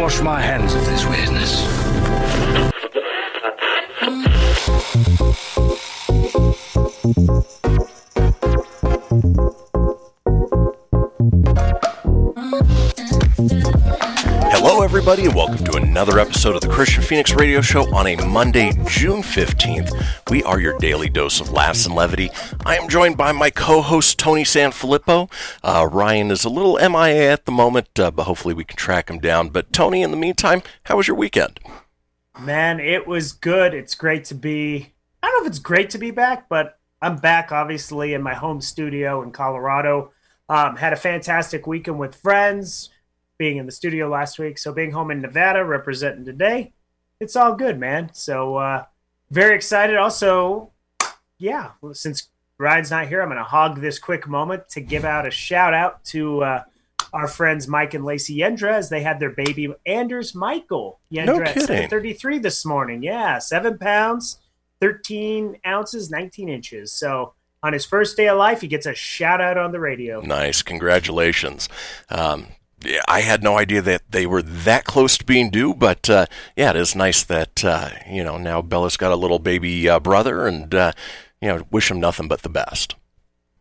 Wash 0.00 0.20
my 0.20 0.40
hands 0.40 0.74
of 0.74 0.84
this 0.86 1.04
weirdness. 1.06 1.64
Hello, 14.74 14.82
everybody, 14.82 15.24
and 15.24 15.36
welcome 15.36 15.64
to 15.64 15.76
another 15.76 16.18
episode 16.18 16.56
of 16.56 16.60
the 16.60 16.66
Kristian 16.66 17.04
Fenix 17.04 17.32
Radio 17.32 17.60
Show 17.60 17.94
on 17.94 18.08
a 18.08 18.16
Monday, 18.26 18.72
June 18.88 19.22
15th. 19.22 19.92
We 20.30 20.42
are 20.42 20.58
your 20.58 20.76
daily 20.78 21.08
dose 21.08 21.40
of 21.40 21.52
laughs 21.52 21.86
and 21.86 21.94
levity. 21.94 22.28
I 22.66 22.76
am 22.76 22.88
joined 22.88 23.16
by 23.16 23.30
my 23.30 23.50
co 23.50 23.82
host, 23.82 24.18
Tony 24.18 24.42
Sanfilippo. 24.42 25.30
Uh, 25.62 25.88
Ryan 25.88 26.32
is 26.32 26.44
a 26.44 26.48
little 26.48 26.74
MIA 26.74 27.32
at 27.32 27.44
the 27.44 27.52
moment, 27.52 28.00
uh, 28.00 28.10
but 28.10 28.24
hopefully 28.24 28.52
we 28.52 28.64
can 28.64 28.76
track 28.76 29.08
him 29.08 29.20
down. 29.20 29.50
But, 29.50 29.72
Tony, 29.72 30.02
in 30.02 30.10
the 30.10 30.16
meantime, 30.16 30.60
how 30.86 30.96
was 30.96 31.06
your 31.06 31.16
weekend? 31.16 31.60
Man, 32.40 32.80
it 32.80 33.06
was 33.06 33.30
good. 33.30 33.74
It's 33.74 33.94
great 33.94 34.24
to 34.24 34.34
be. 34.34 34.92
I 35.22 35.28
don't 35.28 35.36
know 35.36 35.46
if 35.46 35.50
it's 35.50 35.60
great 35.60 35.90
to 35.90 35.98
be 35.98 36.10
back, 36.10 36.48
but 36.48 36.80
I'm 37.00 37.18
back, 37.18 37.52
obviously, 37.52 38.12
in 38.12 38.22
my 38.22 38.34
home 38.34 38.60
studio 38.60 39.22
in 39.22 39.30
Colorado. 39.30 40.10
Um, 40.48 40.74
had 40.74 40.92
a 40.92 40.96
fantastic 40.96 41.64
weekend 41.64 42.00
with 42.00 42.16
friends, 42.16 42.90
being 43.44 43.58
in 43.58 43.66
the 43.66 43.72
studio 43.72 44.08
last 44.08 44.38
week. 44.38 44.56
So, 44.56 44.72
being 44.72 44.90
home 44.90 45.10
in 45.10 45.20
Nevada, 45.20 45.62
representing 45.62 46.24
today, 46.24 46.72
it's 47.20 47.36
all 47.36 47.54
good, 47.54 47.78
man. 47.78 48.08
So, 48.14 48.56
uh, 48.56 48.84
very 49.30 49.54
excited. 49.54 49.96
Also, 49.96 50.72
yeah, 51.36 51.72
since 51.92 52.30
Ryan's 52.56 52.90
not 52.90 53.06
here, 53.06 53.20
I'm 53.20 53.28
going 53.28 53.36
to 53.36 53.44
hog 53.44 53.82
this 53.82 53.98
quick 53.98 54.26
moment 54.26 54.70
to 54.70 54.80
give 54.80 55.04
out 55.04 55.26
a 55.26 55.30
shout 55.30 55.74
out 55.74 56.02
to 56.06 56.42
uh, 56.42 56.62
our 57.12 57.28
friends 57.28 57.68
Mike 57.68 57.92
and 57.92 58.02
Lacey 58.02 58.38
Yendra 58.38 58.72
as 58.72 58.88
they 58.88 59.02
had 59.02 59.20
their 59.20 59.28
baby 59.28 59.74
Anders 59.84 60.34
Michael 60.34 61.00
Yendra 61.12 61.26
No 61.26 61.40
at 61.42 61.48
kidding. 61.48 61.66
733 61.66 62.38
this 62.38 62.64
morning. 62.64 63.02
Yeah, 63.02 63.38
seven 63.40 63.76
pounds, 63.76 64.38
13 64.80 65.58
ounces, 65.66 66.10
19 66.10 66.48
inches. 66.48 66.92
So 66.92 67.34
on 67.62 67.74
his 67.74 67.84
first 67.84 68.16
day 68.16 68.28
of 68.28 68.38
life, 68.38 68.62
he 68.62 68.68
gets 68.68 68.86
a 68.86 68.94
shout 68.94 69.42
out 69.42 69.58
on 69.58 69.70
the 69.70 69.80
radio. 69.80 70.22
Nice, 70.22 70.62
congratulations. 70.62 71.68
Um, 72.08 72.46
I 73.08 73.20
had 73.20 73.42
no 73.42 73.58
idea 73.58 73.82
that 73.82 74.02
they 74.10 74.26
were 74.26 74.42
that 74.42 74.84
close 74.84 75.18
to 75.18 75.24
being 75.24 75.50
due, 75.50 75.74
but 75.74 76.08
uh, 76.10 76.26
yeah, 76.56 76.70
it 76.70 76.76
is 76.76 76.94
nice 76.94 77.22
that 77.24 77.64
uh, 77.64 77.90
you 78.08 78.24
know 78.24 78.38
now 78.38 78.62
Bella's 78.62 78.96
got 78.96 79.12
a 79.12 79.16
little 79.16 79.38
baby 79.38 79.88
uh, 79.88 80.00
brother, 80.00 80.46
and 80.46 80.74
uh, 80.74 80.92
you 81.40 81.48
know 81.48 81.66
wish 81.70 81.90
him 81.90 82.00
nothing 82.00 82.28
but 82.28 82.42
the 82.42 82.48
best. 82.48 82.94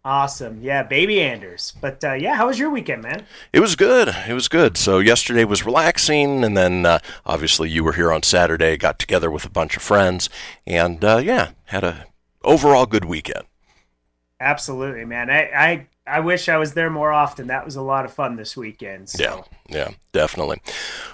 Awesome. 0.05 0.59
Yeah, 0.61 0.83
baby 0.83 1.21
Anders. 1.21 1.73
But 1.79 2.03
uh, 2.03 2.13
yeah, 2.13 2.35
how 2.35 2.47
was 2.47 2.59
your 2.59 2.69
weekend, 2.69 3.03
man? 3.03 3.25
It 3.53 3.61
was 3.61 3.77
good. 3.77 4.13
It 4.27 4.33
was 4.33 4.49
good. 4.49 4.75
So 4.75 4.99
yesterday 4.99 5.45
was 5.45 5.65
relaxing, 5.65 6.43
and 6.43 6.57
then 6.57 6.85
uh, 6.85 6.99
obviously 7.25 7.69
you 7.69 7.85
were 7.85 7.93
here 7.93 8.11
on 8.11 8.21
Saturday. 8.21 8.75
Got 8.75 8.99
together 8.99 9.31
with 9.31 9.45
a 9.45 9.49
bunch 9.49 9.77
of 9.77 9.81
friends, 9.81 10.29
and 10.67 11.03
uh, 11.05 11.21
yeah, 11.23 11.51
had 11.65 11.85
a 11.85 12.07
overall 12.43 12.85
good 12.85 13.05
weekend. 13.05 13.45
Absolutely, 14.41 15.05
man. 15.05 15.29
I, 15.29 15.51
I 15.55 15.87
I 16.05 16.19
wish 16.19 16.49
I 16.49 16.57
was 16.57 16.73
there 16.73 16.89
more 16.89 17.13
often. 17.13 17.47
That 17.47 17.63
was 17.63 17.77
a 17.77 17.81
lot 17.81 18.03
of 18.03 18.11
fun 18.11 18.35
this 18.35 18.57
weekend. 18.57 19.09
So. 19.09 19.23
Yeah, 19.23 19.43
yeah, 19.69 19.89
definitely. 20.11 20.61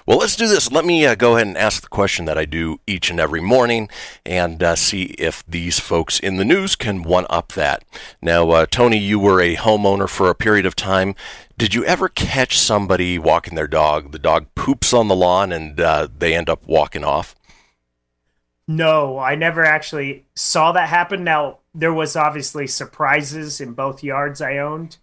Well, 0.04 0.18
let's 0.18 0.34
do 0.34 0.48
this. 0.48 0.72
Let 0.72 0.84
me 0.84 1.06
uh, 1.06 1.14
go 1.14 1.36
ahead 1.36 1.46
and 1.46 1.56
ask 1.56 1.82
the 1.82 1.88
question 1.88 2.24
that 2.24 2.36
I 2.36 2.44
do 2.44 2.80
each 2.88 3.08
and 3.08 3.20
every 3.20 3.40
morning 3.40 3.88
and 4.26 4.60
uh, 4.60 4.74
see 4.74 5.14
if 5.16 5.46
these 5.46 5.78
folks 5.78 6.18
in 6.18 6.38
the 6.38 6.44
news 6.44 6.74
can 6.74 7.04
one 7.04 7.26
up 7.30 7.52
that. 7.52 7.84
Now, 8.20 8.50
uh, 8.50 8.66
Tony, 8.66 8.98
you 8.98 9.20
were 9.20 9.40
a 9.40 9.54
homeowner 9.54 10.08
for 10.08 10.28
a 10.28 10.34
period 10.34 10.66
of 10.66 10.74
time. 10.74 11.14
Did 11.56 11.72
you 11.72 11.84
ever 11.84 12.08
catch 12.08 12.58
somebody 12.58 13.16
walking 13.16 13.54
their 13.54 13.68
dog? 13.68 14.10
The 14.10 14.18
dog 14.18 14.52
poops 14.56 14.92
on 14.92 15.06
the 15.06 15.14
lawn 15.14 15.52
and 15.52 15.80
uh, 15.80 16.08
they 16.18 16.34
end 16.34 16.50
up 16.50 16.66
walking 16.66 17.04
off? 17.04 17.36
No, 18.66 19.18
I 19.18 19.36
never 19.36 19.64
actually 19.64 20.26
saw 20.34 20.72
that 20.72 20.88
happen. 20.88 21.22
Now 21.22 21.59
there 21.74 21.92
was 21.92 22.16
obviously 22.16 22.66
surprises 22.66 23.60
in 23.60 23.72
both 23.72 24.02
yards 24.02 24.40
I 24.40 24.58
owned. 24.58 24.98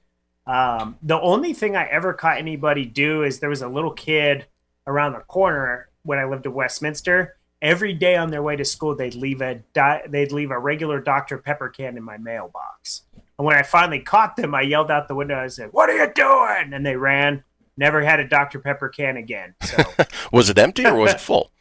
Um, 0.46 0.98
the 1.02 1.20
only 1.20 1.54
thing 1.54 1.76
I 1.76 1.86
ever 1.88 2.14
caught 2.14 2.38
anybody 2.38 2.86
do 2.86 3.24
is 3.24 3.40
there 3.40 3.50
was 3.50 3.62
a 3.62 3.68
little 3.68 3.92
kid 3.92 4.46
around 4.86 5.14
the 5.14 5.20
corner 5.20 5.90
when 6.04 6.20
I 6.20 6.26
lived 6.26 6.46
in 6.46 6.54
Westminster. 6.54 7.36
Every 7.62 7.94
day 7.94 8.16
on 8.16 8.30
their 8.30 8.44
way 8.44 8.56
to 8.56 8.64
school, 8.64 8.96
they'd 8.96 9.16
leave 9.16 9.42
a 9.42 9.56
di- 9.74 10.04
they'd 10.08 10.32
leave 10.32 10.52
a 10.52 10.60
regular 10.60 11.02
Dr 11.02 11.38
Pepper 11.40 11.70
can 11.70 11.98
in 11.98 12.04
my 12.04 12.18
mailbox. 12.18 13.04
And 13.38 13.46
when 13.46 13.56
I 13.56 13.64
finally 13.64 14.00
caught 14.00 14.36
them, 14.36 14.54
I 14.54 14.62
yelled 14.62 14.92
out 14.92 15.08
the 15.08 15.16
window. 15.16 15.38
I 15.40 15.48
said, 15.48 15.70
"What 15.72 15.90
are 15.90 15.96
you 15.98 16.12
doing?" 16.14 16.74
And 16.74 16.86
they 16.86 16.96
ran. 16.96 17.44
Never 17.76 18.02
had 18.02 18.20
a 18.20 18.28
Dr 18.28 18.60
Pepper 18.60 18.90
can 18.90 19.18
again. 19.18 19.56
So. 19.64 19.84
Was 20.32 20.50
it 20.50 20.58
empty 20.58 20.86
or 20.86 20.96
was 20.96 21.14
it 21.14 21.20
full? 21.20 21.52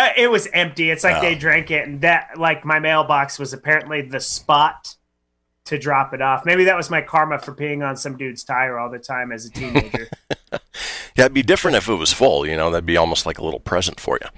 Uh, 0.00 0.08
it 0.16 0.30
was 0.30 0.48
empty. 0.52 0.90
It's 0.90 1.04
like 1.04 1.16
Oh. 1.16 1.20
they 1.20 1.34
drank 1.34 1.70
it, 1.70 1.86
and 1.86 2.00
that 2.00 2.30
like 2.38 2.64
my 2.64 2.78
mailbox 2.78 3.38
was 3.38 3.52
apparently 3.52 4.02
the 4.02 4.20
spot 4.20 4.96
to 5.66 5.78
drop 5.78 6.14
it 6.14 6.22
off. 6.22 6.44
Maybe 6.44 6.64
that 6.64 6.76
was 6.76 6.90
my 6.90 7.00
karma 7.02 7.38
for 7.38 7.54
peeing 7.54 7.86
on 7.86 7.96
some 7.96 8.16
dude's 8.16 8.42
tire 8.44 8.78
all 8.78 8.90
the 8.90 8.98
time 8.98 9.30
as 9.32 9.44
a 9.46 9.50
teenager. 9.50 10.08
Yeah, 11.16 11.24
it'd 11.24 11.34
be 11.34 11.42
different 11.42 11.76
if 11.76 11.88
it 11.88 11.94
was 11.96 12.12
full. 12.12 12.46
You 12.46 12.56
know, 12.56 12.70
that'd 12.70 12.86
be 12.86 12.96
almost 12.96 13.26
like 13.26 13.38
a 13.38 13.44
little 13.44 13.58
present 13.60 13.98
for 14.00 14.18
you. 14.22 14.28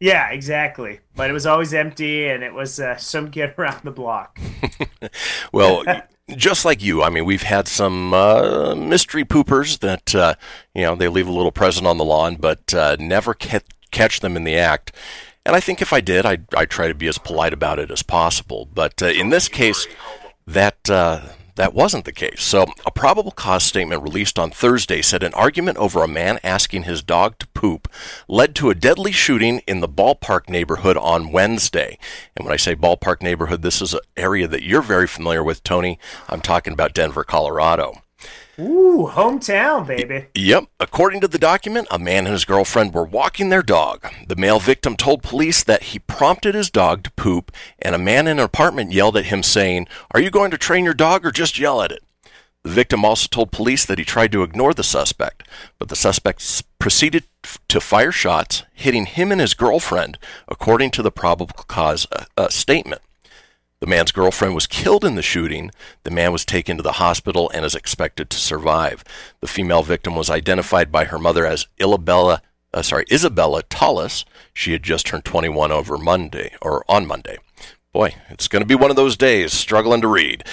yeah, 0.00 0.30
exactly. 0.30 0.98
But 1.14 1.30
it 1.30 1.32
was 1.32 1.46
always 1.46 1.72
empty, 1.72 2.26
and 2.28 2.42
it 2.42 2.52
was 2.52 2.80
uh, 2.80 2.96
some 2.96 3.30
kid 3.30 3.54
around 3.58 3.80
the 3.84 3.92
block. 3.92 4.38
Well, 5.52 5.84
just 6.36 6.64
like 6.64 6.82
you, 6.82 7.02
I 7.02 7.08
mean, 7.10 7.24
we've 7.24 7.42
had 7.42 7.68
some 7.68 8.12
uh, 8.14 8.74
mystery 8.74 9.24
poopers 9.24 9.78
that, 9.80 10.14
uh, 10.14 10.34
you 10.74 10.82
know, 10.82 10.94
they 10.96 11.08
leave 11.08 11.28
a 11.28 11.32
little 11.32 11.52
present 11.52 11.86
on 11.86 11.98
the 11.98 12.04
lawn, 12.04 12.36
but 12.36 12.72
uh, 12.74 12.96
never 12.98 13.34
ca- 13.34 13.60
catch 13.92 14.20
them 14.20 14.36
in 14.36 14.44
the 14.44 14.56
act. 14.56 14.92
And 15.44 15.56
I 15.56 15.60
think 15.60 15.82
if 15.82 15.92
I 15.92 16.00
did, 16.00 16.24
I'd, 16.26 16.52
I'd 16.54 16.70
try 16.70 16.88
to 16.88 16.94
be 16.94 17.08
as 17.08 17.18
polite 17.18 17.52
about 17.52 17.78
it 17.78 17.90
as 17.90 18.02
possible. 18.02 18.68
But 18.72 19.02
uh, 19.02 19.06
in 19.06 19.30
this 19.30 19.48
case, 19.48 19.86
that 20.46 20.90
uh, 20.90 21.20
that 21.56 21.74
wasn't 21.74 22.06
the 22.06 22.12
case. 22.12 22.42
So, 22.42 22.66
a 22.86 22.90
probable 22.90 23.30
cause 23.30 23.62
statement 23.62 24.02
released 24.02 24.38
on 24.38 24.50
Thursday 24.50 25.02
said 25.02 25.22
an 25.22 25.34
argument 25.34 25.78
over 25.78 26.02
a 26.02 26.08
man 26.08 26.38
asking 26.42 26.84
his 26.84 27.02
dog 27.02 27.38
to 27.38 27.46
poop 27.48 27.88
led 28.26 28.54
to 28.56 28.70
a 28.70 28.74
deadly 28.74 29.12
shooting 29.12 29.60
in 29.66 29.80
the 29.80 29.88
ballpark 29.88 30.48
neighborhood 30.48 30.96
on 30.96 31.30
Wednesday. 31.30 31.98
And 32.36 32.46
when 32.46 32.54
I 32.54 32.56
say 32.56 32.74
ballpark 32.74 33.22
neighborhood, 33.22 33.62
this 33.62 33.82
is 33.82 33.92
an 33.92 34.00
area 34.16 34.48
that 34.48 34.62
you're 34.62 34.82
very 34.82 35.06
familiar 35.06 35.44
with, 35.44 35.62
Tony. 35.62 35.98
I'm 36.28 36.40
talking 36.40 36.72
about 36.72 36.94
Denver, 36.94 37.24
Colorado. 37.24 38.02
Ooh, 38.58 39.08
hometown, 39.10 39.86
baby. 39.86 40.26
Yep. 40.34 40.64
According 40.78 41.22
to 41.22 41.28
the 41.28 41.38
document, 41.38 41.88
a 41.90 41.98
man 41.98 42.26
and 42.26 42.34
his 42.34 42.44
girlfriend 42.44 42.92
were 42.92 43.04
walking 43.04 43.48
their 43.48 43.62
dog. 43.62 44.06
The 44.28 44.36
male 44.36 44.60
victim 44.60 44.94
told 44.94 45.22
police 45.22 45.64
that 45.64 45.84
he 45.84 45.98
prompted 45.98 46.54
his 46.54 46.70
dog 46.70 47.04
to 47.04 47.10
poop, 47.12 47.50
and 47.78 47.94
a 47.94 47.98
man 47.98 48.26
in 48.26 48.38
an 48.38 48.44
apartment 48.44 48.92
yelled 48.92 49.16
at 49.16 49.26
him, 49.26 49.42
saying, 49.42 49.88
Are 50.10 50.20
you 50.20 50.30
going 50.30 50.50
to 50.50 50.58
train 50.58 50.84
your 50.84 50.92
dog 50.92 51.24
or 51.24 51.30
just 51.30 51.58
yell 51.58 51.80
at 51.80 51.92
it? 51.92 52.02
The 52.62 52.70
victim 52.70 53.04
also 53.04 53.26
told 53.26 53.52
police 53.52 53.84
that 53.86 53.98
he 53.98 54.04
tried 54.04 54.32
to 54.32 54.42
ignore 54.42 54.74
the 54.74 54.84
suspect, 54.84 55.48
but 55.78 55.88
the 55.88 55.96
suspect 55.96 56.62
proceeded 56.78 57.24
to 57.68 57.80
fire 57.80 58.12
shots, 58.12 58.64
hitting 58.72 59.06
him 59.06 59.32
and 59.32 59.40
his 59.40 59.54
girlfriend, 59.54 60.18
according 60.46 60.90
to 60.92 61.02
the 61.02 61.10
probable 61.10 61.46
cause 61.46 62.06
uh, 62.12 62.24
uh, 62.36 62.48
statement. 62.48 63.00
The 63.82 63.88
man's 63.88 64.12
girlfriend 64.12 64.54
was 64.54 64.68
killed 64.68 65.04
in 65.04 65.16
the 65.16 65.22
shooting. 65.22 65.72
The 66.04 66.12
man 66.12 66.30
was 66.30 66.44
taken 66.44 66.76
to 66.76 66.84
the 66.84 66.92
hospital 66.92 67.50
and 67.52 67.64
is 67.64 67.74
expected 67.74 68.30
to 68.30 68.36
survive. 68.36 69.02
The 69.40 69.48
female 69.48 69.82
victim 69.82 70.14
was 70.14 70.30
identified 70.30 70.92
by 70.92 71.06
her 71.06 71.18
mother 71.18 71.44
as 71.44 71.66
Illabella, 71.80 72.42
uh, 72.72 72.82
sorry, 72.82 73.06
Isabella 73.10 73.64
Tullis. 73.64 74.24
She 74.54 74.70
had 74.70 74.84
just 74.84 75.06
turned 75.06 75.24
21 75.24 75.72
over 75.72 75.98
Monday 75.98 76.52
or 76.62 76.84
on 76.88 77.08
Monday. 77.08 77.38
Boy, 77.92 78.14
it's 78.30 78.46
going 78.46 78.62
to 78.62 78.68
be 78.68 78.76
one 78.76 78.90
of 78.90 78.96
those 78.96 79.16
days 79.16 79.52
struggling 79.52 80.00
to 80.02 80.06
read. 80.06 80.44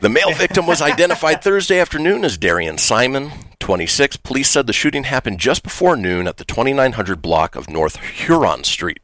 The 0.00 0.08
male 0.08 0.34
victim 0.34 0.66
was 0.66 0.82
identified 0.82 1.40
Thursday 1.44 1.78
afternoon 1.78 2.24
as 2.24 2.36
Darian 2.36 2.78
Simon, 2.78 3.30
26. 3.60 4.16
Police 4.16 4.50
said 4.50 4.66
the 4.66 4.72
shooting 4.72 5.04
happened 5.04 5.38
just 5.38 5.62
before 5.62 5.96
noon 5.96 6.26
at 6.26 6.38
the 6.38 6.44
2900 6.44 7.22
block 7.22 7.54
of 7.54 7.70
North 7.70 8.00
Huron 8.00 8.64
Street. 8.64 8.98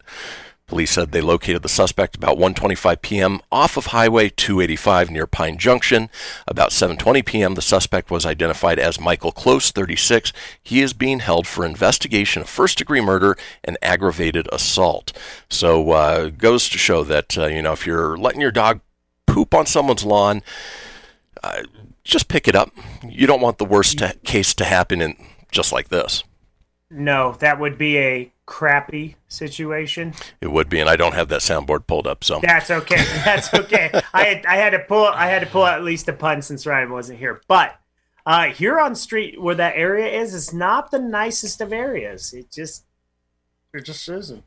Police 0.68 0.90
said 0.90 1.12
they 1.12 1.22
located 1.22 1.62
the 1.62 1.68
suspect 1.68 2.14
about 2.14 2.36
1:25 2.36 3.00
p.m. 3.00 3.40
off 3.50 3.78
of 3.78 3.86
Highway 3.86 4.28
285 4.28 5.10
near 5.10 5.26
Pine 5.26 5.56
Junction. 5.56 6.10
About 6.46 6.70
7:20 6.70 7.24
p.m., 7.24 7.54
the 7.54 7.62
suspect 7.62 8.10
was 8.10 8.26
identified 8.26 8.78
as 8.78 9.00
Michael 9.00 9.32
Close, 9.32 9.70
36. 9.70 10.32
He 10.62 10.82
is 10.82 10.92
being 10.92 11.20
held 11.20 11.46
for 11.46 11.64
investigation 11.64 12.42
of 12.42 12.50
first-degree 12.50 13.00
murder 13.00 13.36
and 13.64 13.78
aggravated 13.80 14.46
assault. 14.52 15.12
So, 15.48 15.90
uh, 15.92 16.28
goes 16.28 16.68
to 16.68 16.78
show 16.78 17.02
that 17.04 17.38
uh, 17.38 17.46
you 17.46 17.62
know 17.62 17.72
if 17.72 17.86
you're 17.86 18.18
letting 18.18 18.42
your 18.42 18.52
dog 18.52 18.80
poop 19.26 19.54
on 19.54 19.64
someone's 19.64 20.04
lawn, 20.04 20.42
uh, 21.42 21.62
just 22.04 22.28
pick 22.28 22.46
it 22.46 22.54
up. 22.54 22.72
You 23.08 23.26
don't 23.26 23.40
want 23.40 23.56
the 23.56 23.64
worst 23.64 24.02
case 24.22 24.52
to 24.54 24.64
happen 24.64 25.00
in 25.00 25.16
just 25.50 25.72
like 25.72 25.88
this. 25.88 26.24
No, 26.90 27.32
that 27.40 27.60
would 27.60 27.76
be 27.76 27.98
a 27.98 28.32
crappy 28.46 29.16
situation. 29.28 30.14
It 30.40 30.50
would 30.50 30.70
be, 30.70 30.80
and 30.80 30.88
I 30.88 30.96
don't 30.96 31.14
have 31.14 31.28
that 31.28 31.42
soundboard 31.42 31.86
pulled 31.86 32.06
up, 32.06 32.24
so 32.24 32.40
That's 32.42 32.70
okay. 32.70 32.96
That's 33.24 33.52
okay. 33.52 33.90
I 34.14 34.24
had, 34.24 34.46
I 34.46 34.56
had 34.56 34.70
to 34.70 34.78
pull 34.78 35.04
I 35.04 35.26
had 35.26 35.40
to 35.40 35.46
pull 35.46 35.66
at 35.66 35.84
least 35.84 36.08
a 36.08 36.14
pun 36.14 36.40
since 36.40 36.66
Ryan 36.66 36.90
wasn't 36.90 37.18
here. 37.18 37.42
But 37.46 37.78
uh, 38.24 38.46
Huron 38.46 38.94
Street, 38.94 39.40
where 39.40 39.54
that 39.54 39.76
area 39.76 40.08
is, 40.20 40.32
is 40.32 40.54
not 40.54 40.90
the 40.90 40.98
nicest 40.98 41.60
of 41.60 41.72
areas. 41.72 42.32
It 42.32 42.50
just 42.50 42.84
it 43.74 43.84
just 43.84 44.08
isn't. 44.08 44.44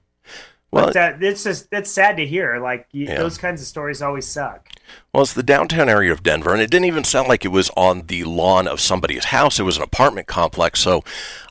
Well, 0.71 0.85
But 0.87 0.95
uh, 0.95 1.13
it's 1.21 1.43
just 1.43 1.67
it's 1.71 1.91
sad 1.91 2.17
to 2.17 2.25
hear. 2.25 2.59
Like 2.59 2.87
you, 2.91 3.05
Yeah. 3.07 3.17
those 3.17 3.37
kinds 3.37 3.61
of 3.61 3.67
stories 3.67 4.01
always 4.01 4.27
suck. 4.27 4.69
Well, 5.13 5.23
it's 5.23 5.33
the 5.33 5.43
downtown 5.43 5.87
area 5.89 6.11
of 6.11 6.23
Denver, 6.23 6.51
and 6.53 6.61
it 6.61 6.69
didn't 6.69 6.85
even 6.85 7.03
sound 7.03 7.27
like 7.29 7.45
it 7.45 7.49
was 7.49 7.69
on 7.77 8.07
the 8.07 8.23
lawn 8.25 8.67
of 8.67 8.79
somebody's 8.81 9.25
house. 9.25 9.59
It 9.59 9.63
was 9.63 9.77
an 9.77 9.83
apartment 9.83 10.27
complex, 10.27 10.79
so 10.81 11.03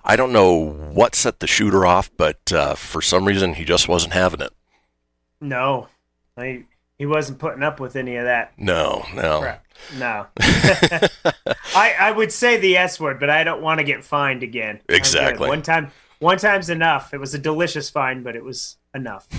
I 0.05 0.17
don't 0.17 0.33
know 0.33 0.55
what 0.55 1.15
set 1.15 1.41
the 1.41 1.47
shooter 1.47 1.87
off, 1.87 2.11
but 2.17 2.53
uh, 2.53 2.75
for 2.75 3.01
some 3.03 3.25
reason 3.27 3.55
he 3.55 3.65
just 3.65 3.89
wasn't 3.89 4.13
having 4.15 4.41
it. 4.41 4.53
No, 5.41 5.89
I, 6.37 6.65
he 6.99 7.07
wasn't 7.07 7.39
putting 7.39 7.63
up 7.63 7.81
with 7.81 7.97
any 7.97 8.17
of 8.17 8.25
that 8.25 8.53
No, 8.59 9.07
no. 9.15 9.41
crap. 9.41 9.65
No, 9.99 10.27
I 11.75 11.95
I 11.99 12.11
would 12.15 12.33
say 12.33 12.59
the 12.59 12.77
S 12.77 13.01
word, 13.01 13.19
but 13.19 13.31
I 13.31 13.45
don't 13.45 13.63
want 13.63 13.79
to 13.79 13.85
get 13.85 14.05
fined 14.05 14.43
again. 14.43 14.81
Exactly. 14.89 15.49
One 15.49 15.63
time, 15.63 15.91
one 16.19 16.37
time's 16.37 16.69
enough. 16.69 17.15
It 17.15 17.19
was 17.19 17.33
a 17.35 17.39
delicious 17.39 17.89
fine, 17.89 18.23
but 18.23 18.37
it 18.37 18.45
was 18.45 18.77
enough. 18.95 19.27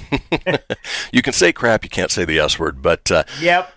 You 1.13 1.21
can 1.21 1.33
say 1.33 1.51
crap, 1.51 1.83
you 1.83 1.89
can't 1.89 2.09
say 2.09 2.23
the 2.25 2.39
S 2.39 2.57
word, 2.57 2.81
but 2.81 3.11
uh, 3.11 3.23
Yep. 3.41 3.69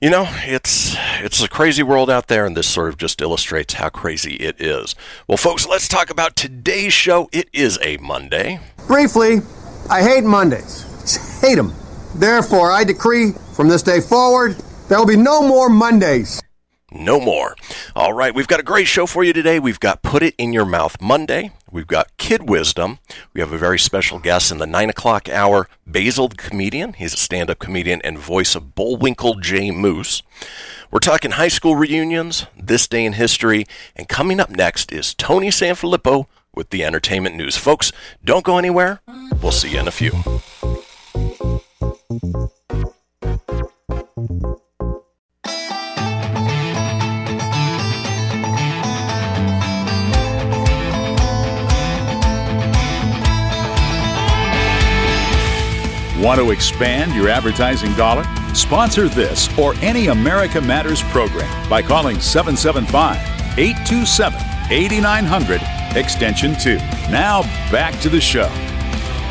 you 0.00 0.08
know 0.08 0.26
it's 0.44 0.96
it's 1.20 1.42
a 1.42 1.48
crazy 1.48 1.82
world 1.82 2.08
out 2.10 2.28
there, 2.28 2.46
and 2.46 2.56
this 2.56 2.66
sort 2.66 2.88
of 2.88 2.96
just 2.96 3.20
illustrates 3.20 3.74
how 3.74 3.90
crazy 3.90 4.36
it 4.36 4.58
is. 4.60 4.94
Well, 5.28 5.36
folks, 5.36 5.66
let's 5.68 5.86
talk 5.86 6.08
about 6.08 6.34
today's 6.34 6.94
show. 6.94 7.28
It 7.30 7.48
is 7.52 7.78
a 7.82 7.98
Monday. 7.98 8.58
Briefly, 8.86 9.40
I 9.90 10.02
hate 10.02 10.24
Mondays. 10.24 10.84
Just 11.02 11.40
hate 11.44 11.56
them. 11.56 11.74
Therefore, 12.14 12.72
I 12.72 12.84
decree 12.84 13.32
from 13.54 13.68
this 13.68 13.82
day 13.82 14.00
forward, 14.00 14.56
there 14.88 14.98
will 14.98 15.06
be 15.06 15.16
no 15.16 15.46
more 15.46 15.68
Mondays. 15.68 16.40
No 16.90 17.20
more. 17.20 17.54
All 17.94 18.12
right, 18.14 18.34
we've 18.34 18.48
got 18.48 18.60
a 18.60 18.64
great 18.64 18.86
show 18.86 19.06
for 19.06 19.22
you 19.24 19.32
today. 19.34 19.58
We've 19.58 19.80
got 19.80 20.02
Put 20.02 20.22
It 20.22 20.34
in 20.38 20.52
Your 20.54 20.64
Mouth 20.66 21.00
Monday. 21.02 21.52
We've 21.72 21.86
got 21.86 22.14
Kid 22.18 22.50
Wisdom. 22.50 22.98
We 23.32 23.40
have 23.40 23.50
a 23.50 23.56
very 23.56 23.78
special 23.78 24.18
guest 24.18 24.52
in 24.52 24.58
the 24.58 24.66
9 24.66 24.90
o'clock 24.90 25.30
hour, 25.30 25.68
Basile 25.90 26.28
comedian. 26.28 26.92
He's 26.92 27.14
a 27.14 27.16
stand 27.16 27.48
up 27.48 27.60
comedian 27.60 28.02
and 28.02 28.18
voice 28.18 28.54
of 28.54 28.74
Bullwinkle 28.74 29.36
J. 29.40 29.70
Moose. 29.70 30.22
We're 30.90 30.98
talking 30.98 31.30
high 31.32 31.48
school 31.48 31.74
reunions, 31.74 32.44
this 32.62 32.86
day 32.86 33.06
in 33.06 33.14
history, 33.14 33.64
and 33.96 34.06
coming 34.06 34.38
up 34.38 34.50
next 34.50 34.92
is 34.92 35.14
Tony 35.14 35.48
Sanfilippo 35.48 36.26
with 36.54 36.68
the 36.68 36.84
entertainment 36.84 37.36
news. 37.36 37.56
Folks, 37.56 37.90
don't 38.22 38.44
go 38.44 38.58
anywhere. 38.58 39.00
We'll 39.40 39.50
see 39.50 39.70
you 39.70 39.80
in 39.80 39.88
a 39.88 39.90
few. 39.90 40.12
Want 56.22 56.38
to 56.38 56.52
expand 56.52 57.16
your 57.16 57.28
advertising 57.28 57.92
dollar? 57.94 58.22
Sponsor 58.54 59.08
this 59.08 59.48
or 59.58 59.74
any 59.82 60.06
America 60.06 60.60
Matters 60.60 61.02
program 61.02 61.68
by 61.68 61.82
calling 61.82 62.20
775 62.20 63.18
827 63.58 64.40
8900 64.70 65.60
extension 65.96 66.54
2. 66.54 66.76
Now 67.10 67.42
back 67.72 67.98
to 68.02 68.08
the 68.08 68.20
show. 68.20 68.48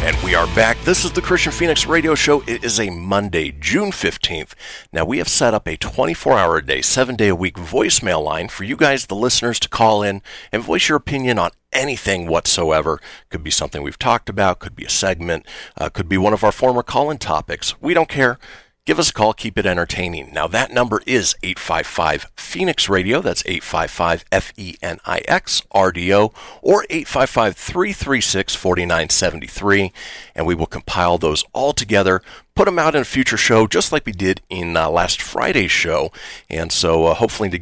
And 0.03 0.17
we 0.23 0.33
are 0.33 0.47
back. 0.55 0.79
This 0.79 1.05
is 1.05 1.11
the 1.11 1.21
Kristian 1.21 1.53
Fenix 1.53 1.85
Radio 1.85 2.15
Show. 2.15 2.41
It 2.47 2.63
is 2.63 2.79
a 2.79 2.89
Monday, 2.89 3.51
June 3.51 3.91
15th. 3.91 4.53
Now, 4.91 5.05
we 5.05 5.19
have 5.19 5.27
set 5.27 5.53
up 5.53 5.67
a 5.67 5.77
24 5.77 6.39
hour 6.39 6.57
a 6.57 6.65
day, 6.65 6.81
seven 6.81 7.15
day 7.15 7.27
a 7.27 7.35
week 7.35 7.53
voicemail 7.53 8.23
line 8.23 8.47
for 8.47 8.63
you 8.63 8.75
guys, 8.75 9.05
the 9.05 9.15
listeners, 9.15 9.59
to 9.59 9.69
call 9.69 10.01
in 10.01 10.23
and 10.51 10.63
voice 10.63 10.89
your 10.89 10.95
opinion 10.95 11.37
on 11.37 11.51
anything 11.71 12.25
whatsoever. 12.25 12.99
Could 13.29 13.43
be 13.43 13.51
something 13.51 13.83
we've 13.83 13.99
talked 13.99 14.27
about, 14.27 14.57
could 14.57 14.75
be 14.75 14.85
a 14.85 14.89
segment, 14.89 15.45
uh, 15.77 15.89
could 15.89 16.09
be 16.09 16.17
one 16.17 16.33
of 16.33 16.43
our 16.43 16.51
former 16.51 16.81
call 16.81 17.11
in 17.11 17.19
topics. 17.19 17.79
We 17.79 17.93
don't 17.93 18.09
care. 18.09 18.39
Give 18.87 18.97
us 18.97 19.11
a 19.11 19.13
call, 19.13 19.33
keep 19.33 19.59
it 19.59 19.67
entertaining. 19.67 20.33
Now, 20.33 20.47
that 20.47 20.73
number 20.73 21.03
is 21.05 21.35
855 21.43 22.31
Fenix 22.35 22.89
Radio. 22.89 23.21
That's 23.21 23.43
855 23.45 24.25
F 24.31 24.51
E 24.57 24.75
N 24.81 24.99
I 25.05 25.19
X 25.27 25.61
R 25.71 25.91
D 25.91 26.11
O 26.11 26.33
or 26.63 26.83
855 26.89 27.55
336 27.55 28.55
4973. 28.55 29.93
And 30.33 30.47
we 30.47 30.55
will 30.55 30.65
compile 30.65 31.19
those 31.19 31.43
all 31.53 31.73
together, 31.73 32.23
put 32.55 32.65
them 32.65 32.79
out 32.79 32.95
in 32.95 33.01
a 33.01 33.05
future 33.05 33.37
show, 33.37 33.67
just 33.67 33.91
like 33.91 34.03
we 34.03 34.13
did 34.13 34.41
in 34.49 34.75
uh, 34.75 34.89
last 34.89 35.21
Friday's 35.21 35.71
show. 35.71 36.11
And 36.49 36.71
so, 36.71 37.05
uh, 37.05 37.13
hopefully, 37.13 37.49
to, 37.51 37.59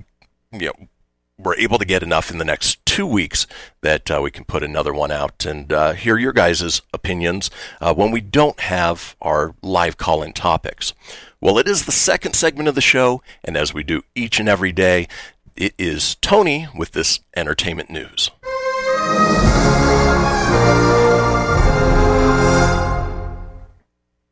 you 0.54 0.68
know, 0.68 0.88
we're 1.40 1.56
able 1.56 1.78
to 1.78 1.86
get 1.86 2.04
enough 2.04 2.30
in 2.30 2.38
the 2.38 2.46
next 2.46 2.86
two 2.86 3.08
weeks 3.08 3.48
that 3.82 4.12
uh, 4.12 4.20
we 4.22 4.30
can 4.30 4.44
put 4.44 4.62
another 4.62 4.94
one 4.94 5.10
out 5.10 5.46
and 5.46 5.72
uh, 5.72 5.94
hear 5.94 6.18
your 6.18 6.34
guys' 6.34 6.82
opinions 6.94 7.50
uh, 7.80 7.94
when 7.94 8.12
we 8.12 8.20
don't 8.20 8.60
have 8.60 9.16
our 9.22 9.56
live 9.62 9.98
call 9.98 10.22
in 10.22 10.34
topics. 10.34 10.94
Well, 11.40 11.58
it 11.58 11.68
is 11.68 11.86
the 11.86 11.94
second 11.94 12.34
segment 12.34 12.68
of 12.68 12.76
the 12.76 12.82
show, 12.82 13.24
and 13.44 13.56
as 13.56 13.74
we 13.74 13.84
do 13.84 14.04
each 14.16 14.40
and 14.40 14.50
every 14.50 14.74
day, 14.74 15.08
it 15.56 15.74
is 15.78 16.16
Tony 16.16 16.68
with 16.76 16.92
this 16.92 17.22
entertainment 17.36 17.90
news. 17.90 18.30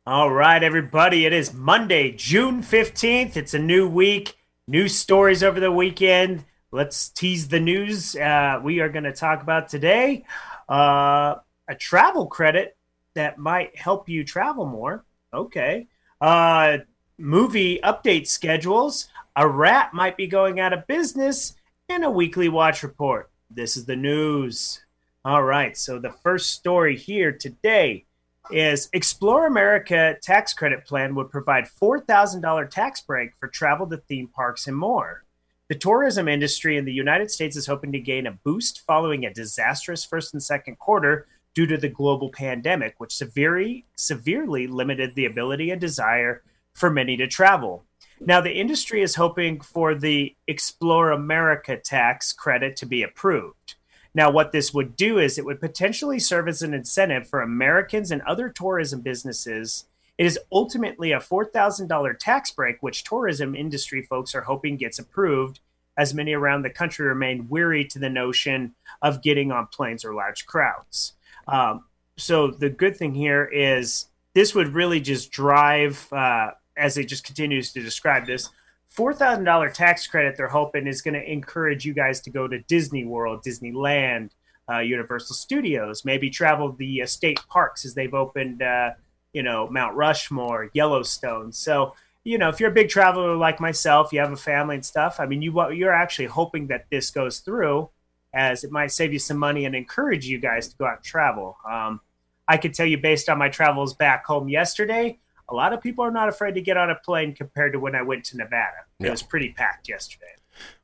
All 0.06 0.30
right, 0.30 0.62
everybody. 0.62 1.24
It 1.26 1.32
is 1.32 1.52
Monday, 1.52 2.12
June 2.12 2.62
15th. 2.62 3.36
It's 3.36 3.52
a 3.54 3.58
new 3.58 3.86
week, 3.86 4.36
new 4.66 4.88
stories 4.88 5.42
over 5.42 5.60
the 5.60 5.72
weekend. 5.72 6.44
Let's 6.70 7.08
tease 7.08 7.48
the 7.48 7.60
news. 7.60 8.14
Uh, 8.14 8.60
we 8.62 8.80
are 8.80 8.90
going 8.90 9.04
to 9.04 9.12
talk 9.12 9.42
about 9.42 9.68
today 9.68 10.24
uh, 10.68 11.36
a 11.66 11.74
travel 11.74 12.26
credit 12.26 12.76
that 13.14 13.38
might 13.38 13.74
help 13.76 14.08
you 14.08 14.22
travel 14.22 14.66
more. 14.66 15.04
Okay. 15.32 15.86
Uh, 16.20 16.78
movie 17.16 17.80
update 17.82 18.26
schedules. 18.26 19.08
A 19.34 19.48
rat 19.48 19.94
might 19.94 20.18
be 20.18 20.26
going 20.26 20.60
out 20.60 20.72
of 20.74 20.86
business, 20.86 21.54
and 21.88 22.04
a 22.04 22.10
weekly 22.10 22.48
watch 22.48 22.82
report. 22.82 23.30
This 23.50 23.76
is 23.76 23.86
the 23.86 23.96
news. 23.96 24.84
All 25.24 25.42
right. 25.42 25.76
So, 25.76 25.98
the 25.98 26.12
first 26.22 26.50
story 26.50 26.96
here 26.96 27.32
today 27.32 28.04
is 28.50 28.90
Explore 28.92 29.46
America 29.46 30.16
tax 30.20 30.52
credit 30.52 30.84
plan 30.84 31.14
would 31.14 31.30
provide 31.30 31.64
$4,000 31.64 32.70
tax 32.70 33.00
break 33.00 33.30
for 33.38 33.48
travel 33.48 33.86
to 33.86 33.96
theme 33.96 34.28
parks 34.28 34.66
and 34.66 34.76
more. 34.76 35.24
The 35.68 35.74
tourism 35.74 36.28
industry 36.28 36.78
in 36.78 36.86
the 36.86 36.92
United 36.92 37.30
States 37.30 37.54
is 37.54 37.66
hoping 37.66 37.92
to 37.92 38.00
gain 38.00 38.26
a 38.26 38.32
boost 38.32 38.86
following 38.86 39.26
a 39.26 39.34
disastrous 39.34 40.02
first 40.02 40.32
and 40.32 40.42
second 40.42 40.78
quarter 40.78 41.26
due 41.54 41.66
to 41.66 41.76
the 41.76 41.90
global 41.90 42.30
pandemic, 42.30 42.94
which 42.96 43.14
severely, 43.14 43.84
severely 43.94 44.66
limited 44.66 45.14
the 45.14 45.26
ability 45.26 45.70
and 45.70 45.78
desire 45.78 46.42
for 46.72 46.88
many 46.88 47.18
to 47.18 47.26
travel. 47.26 47.84
Now, 48.18 48.40
the 48.40 48.54
industry 48.54 49.02
is 49.02 49.16
hoping 49.16 49.60
for 49.60 49.94
the 49.94 50.34
Explore 50.46 51.10
America 51.10 51.76
tax 51.76 52.32
credit 52.32 52.74
to 52.76 52.86
be 52.86 53.02
approved. 53.02 53.74
Now, 54.14 54.30
what 54.30 54.52
this 54.52 54.72
would 54.72 54.96
do 54.96 55.18
is 55.18 55.36
it 55.36 55.44
would 55.44 55.60
potentially 55.60 56.18
serve 56.18 56.48
as 56.48 56.62
an 56.62 56.72
incentive 56.72 57.28
for 57.28 57.42
Americans 57.42 58.10
and 58.10 58.22
other 58.22 58.48
tourism 58.48 59.02
businesses 59.02 59.84
It 60.18 60.26
is 60.26 60.38
ultimately 60.50 61.12
a 61.12 61.18
$4,000 61.18 62.18
tax 62.18 62.50
break, 62.50 62.82
which 62.82 63.04
tourism 63.04 63.54
industry 63.54 64.02
folks 64.02 64.34
are 64.34 64.42
hoping 64.42 64.76
gets 64.76 64.98
approved, 64.98 65.60
as 65.96 66.12
many 66.12 66.32
around 66.32 66.62
the 66.62 66.70
country 66.70 67.06
remain 67.06 67.48
weary 67.48 67.84
to 67.84 67.98
the 67.98 68.10
notion 68.10 68.74
of 69.00 69.22
getting 69.22 69.52
on 69.52 69.68
planes 69.68 70.04
or 70.04 70.14
large 70.14 70.46
crowds. 70.46 71.14
Um, 71.46 71.84
so 72.16 72.48
the 72.48 72.68
good 72.68 72.96
thing 72.96 73.14
here 73.14 73.44
is 73.44 74.06
this 74.34 74.54
would 74.54 74.74
really 74.74 75.00
just 75.00 75.30
drive, 75.30 76.12
uh, 76.12 76.50
as 76.76 76.98
it 76.98 77.04
just 77.04 77.24
continues 77.24 77.72
to 77.72 77.82
describe 77.82 78.26
this, 78.26 78.50
four 78.88 79.14
thousand 79.14 79.44
dollar 79.44 79.70
tax 79.70 80.06
credit. 80.06 80.36
They're 80.36 80.48
hoping 80.48 80.86
is 80.86 81.02
going 81.02 81.14
to 81.14 81.32
encourage 81.32 81.84
you 81.84 81.94
guys 81.94 82.20
to 82.22 82.30
go 82.30 82.48
to 82.48 82.58
Disney 82.60 83.04
World, 83.04 83.44
Disneyland, 83.44 84.30
uh, 84.70 84.80
Universal 84.80 85.36
Studios, 85.36 86.04
maybe 86.04 86.28
travel 86.30 86.72
the 86.72 87.02
uh, 87.02 87.06
state 87.06 87.40
parks 87.48 87.84
as 87.84 87.94
they've 87.94 88.14
opened, 88.14 88.62
uh, 88.62 88.90
you 89.32 89.42
know, 89.42 89.68
Mount 89.68 89.94
Rushmore, 89.96 90.70
Yellowstone. 90.74 91.52
So 91.52 91.94
you 92.24 92.36
know, 92.36 92.50
if 92.50 92.60
you're 92.60 92.70
a 92.70 92.74
big 92.74 92.90
traveler 92.90 93.36
like 93.36 93.58
myself, 93.58 94.12
you 94.12 94.20
have 94.20 94.32
a 94.32 94.36
family 94.36 94.74
and 94.74 94.84
stuff. 94.84 95.18
I 95.18 95.24
mean, 95.26 95.40
you 95.40 95.70
you're 95.72 95.94
actually 95.94 96.26
hoping 96.26 96.66
that 96.66 96.86
this 96.90 97.10
goes 97.10 97.38
through, 97.38 97.88
as 98.34 98.64
it 98.64 98.70
might 98.70 98.92
save 98.92 99.12
you 99.12 99.18
some 99.18 99.38
money 99.38 99.64
and 99.64 99.74
encourage 99.74 100.26
you 100.26 100.38
guys 100.38 100.68
to 100.68 100.76
go 100.76 100.84
out 100.86 100.96
and 100.96 101.04
travel. 101.04 101.56
Um, 101.68 102.00
I 102.46 102.56
could 102.58 102.74
tell 102.74 102.86
you 102.86 102.98
based 102.98 103.28
on 103.28 103.38
my 103.38 103.48
travels 103.48 103.94
back 103.94 104.26
home 104.26 104.48
yesterday, 104.48 105.18
a 105.48 105.54
lot 105.54 105.72
of 105.72 105.80
people 105.80 106.04
are 106.04 106.10
not 106.10 106.28
afraid 106.28 106.54
to 106.56 106.60
get 106.60 106.76
on 106.76 106.90
a 106.90 106.96
plane 106.96 107.34
compared 107.34 107.72
to 107.72 107.80
when 107.80 107.94
I 107.94 108.02
went 108.02 108.24
to 108.26 108.36
Nevada. 108.36 108.84
It 109.00 109.04
Yeah. 109.04 109.10
was 109.10 109.22
pretty 109.22 109.50
packed 109.52 109.88
yesterday. 109.88 110.32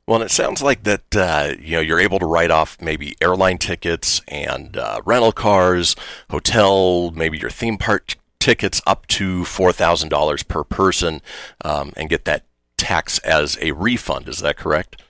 Well, 0.07 0.21
and 0.21 0.25
it 0.25 0.31
sounds 0.31 0.63
like 0.63 0.83
that 0.83 1.15
uh, 1.15 1.53
you 1.59 1.75
know 1.75 1.81
you're 1.81 1.99
able 1.99 2.19
to 2.19 2.25
write 2.25 2.49
off 2.51 2.77
maybe 2.81 3.15
airline 3.21 3.57
tickets 3.57 4.21
and 4.27 4.77
uh, 4.77 5.01
rental 5.05 5.31
cars, 5.31 5.95
hotel, 6.29 7.11
maybe 7.11 7.37
your 7.37 7.49
theme 7.49 7.77
park 7.77 8.15
tickets 8.45 8.79
up 8.85 9.07
to 9.07 9.43
four 9.43 9.71
thousand 9.71 10.09
dollars 10.09 10.43
per 10.43 10.63
person, 10.63 11.19
um, 11.61 11.91
and 11.97 12.09
get 12.09 12.25
that 12.25 12.45
tax 12.77 13.17
as 13.19 13.57
a 13.59 13.71
refund. 13.71 14.29
Is 14.29 14.39
that 14.39 14.55
correct? 14.55 15.01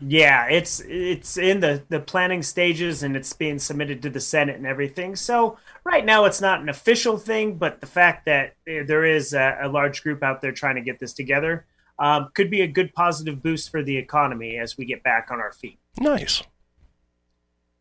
Yeah, 0.00 0.46
it's 0.48 0.80
it's 0.80 1.36
in 1.36 1.60
the 1.60 1.82
the 1.90 2.00
planning 2.00 2.42
stages 2.42 3.02
and 3.02 3.14
it's 3.14 3.34
being 3.34 3.58
submitted 3.58 4.00
to 4.02 4.10
the 4.10 4.20
Senate 4.20 4.56
and 4.56 4.66
everything. 4.66 5.16
So 5.16 5.58
right 5.84 6.04
now 6.04 6.24
it's 6.24 6.40
not 6.40 6.62
an 6.62 6.70
official 6.70 7.18
thing, 7.18 7.58
but 7.58 7.80
the 7.80 7.86
fact 7.86 8.24
that 8.24 8.54
eh, 8.66 8.84
there 8.86 9.04
is 9.04 9.34
a, 9.34 9.58
a 9.62 9.68
large 9.68 10.02
group 10.02 10.22
out 10.22 10.40
there 10.40 10.52
trying 10.52 10.76
to 10.76 10.80
get 10.80 10.98
this 10.98 11.12
together 11.12 11.66
um, 11.98 12.30
could 12.32 12.50
be 12.50 12.62
a 12.62 12.66
good 12.66 12.94
positive 12.94 13.42
boost 13.42 13.70
for 13.70 13.82
the 13.82 13.98
economy 13.98 14.56
as 14.56 14.78
we 14.78 14.86
get 14.86 15.02
back 15.02 15.28
on 15.30 15.40
our 15.40 15.52
feet. 15.52 15.78
Nice. 16.00 16.42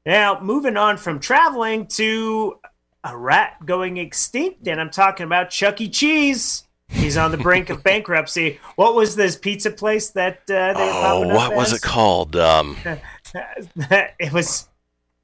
Now, 0.05 0.39
moving 0.41 0.75
on 0.75 0.97
from 0.97 1.19
traveling 1.19 1.85
to 1.87 2.59
a 3.11 3.17
rat 3.17 3.65
going 3.65 3.97
extinct, 3.97 4.67
and 4.67 4.79
I'm 4.81 4.89
talking 4.89 5.25
about 5.25 5.49
Chuck 5.49 5.79
E. 5.81 5.89
Cheese. 5.89 6.63
He's 6.89 7.17
on 7.17 7.31
the 7.31 7.37
brink 7.37 7.69
of 7.69 7.83
bankruptcy. 7.83 8.59
What 8.75 8.95
was 8.95 9.15
this 9.15 9.35
pizza 9.35 9.71
place 9.71 10.09
that 10.11 10.39
uh, 10.49 10.73
they 10.73 10.89
Oh, 10.93 11.27
what 11.27 11.55
was 11.55 11.73
as? 11.73 11.79
it 11.79 11.81
called? 11.81 12.35
Um, 12.35 12.77
it 13.75 14.31
was 14.33 14.67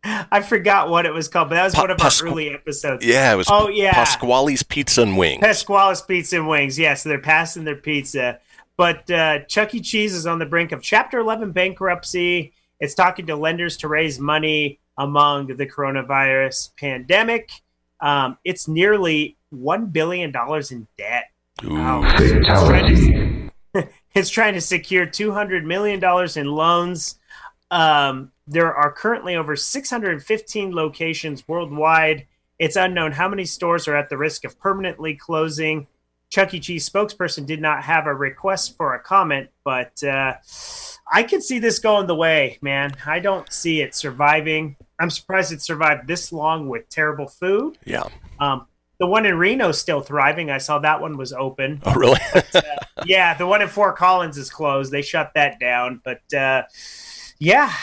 I 0.03 0.41
forgot 0.41 0.89
what 0.89 1.05
it 1.05 1.13
was 1.13 1.29
called, 1.29 1.49
but 1.49 1.55
that 1.55 1.63
was 1.63 1.75
Pa- 1.75 1.81
one 1.83 1.91
of 1.91 2.01
our 2.01 2.11
early 2.27 2.49
episodes. 2.49 3.05
yeah, 3.05 3.31
it 3.33 3.37
was. 3.37 3.47
Oh 3.49 3.69
yeah, 3.69 3.93
Pasquale's 3.93 4.63
Pizza 4.63 5.01
and 5.01 5.17
Wings. 5.17 5.39
Pasquale's 5.41 6.01
Pizza 6.01 6.37
and 6.37 6.47
Wings. 6.49 6.77
Yeah, 6.77 6.93
so 6.95 7.07
they're 7.09 7.19
passing 7.19 7.63
their 7.63 7.77
pizza. 7.77 8.39
But 8.75 9.09
uh, 9.09 9.39
Chuck 9.45 9.73
E. 9.75 9.79
Cheese 9.79 10.13
is 10.13 10.25
on 10.27 10.39
the 10.39 10.45
brink 10.45 10.71
of 10.73 10.81
Chapter 10.81 11.19
11 11.19 11.51
bankruptcy. 11.51 12.51
It's 12.79 12.95
talking 12.95 13.27
to 13.27 13.35
lenders 13.37 13.77
to 13.77 13.87
raise 13.87 14.19
money 14.19 14.79
among 14.97 15.47
the 15.47 15.65
coronavirus 15.65 16.75
pandemic. 16.75 17.51
Um, 18.03 18.37
it's 18.43 18.67
nearly 18.67 19.37
$1 19.55 19.93
billion 19.93 20.33
in 20.71 20.87
debt. 20.97 21.25
Ooh. 21.63 21.73
Wow. 21.73 22.01
It's 22.17 22.45
trying, 22.45 23.51
to, 23.73 23.87
it's 24.13 24.29
trying 24.29 24.53
to 24.55 24.61
secure 24.61 25.07
$200 25.07 25.63
million 25.63 26.03
in 26.35 26.51
loans. 26.51 27.17
Um, 27.71 28.33
there 28.45 28.75
are 28.75 28.91
currently 28.91 29.37
over 29.37 29.55
615 29.55 30.75
locations 30.75 31.47
worldwide. 31.47 32.27
It's 32.59 32.75
unknown 32.75 33.13
how 33.13 33.29
many 33.29 33.45
stores 33.45 33.87
are 33.87 33.95
at 33.95 34.09
the 34.09 34.17
risk 34.17 34.43
of 34.43 34.59
permanently 34.59 35.15
closing. 35.15 35.87
Chuck 36.29 36.53
E. 36.53 36.59
Cheese 36.59 36.89
spokesperson 36.89 37.45
did 37.45 37.61
not 37.61 37.83
have 37.83 38.05
a 38.05 38.13
request 38.13 38.75
for 38.75 38.95
a 38.95 38.99
comment, 38.99 39.49
but 39.63 40.03
uh, 40.03 40.33
I 41.11 41.23
could 41.23 41.43
see 41.43 41.59
this 41.59 41.79
going 41.79 42.07
the 42.07 42.15
way, 42.15 42.57
man. 42.61 42.95
I 43.05 43.19
don't 43.19 43.51
see 43.53 43.81
it 43.81 43.95
surviving. 43.95 44.75
I'm 44.99 45.09
surprised 45.09 45.51
it 45.51 45.61
survived 45.61 46.07
this 46.07 46.31
long 46.31 46.69
with 46.69 46.87
terrible 46.89 47.27
food. 47.27 47.77
Yeah. 47.85 48.07
Um, 48.39 48.67
the 48.99 49.07
one 49.07 49.25
in 49.25 49.37
Reno 49.37 49.69
is 49.69 49.79
still 49.79 50.01
thriving. 50.01 50.49
I 50.49 50.59
saw 50.59 50.79
that 50.79 51.01
one 51.01 51.17
was 51.17 51.33
open. 51.33 51.81
Oh, 51.85 51.95
really? 51.95 52.19
yeah, 53.05 53.33
the 53.33 53.47
one 53.47 53.61
in 53.61 53.67
Fort 53.67 53.97
Collins 53.97 54.37
is 54.37 54.49
closed. 54.49 54.91
They 54.91 55.01
shut 55.01 55.31
that 55.35 55.59
down. 55.59 55.99
But 56.03 56.21
uh, 56.33 56.63
yeah, 57.39 57.73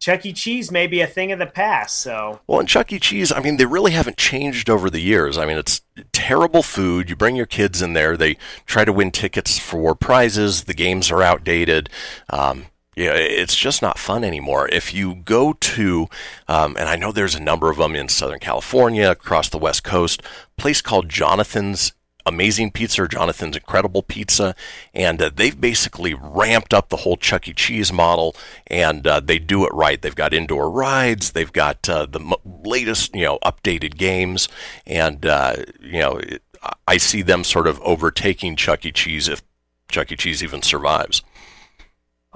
Chuck 0.00 0.26
E. 0.26 0.32
Cheese 0.32 0.70
may 0.70 0.86
be 0.86 1.00
a 1.00 1.06
thing 1.06 1.32
of 1.32 1.38
the 1.38 1.46
past. 1.46 2.00
So 2.00 2.40
Well, 2.46 2.60
and 2.60 2.68
Chuck 2.68 2.92
E. 2.92 2.98
Cheese, 2.98 3.32
I 3.32 3.40
mean, 3.40 3.56
they 3.56 3.66
really 3.66 3.92
haven't 3.92 4.16
changed 4.16 4.68
over 4.68 4.90
the 4.90 5.00
years. 5.00 5.38
I 5.38 5.46
mean, 5.46 5.56
it's 5.56 5.80
terrible 6.12 6.62
food. 6.62 7.08
You 7.08 7.16
bring 7.16 7.36
your 7.36 7.46
kids 7.46 7.80
in 7.80 7.92
there, 7.92 8.16
they 8.16 8.36
try 8.66 8.84
to 8.84 8.92
win 8.92 9.10
tickets 9.10 9.58
for 9.58 9.94
prizes. 9.94 10.64
The 10.64 10.74
games 10.74 11.10
are 11.10 11.22
outdated. 11.22 11.88
Um, 12.30 12.66
yeah, 12.96 13.12
it's 13.14 13.56
just 13.56 13.82
not 13.82 13.98
fun 13.98 14.24
anymore. 14.24 14.68
If 14.68 14.94
you 14.94 15.16
go 15.16 15.54
to, 15.54 16.08
um, 16.48 16.76
and 16.78 16.88
I 16.88 16.96
know 16.96 17.12
there's 17.12 17.34
a 17.34 17.42
number 17.42 17.70
of 17.70 17.76
them 17.76 17.94
in 17.94 18.08
Southern 18.08 18.38
California, 18.38 19.10
across 19.10 19.48
the 19.48 19.58
West 19.58 19.84
Coast, 19.84 20.22
place 20.56 20.80
called 20.80 21.08
Jonathan's 21.08 21.92
Amazing 22.26 22.70
Pizza 22.70 23.02
or 23.02 23.08
Jonathan's 23.08 23.56
Incredible 23.56 24.02
Pizza, 24.02 24.54
and 24.94 25.20
uh, 25.20 25.30
they've 25.34 25.60
basically 25.60 26.14
ramped 26.14 26.72
up 26.72 26.88
the 26.88 26.98
whole 26.98 27.18
Chuck 27.18 27.46
E. 27.48 27.52
Cheese 27.52 27.92
model, 27.92 28.34
and 28.66 29.06
uh, 29.06 29.20
they 29.20 29.38
do 29.38 29.66
it 29.66 29.74
right. 29.74 30.00
They've 30.00 30.14
got 30.14 30.32
indoor 30.32 30.70
rides, 30.70 31.32
they've 31.32 31.52
got 31.52 31.86
uh, 31.88 32.06
the 32.06 32.20
mo- 32.20 32.40
latest, 32.44 33.14
you 33.14 33.24
know, 33.24 33.38
updated 33.44 33.98
games, 33.98 34.48
and 34.86 35.26
uh, 35.26 35.56
you 35.80 35.98
know, 35.98 36.16
it, 36.16 36.42
I 36.88 36.96
see 36.96 37.20
them 37.20 37.44
sort 37.44 37.66
of 37.66 37.78
overtaking 37.82 38.56
Chuck 38.56 38.86
E. 38.86 38.92
Cheese 38.92 39.28
if 39.28 39.42
Chuck 39.90 40.10
E. 40.10 40.16
Cheese 40.16 40.42
even 40.42 40.62
survives. 40.62 41.22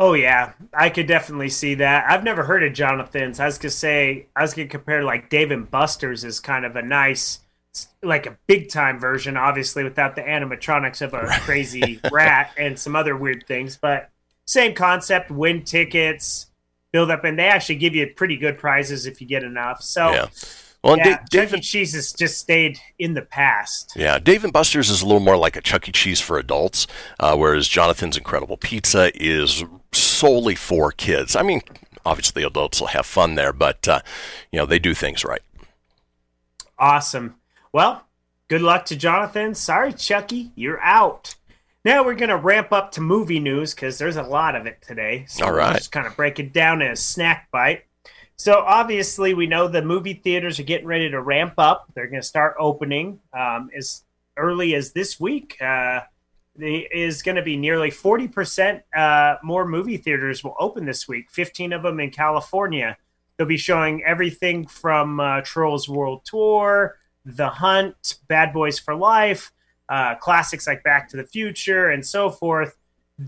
Oh 0.00 0.14
yeah, 0.14 0.52
I 0.72 0.90
could 0.90 1.08
definitely 1.08 1.48
see 1.48 1.74
that. 1.74 2.08
I've 2.08 2.22
never 2.22 2.44
heard 2.44 2.62
of 2.62 2.72
Jonathan's. 2.72 3.40
I 3.40 3.46
was 3.46 3.58
gonna 3.58 3.70
say 3.70 4.26
I 4.36 4.42
was 4.42 4.54
gonna 4.54 4.68
compare 4.68 5.02
like 5.02 5.28
Dave 5.28 5.50
and 5.50 5.68
Buster's 5.68 6.22
is 6.22 6.38
kind 6.38 6.64
of 6.64 6.76
a 6.76 6.82
nice, 6.82 7.40
like 8.02 8.26
a 8.26 8.38
big 8.46 8.70
time 8.70 9.00
version, 9.00 9.36
obviously 9.36 9.82
without 9.82 10.14
the 10.14 10.22
animatronics 10.22 11.02
of 11.02 11.14
a 11.14 11.26
crazy 11.40 12.00
rat 12.12 12.52
and 12.56 12.78
some 12.78 12.94
other 12.94 13.16
weird 13.16 13.44
things, 13.48 13.76
but 13.76 14.10
same 14.44 14.72
concept. 14.72 15.32
Win 15.32 15.64
tickets, 15.64 16.46
build 16.92 17.10
up, 17.10 17.24
and 17.24 17.36
they 17.36 17.48
actually 17.48 17.76
give 17.76 17.96
you 17.96 18.06
pretty 18.14 18.36
good 18.36 18.56
prizes 18.56 19.04
if 19.04 19.20
you 19.20 19.26
get 19.26 19.42
enough. 19.42 19.82
So 19.82 20.12
Yeah. 20.12 20.26
Well, 20.84 20.92
and 20.92 21.04
yeah, 21.04 21.16
Da- 21.16 21.24
Dave 21.30 21.54
E. 21.54 21.60
Cheese 21.60 21.92
has 21.94 22.12
just 22.12 22.38
stayed 22.38 22.78
in 23.00 23.14
the 23.14 23.22
past. 23.22 23.94
Yeah, 23.96 24.20
Dave 24.20 24.44
and 24.44 24.52
Buster's 24.52 24.90
is 24.90 25.02
a 25.02 25.06
little 25.06 25.20
more 25.20 25.36
like 25.36 25.56
a 25.56 25.60
Chuck 25.60 25.88
E. 25.88 25.92
Cheese 25.92 26.20
for 26.20 26.38
adults, 26.38 26.86
uh, 27.18 27.36
whereas 27.36 27.66
Jonathan's 27.66 28.16
Incredible 28.16 28.56
Pizza 28.56 29.10
is 29.20 29.64
solely 30.18 30.54
for 30.54 30.90
kids. 30.90 31.36
I 31.36 31.42
mean, 31.42 31.62
obviously 32.04 32.42
adults 32.42 32.80
will 32.80 32.88
have 32.88 33.06
fun 33.06 33.34
there, 33.36 33.52
but 33.52 33.86
uh, 33.86 34.00
you 34.50 34.58
know 34.58 34.66
they 34.66 34.78
do 34.78 34.94
things 34.94 35.24
right. 35.24 35.42
Awesome. 36.78 37.36
Well, 37.72 38.04
good 38.48 38.62
luck 38.62 38.84
to 38.86 38.96
Jonathan. 38.96 39.54
Sorry, 39.54 39.92
Chucky, 39.92 40.50
you're 40.54 40.80
out. 40.80 41.34
Now 41.84 42.04
we're 42.04 42.14
going 42.14 42.28
to 42.28 42.36
ramp 42.36 42.72
up 42.72 42.92
to 42.92 43.00
movie 43.00 43.40
news 43.40 43.74
because 43.74 43.98
there's 43.98 44.16
a 44.16 44.22
lot 44.22 44.56
of 44.56 44.66
it 44.66 44.82
today. 44.82 45.24
So 45.28 45.46
All 45.46 45.54
just 45.74 45.92
kind 45.92 46.06
of 46.06 46.16
break 46.16 46.38
it 46.38 46.52
down 46.52 46.82
in 46.82 46.90
a 46.90 46.96
snack 46.96 47.48
bite. 47.50 47.84
So 48.36 48.60
obviously, 48.60 49.34
we 49.34 49.46
know 49.46 49.68
the 49.68 49.82
movie 49.82 50.14
theaters 50.14 50.60
are 50.60 50.64
getting 50.64 50.86
ready 50.86 51.10
to 51.10 51.20
ramp 51.20 51.54
up. 51.58 51.90
They're 51.94 52.06
going 52.06 52.22
to 52.22 52.26
start 52.26 52.56
opening 52.58 53.20
um, 53.32 53.70
as 53.76 54.04
early 54.36 54.74
as 54.74 54.92
this 54.92 55.18
week. 55.18 55.56
Uh, 55.60 56.00
is 56.60 57.22
going 57.22 57.36
to 57.36 57.42
be 57.42 57.56
nearly 57.56 57.90
40% 57.90 58.82
uh, 58.94 59.36
more 59.42 59.66
movie 59.66 59.96
theaters 59.96 60.42
will 60.42 60.56
open 60.58 60.84
this 60.84 61.06
week, 61.06 61.30
15 61.30 61.72
of 61.72 61.82
them 61.82 62.00
in 62.00 62.10
California. 62.10 62.96
They'll 63.36 63.46
be 63.46 63.56
showing 63.56 64.02
everything 64.04 64.66
from 64.66 65.20
uh, 65.20 65.42
Trolls 65.42 65.88
World 65.88 66.24
Tour, 66.24 66.98
The 67.24 67.48
Hunt, 67.48 68.16
Bad 68.26 68.52
Boys 68.52 68.78
for 68.78 68.94
Life, 68.94 69.52
uh, 69.88 70.16
classics 70.16 70.66
like 70.66 70.82
Back 70.82 71.08
to 71.10 71.16
the 71.16 71.24
Future, 71.24 71.90
and 71.90 72.04
so 72.04 72.30
forth, 72.30 72.76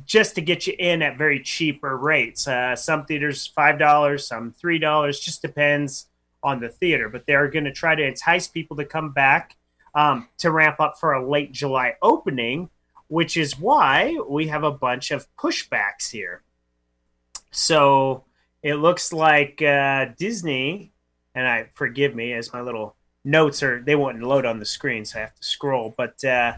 just 0.05 0.35
to 0.35 0.41
get 0.41 0.67
you 0.67 0.75
in 0.79 1.03
at 1.03 1.17
very 1.17 1.41
cheaper 1.41 1.97
rates. 1.97 2.47
Uh, 2.47 2.77
some 2.77 3.07
theaters 3.07 3.47
five 3.47 3.79
dollars, 3.79 4.27
some 4.27 4.53
three 4.53 4.79
dollars, 4.79 5.21
just 5.21 5.43
depends 5.43 6.07
on 6.43 6.61
the 6.61 6.69
theater. 6.69 7.09
But 7.09 7.27
they're 7.27 7.49
going 7.49 7.65
to 7.65 7.73
try 7.73 7.95
to 7.95 8.05
entice 8.05 8.49
people 8.49 8.77
to 8.77 8.85
come 8.85 9.13
back 9.13 9.57
um, 9.95 10.29
to 10.39 10.51
ramp 10.51 10.81
up 10.81 10.99
for 10.99 11.15
a 11.15 11.29
late 11.29 11.53
July 11.53 11.95
opening, 12.03 12.71
which 13.11 13.37
is 13.37 13.59
why 13.59 14.17
we 14.29 14.47
have 14.47 14.63
a 14.63 14.71
bunch 14.71 15.11
of 15.11 15.27
pushbacks 15.37 16.13
here. 16.13 16.43
So 17.51 18.25
it 18.63 18.75
looks 18.77 19.13
like 19.13 19.61
uh, 19.61 20.07
Disney, 20.17 20.93
and 21.35 21.47
I 21.47 21.67
forgive 21.75 22.15
me 22.15 22.33
as 22.35 22.53
my 22.53 22.61
little 22.61 22.95
notes 23.25 23.65
are 23.65 23.83
they 23.83 23.97
won't 23.97 24.23
load 24.23 24.47
on 24.47 24.61
the 24.61 24.65
screen, 24.65 25.05
so 25.05 25.19
I 25.19 25.23
have 25.23 25.35
to 25.35 25.43
scroll. 25.43 25.93
But 25.97 26.25
uh, 26.25 26.55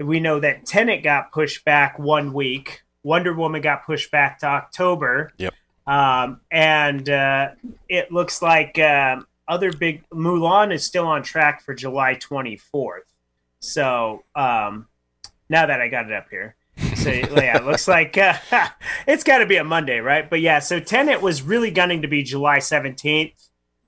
we 0.00 0.18
know 0.18 0.40
that 0.40 0.66
Tenet 0.66 1.04
got 1.04 1.30
pushed 1.30 1.64
back 1.64 1.96
one 1.96 2.32
week. 2.32 2.82
Wonder 3.04 3.32
Woman 3.32 3.62
got 3.62 3.86
pushed 3.86 4.10
back 4.10 4.40
to 4.40 4.46
October. 4.46 5.32
Yep. 5.38 5.54
Um, 5.86 6.40
and 6.50 7.08
uh, 7.08 7.50
it 7.88 8.10
looks 8.10 8.42
like 8.42 8.80
um, 8.80 9.28
other 9.46 9.72
big 9.72 10.02
Mulan 10.10 10.74
is 10.74 10.84
still 10.84 11.06
on 11.06 11.22
track 11.22 11.62
for 11.62 11.72
July 11.72 12.16
24th. 12.16 13.02
So 13.60 14.24
um, 14.34 14.88
now 15.48 15.66
that 15.66 15.80
I 15.80 15.88
got 15.88 16.06
it 16.06 16.12
up 16.12 16.28
here, 16.30 16.56
so 16.96 17.10
yeah, 17.10 17.58
it 17.58 17.64
looks 17.64 17.86
like 17.86 18.16
uh, 18.18 18.34
it's 19.06 19.24
got 19.24 19.38
to 19.38 19.46
be 19.46 19.56
a 19.56 19.64
Monday, 19.64 19.98
right? 19.98 20.28
But 20.28 20.40
yeah, 20.40 20.58
so 20.58 20.80
Tenet 20.80 21.22
was 21.22 21.42
really 21.42 21.70
gunning 21.70 22.02
to 22.02 22.08
be 22.08 22.22
July 22.22 22.58
17th, 22.58 23.32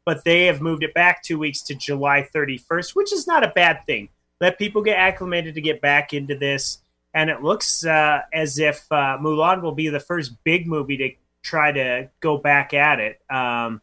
but 0.05 0.25
they 0.25 0.47
have 0.47 0.61
moved 0.61 0.83
it 0.83 0.95
back 0.95 1.23
two 1.23 1.39
weeks 1.39 1.63
to 1.63 1.75
July 1.75 2.29
31st, 2.35 2.95
which 2.95 3.13
is 3.13 3.27
not 3.27 3.45
a 3.45 3.49
bad 3.49 3.85
thing. 3.87 4.09
Let 4.41 4.59
people 4.59 4.83
get 4.83 4.99
acclimated 4.99 5.55
to 5.55 5.61
get 5.61 5.81
back 5.81 6.13
into 6.13 6.37
this, 6.37 6.79
and 7.15 7.31
it 7.31 7.43
looks 7.43 7.85
uh, 7.85 8.21
as 8.33 8.59
if 8.59 8.87
uh, 8.91 9.19
Mulan 9.21 9.63
will 9.63 9.73
be 9.73 9.89
the 9.89 10.01
first 10.01 10.33
big 10.45 10.67
movie 10.67 10.97
to 10.99 11.11
try 11.43 11.73
to 11.73 12.11
go 12.21 12.37
back 12.37 12.75
at 12.75 13.01
it. 13.01 13.21
Um, 13.31 13.81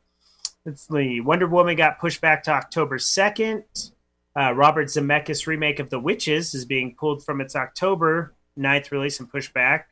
let's 0.65 0.87
see. 0.87 1.21
Wonder 1.21 1.47
Woman 1.47 1.75
got 1.75 1.99
pushed 1.99 2.21
back 2.21 2.43
to 2.43 2.51
October 2.51 2.97
2nd. 2.97 3.91
Uh, 4.35 4.51
Robert 4.53 4.87
Zemeckis' 4.87 5.45
remake 5.47 5.79
of 5.79 5.89
The 5.89 5.99
Witches 5.99 6.53
is 6.53 6.65
being 6.65 6.95
pulled 6.95 7.23
from 7.23 7.39
its 7.41 7.55
October 7.55 8.33
9th 8.57 8.91
release 8.91 9.19
and 9.19 9.29
pushed 9.29 9.53
back. 9.53 9.89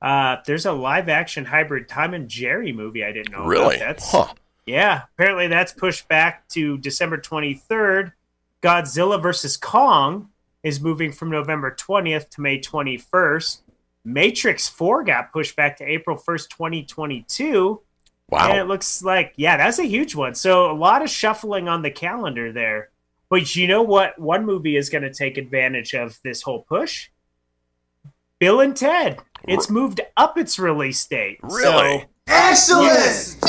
Uh, 0.00 0.36
there's 0.46 0.66
a 0.66 0.72
live 0.72 1.08
action 1.08 1.44
hybrid 1.44 1.88
Tom 1.88 2.14
and 2.14 2.28
Jerry 2.28 2.72
movie 2.72 3.04
I 3.04 3.12
didn't 3.12 3.32
know 3.32 3.44
Really? 3.46 3.76
about. 3.76 3.86
That's, 3.86 4.10
Huh. 4.10 4.32
Yeah, 4.66 5.02
apparently 5.14 5.46
that's 5.48 5.72
pushed 5.72 6.06
back 6.08 6.46
to 6.48 6.76
December 6.78 7.16
23rd. 7.18 8.12
Godzilla 8.62 9.20
vs. 9.20 9.56
Kong 9.56 10.28
is 10.62 10.80
moving 10.80 11.10
from 11.10 11.30
November 11.30 11.74
20th 11.74 12.28
to 12.30 12.40
May 12.42 12.58
21st. 12.60 13.60
Matrix 14.04 14.68
4 14.68 15.04
got 15.04 15.32
pushed 15.32 15.56
back 15.56 15.78
to 15.78 15.84
April 15.84 16.16
1st, 16.18 16.48
2022. 16.50 17.80
Wow. 18.30 18.50
And 18.50 18.58
it 18.58 18.64
looks 18.64 19.02
like, 19.02 19.32
yeah, 19.36 19.56
that's 19.56 19.78
a 19.78 19.84
huge 19.84 20.14
one. 20.14 20.34
So 20.34 20.70
a 20.70 20.74
lot 20.74 21.02
of 21.02 21.08
shuffling 21.08 21.68
on 21.68 21.80
the 21.82 21.90
calendar 21.90 22.52
there. 22.52 22.90
But 23.30 23.54
you 23.54 23.66
know 23.66 23.82
what? 23.82 24.18
One 24.18 24.46
movie 24.46 24.76
is 24.76 24.88
going 24.88 25.02
to 25.02 25.12
take 25.12 25.36
advantage 25.36 25.94
of 25.94 26.18
this 26.24 26.42
whole 26.42 26.62
push. 26.62 27.08
Bill 28.38 28.60
and 28.60 28.76
Ted. 28.76 29.18
It's 29.46 29.68
moved 29.70 30.00
up 30.16 30.38
its 30.38 30.58
release 30.58 31.04
date. 31.06 31.38
Really? 31.42 32.00
So, 32.00 32.06
Excellent! 32.26 33.44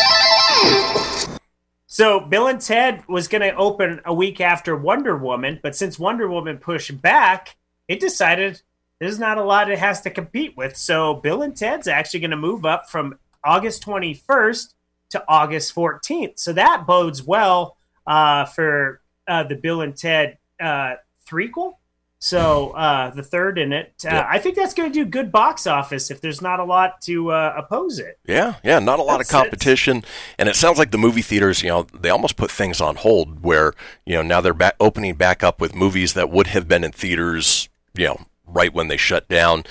so 1.88 2.20
Bill 2.20 2.48
and 2.48 2.62
Ted 2.62 3.04
was 3.08 3.28
going 3.28 3.42
to 3.42 3.56
open 3.56 4.02
a 4.06 4.14
week 4.14 4.42
after 4.42 4.76
Wonder 4.76 5.18
Woman, 5.18 5.60
but 5.62 5.76
since 5.76 6.00
Wonder 6.00 6.28
Woman 6.30 6.58
pushed 6.58 7.02
back, 7.02 7.56
it 7.88 8.00
decided 8.00 8.62
there's 9.00 9.20
not 9.20 9.38
a 9.38 9.44
lot 9.44 9.72
it 9.72 9.80
has 9.80 10.02
to 10.02 10.10
compete 10.10 10.58
with. 10.58 10.76
So 10.76 11.16
Bill 11.16 11.42
and 11.42 11.56
Ted's 11.56 11.88
actually 11.88 12.20
going 12.22 12.32
to 12.32 12.38
move 12.38 12.66
up 12.66 12.90
from 12.90 13.18
August 13.44 13.86
21st 13.86 14.74
to 15.12 15.24
August 15.28 15.74
14th. 15.74 16.40
So 16.40 16.54
that 16.54 16.86
bodes 16.86 17.24
well 17.24 17.78
uh, 18.06 18.46
for 18.46 19.02
uh, 19.30 19.44
the 19.44 19.56
Bill 19.56 19.82
and 19.82 19.96
Ted 19.96 20.38
uh, 20.60 20.96
threequel. 21.30 21.76
So 22.22 22.72
uh, 22.72 23.12
the 23.12 23.24
third 23.24 23.58
in 23.58 23.72
it, 23.72 23.94
uh, 24.04 24.10
Yeah. 24.12 24.28
I 24.30 24.40
think 24.40 24.58
that's 24.58 24.74
going 24.74 24.92
to 24.92 24.94
do 24.94 25.06
good 25.06 25.32
box 25.32 25.66
office 25.66 26.12
if 26.12 26.20
there's 26.20 26.42
not 26.42 26.60
a 26.60 26.66
lot 26.66 27.00
to 27.04 27.32
uh, 27.32 27.54
oppose 27.56 27.98
it. 27.98 28.20
Yeah, 28.28 28.56
yeah, 28.62 28.80
not 28.80 29.00
a 29.00 29.04
lot 29.04 29.20
That's 29.20 29.30
of 29.30 29.36
it. 29.36 29.44
competition, 29.44 30.04
and 30.38 30.50
it 30.50 30.58
sounds 30.58 30.78
like 30.78 30.92
the 30.92 30.98
movie 30.98 31.22
theaters, 31.22 31.64
you 31.64 31.70
know, 31.70 31.84
they 31.98 32.10
almost 32.10 32.36
put 32.36 32.52
things 32.52 32.82
on 32.82 32.98
hold. 32.98 33.42
Where 33.42 33.74
you 34.06 34.16
know 34.16 34.22
now 34.22 34.42
they're 34.42 34.54
back, 34.54 34.76
opening 34.82 35.16
back 35.16 35.44
up 35.44 35.62
with 35.62 35.74
movies 35.74 36.12
that 36.16 36.30
would 36.30 36.48
have 36.48 36.68
been 36.68 36.84
in 36.84 36.92
theaters, 36.92 37.70
you 37.96 38.08
know, 38.08 38.20
right 38.46 38.74
when 38.74 38.90
they 38.90 38.98
shut 38.98 39.30
down. 39.30 39.64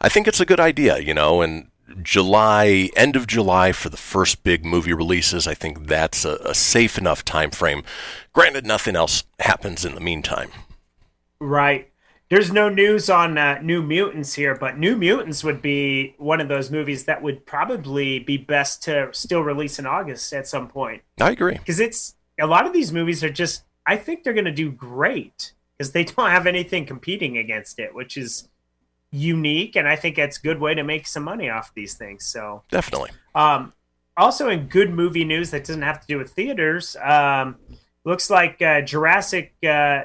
I 0.00 0.08
think 0.08 0.28
it's 0.28 0.38
a 0.40 0.46
good 0.46 0.60
idea, 0.60 0.98
you 1.00 1.12
know, 1.14 1.42
and 1.42 1.70
July, 2.02 2.90
end 2.96 3.16
of 3.16 3.26
July 3.26 3.72
for 3.72 3.88
the 3.88 3.96
first 3.96 4.42
big 4.44 4.64
movie 4.64 4.92
releases. 4.92 5.46
I 5.48 5.54
think 5.54 5.86
that's 5.86 6.24
a, 6.24 6.36
a 6.44 6.54
safe 6.54 6.98
enough 6.98 7.24
time 7.24 7.50
frame. 7.50 7.82
Granted, 8.36 8.66
nothing 8.66 8.96
else 8.96 9.24
happens 9.40 9.82
in 9.86 9.94
the 9.94 10.00
meantime. 10.00 10.50
Right. 11.40 11.90
There's 12.28 12.52
no 12.52 12.68
news 12.68 13.08
on 13.08 13.38
uh, 13.38 13.60
New 13.62 13.82
Mutants 13.82 14.34
here, 14.34 14.54
but 14.54 14.76
New 14.76 14.94
Mutants 14.94 15.42
would 15.42 15.62
be 15.62 16.14
one 16.18 16.42
of 16.42 16.48
those 16.48 16.70
movies 16.70 17.06
that 17.06 17.22
would 17.22 17.46
probably 17.46 18.18
be 18.18 18.36
best 18.36 18.82
to 18.82 19.08
still 19.12 19.40
release 19.40 19.78
in 19.78 19.86
August 19.86 20.34
at 20.34 20.46
some 20.46 20.68
point. 20.68 21.00
I 21.18 21.30
agree. 21.30 21.54
Because 21.54 21.80
it's 21.80 22.14
a 22.38 22.46
lot 22.46 22.66
of 22.66 22.74
these 22.74 22.92
movies 22.92 23.24
are 23.24 23.30
just, 23.30 23.62
I 23.86 23.96
think 23.96 24.22
they're 24.22 24.34
going 24.34 24.44
to 24.44 24.52
do 24.52 24.70
great 24.70 25.54
because 25.78 25.92
they 25.92 26.04
don't 26.04 26.28
have 26.28 26.46
anything 26.46 26.84
competing 26.84 27.38
against 27.38 27.78
it, 27.78 27.94
which 27.94 28.18
is 28.18 28.50
unique. 29.12 29.76
And 29.76 29.88
I 29.88 29.96
think 29.96 30.16
that's 30.16 30.36
a 30.36 30.42
good 30.42 30.60
way 30.60 30.74
to 30.74 30.84
make 30.84 31.06
some 31.06 31.22
money 31.22 31.48
off 31.48 31.72
these 31.72 31.94
things. 31.94 32.26
So, 32.26 32.64
Definitely. 32.70 33.12
um, 33.34 33.72
also, 34.18 34.50
in 34.50 34.66
good 34.66 34.92
movie 34.92 35.24
news 35.24 35.52
that 35.52 35.64
doesn't 35.64 35.80
have 35.80 36.02
to 36.02 36.06
do 36.06 36.18
with 36.18 36.32
theaters, 36.32 36.96
um, 37.02 37.56
looks 38.06 38.30
like 38.30 38.62
uh, 38.62 38.80
Jurassic 38.80 39.52
uh, 39.68 40.04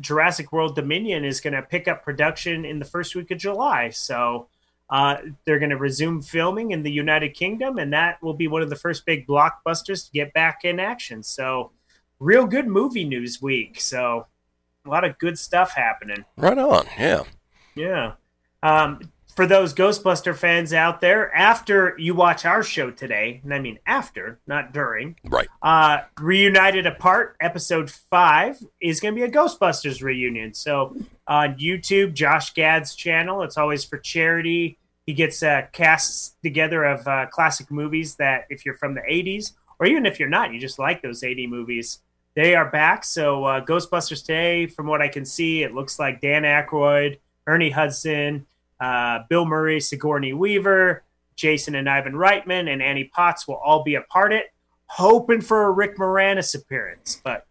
Jurassic 0.00 0.50
World 0.52 0.74
Dominion 0.74 1.24
is 1.24 1.40
going 1.40 1.52
to 1.52 1.62
pick 1.62 1.86
up 1.86 2.02
production 2.02 2.64
in 2.64 2.80
the 2.80 2.84
first 2.84 3.14
week 3.14 3.30
of 3.30 3.38
July. 3.38 3.90
So 3.90 4.48
uh, 4.90 5.16
they're 5.44 5.58
going 5.58 5.70
to 5.70 5.76
resume 5.76 6.20
filming 6.20 6.72
in 6.72 6.82
the 6.82 6.90
United 6.90 7.30
Kingdom, 7.30 7.78
and 7.78 7.92
that 7.92 8.22
will 8.22 8.34
be 8.34 8.48
one 8.48 8.60
of 8.62 8.68
the 8.68 8.76
first 8.76 9.06
big 9.06 9.26
blockbusters 9.26 10.04
to 10.06 10.12
get 10.12 10.34
back 10.34 10.64
in 10.64 10.78
action. 10.80 11.22
So, 11.22 11.72
real 12.20 12.46
good 12.46 12.66
movie 12.66 13.04
news 13.04 13.40
week. 13.40 13.80
So, 13.80 14.26
a 14.84 14.88
lot 14.90 15.04
of 15.04 15.18
good 15.18 15.38
stuff 15.38 15.72
happening. 15.72 16.26
Right 16.36 16.58
on. 16.58 16.86
Yeah. 16.98 17.22
Yeah. 17.74 18.12
Um, 18.62 19.00
for 19.34 19.46
those 19.46 19.72
Ghostbuster 19.74 20.36
fans 20.36 20.72
out 20.72 21.00
there, 21.00 21.34
after 21.34 21.94
you 21.98 22.14
watch 22.14 22.44
our 22.44 22.62
show 22.62 22.90
today, 22.90 23.40
and 23.42 23.54
I 23.54 23.58
mean 23.58 23.78
after, 23.86 24.38
not 24.46 24.72
during, 24.72 25.16
Right. 25.24 25.48
uh, 25.62 26.02
Reunited 26.20 26.86
Apart, 26.86 27.36
episode 27.40 27.90
five, 27.90 28.58
is 28.80 29.00
going 29.00 29.14
to 29.14 29.20
be 29.20 29.24
a 29.24 29.30
Ghostbusters 29.30 30.02
reunion. 30.02 30.52
So 30.54 30.96
on 31.26 31.54
YouTube, 31.54 32.12
Josh 32.14 32.52
Gad's 32.52 32.94
channel, 32.94 33.42
it's 33.42 33.56
always 33.56 33.84
for 33.84 33.98
charity. 33.98 34.78
He 35.06 35.14
gets 35.14 35.42
uh, 35.42 35.62
casts 35.72 36.36
together 36.42 36.84
of 36.84 37.06
uh, 37.08 37.26
classic 37.26 37.70
movies 37.70 38.16
that, 38.16 38.46
if 38.50 38.64
you're 38.66 38.76
from 38.76 38.94
the 38.94 39.00
80s, 39.00 39.52
or 39.80 39.86
even 39.86 40.06
if 40.06 40.20
you're 40.20 40.28
not, 40.28 40.52
you 40.52 40.60
just 40.60 40.78
like 40.78 41.02
those 41.02 41.24
80 41.24 41.46
movies, 41.46 42.00
they 42.34 42.54
are 42.54 42.70
back. 42.70 43.04
So 43.04 43.44
uh, 43.44 43.64
Ghostbusters 43.64 44.20
today, 44.20 44.66
from 44.66 44.86
what 44.86 45.02
I 45.02 45.08
can 45.08 45.24
see, 45.24 45.62
it 45.62 45.74
looks 45.74 45.98
like 45.98 46.20
Dan 46.20 46.42
Aykroyd, 46.44 47.18
Ernie 47.46 47.70
Hudson, 47.70 48.46
uh, 48.82 49.20
Bill 49.28 49.44
Murray, 49.44 49.80
Sigourney 49.80 50.32
Weaver, 50.32 51.04
Jason 51.36 51.76
and 51.76 51.88
Ivan 51.88 52.14
Reitman, 52.14 52.68
and 52.68 52.82
Annie 52.82 53.04
Potts 53.14 53.46
will 53.46 53.60
all 53.64 53.84
be 53.84 53.94
a 53.94 54.00
part 54.02 54.32
of 54.32 54.38
it. 54.38 54.46
Hoping 54.86 55.40
for 55.40 55.66
a 55.66 55.70
Rick 55.70 55.96
Moranis 55.96 56.54
appearance, 56.54 57.20
but 57.22 57.46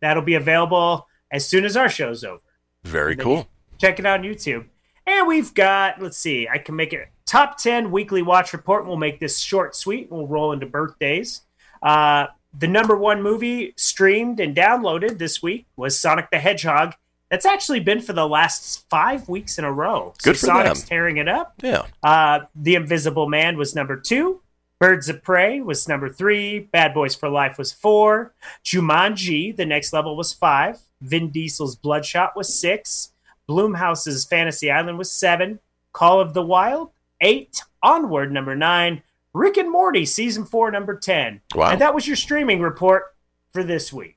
that'll 0.00 0.24
be 0.24 0.34
available 0.34 1.06
as 1.30 1.48
soon 1.48 1.64
as 1.64 1.76
our 1.76 1.88
show's 1.88 2.24
over. 2.24 2.42
Very 2.82 3.16
cool. 3.16 3.48
Check 3.78 3.98
it 3.98 4.06
out 4.06 4.20
on 4.20 4.26
YouTube. 4.26 4.66
And 5.06 5.28
we've 5.28 5.54
got, 5.54 6.02
let's 6.02 6.18
see, 6.18 6.48
I 6.48 6.58
can 6.58 6.74
make 6.74 6.92
it 6.92 7.08
top 7.26 7.58
10 7.58 7.92
weekly 7.92 8.22
watch 8.22 8.52
report. 8.52 8.86
We'll 8.86 8.96
make 8.96 9.20
this 9.20 9.38
short, 9.38 9.76
sweet. 9.76 10.10
We'll 10.10 10.26
roll 10.26 10.52
into 10.52 10.66
birthdays. 10.66 11.42
Uh, 11.80 12.26
the 12.58 12.66
number 12.66 12.96
one 12.96 13.22
movie 13.22 13.72
streamed 13.76 14.40
and 14.40 14.56
downloaded 14.56 15.18
this 15.18 15.42
week 15.42 15.66
was 15.76 15.98
Sonic 15.98 16.30
the 16.30 16.38
Hedgehog. 16.38 16.94
That's 17.30 17.46
actually 17.46 17.80
been 17.80 18.00
for 18.00 18.12
the 18.12 18.26
last 18.26 18.88
five 18.88 19.28
weeks 19.28 19.58
in 19.58 19.64
a 19.64 19.72
row. 19.72 20.14
Good 20.22 20.38
for 20.38 20.46
Sonic's 20.46 20.80
them. 20.80 20.88
tearing 20.88 21.16
it 21.16 21.28
up. 21.28 21.54
Yeah. 21.62 21.82
Uh, 22.02 22.40
the 22.54 22.76
Invisible 22.76 23.28
Man 23.28 23.56
was 23.56 23.74
number 23.74 23.96
two. 23.96 24.42
Birds 24.78 25.08
of 25.08 25.22
Prey 25.22 25.60
was 25.60 25.88
number 25.88 26.08
three. 26.08 26.60
Bad 26.60 26.94
Boys 26.94 27.14
for 27.14 27.28
Life 27.28 27.58
was 27.58 27.72
four. 27.72 28.34
Jumanji, 28.64 29.56
the 29.56 29.64
next 29.66 29.92
level, 29.92 30.16
was 30.16 30.32
five. 30.32 30.78
Vin 31.00 31.30
Diesel's 31.30 31.76
Bloodshot 31.76 32.36
was 32.36 32.58
six. 32.58 33.12
Blumhouse's 33.48 34.24
Fantasy 34.24 34.70
Island 34.70 34.98
was 34.98 35.10
seven. 35.10 35.60
Call 35.92 36.20
of 36.20 36.34
the 36.34 36.42
Wild, 36.42 36.90
eight. 37.20 37.62
Onward, 37.82 38.32
number 38.32 38.54
nine. 38.54 39.02
Rick 39.32 39.56
and 39.56 39.70
Morty, 39.70 40.06
season 40.06 40.44
four, 40.44 40.70
number 40.70 40.96
10. 40.96 41.40
Wow. 41.54 41.70
And 41.70 41.80
that 41.80 41.94
was 41.94 42.06
your 42.06 42.16
streaming 42.16 42.60
report 42.60 43.04
for 43.52 43.62
this 43.62 43.92
week. 43.92 44.16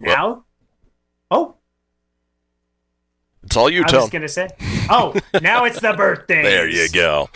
Now, 0.00 0.44
oh, 1.30 1.56
It's 3.46 3.56
all 3.56 3.70
you, 3.70 3.84
I 3.84 3.86
Tom. 3.86 4.00
was 4.00 4.10
going 4.10 4.22
to 4.22 4.28
say, 4.28 4.48
oh, 4.90 5.14
now 5.40 5.64
it's 5.66 5.78
the 5.78 5.92
birthday. 5.92 6.42
There 6.46 6.68
you 6.68 6.88
go. 6.88 7.28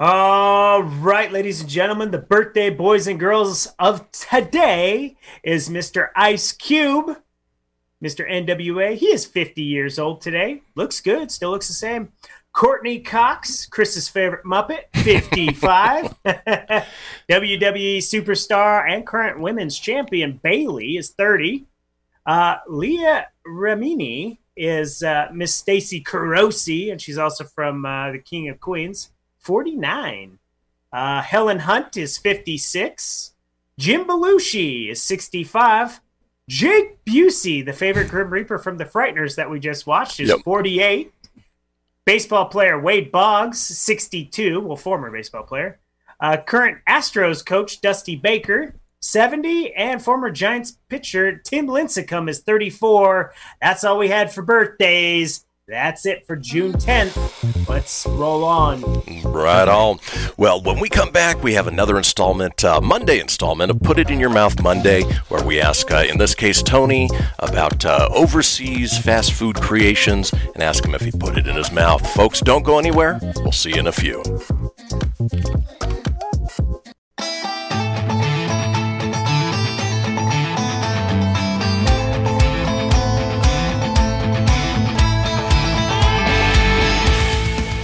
All 0.00 0.82
right, 0.82 1.30
ladies 1.30 1.60
and 1.60 1.70
gentlemen, 1.70 2.10
the 2.10 2.18
birthday 2.18 2.70
boys 2.70 3.06
and 3.06 3.18
girls 3.18 3.68
of 3.78 4.10
today 4.10 5.16
is 5.42 5.68
Mr. 5.68 6.08
Ice 6.16 6.52
Cube, 6.52 7.16
Mr. 8.02 8.28
NWA. 8.28 8.96
He 8.96 9.06
is 9.06 9.24
50 9.24 9.62
years 9.62 9.98
old 9.98 10.20
today. 10.20 10.62
Looks 10.74 11.00
good, 11.00 11.30
still 11.30 11.50
looks 11.50 11.68
the 11.68 11.74
same. 11.74 12.12
Courteney 12.58 12.98
Cox, 12.98 13.66
Chris's 13.66 14.08
favorite 14.08 14.44
Muppet, 14.44 14.86
55. 14.94 16.12
WWE 16.26 17.98
superstar 17.98 18.84
and 18.90 19.06
current 19.06 19.38
women's 19.38 19.78
champion 19.78 20.40
Bayley 20.42 20.96
is 20.96 21.10
30. 21.10 21.66
Uh, 22.26 22.56
Leah 22.66 23.28
Remini 23.46 24.38
is 24.56 25.04
uh, 25.04 25.28
Miss 25.32 25.54
Stacy 25.54 26.02
Carosi, 26.02 26.90
and 26.90 27.00
she's 27.00 27.16
also 27.16 27.44
from 27.44 27.86
uh, 27.86 28.10
The 28.10 28.18
King 28.18 28.48
of 28.48 28.58
Queens, 28.58 29.12
49. 29.38 30.40
Uh, 30.92 31.22
Helen 31.22 31.60
Hunt 31.60 31.96
is 31.96 32.18
56. 32.18 33.34
Jim 33.78 34.04
Belushi 34.04 34.90
is 34.90 35.00
65. 35.00 36.00
Jake 36.48 37.04
Busey, 37.04 37.64
the 37.64 37.72
favorite 37.72 38.08
Grim 38.08 38.30
Reaper 38.30 38.58
from 38.58 38.78
The 38.78 38.84
Frighteners 38.84 39.36
that 39.36 39.48
we 39.48 39.60
just 39.60 39.86
watched, 39.86 40.18
is 40.18 40.30
Yep. 40.30 40.40
48. 40.40 41.12
Baseball 42.08 42.46
player 42.46 42.80
Wade 42.80 43.12
Boggs, 43.12 43.60
62. 43.60 44.60
Well, 44.60 44.78
former 44.78 45.10
baseball 45.10 45.42
player. 45.42 45.78
Uh, 46.18 46.38
current 46.38 46.78
Astros 46.88 47.44
coach 47.44 47.82
Dusty 47.82 48.16
Baker, 48.16 48.76
70. 49.00 49.74
And 49.74 50.02
former 50.02 50.30
Giants 50.30 50.78
pitcher 50.88 51.36
Tim 51.36 51.66
Lincecum 51.66 52.30
is 52.30 52.40
34. 52.40 53.34
That's 53.60 53.84
all 53.84 53.98
we 53.98 54.08
had 54.08 54.32
for 54.32 54.40
birthdays. 54.40 55.44
That's 55.68 56.06
it 56.06 56.26
for 56.26 56.34
June 56.34 56.72
10th. 56.72 57.68
Let's 57.68 58.06
roll 58.06 58.42
on. 58.42 58.80
Right 59.22 59.68
on. 59.68 59.98
Well, 60.38 60.62
when 60.62 60.80
we 60.80 60.88
come 60.88 61.10
back, 61.10 61.42
we 61.42 61.52
have 61.52 61.66
another 61.66 61.98
installment, 61.98 62.64
uh, 62.64 62.80
Monday 62.80 63.20
installment 63.20 63.70
of 63.70 63.78
Put 63.80 63.98
It 63.98 64.08
in 64.08 64.18
Your 64.18 64.30
Mouth 64.30 64.62
Monday, 64.62 65.02
where 65.28 65.44
we 65.44 65.60
ask, 65.60 65.90
uh, 65.90 66.06
in 66.08 66.16
this 66.16 66.34
case, 66.34 66.62
Tony 66.62 67.10
about 67.38 67.84
uh, 67.84 68.08
overseas 68.14 68.96
fast 68.96 69.34
food 69.34 69.56
creations 69.56 70.32
and 70.32 70.62
ask 70.62 70.82
him 70.82 70.94
if 70.94 71.02
he 71.02 71.10
put 71.10 71.36
it 71.36 71.46
in 71.46 71.54
his 71.54 71.70
mouth. 71.70 72.14
Folks, 72.14 72.40
don't 72.40 72.64
go 72.64 72.78
anywhere. 72.78 73.20
We'll 73.36 73.52
see 73.52 73.74
you 73.74 73.80
in 73.80 73.88
a 73.88 73.92
few. 73.92 74.22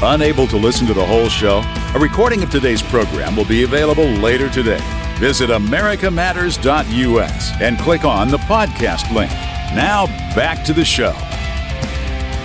Unable 0.07 0.47
to 0.49 0.59
listen 0.59 0.87
to 0.87 0.93
the 0.93 1.05
whole 1.05 1.31
show? 1.31 1.63
A 1.95 1.99
recording 1.99 2.43
of 2.43 2.51
today's 2.51 2.83
program 2.83 3.35
will 3.35 3.47
be 3.47 3.63
available 3.63 4.05
later 4.05 4.51
today. 4.51 4.81
Visit 5.19 5.49
americamatters.us 5.49 7.61
and 7.63 7.79
click 7.79 8.05
on 8.05 8.29
the 8.29 8.37
podcast 8.37 9.11
link. 9.15 9.31
Now, 9.75 10.05
back 10.37 10.63
to 10.67 10.75
the 10.75 10.85
show. 10.85 11.15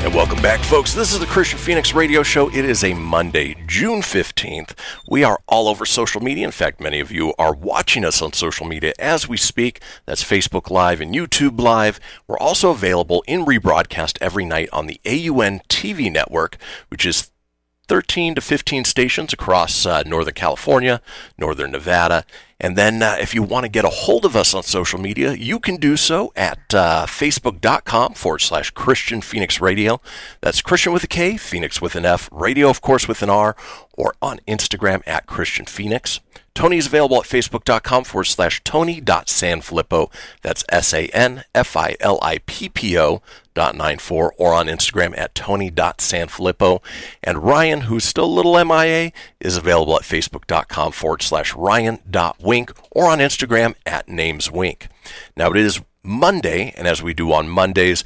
And 0.02 0.16
welcome 0.16 0.42
back, 0.42 0.62
folks. 0.62 0.94
This 0.94 1.12
is 1.12 1.20
the 1.20 1.26
Kristian 1.26 1.58
Fenix 1.58 1.94
Radio 1.94 2.24
Show. 2.24 2.48
It 2.48 2.64
is 2.64 2.86
a 2.86 2.94
Monday, 2.94 3.58
June 3.68 4.00
15th. 4.00 4.74
We 5.10 5.26
are 5.26 5.42
all 5.46 5.68
over 5.68 5.86
social 5.86 6.22
media. 6.22 6.46
In 6.46 6.52
fact, 6.52 6.80
many 6.80 7.02
of 7.02 7.12
you 7.12 7.34
are 7.38 7.54
watching 7.54 8.06
us 8.06 8.22
on 8.22 8.32
social 8.32 8.66
media 8.66 8.94
as 8.98 9.28
we 9.28 9.36
speak. 9.36 9.82
That's 10.06 10.24
Facebook 10.24 10.70
Live 10.70 11.02
and 11.02 11.14
YouTube 11.14 11.60
Live. 11.60 12.00
We're 12.26 12.40
also 12.40 12.72
available 12.72 13.26
in 13.28 13.44
rebroadcast 13.44 14.18
every 14.22 14.46
night 14.46 14.70
on 14.72 14.88
the 14.88 15.02
AUN 15.06 15.60
TV 15.68 16.10
network, 16.10 16.56
which 16.88 17.06
is 17.06 17.30
13 17.90 18.36
to 18.36 18.42
15 18.42 18.86
stations 18.86 19.34
across 19.34 19.86
uh, 19.86 20.04
Northern 20.06 20.36
California, 20.36 21.02
Northern 21.40 21.72
Nevada. 21.72 22.24
And 22.60 22.78
then 22.78 23.02
uh, 23.02 23.16
if 23.20 23.34
you 23.34 23.42
want 23.42 23.64
to 23.64 23.70
get 23.70 23.86
a 23.86 23.90
hold 23.90 24.26
of 24.26 24.36
us 24.36 24.54
on 24.54 24.64
social 24.64 25.00
media, 25.00 25.34
you 25.34 25.60
can 25.60 25.78
do 25.78 25.96
so 25.96 26.34
at 26.36 26.74
uh, 26.74 27.06
facebook.com 27.06 28.14
forward 28.14 28.40
slash 28.40 28.74
Kristian 28.74 29.24
Fenix 29.24 29.62
Radio. 29.62 30.02
That's 30.42 30.62
Kristian 30.62 30.92
with 30.92 31.04
a 31.04 31.08
K, 31.08 31.38
Fenix 31.38 31.82
with 31.82 31.96
an 31.96 32.06
F, 32.06 32.30
radio, 32.32 32.70
of 32.70 32.82
course, 32.82 33.08
with 33.08 33.22
an 33.22 33.30
R, 33.30 33.56
or 33.94 34.14
on 34.22 34.40
Instagram 34.48 35.02
at 35.08 35.26
Kristian 35.26 35.70
Fenix. 35.70 36.20
Tony 36.60 36.78
is 36.78 36.88
available 36.88 37.18
at 37.18 37.24
facebook.com 37.24 38.04
forward 38.04 38.26
slash 38.26 38.62
Tony.Sanfilippo. 38.66 40.12
That's 40.42 40.66
S 40.68 40.94
A 40.94 41.08
N 41.08 41.46
F 41.56 41.78
I 41.78 41.96
L 42.02 42.20
I 42.22 42.40
P 42.46 42.68
P 42.68 42.98
O 42.98 43.22
dot 43.54 43.76
nine 43.76 43.98
four, 43.98 44.34
or 44.38 44.54
on 44.54 44.68
Instagram 44.68 45.18
at 45.18 45.36
Tony.Sanfilippo. 45.36 46.82
And 47.24 47.44
Ryan, 47.44 47.82
who's 47.82 48.04
still 48.04 48.26
a 48.26 48.28
little 48.28 48.62
MIA, 48.64 49.12
is 49.40 49.56
available 49.56 49.96
at 49.96 50.02
facebook.com 50.02 50.92
forward 50.92 51.22
slash 51.22 51.56
Ryan.Wink 52.50 52.74
or 52.92 53.06
on 53.06 53.20
Instagram 53.20 53.76
at 53.86 54.08
NamesWink. 54.08 54.88
Now 55.38 55.52
it 55.52 55.58
is 55.58 55.82
Monday, 56.04 56.74
and 56.76 56.88
as 56.88 57.04
we 57.04 57.14
do 57.14 57.32
on 57.32 57.48
Mondays, 57.48 58.04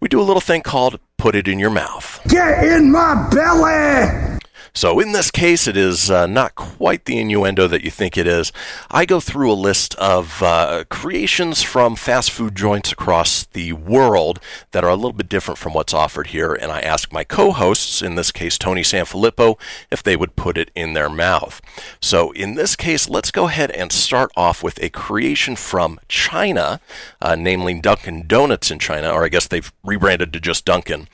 we 0.00 0.08
do 0.08 0.20
a 0.20 0.22
little 0.22 0.40
thing 0.40 0.62
called 0.62 0.98
Put 1.16 1.34
It 1.34 1.46
in 1.46 1.58
Your 1.58 1.70
Mouth. 1.70 2.20
Get 2.28 2.64
in 2.64 2.90
my 2.90 3.28
belly! 3.30 4.37
So 4.72 5.00
in 5.00 5.12
this 5.12 5.30
case, 5.30 5.66
it 5.66 5.76
is 5.76 6.10
uh, 6.10 6.26
not 6.26 6.54
quite 6.54 7.04
the 7.04 7.18
innuendo 7.18 7.66
that 7.68 7.82
you 7.82 7.90
think 7.90 8.16
it 8.16 8.26
is. 8.26 8.52
I 8.90 9.04
go 9.04 9.20
through 9.20 9.50
a 9.50 9.54
list 9.54 9.94
of 9.96 10.42
uh, 10.42 10.84
creations 10.88 11.62
from 11.62 11.96
fast 11.96 12.30
food 12.30 12.54
joints 12.54 12.92
across 12.92 13.44
the 13.44 13.72
world 13.72 14.40
that 14.72 14.84
are 14.84 14.90
a 14.90 14.96
little 14.96 15.12
bit 15.12 15.28
different 15.28 15.58
from 15.58 15.74
what's 15.74 15.94
offered 15.94 16.28
here, 16.28 16.54
and 16.54 16.70
I 16.70 16.80
ask 16.80 17.12
my 17.12 17.24
co-hosts, 17.24 18.02
in 18.02 18.14
this 18.14 18.30
case 18.30 18.58
Tony 18.58 18.82
Sanfilippo, 18.82 19.58
if 19.90 20.02
they 20.02 20.16
would 20.16 20.36
put 20.36 20.58
it 20.58 20.70
in 20.74 20.92
their 20.92 21.08
mouth. 21.08 21.60
So 22.00 22.30
in 22.32 22.54
this 22.54 22.76
case, 22.76 23.08
let's 23.08 23.30
go 23.30 23.46
ahead 23.46 23.70
and 23.70 23.90
start 23.90 24.30
off 24.36 24.62
with 24.62 24.82
a 24.82 24.90
creation 24.90 25.56
from 25.56 26.00
China, 26.08 26.80
uh, 27.20 27.34
namely 27.34 27.80
Dunkin' 27.80 28.26
Donuts 28.26 28.70
in 28.70 28.78
China, 28.78 29.10
or 29.10 29.24
I 29.24 29.28
guess 29.28 29.46
they've 29.48 29.72
rebranded 29.84 30.32
to 30.32 30.40
just 30.40 30.64
Dunkin'. 30.64 31.08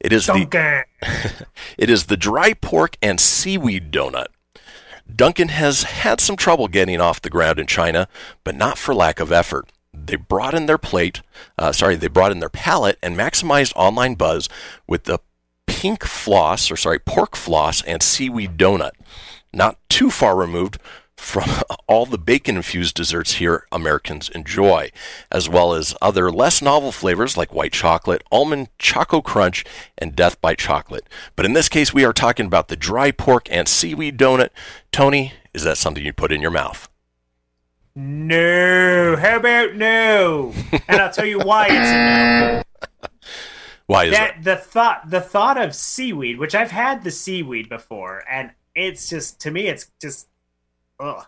It 0.00 0.12
is 0.12 0.26
the 0.26 0.46
it 1.78 1.90
is 1.90 2.06
the 2.06 2.16
dry 2.16 2.54
pork 2.54 2.96
and 3.02 3.20
seaweed 3.20 3.90
donut. 3.90 4.28
Dunkin' 5.14 5.48
has 5.48 5.82
had 5.82 6.20
some 6.20 6.36
trouble 6.36 6.68
getting 6.68 7.00
off 7.00 7.20
the 7.20 7.30
ground 7.30 7.58
in 7.58 7.66
China, 7.66 8.08
but 8.44 8.54
not 8.54 8.78
for 8.78 8.94
lack 8.94 9.20
of 9.20 9.32
effort. 9.32 9.70
They 9.92 10.16
brought 10.16 10.54
in 10.54 10.66
their 10.66 10.78
plate, 10.78 11.20
uh, 11.58 11.72
sorry, 11.72 11.96
they 11.96 12.08
brought 12.08 12.32
in 12.32 12.38
their 12.38 12.48
palate 12.48 12.98
and 13.02 13.16
maximized 13.16 13.72
online 13.74 14.14
buzz 14.14 14.48
with 14.86 15.04
the 15.04 15.18
pink 15.66 16.04
floss, 16.04 16.70
or 16.70 16.76
sorry, 16.76 16.98
pork 16.98 17.34
floss 17.36 17.82
and 17.82 18.02
seaweed 18.02 18.56
donut. 18.56 18.92
Not 19.52 19.78
too 19.88 20.10
far 20.10 20.36
removed 20.36 20.78
from 21.20 21.48
all 21.86 22.06
the 22.06 22.18
bacon 22.18 22.56
infused 22.56 22.94
desserts 22.94 23.34
here 23.34 23.66
Americans 23.70 24.28
enjoy, 24.30 24.90
as 25.30 25.48
well 25.48 25.74
as 25.74 25.94
other 26.02 26.30
less 26.30 26.60
novel 26.60 26.90
flavors 26.90 27.36
like 27.36 27.54
white 27.54 27.72
chocolate, 27.72 28.24
almond 28.32 28.68
choco 28.78 29.20
crunch, 29.20 29.64
and 29.98 30.16
death 30.16 30.40
by 30.40 30.54
chocolate. 30.54 31.06
But 31.36 31.46
in 31.46 31.52
this 31.52 31.68
case, 31.68 31.94
we 31.94 32.04
are 32.04 32.12
talking 32.12 32.46
about 32.46 32.68
the 32.68 32.76
dry 32.76 33.10
pork 33.10 33.48
and 33.50 33.68
seaweed 33.68 34.18
donut. 34.18 34.50
Tony, 34.90 35.34
is 35.54 35.62
that 35.64 35.78
something 35.78 36.04
you 36.04 36.12
put 36.12 36.32
in 36.32 36.40
your 36.40 36.50
mouth? 36.50 36.88
No. 37.94 39.16
How 39.16 39.36
about 39.36 39.74
no? 39.74 40.54
And 40.88 41.00
I'll 41.00 41.12
tell 41.12 41.26
you 41.26 41.38
why 41.40 41.66
it's 41.70 41.90
no. 41.90 42.62
Why 43.86 44.04
is 44.04 44.12
that? 44.12 44.44
that 44.44 44.44
the 44.44 44.54
thought 44.54 45.10
the 45.10 45.20
thought 45.20 45.60
of 45.60 45.74
seaweed, 45.74 46.38
which 46.38 46.54
I've 46.54 46.70
had 46.70 47.02
the 47.02 47.10
seaweed 47.10 47.68
before, 47.68 48.22
and 48.30 48.52
it's 48.72 49.08
just 49.08 49.40
to 49.40 49.50
me 49.50 49.66
it's 49.66 49.90
just 50.00 50.28
ugh. 51.00 51.26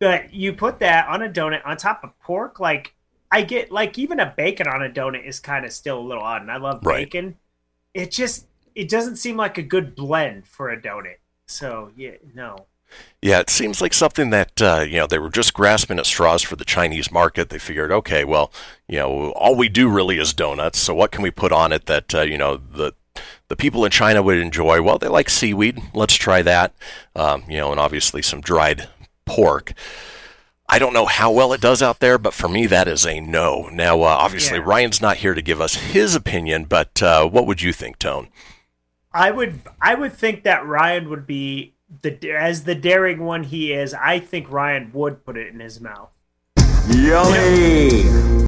But 0.00 0.34
you 0.34 0.52
put 0.52 0.80
that 0.80 1.08
on 1.08 1.22
a 1.22 1.28
donut 1.28 1.64
on 1.64 1.76
top 1.76 2.02
of 2.04 2.18
pork, 2.20 2.58
like 2.60 2.94
I 3.30 3.42
get 3.42 3.70
like 3.70 3.98
even 3.98 4.20
a 4.20 4.34
bacon 4.36 4.66
on 4.68 4.82
a 4.82 4.90
donut 4.90 5.24
is 5.26 5.40
kind 5.40 5.64
of 5.64 5.72
still 5.72 5.98
a 5.98 6.02
little 6.06 6.22
odd, 6.24 6.42
and 6.42 6.50
I 6.50 6.56
love 6.58 6.82
Right. 6.82 7.10
bacon. 7.10 7.36
It 7.94 8.10
just 8.10 8.46
it 8.74 8.88
doesn't 8.88 9.16
seem 9.16 9.36
like 9.36 9.58
a 9.58 9.62
good 9.62 9.94
blend 9.94 10.46
for 10.46 10.70
a 10.70 10.80
donut. 10.80 11.18
So 11.46 11.92
yeah, 11.96 12.16
no. 12.34 12.66
Yeah, 13.22 13.40
it 13.40 13.48
seems 13.48 13.80
like 13.80 13.94
something 13.94 14.30
that 14.30 14.60
uh, 14.60 14.84
you 14.86 14.96
know 14.98 15.06
they 15.06 15.18
were 15.18 15.30
just 15.30 15.54
grasping 15.54 15.98
at 15.98 16.06
straws 16.06 16.42
for 16.42 16.56
the 16.56 16.64
Chinese 16.64 17.10
market. 17.10 17.48
They 17.48 17.58
figured, 17.58 17.90
okay, 17.92 18.24
well, 18.24 18.52
you 18.88 18.98
know, 18.98 19.30
all 19.32 19.56
we 19.56 19.68
do 19.68 19.88
really 19.88 20.18
is 20.18 20.34
donuts. 20.34 20.78
So 20.78 20.94
what 20.94 21.10
can 21.12 21.22
we 21.22 21.30
put 21.30 21.52
on 21.52 21.72
it 21.72 21.86
that 21.86 22.14
uh, 22.14 22.20
you 22.22 22.36
know 22.36 22.56
the 22.56 22.92
the 23.48 23.56
people 23.56 23.84
in 23.84 23.90
China 23.92 24.22
would 24.22 24.38
enjoy? 24.38 24.82
Well, 24.82 24.98
they 24.98 25.08
like 25.08 25.30
seaweed. 25.30 25.80
Let's 25.94 26.14
try 26.14 26.42
that. 26.42 26.74
Um, 27.16 27.44
you 27.48 27.58
know, 27.58 27.70
and 27.70 27.80
obviously 27.80 28.20
some 28.22 28.40
dried 28.40 28.88
pork. 29.24 29.72
I 30.68 30.78
don't 30.78 30.94
know 30.94 31.06
how 31.06 31.30
well 31.30 31.52
it 31.52 31.60
does 31.60 31.82
out 31.82 32.00
there, 32.00 32.16
but 32.16 32.32
for 32.32 32.48
me, 32.48 32.66
that 32.66 32.88
is 32.88 33.04
a 33.04 33.20
no. 33.20 33.68
Now, 33.70 34.00
uh, 34.02 34.06
obviously, 34.06 34.58
Yeah. 34.58 34.64
Ryan's 34.64 35.02
not 35.02 35.18
here 35.18 35.34
to 35.34 35.42
give 35.42 35.60
us 35.60 35.74
his 35.74 36.14
opinion, 36.14 36.64
but 36.64 37.02
uh, 37.02 37.26
what 37.28 37.46
would 37.46 37.60
you 37.60 37.72
think, 37.72 37.98
Tone? 37.98 38.28
I 39.12 39.30
would 39.30 39.60
I 39.80 39.94
would 39.94 40.14
think 40.14 40.44
that 40.44 40.66
Ryan 40.66 41.10
would 41.10 41.26
be 41.26 41.74
the 42.00 42.32
as 42.32 42.64
the 42.64 42.74
daring 42.74 43.22
one 43.22 43.42
he 43.44 43.72
is. 43.72 43.92
I 43.92 44.18
think 44.18 44.50
Ryan 44.50 44.90
would 44.94 45.26
put 45.26 45.36
it 45.36 45.52
in 45.52 45.60
his 45.60 45.78
mouth. 45.80 46.08
Yummy! 46.88 48.46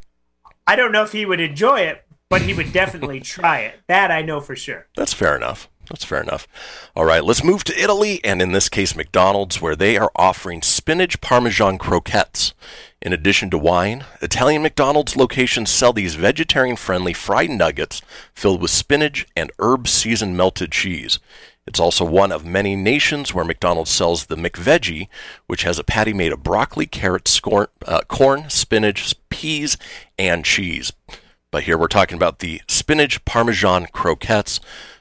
I 0.66 0.76
don't 0.76 0.92
know 0.92 1.02
if 1.02 1.12
he 1.12 1.26
would 1.26 1.40
enjoy 1.40 1.80
it, 1.80 2.04
but 2.30 2.40
he 2.42 2.54
would 2.54 2.72
definitely 2.72 3.20
try 3.20 3.60
it. 3.60 3.80
That 3.86 4.10
I 4.10 4.22
know 4.22 4.40
for 4.40 4.56
sure. 4.56 4.86
That's 4.96 5.12
fair 5.12 5.36
enough. 5.36 5.68
That's 5.90 6.04
fair 6.04 6.22
enough. 6.22 6.48
All 6.96 7.04
right, 7.04 7.24
let's 7.24 7.44
move 7.44 7.64
to 7.64 7.78
Italy, 7.78 8.20
and 8.24 8.40
in 8.40 8.52
this 8.52 8.68
case, 8.68 8.96
McDonald's, 8.96 9.60
where 9.60 9.76
they 9.76 9.96
are 9.96 10.10
offering 10.16 10.62
spinach 10.62 11.20
parmesan 11.20 11.78
croquettes. 11.78 12.54
In 13.02 13.12
addition 13.12 13.50
to 13.50 13.58
wine, 13.58 14.04
Italian 14.22 14.62
McDonald's 14.62 15.14
locations 15.14 15.68
sell 15.68 15.92
these 15.92 16.14
vegetarian 16.14 16.76
friendly 16.76 17.12
fried 17.12 17.50
nuggets 17.50 18.00
filled 18.34 18.62
with 18.62 18.70
spinach 18.70 19.26
and 19.36 19.52
herb 19.58 19.88
seasoned 19.88 20.38
melted 20.38 20.72
cheese. 20.72 21.18
It's 21.66 21.80
also 21.80 22.04
one 22.04 22.32
of 22.32 22.44
many 22.46 22.76
nations 22.76 23.34
where 23.34 23.44
McDonald's 23.44 23.90
sells 23.90 24.26
the 24.26 24.36
McVeggie, 24.36 25.08
which 25.46 25.62
has 25.62 25.78
a 25.78 25.84
patty 25.84 26.12
made 26.12 26.32
of 26.32 26.42
broccoli, 26.42 26.86
carrots, 26.86 27.38
scor- 27.38 27.68
uh, 27.86 28.00
corn, 28.08 28.48
spinach, 28.48 29.14
peas, 29.28 29.76
and 30.18 30.44
cheese. 30.44 30.92
But 31.50 31.64
here 31.64 31.78
we're 31.78 31.88
talking 31.88 32.16
about 32.16 32.40
the 32.40 32.62
spinach 32.68 33.24
parmesan 33.24 33.86
croquettes. 33.92 34.60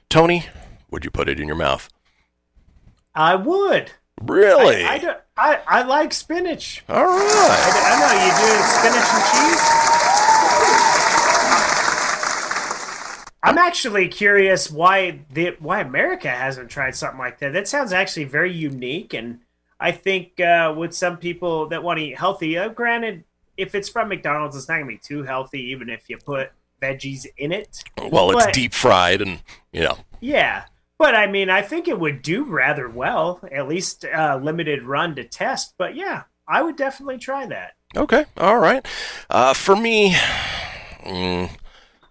Tony, 0.10 0.46
would 0.94 1.04
you 1.04 1.12
put 1.12 1.28
it 1.28 1.40
in 1.40 1.48
your 1.48 1.58
mouth? 1.58 1.90
I 3.16 3.36
would. 3.36 3.92
Really? 4.22 4.86
I, 4.86 4.94
I, 4.94 4.98
don't- 5.00 5.18
I, 5.36 5.60
I 5.68 5.82
like 5.84 6.14
spinach. 6.14 6.84
All 6.88 7.04
right. 7.04 7.10
I, 7.10 7.82
I 7.90 8.00
know 8.00 8.14
you 8.24 8.32
do 8.38 8.64
spinach 8.64 9.10
and 9.14 9.24
cheese. 9.34 9.62
I'm 13.46 13.58
actually 13.58 14.08
curious 14.08 14.72
why 14.72 15.20
the 15.34 15.58
why 15.60 15.82
America 15.82 16.30
hasn't 16.30 16.70
tried 16.70 16.96
something 16.96 17.20
like 17.20 17.40
that. 17.40 17.52
That 17.52 17.68
sounds 17.68 17.92
actually 17.92 18.24
very 18.24 18.54
unique, 18.54 19.14
and 19.14 19.40
I 19.82 19.92
think 19.92 20.40
uh, 20.40 20.74
with 20.78 20.94
some 20.94 21.18
people 21.18 21.68
that 21.68 21.84
want 21.84 22.00
to 22.00 22.06
eat 22.06 22.18
healthy, 22.18 22.58
uh, 22.58 22.70
granted, 22.70 23.26
if 23.58 23.76
it's 23.76 23.90
from 23.90 24.08
McDonald's, 24.08 24.56
it's 24.56 24.70
not 24.70 24.76
gonna 24.76 24.86
be 24.86 24.98
too 24.98 25.24
healthy, 25.24 25.60
even 25.72 25.90
if 25.90 26.10
you 26.10 26.18
put 26.18 26.52
veggies 26.82 27.26
in 27.38 27.52
it. 27.52 27.84
Well, 28.02 28.32
it's 28.32 28.46
deep 28.54 28.74
fried 28.74 29.22
and, 29.22 29.42
you 29.74 29.82
know. 29.82 29.98
Yeah, 30.22 30.64
but 31.04 31.16
I 31.16 31.28
mean, 31.28 31.50
I 31.50 31.62
think 31.62 31.90
it 31.90 32.00
would 32.00 32.22
do 32.22 32.46
rather 32.46 32.88
well, 32.88 33.42
at 33.52 33.68
least 33.68 34.06
uh, 34.06 34.40
limited 34.42 34.84
run 34.84 35.16
to 35.16 35.26
test. 35.26 35.74
But 35.78 35.98
yeah, 35.98 36.24
I 36.48 36.62
would 36.64 36.78
definitely 36.78 37.18
try 37.18 37.46
that. 37.48 37.74
Okay, 37.98 38.24
all 38.38 38.58
right. 38.58 38.88
Uh, 39.30 39.54
for 39.54 39.76
me, 39.76 40.16
mm, 41.06 41.50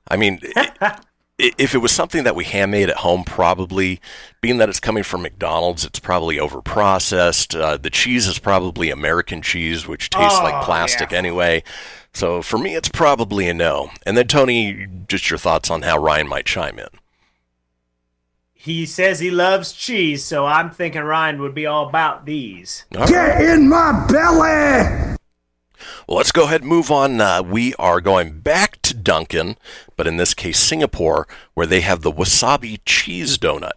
I 0.08 0.16
mean, 0.18 0.40
i- 0.56 0.98
if 1.38 1.74
it 1.74 1.78
was 1.78 1.90
something 1.90 2.24
that 2.24 2.36
we 2.36 2.44
handmade 2.44 2.90
at 2.90 2.98
home, 2.98 3.24
probably, 3.24 3.98
being 4.42 4.58
that 4.58 4.68
it's 4.68 4.78
coming 4.78 5.04
from 5.04 5.22
McDonald's, 5.22 5.86
it's 5.86 5.98
probably 5.98 6.36
overprocessed. 6.36 7.58
Uh, 7.58 7.78
the 7.78 7.88
cheese 7.88 8.26
is 8.26 8.38
probably 8.38 8.90
American 8.90 9.40
cheese, 9.40 9.88
which 9.88 10.10
tastes 10.10 10.38
Oh, 10.38 10.44
like 10.44 10.62
plastic 10.66 11.12
yeah. 11.12 11.18
anyway. 11.18 11.64
So 12.12 12.42
for 12.42 12.58
me, 12.58 12.74
it's 12.76 12.90
probably 12.90 13.48
a 13.48 13.54
no. 13.54 13.90
And 14.04 14.18
then, 14.18 14.28
Tony, 14.28 14.86
just 15.08 15.30
your 15.30 15.38
thoughts 15.38 15.70
on 15.70 15.80
how 15.80 15.96
Ryan 15.96 16.28
might 16.28 16.44
chime 16.44 16.78
in. 16.78 16.88
He 18.62 18.86
says 18.86 19.18
he 19.18 19.32
loves 19.32 19.72
cheese, 19.72 20.24
so 20.24 20.46
I'm 20.46 20.70
thinking 20.70 21.02
Ryan 21.02 21.40
would 21.40 21.52
be 21.52 21.66
all 21.66 21.88
about 21.88 22.26
these. 22.26 22.84
All 22.96 23.06
right. 23.06 23.40
in 23.40 23.68
my 23.68 24.06
belly! 24.06 25.16
Well, 26.06 26.16
let's 26.16 26.30
go 26.30 26.44
ahead 26.44 26.60
and 26.60 26.70
move 26.70 26.88
on. 26.88 27.20
Uh, 27.20 27.42
we 27.42 27.74
are 27.74 28.00
going 28.00 28.38
back 28.38 28.80
to 28.82 28.94
Dunkin', 28.94 29.56
but 29.96 30.06
in 30.06 30.16
this 30.16 30.32
case, 30.32 30.60
Singapore, 30.60 31.26
where 31.54 31.66
they 31.66 31.80
have 31.80 32.02
the 32.02 32.12
wasabi 32.12 32.78
cheese 32.84 33.36
donut. 33.36 33.72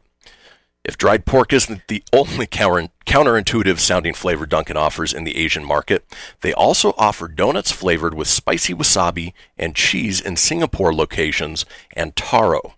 If 0.84 1.00
dried 1.00 1.26
pork 1.26 1.52
isn't 1.52 1.88
the 1.88 2.04
only 2.14 2.46
counter- 2.46 2.90
counterintuitive 3.08 3.80
sounding 3.80 4.14
flavor 4.14 4.46
Dunkin' 4.46 4.78
offers 4.78 5.14
in 5.14 5.24
the 5.24 5.36
Asian 5.36 5.66
market, 5.66 6.06
they 6.42 6.54
also 6.54 6.94
offer 6.96 7.28
donuts 7.28 7.72
flavored 7.72 8.14
with 8.14 8.28
spicy 8.28 8.76
wasabi 8.76 9.34
and 9.58 9.76
cheese 9.76 10.22
in 10.22 10.38
Singapore 10.38 10.94
locations 10.94 11.66
and 11.96 12.16
taro, 12.16 12.76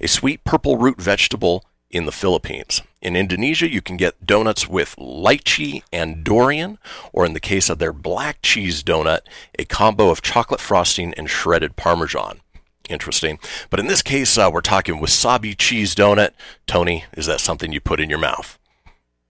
a 0.00 0.08
sweet 0.08 0.44
purple 0.44 0.76
root 0.76 1.00
vegetable 1.00 1.64
in 1.90 2.06
the 2.06 2.12
Philippines. 2.12 2.82
In 3.02 3.16
Indonesia, 3.16 3.68
you 3.68 3.80
can 3.80 3.96
get 3.96 4.26
donuts 4.26 4.68
with 4.68 4.94
lychee 4.96 5.82
and 5.92 6.22
durian, 6.22 6.78
or 7.12 7.26
in 7.26 7.32
the 7.32 7.40
case 7.40 7.68
of 7.68 7.78
their 7.78 7.92
black 7.92 8.38
cheese 8.42 8.82
donut, 8.82 9.20
a 9.58 9.64
combo 9.64 10.10
of 10.10 10.22
chocolate 10.22 10.60
frosting 10.60 11.12
and 11.14 11.28
shredded 11.28 11.76
parmesan. 11.76 12.40
Interesting. 12.88 13.38
But 13.70 13.80
in 13.80 13.86
this 13.86 14.02
case, 14.02 14.36
uh, 14.36 14.50
we're 14.52 14.60
talking 14.60 14.96
wasabi 14.96 15.56
cheese 15.56 15.94
donut. 15.94 16.30
Tony, 16.66 17.04
is 17.16 17.26
that 17.26 17.40
something 17.40 17.72
you 17.72 17.80
put 17.80 18.00
in 18.00 18.10
your 18.10 18.18
mouth? 18.18 18.58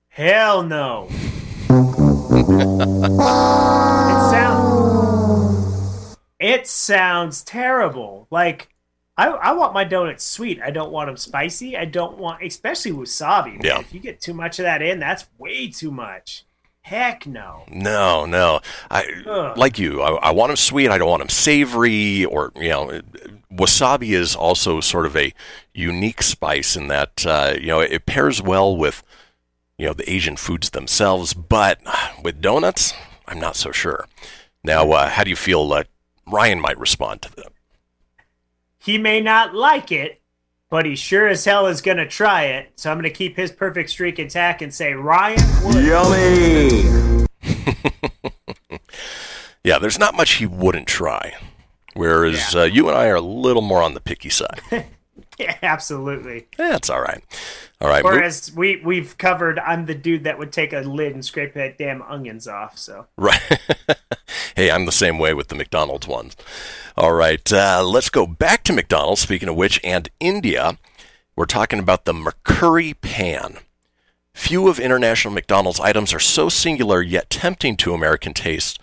Hell 0.09 0.63
no. 0.63 1.09
it 1.11 1.91
sounds. 4.31 6.17
It 6.39 6.67
sounds 6.67 7.43
terrible. 7.43 8.27
Like 8.31 8.71
I, 9.21 9.27
I 9.27 9.53
want 9.53 9.75
my 9.75 9.85
donuts 9.85 10.25
sweet. 10.25 10.63
I 10.63 10.71
don't 10.71 10.91
want 10.91 11.09
them 11.09 11.17
spicy. 11.19 11.77
I 11.77 11.85
don't 11.85 12.17
want, 12.17 12.43
especially 12.43 12.93
wasabi. 12.93 13.53
man. 13.53 13.61
Yeah. 13.63 13.81
If 13.81 13.93
you 13.93 14.01
get 14.01 14.19
too 14.19 14.33
much 14.33 14.59
of 14.59 14.63
that 14.63 14.81
in, 14.81 14.99
that's 14.99 15.27
way 15.37 15.69
too 15.69 15.91
much. 15.91 16.47
Heck 16.81 17.27
no. 17.27 17.65
No, 17.69 18.25
no. 18.25 18.61
I 18.91 19.05
Ugh. 19.27 19.59
like 19.59 19.79
you. 19.79 20.01
I, 20.01 20.29
I 20.29 20.31
want 20.31 20.49
them 20.49 20.57
sweet. 20.57 20.89
I 20.89 20.97
don't 20.97 21.11
want 21.11 21.21
them 21.21 21.29
savory. 21.29 22.25
Or 22.25 22.51
you 22.57 22.71
know, 22.71 23.03
wasabi 23.53 24.15
is 24.15 24.35
also 24.35 24.81
sort 24.81 25.05
of 25.05 25.15
a 25.15 25.35
unique 25.75 26.23
spice 26.23 26.75
in 26.75 26.89
that 26.89 27.27
uh, 27.27 27.55
you 27.61 27.67
know 27.67 27.81
it 27.81 28.07
pairs 28.07 28.41
well 28.41 28.75
with 28.75 29.03
you 29.77 29.87
know 29.87 29.93
the 29.93 30.11
Asian 30.11 30.37
foods 30.37 30.71
themselves, 30.71 31.35
but 31.35 31.79
with 32.23 32.41
donuts, 32.41 32.95
I'm 33.29 33.39
not 33.39 33.55
so 33.55 33.71
sure. 33.71 34.07
Now, 34.65 34.91
uh, 34.93 35.11
how 35.11 35.25
do 35.25 35.31
you 35.31 35.37
feel? 35.37 35.71
Uh, 35.71 35.85
Ryan 36.27 36.61
might 36.61 36.79
respond 36.79 37.21
to 37.23 37.37
that. 37.37 37.53
He 38.91 38.99
may 38.99 39.21
not 39.21 39.55
like 39.55 39.93
it, 39.93 40.21
but 40.69 40.85
he 40.85 40.97
sure 40.97 41.29
as 41.29 41.45
hell 41.45 41.69
is 41.69 41.81
going 41.81 41.99
to 41.99 42.09
try 42.09 42.47
it. 42.47 42.73
So 42.75 42.91
I'm 42.91 42.97
going 42.97 43.05
to 43.05 43.17
keep 43.17 43.37
his 43.37 43.53
perfect 43.53 43.89
streak 43.89 44.19
intact 44.19 44.63
and 44.63 44.75
say 44.75 44.95
Ryan 44.95 45.39
would. 45.65 45.85
Yummy! 45.85 47.27
Yeah, 49.63 49.79
there's 49.79 49.99
not 49.99 50.17
much 50.17 50.33
he 50.33 50.47
wouldn't 50.47 50.89
try. 50.89 51.37
Whereas 51.95 52.57
uh, 52.57 52.63
you 52.63 52.89
and 52.89 52.99
I 52.99 53.07
are 53.09 53.17
a 53.17 53.21
little 53.21 53.63
more 53.63 53.83
on 53.83 53.95
the 53.95 54.01
picky 54.01 54.31
side. 54.31 54.61
Yeah, 55.45 55.57
absolutely. 55.63 56.49
That's 56.59 56.91
all 56.91 57.01
right. 57.01 57.25
All 57.81 57.89
right. 57.89 58.05
Or 58.05 58.17
mo- 58.17 58.21
as 58.21 58.53
we 58.55 58.77
we've 58.85 59.17
covered, 59.17 59.59
I'm 59.59 59.87
the 59.87 59.95
dude 59.95 60.25
that 60.25 60.39
would 60.39 60.53
take 60.53 60.75
a 60.75 60.81
lid 60.81 61.15
and 61.15 61.25
scrape 61.25 61.55
that 61.55 61.79
damn 61.79 62.03
onions 62.03 62.47
off. 62.47 62.77
So 62.77 63.07
Right. 63.17 63.41
hey, 64.57 64.71
I'm 64.71 64.85
the 64.85 64.93
same 64.93 65.19
way 65.19 65.33
with 65.33 65.49
the 65.49 65.55
McDonald's 65.55 66.07
ones. 66.07 66.37
All 66.97 67.13
right, 67.13 67.51
uh, 67.53 67.83
let's 67.87 68.11
go 68.11 68.27
back 68.27 68.65
to 68.65 68.75
McDonald's, 68.75 69.23
speaking 69.23 69.49
of 69.49 69.57
which, 69.57 69.81
and 69.83 70.11
India. 70.21 70.77
We're 71.37 71.47
talking 71.47 71.79
about 71.79 72.05
the 72.05 72.13
McCurry 72.13 73.01
Pan. 73.01 73.59
Few 74.35 74.69
of 74.69 74.79
international 74.79 75.33
McDonald's 75.33 75.81
items 75.81 76.13
are 76.13 76.21
so 76.21 76.49
singular 76.51 77.01
yet 77.01 77.31
tempting 77.31 77.77
to 77.79 77.95
American 77.95 78.35
tastes 78.35 78.79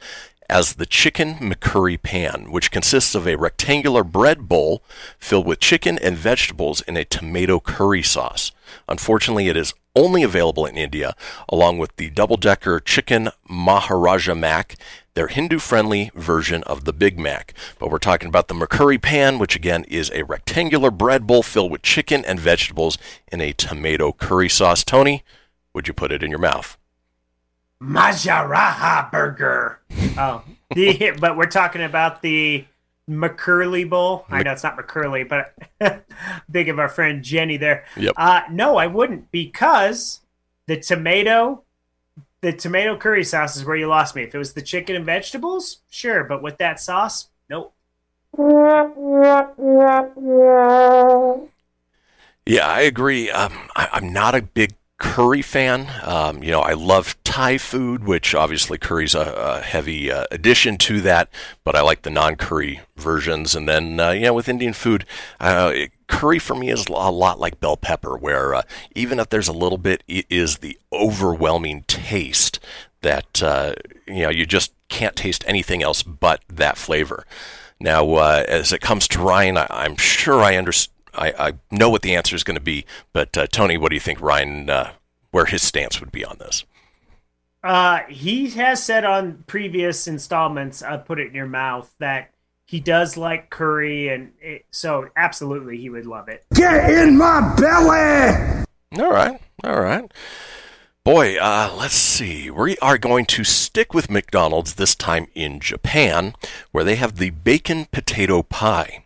as 0.49 0.75
the 0.75 0.85
chicken 0.85 1.35
McCurry 1.35 2.01
pan, 2.01 2.51
which 2.51 2.71
consists 2.71 3.15
of 3.15 3.27
a 3.27 3.35
rectangular 3.35 4.03
bread 4.03 4.47
bowl 4.47 4.81
filled 5.19 5.45
with 5.45 5.59
chicken 5.59 5.97
and 5.99 6.17
vegetables 6.17 6.81
in 6.81 6.95
a 6.95 7.05
tomato 7.05 7.59
curry 7.59 8.01
sauce. 8.01 8.51
Unfortunately, 8.87 9.49
it 9.49 9.57
is 9.57 9.73
only 9.95 10.23
available 10.23 10.65
in 10.65 10.77
India, 10.77 11.15
along 11.49 11.79
with 11.79 11.95
the 11.95 12.09
double 12.11 12.37
decker 12.37 12.79
chicken 12.79 13.29
Maharaja 13.49 14.35
Mac, 14.35 14.75
their 15.15 15.27
Hindu 15.27 15.57
friendly 15.57 16.11
version 16.13 16.63
of 16.63 16.85
the 16.85 16.93
Big 16.93 17.17
Mac. 17.17 17.53
But 17.79 17.89
we're 17.89 17.97
talking 17.97 18.27
about 18.27 18.47
the 18.47 18.53
McCurry 18.53 19.01
pan, 19.01 19.39
which 19.39 19.55
again 19.55 19.83
is 19.85 20.11
a 20.13 20.23
rectangular 20.23 20.91
bread 20.91 21.25
bowl 21.25 21.43
filled 21.43 21.71
with 21.71 21.81
chicken 21.81 22.23
and 22.23 22.39
vegetables 22.39 22.97
in 23.31 23.41
a 23.41 23.53
tomato 23.53 24.11
curry 24.11 24.49
sauce. 24.49 24.83
Tony, 24.83 25.23
would 25.73 25.87
you 25.87 25.93
put 25.93 26.11
it 26.11 26.23
in 26.23 26.29
your 26.29 26.39
mouth? 26.39 26.77
Majaraha 27.81 29.11
burger. 29.11 29.79
Oh, 30.17 30.43
the, 30.73 31.13
but 31.19 31.37
we're 31.37 31.45
talking 31.45 31.83
about 31.83 32.21
the 32.21 32.65
McCurley 33.09 33.89
bowl. 33.89 34.25
I 34.29 34.43
know 34.43 34.51
it's 34.51 34.63
not 34.63 34.77
McCurley, 34.77 35.27
but 35.27 35.53
big 36.51 36.69
of 36.69 36.79
our 36.79 36.89
friend 36.89 37.23
Jenny 37.23 37.57
there. 37.57 37.85
Yep. 37.95 38.13
Uh, 38.17 38.41
no, 38.51 38.77
I 38.77 38.87
wouldn't 38.87 39.31
because 39.31 40.21
the 40.67 40.77
tomato, 40.77 41.63
the 42.41 42.53
tomato 42.53 42.97
curry 42.97 43.23
sauce 43.23 43.55
is 43.55 43.65
where 43.65 43.77
you 43.77 43.87
lost 43.87 44.15
me. 44.15 44.23
If 44.23 44.35
it 44.35 44.37
was 44.37 44.53
the 44.53 44.61
chicken 44.61 44.95
and 44.95 45.05
vegetables, 45.05 45.79
sure, 45.89 46.23
but 46.23 46.41
with 46.41 46.57
that 46.57 46.79
sauce, 46.79 47.29
nope. 47.49 47.73
Yeah, 52.45 52.67
I 52.67 52.81
agree. 52.81 53.29
Um, 53.29 53.53
I, 53.75 53.89
I'm 53.93 54.13
not 54.13 54.35
a 54.35 54.41
big 54.41 54.75
curry 54.97 55.41
fan. 55.41 55.87
Um, 56.03 56.43
you 56.43 56.51
know, 56.51 56.61
I 56.61 56.73
love 56.73 57.15
Thai 57.23 57.57
food, 57.57 58.05
which 58.05 58.33
obviously 58.33 58.77
curry's 58.77 59.13
a, 59.13 59.21
a 59.21 59.61
heavy 59.61 60.11
uh, 60.11 60.25
addition 60.31 60.77
to 60.79 61.01
that, 61.01 61.29
but 61.63 61.75
I 61.75 61.81
like 61.81 62.01
the 62.01 62.09
non-curry 62.09 62.81
versions. 62.95 63.55
And 63.55 63.67
then, 63.69 63.99
uh, 63.99 64.11
you 64.11 64.21
know, 64.21 64.33
with 64.33 64.49
Indian 64.49 64.73
food, 64.73 65.05
uh, 65.39 65.71
it- 65.73 65.91
curry 66.07 66.39
for 66.39 66.55
me 66.55 66.69
is 66.69 66.87
a 66.87 66.91
lot 66.93 67.39
like 67.39 67.59
bell 67.59 67.75
pepper, 67.77 68.17
where 68.17 68.55
uh, 68.55 68.61
even 68.95 69.19
if 69.19 69.29
there's 69.29 69.49
a 69.49 69.53
little 69.53 69.77
bit, 69.77 70.03
it 70.07 70.25
is 70.29 70.57
the 70.59 70.79
overwhelming 70.93 71.83
taste 71.83 72.59
that 73.01 73.43
uh, 73.43 73.73
you 74.07 74.23
know 74.23 74.29
you 74.29 74.45
just 74.45 74.71
can't 74.89 75.15
taste 75.15 75.43
anything 75.47 75.83
else 75.83 76.01
but 76.03 76.41
that 76.49 76.77
flavor. 76.77 77.25
Now, 77.79 78.09
uh, 78.15 78.43
as 78.47 78.71
it 78.73 78.81
comes 78.81 79.07
to 79.09 79.21
Ryan, 79.21 79.57
I, 79.57 79.67
I'm 79.69 79.97
sure 79.97 80.41
I 80.41 80.55
understand. 80.55 80.93
I, 81.17 81.33
I 81.47 81.53
know 81.71 81.89
what 81.89 82.03
the 82.03 82.15
answer 82.15 82.35
is 82.35 82.43
going 82.43 82.55
to 82.55 82.61
be, 82.61 82.85
but 83.11 83.37
uh, 83.37 83.47
Tony, 83.47 83.77
what 83.77 83.89
do 83.89 83.95
you 83.95 83.99
think 83.99 84.21
Ryan, 84.21 84.69
uh, 84.69 84.91
where 85.31 85.45
his 85.45 85.63
stance 85.63 85.99
would 85.99 86.11
be 86.11 86.23
on 86.23 86.37
this? 86.37 86.63
Uh, 87.63 88.01
he 88.07 88.49
has 88.51 88.83
said 88.83 89.03
on 89.03 89.43
previous 89.47 90.07
installments, 90.07 90.81
I 90.81 90.97
put 90.97 91.19
it 91.19 91.27
in 91.27 91.33
your 91.33 91.47
mouth, 91.47 91.93
that 91.99 92.31
he 92.65 92.79
does 92.79 93.17
like 93.17 93.49
curry, 93.49 94.09
and 94.09 94.31
it, 94.39 94.65
so 94.71 95.09
absolutely 95.15 95.77
he 95.77 95.89
would 95.89 96.05
love 96.05 96.29
it. 96.29 96.45
Get 96.53 96.89
in 96.89 97.17
my 97.17 97.55
belly! 97.55 98.65
All 98.97 99.11
right, 99.11 99.41
all 99.63 99.81
right. 99.81 100.09
Boy, 101.03 101.37
uh, 101.37 101.73
let's 101.77 101.95
see. 101.95 102.51
We 102.51 102.77
are 102.79 102.97
going 102.97 103.25
to 103.27 103.45
stick 103.45 103.93
with 103.93 104.11
McDonald's 104.11 104.73
this 104.73 104.93
time 104.93 105.27
in 105.33 105.61
Japan, 105.61 106.35
where 106.71 106.83
they 106.83 106.95
have 106.95 107.15
the 107.15 107.29
bacon 107.29 107.87
potato 107.91 108.43
pie. 108.43 109.05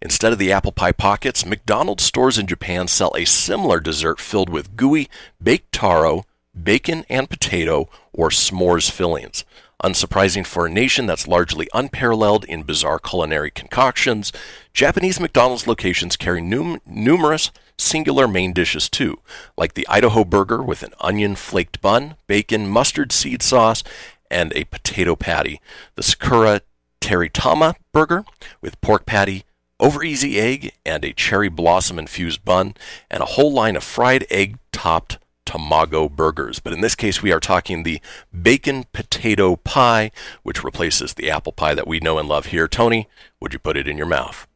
Instead 0.00 0.32
of 0.32 0.38
the 0.38 0.52
apple 0.52 0.72
pie 0.72 0.92
pockets, 0.92 1.44
McDonald's 1.44 2.04
stores 2.04 2.38
in 2.38 2.46
Japan 2.46 2.86
sell 2.86 3.12
a 3.16 3.24
similar 3.24 3.80
dessert 3.80 4.20
filled 4.20 4.48
with 4.48 4.76
gooey 4.76 5.08
baked 5.42 5.72
taro, 5.72 6.24
bacon 6.60 7.04
and 7.08 7.28
potato, 7.28 7.88
or 8.12 8.30
s'mores 8.30 8.90
fillings. 8.90 9.44
Unsurprising 9.82 10.44
for 10.44 10.66
a 10.66 10.70
nation 10.70 11.06
that's 11.06 11.28
largely 11.28 11.68
unparalleled 11.72 12.44
in 12.44 12.64
bizarre 12.64 12.98
culinary 12.98 13.50
concoctions, 13.50 14.32
Japanese 14.72 15.20
McDonald's 15.20 15.68
locations 15.68 16.16
carry 16.16 16.40
num- 16.40 16.80
numerous 16.84 17.52
singular 17.76 18.26
main 18.26 18.52
dishes 18.52 18.88
too, 18.88 19.20
like 19.56 19.74
the 19.74 19.86
Idaho 19.88 20.24
burger 20.24 20.62
with 20.62 20.82
an 20.82 20.94
onion 21.00 21.36
flaked 21.36 21.80
bun, 21.80 22.16
bacon, 22.26 22.68
mustard 22.68 23.12
seed 23.12 23.40
sauce, 23.42 23.84
and 24.30 24.52
a 24.54 24.64
potato 24.64 25.14
patty, 25.14 25.60
the 25.94 26.02
Sakura 26.02 26.60
Teritama 27.00 27.74
burger 27.92 28.24
with 28.60 28.80
pork 28.80 29.06
patty, 29.06 29.44
over 29.80 30.02
easy 30.02 30.38
egg, 30.38 30.72
and 30.84 31.04
a 31.04 31.12
cherry 31.12 31.48
blossom 31.48 31.98
infused 31.98 32.44
bun, 32.44 32.74
and 33.10 33.22
a 33.22 33.26
whole 33.26 33.52
line 33.52 33.76
of 33.76 33.84
fried 33.84 34.26
egg 34.30 34.58
topped 34.72 35.18
Tamago 35.46 36.10
burgers. 36.10 36.58
But 36.58 36.72
in 36.72 36.80
this 36.82 36.94
case, 36.94 37.22
we 37.22 37.32
are 37.32 37.40
talking 37.40 37.82
the 37.82 38.00
bacon 38.42 38.84
potato 38.92 39.56
pie, 39.56 40.10
which 40.42 40.62
replaces 40.62 41.14
the 41.14 41.30
apple 41.30 41.52
pie 41.52 41.74
that 41.74 41.86
we 41.86 42.00
know 42.00 42.18
and 42.18 42.28
love 42.28 42.46
here. 42.46 42.68
Tony, 42.68 43.08
would 43.40 43.52
you 43.52 43.58
put 43.58 43.76
it 43.76 43.88
in 43.88 43.96
your 43.96 44.06
mouth? 44.06 44.46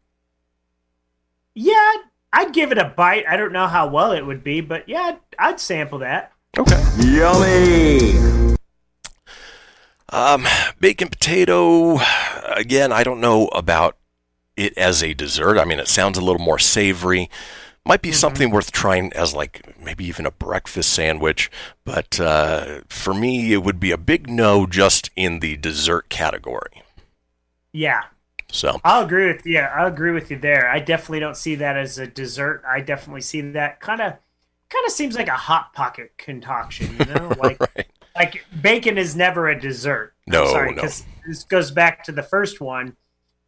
Yeah, 1.54 1.94
I'd 2.32 2.52
give 2.52 2.72
it 2.72 2.78
a 2.78 2.84
bite. 2.84 3.24
I 3.28 3.36
don't 3.36 3.52
know 3.52 3.66
how 3.66 3.86
well 3.86 4.12
it 4.12 4.26
would 4.26 4.44
be, 4.44 4.60
but 4.60 4.88
yeah, 4.88 5.02
I'd, 5.02 5.18
I'd 5.38 5.60
sample 5.60 5.98
that. 6.00 6.32
Okay. 6.58 6.82
Yummy! 6.98 8.56
Um, 10.10 10.46
bacon 10.78 11.08
potato, 11.08 11.98
again, 12.54 12.92
I 12.92 13.02
don't 13.02 13.20
know 13.20 13.46
about 13.48 13.96
it 14.62 14.76
as 14.78 15.02
a 15.02 15.14
dessert. 15.14 15.58
I 15.58 15.64
mean, 15.64 15.78
it 15.80 15.88
sounds 15.88 16.18
a 16.18 16.22
little 16.22 16.40
more 16.42 16.58
savory. 16.58 17.30
Might 17.84 18.02
be 18.02 18.12
something 18.12 18.50
worth 18.50 18.72
trying 18.72 19.12
as 19.14 19.34
like 19.34 19.76
maybe 19.82 20.04
even 20.06 20.26
a 20.26 20.30
breakfast 20.30 20.92
sandwich, 20.92 21.50
but 21.84 22.20
uh, 22.20 22.82
for 22.88 23.12
me, 23.14 23.52
it 23.52 23.64
would 23.64 23.80
be 23.80 23.90
a 23.90 23.98
big 23.98 24.30
no 24.30 24.66
just 24.66 25.10
in 25.16 25.40
the 25.40 25.56
dessert 25.56 26.08
category. 26.08 26.82
Yeah, 27.72 28.02
So, 28.52 28.82
I'll 28.84 29.04
agree 29.04 29.28
with 29.32 29.46
you. 29.46 29.60
I'll 29.60 29.88
agree 29.88 30.12
with 30.12 30.30
you 30.30 30.38
there. 30.38 30.68
I 30.70 30.80
definitely 30.80 31.20
don't 31.20 31.36
see 31.36 31.56
that 31.56 31.76
as 31.76 31.98
a 31.98 32.06
dessert. 32.06 32.64
I 32.68 32.80
definitely 32.80 33.22
see 33.22 33.40
that 33.52 33.80
kind 33.80 34.00
of 34.02 34.14
kind 34.70 34.86
of 34.86 34.92
seems 34.92 35.16
like 35.16 35.28
a 35.28 35.32
hot 35.36 35.74
pocket 35.74 36.12
concoction, 36.18 36.94
you 36.96 37.04
know? 37.04 37.34
Like 37.38 37.60
right. 37.60 37.86
like 38.16 38.46
bacon 38.60 38.98
is 38.98 39.16
never 39.16 39.48
a 39.48 39.60
dessert. 39.60 40.14
I'm 40.36 40.44
No, 40.44 40.44
sorry, 40.46 40.74
no. 40.74 40.82
because 40.82 41.08
this 41.26 41.44
goes 41.44 41.70
back 41.72 42.04
to 42.04 42.12
the 42.12 42.22
first 42.24 42.60
one. 42.60 42.96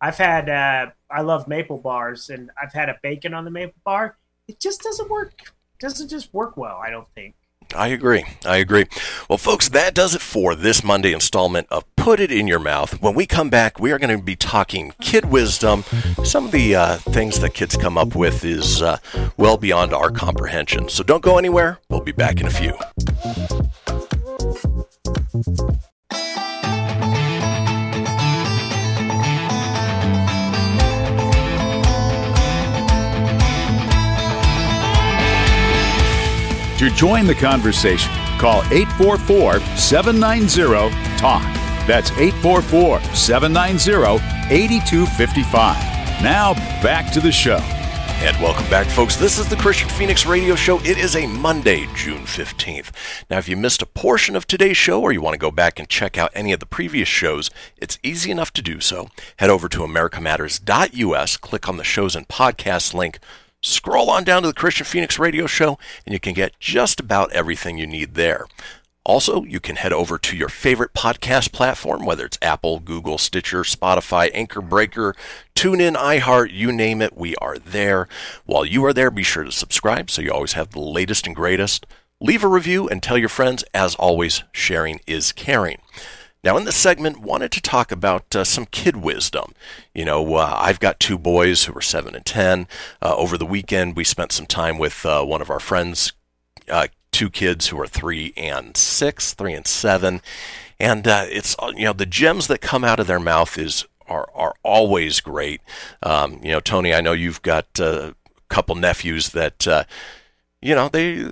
I've 0.01 0.19
had 0.19 0.49
uh, 0.49 0.91
I 1.11 1.23
love 1.23 1.49
maple 1.49 1.79
bars, 1.79 2.31
and 2.31 2.51
I've 2.61 2.73
had 2.73 2.89
a 2.89 2.99
bacon 3.03 3.35
on 3.35 3.45
the 3.45 3.51
maple 3.51 3.81
bar. 3.85 4.17
It 4.49 4.61
just 4.61 4.83
doesn't 4.83 5.09
work. 5.09 5.53
Doesn't 5.79 6.09
just 6.09 6.33
work 6.33 6.57
well. 6.57 6.81
I 6.83 6.91
don't 6.91 7.09
think. 7.15 7.35
I 7.75 7.89
agree. 7.89 8.25
I 8.45 8.59
agree. 8.59 8.87
Well, 9.29 9.39
folks, 9.39 9.69
that 9.71 9.95
does 9.95 10.15
it 10.15 10.21
for 10.21 10.55
this 10.55 10.85
Monday 10.85 11.13
installment 11.13 11.67
of 11.71 11.85
Put 11.97 12.21
It 12.21 12.31
in 12.31 12.47
Your 12.47 12.59
Mouth. 12.59 13.01
When 13.01 13.15
we 13.15 13.27
come 13.27 13.51
back, 13.51 13.81
we 13.81 13.91
are 13.91 13.99
going 13.99 14.17
to 14.17 14.23
be 14.23 14.37
talking 14.37 14.93
kid 15.01 15.27
wisdom. 15.27 15.83
Some 16.25 16.47
of 16.47 16.51
the 16.53 16.77
uh, 16.77 16.97
things 16.97 17.41
that 17.41 17.55
kids 17.55 17.77
come 17.77 17.97
up 17.97 18.15
with 18.15 18.45
is 18.45 18.83
uh, 18.83 18.99
well 19.37 19.57
beyond 19.57 19.93
our 19.93 20.11
comprehension. 20.11 20.89
So 20.89 21.03
don't 21.03 21.23
go 21.23 21.39
anywhere. 21.39 21.79
We'll 21.89 22.01
be 22.01 22.13
back 22.13 22.41
in 22.41 22.47
a 22.47 22.51
few. 22.51 22.75
To 36.79 36.91
join 36.91 37.27
the 37.27 37.35
conversation, 37.37 38.13
call 38.39 38.63
844 38.73 39.61
790 39.77 40.91
TALK. 41.19 41.43
That's 41.87 42.11
844 42.13 43.01
790 43.15 44.25
8255. 44.53 46.23
Now 46.23 46.55
back 46.83 47.13
to 47.13 47.21
the 47.21 47.31
show. 47.31 47.61
And 48.19 48.37
welcome 48.41 48.69
back, 48.71 48.87
folks. 48.87 49.17
This 49.17 49.39
is 49.39 49.49
the 49.49 49.57
Kristian 49.57 49.91
Fenix 49.91 50.25
Radio 50.25 50.55
Show. 50.55 50.79
It 50.81 50.99
is 50.99 51.15
a 51.15 51.27
Monday, 51.27 51.87
June 51.95 52.23
15th. 52.23 52.91
Now, 53.29 53.39
if 53.39 53.49
you 53.49 53.57
missed 53.57 53.83
a 53.83 53.87
portion 53.87 54.35
of 54.35 54.47
today's 54.47 54.77
show 54.77 55.03
or 55.03 55.13
you 55.13 55.21
want 55.21 55.35
to 55.35 55.39
go 55.39 55.51
back 55.51 55.79
and 55.79 55.89
check 55.89 56.17
out 56.17 56.31
any 56.33 56.53
of 56.53 56.61
the 56.61 56.67
previous 56.67 57.09
shows, 57.09 57.51
it's 57.77 57.99
easy 58.03 58.31
enough 58.31 58.53
to 58.55 58.63
do 58.63 58.81
so. 58.81 59.11
Head 59.37 59.51
over 59.51 59.69
to 59.69 59.81
americamatters.us, 59.81 61.37
click 61.37 61.69
on 61.69 61.77
the 61.77 61.85
shows 61.85 62.17
and 62.17 62.27
podcasts 62.27 62.95
link, 62.95 63.19
scroll 63.65 64.11
on 64.11 64.25
down 64.25 64.43
to 64.43 64.49
the 64.49 64.55
Kristian 64.55 64.87
Fenix 64.87 65.19
Radio 65.19 65.47
Show, 65.47 65.79
and 66.05 66.13
you 66.13 66.21
can 66.21 66.35
get 66.35 66.59
just 66.61 67.01
about 67.01 67.33
everything 67.33 67.79
you 67.79 67.87
need 67.87 68.15
there. 68.15 68.47
Also, 69.07 69.45
you 69.45 69.61
can 69.61 69.77
head 69.77 69.93
over 69.93 70.17
to 70.17 70.37
your 70.37 70.49
favorite 70.49 70.95
podcast 70.95 71.53
platform, 71.53 72.07
whether 72.07 72.25
it's 72.25 72.39
Apple, 72.41 72.81
Google, 72.81 73.19
Stitcher, 73.19 73.61
Spotify, 73.63 74.31
Anchor 74.33 74.63
Breaker, 74.63 75.15
TuneIn, 75.55 75.95
iHeart, 75.95 76.53
you 76.53 76.73
name 76.73 77.03
it, 77.03 77.15
we 77.15 77.37
are 77.37 77.59
there. 77.59 78.09
While 78.47 78.65
you 78.65 78.83
are 78.87 78.95
there, 78.95 79.11
be 79.11 79.23
sure 79.23 79.45
to 79.45 79.53
subscribe 79.53 80.11
so 80.11 80.23
you 80.23 80.33
always 80.33 80.55
have 80.55 80.71
the 80.71 80.81
latest 80.81 81.27
and 81.27 81.37
greatest. 81.37 81.85
Leave 82.19 82.43
a 82.43 82.49
review 82.49 82.89
and 82.89 83.03
tell 83.03 83.19
your 83.19 83.29
friends. 83.29 83.63
As 83.75 83.95
always, 83.97 84.43
sharing 84.53 85.01
is 85.07 85.33
caring. 85.33 85.83
Now, 86.45 86.59
in 86.59 86.65
this 86.65 86.77
segment, 86.77 87.23
wanted 87.23 87.51
to 87.53 87.63
talk 87.63 87.91
about 87.91 88.37
uh, 88.37 88.45
some 88.45 88.67
kid 88.67 88.99
wisdom. 88.99 89.55
You 89.95 90.05
know, 90.05 90.35
uh, 90.35 90.55
I've 90.61 90.79
got 90.79 91.01
two 91.01 91.17
boys 91.17 91.65
who 91.65 91.75
are 91.75 91.81
seven 91.81 92.15
and 92.15 92.27
ten. 92.27 92.69
Uh, 93.01 93.17
over 93.17 93.39
the 93.39 93.47
weekend, 93.47 93.97
we 93.97 94.05
spent 94.05 94.31
some 94.31 94.45
time 94.45 94.77
with 94.77 95.07
uh, 95.07 95.25
one 95.25 95.41
of 95.41 95.49
our 95.49 95.59
friends' 95.59 96.13
uh, 96.69 96.89
two 97.13 97.31
kids 97.31 97.69
who 97.69 97.81
are 97.81 97.87
three 97.87 98.35
and 98.37 98.77
six, 98.77 99.33
three 99.33 99.55
and 99.55 99.67
seven, 99.67 100.21
and 100.79 101.09
uh, 101.09 101.25
it's 101.29 101.57
you 101.77 101.87
know 101.87 101.95
the 101.95 102.05
gems 102.05 102.47
that 102.49 102.61
come 102.61 102.85
out 102.85 103.01
of 103.01 103.07
their 103.07 103.19
mouth 103.19 103.57
is 103.57 103.87
are 104.07 104.29
are 104.35 104.55
always 104.63 105.21
great. 105.21 105.63
Um, 106.03 106.41
you 106.43 106.53
know, 106.53 106.61
Tony, 106.61 106.93
I 106.93 107.01
know 107.01 107.13
you've 107.13 107.41
got 107.41 107.79
a 107.79 108.15
couple 108.51 108.75
nephews 108.75 109.31
that 109.31 109.67
you 110.61 110.75
know 110.75 110.91
they 110.91 111.25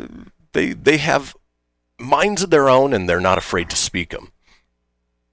they 0.55 0.73
they 0.73 0.97
have 0.97 1.37
minds 1.99 2.43
of 2.43 2.49
their 2.49 2.71
own 2.71 2.95
and 2.95 3.07
they're 3.07 3.21
not 3.21 3.37
afraid 3.37 3.69
to 3.69 3.77
speak 3.77 4.09
them. 4.09 4.33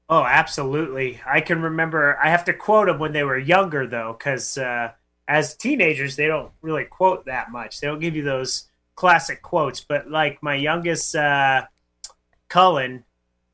Oh, 0.10 0.24
absolutely. 0.24 1.22
I 1.26 1.39
can 1.39 1.62
remember. 1.62 2.17
I 2.17 2.30
have 2.30 2.45
to 2.45 2.54
quote 2.54 2.88
them 2.88 2.98
when 2.98 3.13
they 3.13 3.24
were 3.24 3.38
younger, 3.38 3.86
though, 3.86 4.15
because 4.17 4.58
uh, 4.58 4.91
as 5.28 5.56
teenagers, 5.56 6.15
they 6.15 6.26
don't 6.26 6.52
really 6.62 6.86
quote 6.86 7.26
that 7.26 7.52
much. 7.52 7.80
They 7.80 7.88
don't 7.88 8.00
give 8.00 8.15
you 8.15 8.24
those 8.24 8.69
classic 8.95 9.43
quotes. 9.43 9.82
But 9.82 10.10
like 10.10 10.41
my 10.41 10.56
youngest, 10.56 11.15
uh, 11.15 11.65
Cullen, 12.48 13.04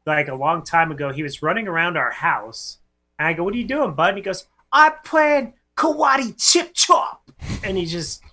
like 0.06 0.30
a 0.30 0.36
long 0.36 0.64
time 0.64 0.92
ago, 0.92 1.12
he 1.12 1.24
was 1.24 1.44
running 1.44 1.68
around 1.68 1.98
our 1.98 2.12
house, 2.12 2.78
and 3.20 3.28
I 3.28 3.34
go, 3.34 3.44
"What 3.44 3.54
are 3.54 3.58
you 3.58 3.68
doing, 3.68 3.94
bud?" 3.94 4.10
And 4.10 4.18
he 4.18 4.24
goes, 4.24 4.48
"I'm 4.72 4.94
playing 5.04 5.56
Kawadi 5.76 6.36
Chip 6.38 6.74
Chop," 6.74 7.30
and 7.64 7.78
he 7.78 7.86
just. 7.86 8.24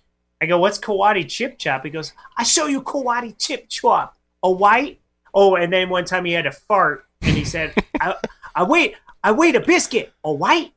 I 0.41 0.47
go, 0.47 0.59
what's 0.59 0.77
Kawadi 0.81 1.29
Chip 1.29 1.57
Chop? 1.57 1.85
He 1.85 1.91
goes, 1.91 2.13
I 2.37 2.43
show 2.43 2.67
you 2.67 2.83
Kawadi 2.83 3.39
Chip 3.39 3.69
Chop. 3.69 4.19
A 4.43 4.51
white? 4.51 5.01
Oh, 5.33 5.55
and 5.55 5.73
then 5.73 5.89
one 5.89 6.05
time 6.05 6.25
he 6.25 6.33
had 6.33 6.47
a 6.47 6.51
fart 6.51 7.07
and 7.21 7.37
he 7.37 7.45
said, 7.45 7.73
I, 8.03 8.15
I 8.55 8.63
wait, 8.65 8.97
I 9.23 9.33
wait 9.33 9.57
a 9.57 9.61
biscuit. 9.61 10.13
A 10.25 10.33
white? 10.33 10.73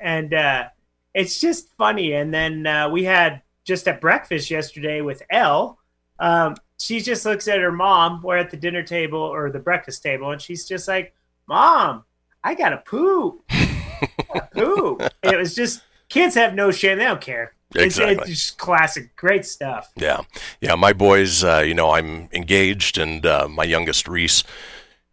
And 0.00 0.32
uh, 0.32 0.68
it's 1.14 1.40
just 1.40 1.68
funny. 1.76 2.12
And 2.14 2.32
then 2.32 2.66
uh, 2.66 2.88
we 2.88 3.04
had 3.04 3.42
just 3.64 3.86
at 3.86 4.00
breakfast 4.00 4.50
yesterday 4.50 5.00
with 5.00 5.22
Elle. 5.30 5.78
Um, 6.18 6.56
she 6.78 7.00
just 7.00 7.24
looks 7.26 7.48
at 7.48 7.60
her 7.60 7.72
mom. 7.72 8.22
We're 8.22 8.38
at 8.38 8.50
the 8.50 8.56
dinner 8.56 8.82
table 8.82 9.18
or 9.20 9.50
the 9.50 9.58
breakfast 9.58 10.02
table, 10.02 10.30
and 10.30 10.40
she's 10.40 10.66
just 10.66 10.88
like, 10.88 11.12
"Mom, 11.48 12.04
I 12.42 12.54
gotta 12.54 12.78
poop. 12.78 13.42
I 13.50 14.08
gotta 14.32 14.48
poop." 14.52 15.02
it 15.22 15.36
was 15.36 15.54
just 15.54 15.82
kids 16.08 16.34
have 16.34 16.54
no 16.54 16.70
shame. 16.70 16.98
They 16.98 17.04
don't 17.04 17.20
care. 17.20 17.52
It's, 17.74 17.98
Exactly. 17.98 18.30
it's 18.30 18.30
just 18.30 18.58
classic, 18.58 19.14
great 19.16 19.44
stuff. 19.44 19.92
Yeah, 19.96 20.22
yeah. 20.60 20.74
My 20.74 20.92
boys, 20.92 21.44
uh, 21.44 21.62
you 21.66 21.74
know, 21.74 21.90
I'm 21.90 22.28
engaged, 22.32 22.96
and 22.96 23.26
uh, 23.26 23.48
my 23.48 23.64
youngest 23.64 24.08
Reese 24.08 24.42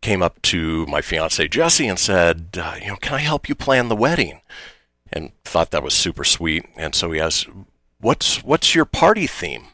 came 0.01 0.21
up 0.21 0.41
to 0.43 0.85
my 0.85 1.01
fiance 1.01 1.47
Jesse 1.47 1.87
and 1.87 1.99
said, 1.99 2.57
uh, 2.61 2.75
"You 2.81 2.87
know, 2.89 2.95
can 2.97 3.15
I 3.15 3.19
help 3.19 3.49
you 3.49 3.55
plan 3.55 3.87
the 3.87 3.95
wedding?" 3.95 4.41
And 5.11 5.31
thought 5.43 5.71
that 5.71 5.83
was 5.83 5.93
super 5.93 6.23
sweet. 6.23 6.65
And 6.75 6.93
so 6.95 7.11
he 7.11 7.19
asked, 7.19 7.47
"What's 7.99 8.43
what's 8.43 8.75
your 8.75 8.85
party 8.85 9.27
theme?" 9.27 9.67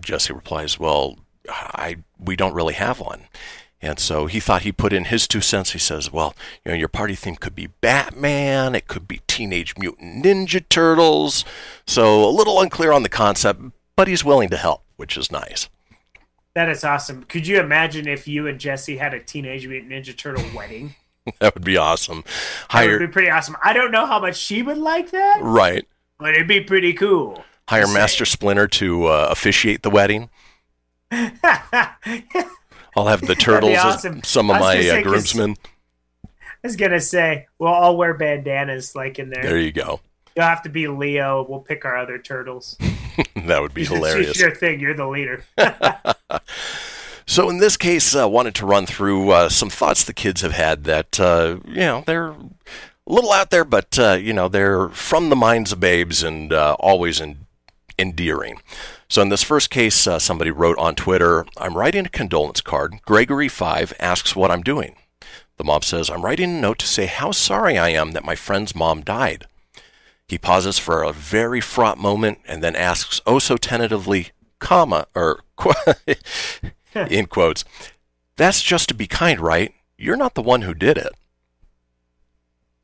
Jesse 0.00 0.32
replies, 0.32 0.78
"Well, 0.78 1.18
I 1.48 1.98
we 2.18 2.36
don't 2.36 2.54
really 2.54 2.74
have 2.74 3.00
one." 3.00 3.26
And 3.82 3.98
so 3.98 4.26
he 4.26 4.38
thought 4.38 4.62
he'd 4.62 4.76
put 4.76 4.92
in 4.92 5.06
his 5.06 5.26
two 5.26 5.40
cents. 5.40 5.72
He 5.72 5.78
says, 5.80 6.12
Well, 6.12 6.36
you 6.64 6.70
know, 6.70 6.78
your 6.78 6.88
party 6.88 7.16
theme 7.16 7.34
could 7.34 7.56
be 7.56 7.66
Batman, 7.66 8.76
it 8.76 8.86
could 8.86 9.08
be 9.08 9.20
Teenage 9.26 9.74
Mutant 9.76 10.24
Ninja 10.24 10.66
Turtles. 10.68 11.44
So 11.84 12.24
a 12.24 12.30
little 12.30 12.60
unclear 12.60 12.92
on 12.92 13.02
the 13.02 13.08
concept, 13.08 13.60
but 13.96 14.06
he's 14.06 14.24
willing 14.24 14.50
to 14.50 14.56
help, 14.56 14.84
which 14.96 15.16
is 15.16 15.32
nice. 15.32 15.68
That 16.54 16.68
is 16.68 16.84
awesome. 16.84 17.24
Could 17.24 17.46
you 17.46 17.60
imagine 17.60 18.06
if 18.06 18.28
you 18.28 18.46
and 18.46 18.60
Jesse 18.60 18.98
had 18.98 19.14
a 19.14 19.20
Teenage 19.20 19.66
Mutant 19.66 19.92
Ninja 19.92 20.16
Turtle 20.16 20.44
wedding? 20.54 20.94
That 21.38 21.54
would 21.54 21.62
be 21.64 21.76
awesome. 21.76 22.24
That 22.72 22.80
would 22.80 22.90
Hire 22.90 22.98
be 22.98 23.06
pretty 23.06 23.30
awesome. 23.30 23.56
I 23.62 23.72
don't 23.72 23.92
know 23.92 24.06
how 24.06 24.18
much 24.18 24.36
she 24.36 24.60
would 24.60 24.76
like 24.76 25.12
that, 25.12 25.38
right. 25.40 25.86
but 26.18 26.30
it'd 26.30 26.48
be 26.48 26.62
pretty 26.62 26.94
cool. 26.94 27.44
Hire. 27.68 27.86
Master 27.86 28.24
Splinter 28.24 28.66
to 28.66 29.06
uh, 29.06 29.28
officiate 29.30 29.84
the 29.84 29.90
wedding. 29.90 30.30
I'll 31.12 33.06
have 33.06 33.20
the 33.20 33.36
turtles 33.38 33.78
awesome. 33.78 34.18
as 34.18 34.26
some 34.28 34.50
of 34.50 34.58
my 34.58 34.80
say, 34.80 34.98
uh, 34.98 35.02
groomsmen. 35.04 35.56
I 36.24 36.28
was 36.64 36.74
gonna 36.74 37.00
say 37.00 37.46
we'll 37.60 37.70
all 37.70 37.96
wear 37.96 38.14
bandanas 38.14 38.96
like 38.96 39.20
in 39.20 39.30
there. 39.30 39.44
There 39.44 39.58
you 39.60 39.70
go. 39.70 40.00
You'll 40.36 40.46
have 40.46 40.62
to 40.62 40.70
be 40.70 40.88
Leo. 40.88 41.46
We'll 41.48 41.60
pick 41.60 41.84
our 41.84 41.96
other 41.96 42.18
turtles. 42.18 42.76
That 43.44 43.60
would 43.60 43.74
be 43.74 43.82
It's 43.82 43.90
hilarious. 43.90 44.40
your 44.40 44.54
thing. 44.54 44.80
You're 44.80 44.94
the 44.94 45.06
leader. 45.06 45.44
So 47.24 47.48
in 47.48 47.58
this 47.58 47.76
case, 47.76 48.16
uh, 48.16 48.28
wanted 48.28 48.54
to 48.56 48.66
run 48.66 48.84
through 48.84 49.30
uh, 49.30 49.48
some 49.48 49.70
thoughts 49.70 50.02
the 50.04 50.12
kids 50.12 50.40
have 50.40 50.52
had 50.52 50.84
that 50.84 51.20
uh, 51.20 51.58
you 51.66 51.76
know 51.76 52.02
they're 52.04 52.30
a 52.30 52.36
little 53.06 53.32
out 53.32 53.50
there, 53.50 53.64
but 53.64 53.98
uh, 53.98 54.18
you 54.20 54.32
know 54.32 54.48
they're 54.48 54.88
from 54.88 55.30
the 55.30 55.36
minds 55.36 55.72
of 55.72 55.80
babes 55.80 56.22
and 56.22 56.52
uh, 56.52 56.76
always 56.80 57.20
en- 57.20 57.46
endearing. 57.98 58.60
So 59.08 59.22
in 59.22 59.28
this 59.28 59.42
first 59.42 59.70
case, 59.70 60.06
uh, 60.06 60.18
somebody 60.18 60.50
wrote 60.50 60.78
on 60.78 60.94
Twitter, 60.94 61.46
"I'm 61.56 61.76
writing 61.76 62.06
a 62.06 62.10
condolence 62.10 62.60
card. 62.60 63.00
Gregory 63.04 63.48
Five 63.48 63.92
asks 64.00 64.34
what 64.34 64.50
I'm 64.50 64.62
doing." 64.62 64.96
The 65.58 65.64
mom 65.64 65.82
says, 65.82 66.10
"I'm 66.10 66.24
writing 66.24 66.56
a 66.56 66.60
note 66.60 66.80
to 66.80 66.86
say 66.86 67.06
how 67.06 67.30
sorry 67.30 67.78
I 67.78 67.90
am 67.90 68.12
that 68.12 68.24
my 68.24 68.34
friend's 68.34 68.74
mom 68.74 69.02
died." 69.02 69.46
He 70.26 70.38
pauses 70.38 70.78
for 70.78 71.02
a 71.02 71.12
very 71.12 71.60
fraught 71.60 71.98
moment 71.98 72.38
and 72.48 72.62
then 72.62 72.74
asks, 72.74 73.20
oh 73.26 73.38
so 73.38 73.58
tentatively, 73.58 74.30
comma, 74.62 75.06
or 75.14 75.40
in 77.10 77.26
quotes, 77.26 77.64
that's 78.36 78.62
just 78.62 78.88
to 78.88 78.94
be 78.94 79.06
kind, 79.06 79.40
right? 79.40 79.74
You're 79.98 80.16
not 80.16 80.34
the 80.34 80.42
one 80.42 80.62
who 80.62 80.72
did 80.72 80.96
it. 80.96 81.12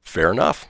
Fair 0.02 0.30
enough. 0.30 0.66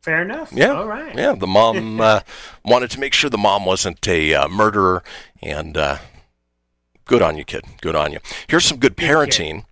Fair 0.00 0.22
enough. 0.22 0.52
Yeah. 0.52 0.72
All 0.72 0.86
right. 0.86 1.14
Yeah, 1.14 1.34
the 1.34 1.46
mom 1.46 2.00
uh, 2.00 2.20
wanted 2.64 2.90
to 2.92 3.00
make 3.00 3.12
sure 3.12 3.28
the 3.28 3.36
mom 3.36 3.66
wasn't 3.66 4.06
a 4.06 4.34
uh, 4.34 4.48
murderer, 4.48 5.02
and 5.42 5.76
uh, 5.76 5.98
good 7.04 7.22
on 7.22 7.36
you, 7.36 7.44
kid. 7.44 7.64
Good 7.80 7.96
on 7.96 8.12
you. 8.12 8.20
Here's 8.48 8.64
some 8.64 8.78
good 8.78 8.96
parenting. 8.96 9.64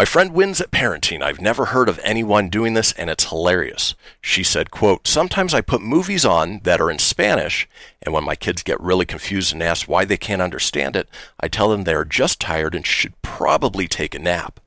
My 0.00 0.06
friend 0.06 0.32
wins 0.32 0.62
at 0.62 0.70
parenting. 0.70 1.20
I've 1.20 1.42
never 1.42 1.66
heard 1.66 1.86
of 1.86 2.00
anyone 2.02 2.48
doing 2.48 2.72
this, 2.72 2.92
and 2.92 3.10
it's 3.10 3.28
hilarious. 3.28 3.94
She 4.22 4.42
said, 4.42 4.70
quote, 4.70 5.06
Sometimes 5.06 5.52
I 5.52 5.60
put 5.60 5.82
movies 5.82 6.24
on 6.24 6.60
that 6.62 6.80
are 6.80 6.90
in 6.90 6.98
Spanish, 6.98 7.68
and 8.00 8.14
when 8.14 8.24
my 8.24 8.34
kids 8.34 8.62
get 8.62 8.80
really 8.80 9.04
confused 9.04 9.52
and 9.52 9.62
ask 9.62 9.86
why 9.86 10.06
they 10.06 10.16
can't 10.16 10.40
understand 10.40 10.96
it, 10.96 11.06
I 11.38 11.48
tell 11.48 11.68
them 11.68 11.84
they 11.84 11.92
are 11.92 12.06
just 12.06 12.40
tired 12.40 12.74
and 12.74 12.86
should 12.86 13.20
probably 13.20 13.86
take 13.86 14.14
a 14.14 14.18
nap. 14.18 14.58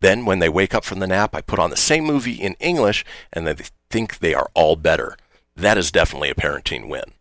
Then, 0.00 0.24
when 0.24 0.40
they 0.40 0.48
wake 0.48 0.74
up 0.74 0.84
from 0.84 0.98
the 0.98 1.06
nap, 1.06 1.36
I 1.36 1.40
put 1.40 1.60
on 1.60 1.70
the 1.70 1.76
same 1.76 2.02
movie 2.02 2.32
in 2.34 2.56
English, 2.58 3.04
and 3.32 3.46
they 3.46 3.54
think 3.90 4.18
they 4.18 4.34
are 4.34 4.50
all 4.54 4.74
better. 4.74 5.16
That 5.54 5.78
is 5.78 5.92
definitely 5.92 6.30
a 6.30 6.34
parenting 6.34 6.88
win. 6.88 7.12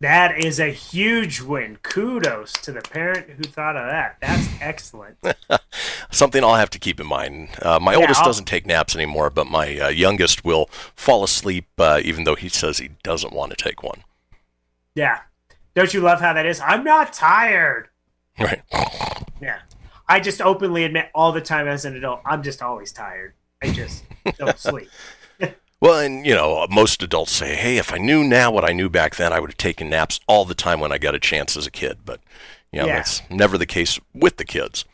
That 0.00 0.38
is 0.42 0.58
a 0.58 0.68
huge 0.70 1.42
win. 1.42 1.76
Kudos 1.82 2.54
to 2.54 2.72
the 2.72 2.80
parent 2.80 3.28
who 3.30 3.42
thought 3.42 3.76
of 3.76 3.86
that. 3.86 4.16
That's 4.22 4.48
excellent. 4.60 5.18
Something 6.10 6.42
I'll 6.42 6.54
have 6.54 6.70
to 6.70 6.78
keep 6.78 6.98
in 7.00 7.06
mind. 7.06 7.50
Uh, 7.60 7.78
my 7.80 7.92
Yeah, 7.92 7.98
oldest 7.98 8.20
I'll- 8.20 8.26
doesn't 8.26 8.46
take 8.46 8.64
naps 8.64 8.96
anymore, 8.96 9.28
but 9.28 9.46
my 9.46 9.78
uh, 9.78 9.88
youngest 9.88 10.42
will 10.44 10.66
fall 10.96 11.22
asleep 11.22 11.66
uh, 11.78 12.00
even 12.02 12.24
though 12.24 12.34
he 12.34 12.48
says 12.48 12.78
he 12.78 12.90
doesn't 13.02 13.34
want 13.34 13.50
to 13.56 13.62
take 13.62 13.82
one. 13.82 14.02
Yeah. 14.94 15.20
Don't 15.74 15.92
you 15.92 16.00
love 16.00 16.20
how 16.20 16.32
that 16.32 16.46
is? 16.46 16.60
I'm 16.60 16.82
not 16.82 17.12
tired. 17.12 17.88
Right. 18.38 18.62
Yeah. 19.42 19.60
I 20.06 20.20
just 20.20 20.42
openly 20.42 20.84
admit 20.84 21.08
all 21.14 21.32
the 21.32 21.40
time 21.40 21.66
as 21.66 21.86
an 21.86 21.96
adult, 21.96 22.20
I'm 22.26 22.42
just 22.42 22.60
always 22.60 22.92
tired. 22.92 23.32
I 23.62 23.70
just 23.72 24.04
don't 24.36 24.58
sleep. 24.58 24.90
Well, 25.80 25.98
and 25.98 26.26
you 26.26 26.34
know, 26.34 26.58
uh, 26.58 26.66
most 26.70 27.02
adults 27.02 27.32
say, 27.32 27.56
"Hey, 27.56 27.78
if 27.78 27.92
I 27.92 27.96
knew 27.98 28.22
now 28.22 28.50
what 28.50 28.68
I 28.68 28.72
knew 28.72 28.90
back 28.90 29.16
then, 29.16 29.32
I 29.32 29.40
would 29.40 29.50
have 29.50 29.56
taken 29.56 29.88
naps 29.88 30.20
all 30.26 30.44
the 30.44 30.54
time 30.54 30.78
when 30.80 30.92
I 30.92 30.98
got 30.98 31.14
a 31.14 31.18
chance 31.20 31.56
as 31.56 31.66
a 31.66 31.70
kid." 31.70 32.00
But 32.04 32.20
you 32.72 32.80
know, 32.80 32.86
Yeah. 32.86 32.96
that's 32.96 33.22
never 33.30 33.56
the 33.56 33.66
case 33.66 33.98
with 34.14 34.36
the 34.36 34.44
kids. 34.44 34.84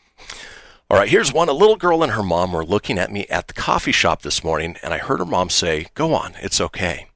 All 0.89 0.97
right, 0.97 1.09
here's 1.09 1.33
one. 1.33 1.49
A 1.49 1.53
little 1.53 1.75
girl 1.75 2.01
and 2.03 2.13
her 2.13 2.23
mom 2.23 2.53
were 2.53 2.65
looking 2.65 2.97
at 2.97 3.11
me 3.11 3.25
at 3.29 3.47
the 3.49 3.53
coffee 3.53 3.91
shop 3.91 4.21
this 4.21 4.43
morning, 4.43 4.77
and 4.81 4.93
I 4.93 4.99
heard 4.99 5.19
her 5.19 5.25
mom 5.25 5.49
say, 5.49 5.87
"Go 5.93 6.13
on, 6.13 6.35
it's 6.41 6.61
okay." 6.61 7.07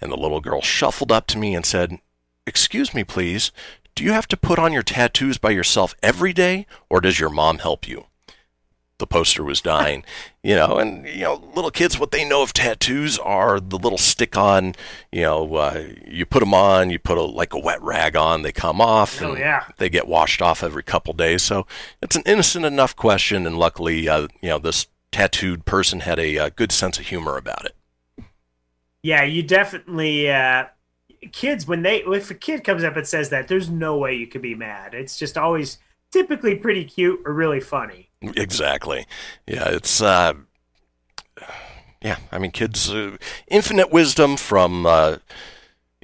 And 0.00 0.10
the 0.10 0.16
little 0.16 0.40
girl 0.40 0.60
shuffled 0.60 1.12
up 1.12 1.28
to 1.28 1.38
me 1.38 1.54
and 1.54 1.64
said, 1.64 1.98
"Excuse 2.46 2.92
me, 2.92 3.04
please. 3.04 3.52
Do 3.94 4.02
you 4.02 4.10
have 4.12 4.26
to 4.28 4.36
put 4.36 4.58
on 4.58 4.72
your 4.72 4.82
tattoos 4.82 5.38
by 5.38 5.50
yourself 5.50 5.94
every 6.02 6.32
day, 6.32 6.66
or 6.90 7.00
does 7.00 7.20
your 7.20 7.30
mom 7.30 7.58
help 7.60 7.86
you?" 7.86 8.06
The 9.02 9.06
poster 9.06 9.44
was 9.44 9.60
dying, 9.60 10.02
you 10.42 10.54
know, 10.54 10.78
and 10.78 11.06
you 11.06 11.24
know, 11.24 11.42
little 11.54 11.70
kids, 11.70 11.98
what 11.98 12.10
they 12.12 12.24
know 12.26 12.42
of 12.42 12.54
tattoos 12.54 13.18
are 13.18 13.60
the 13.60 13.76
little 13.76 13.98
stick-on, 13.98 14.74
you 15.12 15.20
know, 15.22 15.54
uh, 15.56 15.84
you 16.06 16.24
put 16.24 16.40
them 16.40 16.54
on, 16.54 16.88
you 16.88 16.98
put 16.98 17.18
a 17.18 17.22
like 17.22 17.52
a 17.52 17.58
wet 17.58 17.82
rag 17.82 18.16
on, 18.16 18.40
they 18.40 18.52
come 18.52 18.80
off, 18.80 19.20
Oh, 19.20 19.30
and 19.32 19.38
yeah. 19.38 19.64
they 19.76 19.90
get 19.90 20.08
washed 20.08 20.40
off 20.40 20.62
every 20.62 20.82
couple 20.82 21.12
days. 21.12 21.42
So 21.42 21.66
it's 22.00 22.16
an 22.16 22.22
innocent 22.24 22.64
enough 22.64 22.96
question, 22.96 23.46
and 23.46 23.58
luckily, 23.58 24.08
uh, 24.08 24.28
you 24.40 24.48
know, 24.48 24.58
this 24.58 24.86
tattooed 25.10 25.66
person 25.66 26.00
had 26.00 26.18
a 26.18 26.38
uh, 26.38 26.50
good 26.56 26.72
sense 26.72 26.98
of 26.98 27.06
humor 27.08 27.36
about 27.36 27.66
it. 27.66 27.74
Yeah, 29.02 29.24
you 29.24 29.42
definitely 29.42 30.30
uh 30.30 30.66
kids 31.32 31.66
when 31.66 31.82
they 31.82 31.98
if 32.02 32.30
a 32.30 32.34
kid 32.34 32.64
comes 32.64 32.84
up 32.84 32.96
and 32.96 33.06
says 33.06 33.30
that, 33.30 33.48
there's 33.48 33.68
no 33.68 33.96
way 33.98 34.14
you 34.14 34.26
could 34.26 34.42
be 34.42 34.54
mad. 34.54 34.94
It's 34.94 35.18
just 35.18 35.36
always 35.36 35.78
typically 36.12 36.54
pretty 36.54 36.84
cute 36.84 37.20
or 37.24 37.32
really 37.32 37.60
funny. 37.60 38.10
Exactly. 38.36 39.06
Yeah, 39.46 39.68
it's 39.68 40.00
uh 40.00 40.34
yeah, 42.02 42.18
I 42.30 42.38
mean 42.38 42.50
kids 42.50 42.90
uh, 42.90 43.16
infinite 43.48 43.90
wisdom 43.92 44.36
from 44.36 44.86
uh 44.86 45.18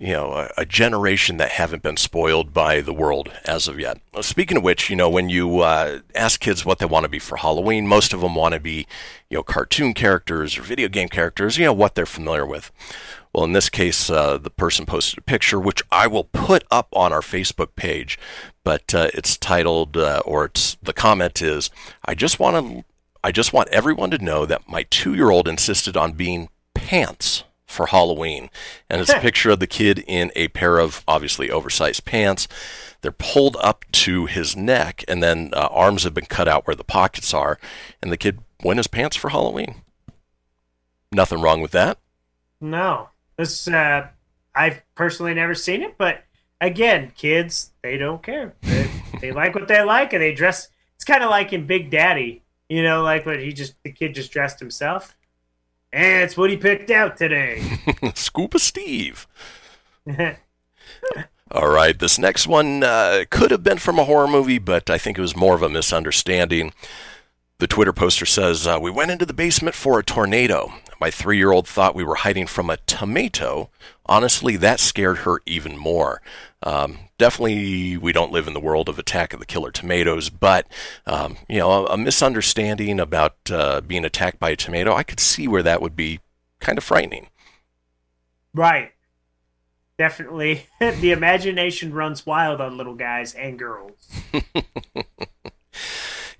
you 0.00 0.12
know, 0.12 0.32
a, 0.32 0.50
a 0.58 0.64
generation 0.64 1.38
that 1.38 1.50
haven't 1.50 1.82
been 1.82 1.96
spoiled 1.96 2.52
by 2.54 2.80
the 2.80 2.92
world 2.92 3.32
as 3.44 3.66
of 3.66 3.80
yet. 3.80 3.98
Uh, 4.14 4.22
Speaking 4.22 4.56
of 4.56 4.62
which, 4.62 4.88
you 4.88 4.96
know, 4.96 5.10
when 5.10 5.28
you 5.28 5.58
uh, 5.58 6.00
ask 6.14 6.40
kids 6.40 6.64
what 6.64 6.78
they 6.78 6.86
want 6.86 7.02
to 7.04 7.08
be 7.08 7.18
for 7.18 7.36
Halloween, 7.38 7.86
most 7.86 8.12
of 8.12 8.20
them 8.20 8.34
want 8.34 8.54
to 8.54 8.60
be, 8.60 8.86
you 9.28 9.38
know, 9.38 9.42
cartoon 9.42 9.94
characters 9.94 10.56
or 10.56 10.62
video 10.62 10.88
game 10.88 11.08
characters, 11.08 11.58
you 11.58 11.64
know, 11.64 11.72
what 11.72 11.94
they're 11.96 12.06
familiar 12.06 12.46
with. 12.46 12.70
Well, 13.38 13.44
in 13.44 13.52
this 13.52 13.68
case, 13.68 14.10
uh, 14.10 14.36
the 14.36 14.50
person 14.50 14.84
posted 14.84 15.20
a 15.20 15.22
picture, 15.22 15.60
which 15.60 15.80
I 15.92 16.08
will 16.08 16.24
put 16.24 16.64
up 16.72 16.88
on 16.92 17.12
our 17.12 17.20
Facebook 17.20 17.76
page, 17.76 18.18
but 18.64 18.92
uh, 18.92 19.10
it's 19.14 19.36
titled, 19.36 19.96
uh, 19.96 20.22
or 20.24 20.46
it's 20.46 20.76
the 20.82 20.92
comment 20.92 21.40
is, 21.40 21.70
"I 22.04 22.16
just 22.16 22.40
want 22.40 22.56
to, 22.56 22.84
I 23.22 23.30
just 23.30 23.52
want 23.52 23.68
everyone 23.68 24.10
to 24.10 24.18
know 24.18 24.44
that 24.44 24.68
my 24.68 24.82
two-year-old 24.90 25.46
insisted 25.46 25.96
on 25.96 26.14
being 26.14 26.48
pants 26.74 27.44
for 27.64 27.86
Halloween," 27.86 28.50
and 28.90 29.00
it's 29.00 29.12
a 29.12 29.20
picture 29.20 29.50
of 29.50 29.60
the 29.60 29.68
kid 29.68 30.02
in 30.08 30.32
a 30.34 30.48
pair 30.48 30.80
of 30.80 31.04
obviously 31.06 31.48
oversized 31.48 32.04
pants. 32.04 32.48
They're 33.02 33.12
pulled 33.12 33.56
up 33.60 33.84
to 33.92 34.26
his 34.26 34.56
neck, 34.56 35.04
and 35.06 35.22
then 35.22 35.50
uh, 35.52 35.68
arms 35.70 36.02
have 36.02 36.12
been 36.12 36.26
cut 36.26 36.48
out 36.48 36.66
where 36.66 36.74
the 36.74 36.82
pockets 36.82 37.32
are, 37.32 37.60
and 38.02 38.10
the 38.10 38.16
kid 38.16 38.40
went 38.64 38.78
his 38.78 38.88
pants 38.88 39.14
for 39.14 39.28
Halloween. 39.28 39.82
Nothing 41.12 41.40
wrong 41.40 41.60
with 41.60 41.70
that. 41.70 41.98
No. 42.60 43.10
This 43.38 43.68
uh 43.68 44.08
I've 44.54 44.82
personally 44.94 45.34
never 45.34 45.54
seen 45.54 45.82
it, 45.82 45.94
but 45.96 46.24
again, 46.60 47.12
kids, 47.16 47.70
they 47.82 47.96
don't 47.96 48.22
care. 48.22 48.54
They, 48.62 48.90
they 49.20 49.32
like 49.32 49.54
what 49.54 49.68
they 49.68 49.82
like 49.82 50.12
and 50.12 50.22
they 50.22 50.34
dress 50.34 50.68
it's 50.96 51.04
kind 51.04 51.22
of 51.22 51.30
like 51.30 51.52
in 51.52 51.64
Big 51.66 51.90
Daddy, 51.90 52.42
you 52.68 52.82
know, 52.82 53.02
like 53.02 53.24
when 53.24 53.38
he 53.38 53.52
just 53.52 53.74
the 53.84 53.92
kid 53.92 54.16
just 54.16 54.32
dressed 54.32 54.58
himself. 54.58 55.16
And 55.92 56.24
it's 56.24 56.36
what 56.36 56.50
he 56.50 56.56
picked 56.56 56.90
out 56.90 57.16
today. 57.16 57.78
Scuba 58.14 58.58
Steve. 58.58 59.26
All 61.50 61.68
right, 61.68 61.98
this 61.98 62.18
next 62.18 62.46
one 62.46 62.82
uh, 62.82 63.24
could 63.30 63.50
have 63.52 63.62
been 63.62 63.78
from 63.78 63.98
a 63.98 64.04
horror 64.04 64.28
movie, 64.28 64.58
but 64.58 64.90
I 64.90 64.98
think 64.98 65.16
it 65.16 65.22
was 65.22 65.34
more 65.34 65.54
of 65.54 65.62
a 65.62 65.68
misunderstanding. 65.68 66.74
The 67.58 67.66
Twitter 67.66 67.92
poster 67.92 68.26
says, 68.26 68.66
uh, 68.66 68.78
We 68.80 68.90
went 68.90 69.10
into 69.10 69.24
the 69.24 69.32
basement 69.32 69.74
for 69.74 69.98
a 69.98 70.04
tornado. 70.04 70.72
My 71.00 71.10
three 71.10 71.36
year 71.36 71.52
old 71.52 71.68
thought 71.68 71.94
we 71.94 72.04
were 72.04 72.16
hiding 72.16 72.46
from 72.46 72.70
a 72.70 72.76
tomato. 72.78 73.70
Honestly, 74.06 74.56
that 74.56 74.80
scared 74.80 75.18
her 75.18 75.40
even 75.46 75.76
more. 75.76 76.20
Um, 76.62 76.98
definitely, 77.18 77.96
we 77.96 78.12
don't 78.12 78.32
live 78.32 78.48
in 78.48 78.54
the 78.54 78.60
world 78.60 78.88
of 78.88 78.98
Attack 78.98 79.32
of 79.32 79.38
the 79.38 79.46
Killer 79.46 79.70
Tomatoes, 79.70 80.28
but, 80.28 80.66
um, 81.06 81.36
you 81.48 81.58
know, 81.58 81.86
a, 81.86 81.92
a 81.92 81.96
misunderstanding 81.96 82.98
about 82.98 83.36
uh, 83.50 83.80
being 83.80 84.04
attacked 84.04 84.40
by 84.40 84.50
a 84.50 84.56
tomato, 84.56 84.92
I 84.94 85.04
could 85.04 85.20
see 85.20 85.46
where 85.46 85.62
that 85.62 85.80
would 85.80 85.94
be 85.94 86.20
kind 86.58 86.78
of 86.78 86.84
frightening. 86.84 87.28
right. 88.54 88.92
Definitely. 89.98 90.66
the 90.80 91.10
imagination 91.10 91.92
runs 91.92 92.24
wild 92.24 92.60
on 92.60 92.76
little 92.76 92.94
guys 92.94 93.34
and 93.34 93.58
girls. 93.58 94.08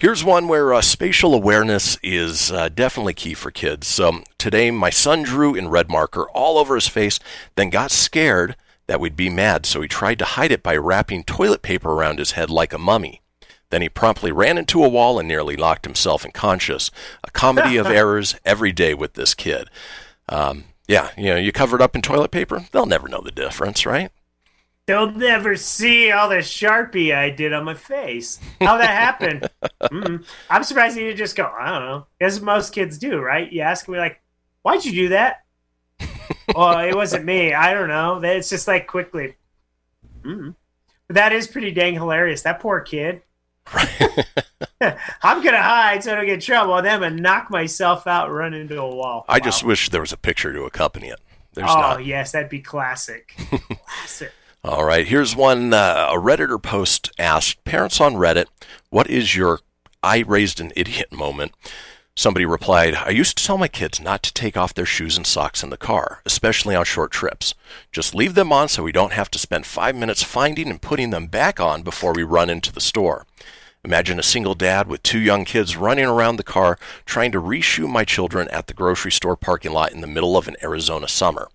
Here's 0.01 0.23
one 0.23 0.47
where 0.47 0.73
uh, 0.73 0.81
spatial 0.81 1.35
awareness 1.35 1.99
is 2.05 2.53
uh, 2.53 2.69
definitely 2.69 3.15
key 3.15 3.35
for 3.35 3.51
kids. 3.51 3.99
Um, 3.99 4.23
today, 4.39 4.71
my 4.71 4.91
son 4.91 5.25
drew 5.25 5.57
in 5.57 5.67
red 5.67 5.91
marker 5.91 6.31
all 6.31 6.57
over 6.57 6.77
his 6.77 6.87
face, 6.87 7.19
then 7.57 7.69
got 7.69 7.91
scared, 7.91 8.55
that 8.87 9.01
we'd 9.01 9.17
be 9.17 9.29
mad, 9.29 9.67
so 9.67 9.81
he 9.81 9.89
tried 9.89 10.21
to 10.21 10.25
hide 10.25 10.53
it 10.53 10.63
by 10.63 10.77
wrapping 10.77 11.25
toilet 11.25 11.63
paper 11.63 11.91
around 11.91 12.21
his 12.21 12.33
head 12.33 12.49
like 12.49 12.73
a 12.73 12.79
mummy. 12.79 13.23
Then 13.71 13.83
he 13.83 13.89
promptly 13.89 14.31
ran 14.31 14.57
into 14.57 14.85
a 14.85 14.89
wall 14.89 15.19
and 15.19 15.27
nearly 15.27 15.57
locked 15.57 15.85
himself 15.85 16.25
unconscious. 16.25 16.93
A 17.25 17.33
comedy 17.33 17.77
of 17.77 17.87
errors 17.89 18.37
every 18.45 18.71
day 18.71 18.95
with 18.95 19.15
this 19.15 19.35
kid. 19.35 19.69
Um, 20.29 20.67
yeah, 20.87 21.11
you 21.17 21.31
know, 21.31 21.37
you 21.37 21.51
cover 21.51 21.75
it 21.75 21.83
up 21.83 21.97
in 21.97 22.03
toilet 22.03 22.31
paper, 22.31 22.67
they'll 22.71 22.87
never 22.87 23.09
know 23.09 23.21
the 23.21 23.33
difference, 23.33 23.85
right? 23.85 24.13
They'll 24.89 25.11
never 25.11 25.55
see 25.55 26.11
all 26.13 26.31
the 26.31 26.37
sharpie 26.37 27.15
I 27.15 27.29
did 27.29 27.53
on 27.53 27.67
my 27.67 27.75
face. 27.75 28.41
How 28.59 28.79
that 28.79 28.89
happened? 28.89 29.47
mm 29.83 30.25
I'm 30.49 30.65
surprised 30.65 30.97
he 30.97 31.05
didn't 31.05 31.19
just 31.19 31.37
go. 31.37 31.45
I 31.45 31.71
don't 31.73 31.85
know. 31.85 32.07
As 32.23 32.41
most 32.41 32.73
kids 32.73 32.97
do, 32.97 33.21
right? 33.21 33.53
You 33.53 33.61
ask 33.61 33.87
me 33.87 33.99
like, 33.99 34.23
"Why'd 34.63 34.87
you 34.87 34.93
do 34.93 35.09
that?" 35.11 35.45
well, 36.57 36.79
it 36.79 36.95
wasn't 36.95 37.27
me. 37.27 37.53
I 37.53 37.75
don't 37.75 37.89
know. 37.89 38.19
It's 38.25 38.49
just 38.49 38.67
like 38.67 38.87
quickly. 38.87 39.37
mm 40.23 40.55
But 41.07 41.17
that 41.17 41.33
is 41.35 41.49
pretty 41.49 41.71
dang 41.71 41.93
hilarious. 41.93 42.41
That 42.41 42.59
poor 42.59 42.81
kid. 42.81 43.21
I'm 43.67 45.45
gonna 45.45 45.63
hide 45.63 46.03
so 46.03 46.13
I 46.13 46.15
don't 46.15 46.25
get 46.25 46.35
in 46.37 46.41
trouble, 46.41 46.79
and 46.79 46.87
then 46.87 46.95
I'm 46.95 47.01
gonna 47.11 47.21
knock 47.21 47.51
myself 47.51 48.07
out 48.07 48.29
and 48.29 48.35
run 48.35 48.55
into 48.55 48.81
a 48.81 48.89
wall. 48.89 49.27
I 49.29 49.39
just 49.39 49.65
wish 49.65 49.91
there 49.91 50.01
was 50.01 50.15
a 50.15 50.17
picture 50.17 50.55
to 50.55 50.63
accompany 50.63 51.09
it. 51.09 51.21
There's 51.53 51.71
oh 51.71 51.75
not. 51.75 52.07
yes, 52.07 52.33
that'd 52.33 52.49
be 52.49 52.63
classic. 52.63 53.35
classic. 53.37 54.33
All 54.69 54.85
right, 54.85 55.07
here's 55.07 55.35
one. 55.35 55.73
Uh, 55.73 56.11
a 56.11 56.19
Redditor 56.19 56.63
post 56.63 57.11
asked 57.19 57.65
parents 57.65 58.03
on 58.03 58.17
Reddit, 58.17 58.49
"What 58.91 59.09
is 59.09 59.35
your 59.35 59.61
I 60.03 60.19
raised 60.19 60.61
an 60.61 60.75
idiot 60.77 61.11
moment?" 61.11 61.53
Somebody 62.15 62.45
replied, 62.45 62.95
"I 62.95 63.09
used 63.09 63.39
to 63.39 63.45
tell 63.45 63.57
my 63.57 63.69
kids 63.69 63.99
not 63.99 64.23
to 64.25 64.33
take 64.35 64.59
off 64.59 64.75
their 64.75 64.85
shoes 64.85 65.17
and 65.17 65.27
socks 65.27 65.63
in 65.63 65.71
the 65.71 65.79
car, 65.79 66.21
especially 66.27 66.75
on 66.75 66.85
short 66.85 67.13
trips. 67.13 67.55
Just 67.93 68.15
leave 68.15 68.35
them 68.35 68.53
on 68.53 68.69
so 68.69 68.83
we 68.83 68.93
don't 68.93 69.15
have 69.15 69.31
to 69.31 69.39
spend 69.39 69.65
five 69.65 69.97
minutes 69.97 70.23
finding 70.23 70.69
and 70.69 70.83
putting 70.83 71.09
them 71.09 71.29
back 71.29 71.59
on 71.59 71.81
before 71.81 72.13
we 72.13 72.23
run 72.23 72.51
into 72.51 72.71
the 72.71 72.83
store." 72.83 73.27
Imagine 73.85 74.19
a 74.19 74.23
single 74.23 74.55
dad 74.55 74.87
with 74.87 75.03
two 75.03 75.19
young 75.19 75.47
kids 75.47 75.79
running 75.79 76.05
around 76.05 76.37
the 76.37 76.43
car 76.43 76.79
trying 77.07 77.33
to 77.33 77.41
reshoe 77.41 77.89
my 77.89 78.05
children 78.05 78.47
at 78.49 78.67
the 78.67 78.75
grocery 78.75 79.13
store 79.13 79.35
parking 79.37 79.73
lot 79.73 79.93
in 79.93 80.03
the 80.03 80.07
middle 80.07 80.37
of 80.37 80.47
an 80.47 80.57
Arizona 80.63 81.09
summer. 81.09 81.49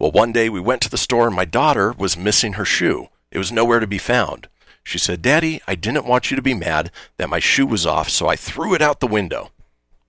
Well, 0.00 0.10
one 0.10 0.32
day 0.32 0.48
we 0.48 0.60
went 0.60 0.80
to 0.82 0.90
the 0.90 0.96
store 0.96 1.26
and 1.26 1.36
my 1.36 1.44
daughter 1.44 1.92
was 1.92 2.16
missing 2.16 2.54
her 2.54 2.64
shoe. 2.64 3.10
It 3.30 3.36
was 3.36 3.52
nowhere 3.52 3.80
to 3.80 3.86
be 3.86 3.98
found. 3.98 4.48
She 4.82 4.98
said, 4.98 5.20
Daddy, 5.20 5.60
I 5.68 5.74
didn't 5.74 6.06
want 6.06 6.30
you 6.30 6.36
to 6.36 6.42
be 6.42 6.54
mad 6.54 6.90
that 7.18 7.28
my 7.28 7.38
shoe 7.38 7.66
was 7.66 7.84
off, 7.84 8.08
so 8.08 8.26
I 8.26 8.34
threw 8.34 8.74
it 8.74 8.80
out 8.80 9.00
the 9.00 9.06
window. 9.06 9.50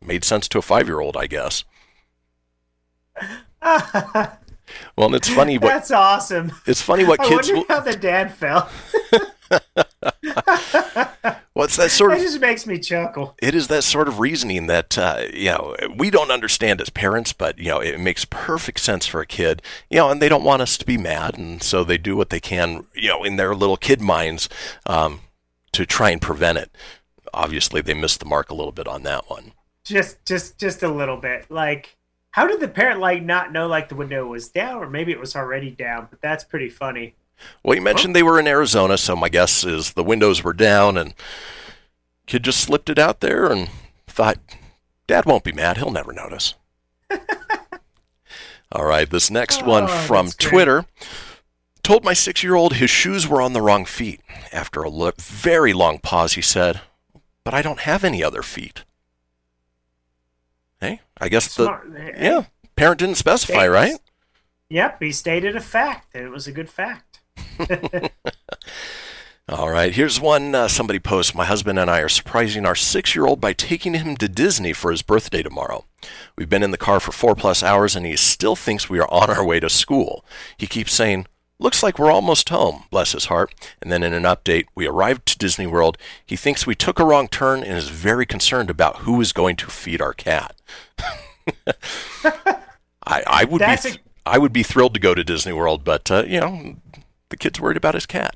Made 0.01 0.23
sense 0.23 0.47
to 0.47 0.59
a 0.59 0.61
five 0.61 0.87
year 0.87 1.01
old, 1.01 1.17
I 1.17 1.27
guess. 1.27 1.65
Well, 4.95 5.07
and 5.07 5.15
it's 5.15 5.27
funny 5.27 5.57
what 5.57 5.67
That's 5.67 5.91
awesome. 5.91 6.53
it's 6.65 6.81
funny 6.81 7.03
what 7.03 7.19
kids. 7.19 7.49
I 7.49 7.55
wonder 7.55 7.73
how 7.73 7.81
the 7.81 7.93
dad 7.93 8.33
felt. 8.33 8.69
what's 11.53 11.75
that 11.77 11.91
sort 11.91 12.13
of 12.13 12.19
just 12.19 12.39
makes 12.39 12.65
me 12.65 12.79
chuckle. 12.79 13.35
it 13.41 13.53
is 13.53 13.67
that 13.67 13.83
sort 13.83 14.07
of 14.07 14.19
reasoning 14.19 14.67
that 14.67 14.97
uh, 14.97 15.23
you 15.33 15.49
know 15.49 15.75
we 15.97 16.09
don't 16.09 16.31
understand 16.31 16.81
as 16.81 16.89
parents, 16.89 17.33
but 17.33 17.57
you 17.59 17.69
know 17.69 17.79
it 17.79 17.99
makes 17.99 18.25
perfect 18.25 18.79
sense 18.79 19.05
for 19.05 19.21
a 19.21 19.25
kid. 19.25 19.61
You 19.89 19.97
know, 19.97 20.09
and 20.09 20.21
they 20.21 20.29
don't 20.29 20.43
want 20.43 20.61
us 20.61 20.77
to 20.77 20.85
be 20.85 20.97
mad, 20.97 21.37
and 21.37 21.61
so 21.61 21.83
they 21.83 21.97
do 21.97 22.15
what 22.15 22.29
they 22.29 22.39
can, 22.39 22.85
you 22.93 23.09
know, 23.09 23.23
in 23.23 23.35
their 23.35 23.55
little 23.55 23.77
kid 23.77 24.01
minds 24.01 24.49
um, 24.85 25.21
to 25.73 25.85
try 25.85 26.09
and 26.09 26.21
prevent 26.21 26.57
it. 26.57 26.75
Obviously, 27.33 27.81
they 27.81 27.93
missed 27.93 28.19
the 28.19 28.25
mark 28.25 28.49
a 28.49 28.55
little 28.55 28.73
bit 28.73 28.87
on 28.87 29.03
that 29.03 29.29
one. 29.29 29.53
Just, 29.83 30.23
just, 30.25 30.59
just 30.59 30.83
a 30.83 30.89
little 30.89 31.17
bit. 31.17 31.49
Like, 31.49 31.97
how 32.31 32.45
did 32.47 32.59
the 32.59 32.67
parent 32.67 32.99
like 32.99 33.23
not 33.23 33.51
know 33.51 33.67
like 33.67 33.89
the 33.89 33.95
window 33.95 34.25
was 34.27 34.49
down, 34.49 34.83
or 34.83 34.89
maybe 34.89 35.11
it 35.11 35.19
was 35.19 35.35
already 35.35 35.71
down? 35.71 36.07
But 36.09 36.21
that's 36.21 36.43
pretty 36.43 36.69
funny. 36.69 37.15
Well, 37.63 37.75
you 37.75 37.81
mentioned 37.81 38.15
they 38.15 38.23
were 38.23 38.39
in 38.39 38.47
Arizona, 38.47 38.97
so 38.97 39.15
my 39.15 39.29
guess 39.29 39.63
is 39.63 39.93
the 39.93 40.03
windows 40.03 40.43
were 40.43 40.53
down, 40.53 40.97
and 40.97 41.13
kid 42.27 42.43
just 42.43 42.59
slipped 42.61 42.89
it 42.89 42.97
out 42.99 43.19
there 43.19 43.51
and 43.51 43.69
thought, 44.07 44.37
"Dad 45.07 45.25
won't 45.25 45.43
be 45.43 45.51
mad; 45.51 45.77
he'll 45.77 45.91
never 45.91 46.11
notice." 46.13 46.55
All 48.71 48.85
right, 48.85 49.09
this 49.09 49.29
next 49.29 49.65
one 49.65 49.83
Oh, 49.83 49.87
from 49.87 50.27
that's 50.27 50.35
great. 50.37 50.49
Twitter. 50.49 50.85
Told 51.83 52.05
my 52.05 52.13
six-year-old 52.13 52.73
his 52.75 52.89
shoes 52.89 53.27
were 53.27 53.41
on 53.41 53.53
the 53.53 53.61
wrong 53.61 53.85
feet. 53.85 54.21
After 54.53 54.81
a 54.83 54.89
lo- 54.89 55.11
very 55.17 55.73
long 55.73 55.97
pause, 55.99 56.33
he 56.33 56.41
said, 56.41 56.81
"But 57.43 57.53
I 57.53 57.61
don't 57.61 57.81
have 57.81 58.03
any 58.03 58.23
other 58.23 58.41
feet." 58.43 58.83
Hey, 60.79 61.01
I 61.19 61.27
guess 61.29 61.51
Smart. 61.51 61.91
the 61.91 62.11
yeah 62.17 62.43
parent 62.75 62.99
didn't 62.99 63.15
specify, 63.15 63.67
right? 63.67 63.95
Yep, 64.69 65.01
he 65.01 65.11
stated 65.11 65.55
a 65.55 65.59
fact, 65.59 66.15
it 66.15 66.29
was 66.31 66.47
a 66.47 66.51
good 66.51 66.69
fact. 66.69 67.10
All 69.49 69.69
right, 69.69 69.93
here's 69.93 70.19
one 70.19 70.55
uh, 70.55 70.67
somebody 70.67 70.99
posts. 70.99 71.35
My 71.35 71.45
husband 71.45 71.77
and 71.77 71.89
I 71.89 71.99
are 71.99 72.09
surprising 72.09 72.65
our 72.65 72.75
six 72.75 73.15
year 73.15 73.25
old 73.25 73.41
by 73.41 73.53
taking 73.53 73.93
him 73.95 74.15
to 74.17 74.29
Disney 74.29 74.71
for 74.71 74.91
his 74.91 75.01
birthday 75.01 75.43
tomorrow. 75.43 75.85
We've 76.37 76.47
been 76.49 76.63
in 76.63 76.71
the 76.71 76.77
car 76.77 76.99
for 76.99 77.11
four 77.11 77.35
plus 77.35 77.61
hours 77.61 77.95
and 77.95 78.05
he 78.05 78.15
still 78.15 78.55
thinks 78.55 78.89
we 78.89 78.99
are 78.99 79.11
on 79.11 79.29
our 79.29 79.43
way 79.43 79.59
to 79.59 79.69
school. 79.69 80.23
He 80.57 80.67
keeps 80.67 80.93
saying, 80.93 81.25
Looks 81.59 81.83
like 81.83 81.99
we're 81.99 82.11
almost 82.11 82.49
home, 82.49 82.85
bless 82.89 83.11
his 83.11 83.25
heart. 83.25 83.53
And 83.81 83.91
then 83.91 84.01
in 84.01 84.13
an 84.13 84.23
update, 84.23 84.65
we 84.73 84.87
arrived 84.87 85.27
to 85.27 85.37
Disney 85.37 85.67
World. 85.67 85.95
He 86.25 86.35
thinks 86.35 86.65
we 86.65 86.73
took 86.73 86.97
a 86.97 87.05
wrong 87.05 87.27
turn 87.27 87.61
and 87.63 87.77
is 87.77 87.89
very 87.89 88.25
concerned 88.25 88.71
about 88.71 88.99
who 88.99 89.21
is 89.21 89.31
going 89.31 89.57
to 89.57 89.67
feed 89.67 90.01
our 90.01 90.13
cat. 90.13 90.55
I, 93.05 93.23
I 93.27 93.43
would 93.45 93.61
That's 93.61 93.83
be 93.83 93.91
a- 93.91 93.99
I 94.25 94.37
would 94.37 94.53
be 94.53 94.63
thrilled 94.63 94.93
to 94.93 94.99
go 94.99 95.13
to 95.13 95.23
Disney 95.23 95.51
World, 95.51 95.83
but 95.83 96.09
uh, 96.09 96.23
you 96.25 96.39
know, 96.39 96.75
the 97.31 97.37
kid's 97.37 97.59
worried 97.59 97.77
about 97.77 97.95
his 97.95 98.05
cat. 98.05 98.35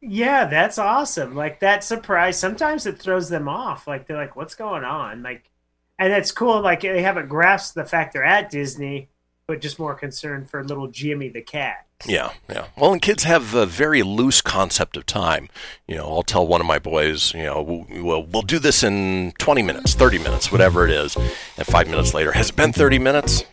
Yeah, 0.00 0.44
that's 0.44 0.78
awesome. 0.78 1.34
Like 1.34 1.60
that 1.60 1.82
surprise. 1.82 2.38
Sometimes 2.38 2.86
it 2.86 2.98
throws 2.98 3.28
them 3.28 3.48
off. 3.48 3.88
Like 3.88 4.06
they're 4.06 4.16
like, 4.16 4.36
"What's 4.36 4.54
going 4.54 4.84
on?" 4.84 5.22
Like, 5.22 5.50
and 5.98 6.12
it's 6.12 6.30
cool. 6.30 6.60
Like 6.60 6.82
they 6.82 7.02
haven't 7.02 7.28
grasped 7.28 7.74
the 7.74 7.84
fact 7.84 8.12
they're 8.12 8.22
at 8.22 8.50
Disney, 8.50 9.08
but 9.48 9.60
just 9.60 9.78
more 9.78 9.94
concerned 9.94 10.48
for 10.48 10.62
little 10.62 10.88
Jimmy 10.88 11.28
the 11.28 11.42
cat. 11.42 11.86
Yeah, 12.04 12.32
yeah. 12.48 12.66
Well, 12.76 12.92
and 12.92 13.00
kids 13.00 13.24
have 13.24 13.54
a 13.54 13.64
very 13.64 14.02
loose 14.02 14.42
concept 14.42 14.98
of 14.98 15.06
time. 15.06 15.48
You 15.88 15.96
know, 15.96 16.04
I'll 16.04 16.22
tell 16.22 16.46
one 16.46 16.60
of 16.60 16.66
my 16.66 16.78
boys, 16.78 17.32
you 17.32 17.44
know, 17.44 17.62
we'll, 17.62 17.86
we'll, 18.04 18.22
we'll 18.24 18.42
do 18.42 18.58
this 18.58 18.82
in 18.82 19.32
20 19.38 19.62
minutes, 19.62 19.94
30 19.94 20.18
minutes, 20.18 20.52
whatever 20.52 20.84
it 20.84 20.90
is. 20.90 21.16
And 21.16 21.66
five 21.66 21.88
minutes 21.88 22.12
later, 22.12 22.32
has 22.32 22.50
it 22.50 22.56
been 22.56 22.74
30 22.74 22.98
minutes? 22.98 23.44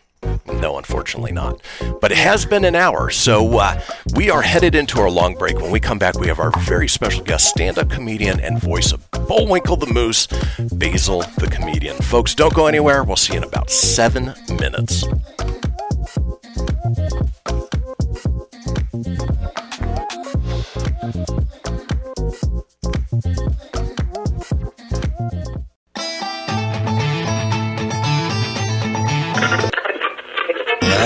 No, 0.47 0.77
unfortunately 0.77 1.31
not. 1.31 1.61
But 2.01 2.11
it 2.11 2.17
has 2.17 2.45
been 2.45 2.65
an 2.65 2.75
hour. 2.75 3.09
So 3.09 3.57
uh, 3.57 3.81
we 4.15 4.29
are 4.29 4.41
headed 4.41 4.75
into 4.75 4.99
our 4.99 5.09
long 5.09 5.35
break. 5.35 5.59
When 5.59 5.71
we 5.71 5.79
come 5.79 5.99
back, 5.99 6.19
we 6.19 6.27
have 6.27 6.39
our 6.39 6.51
very 6.61 6.87
special 6.87 7.23
guest, 7.23 7.47
stand 7.47 7.77
up 7.77 7.89
comedian 7.89 8.39
and 8.39 8.59
voice 8.59 8.91
of 8.91 9.09
Bullwinkle 9.11 9.77
the 9.77 9.87
Moose, 9.87 10.27
Basile 10.77 11.23
the 11.37 11.49
comedian. 11.51 11.95
Folks, 11.97 12.35
don't 12.35 12.53
go 12.53 12.67
anywhere. 12.67 13.03
We'll 13.03 13.15
see 13.15 13.33
you 13.33 13.39
in 13.39 13.43
about 13.43 13.69
seven 13.69 14.33
minutes. 14.49 15.05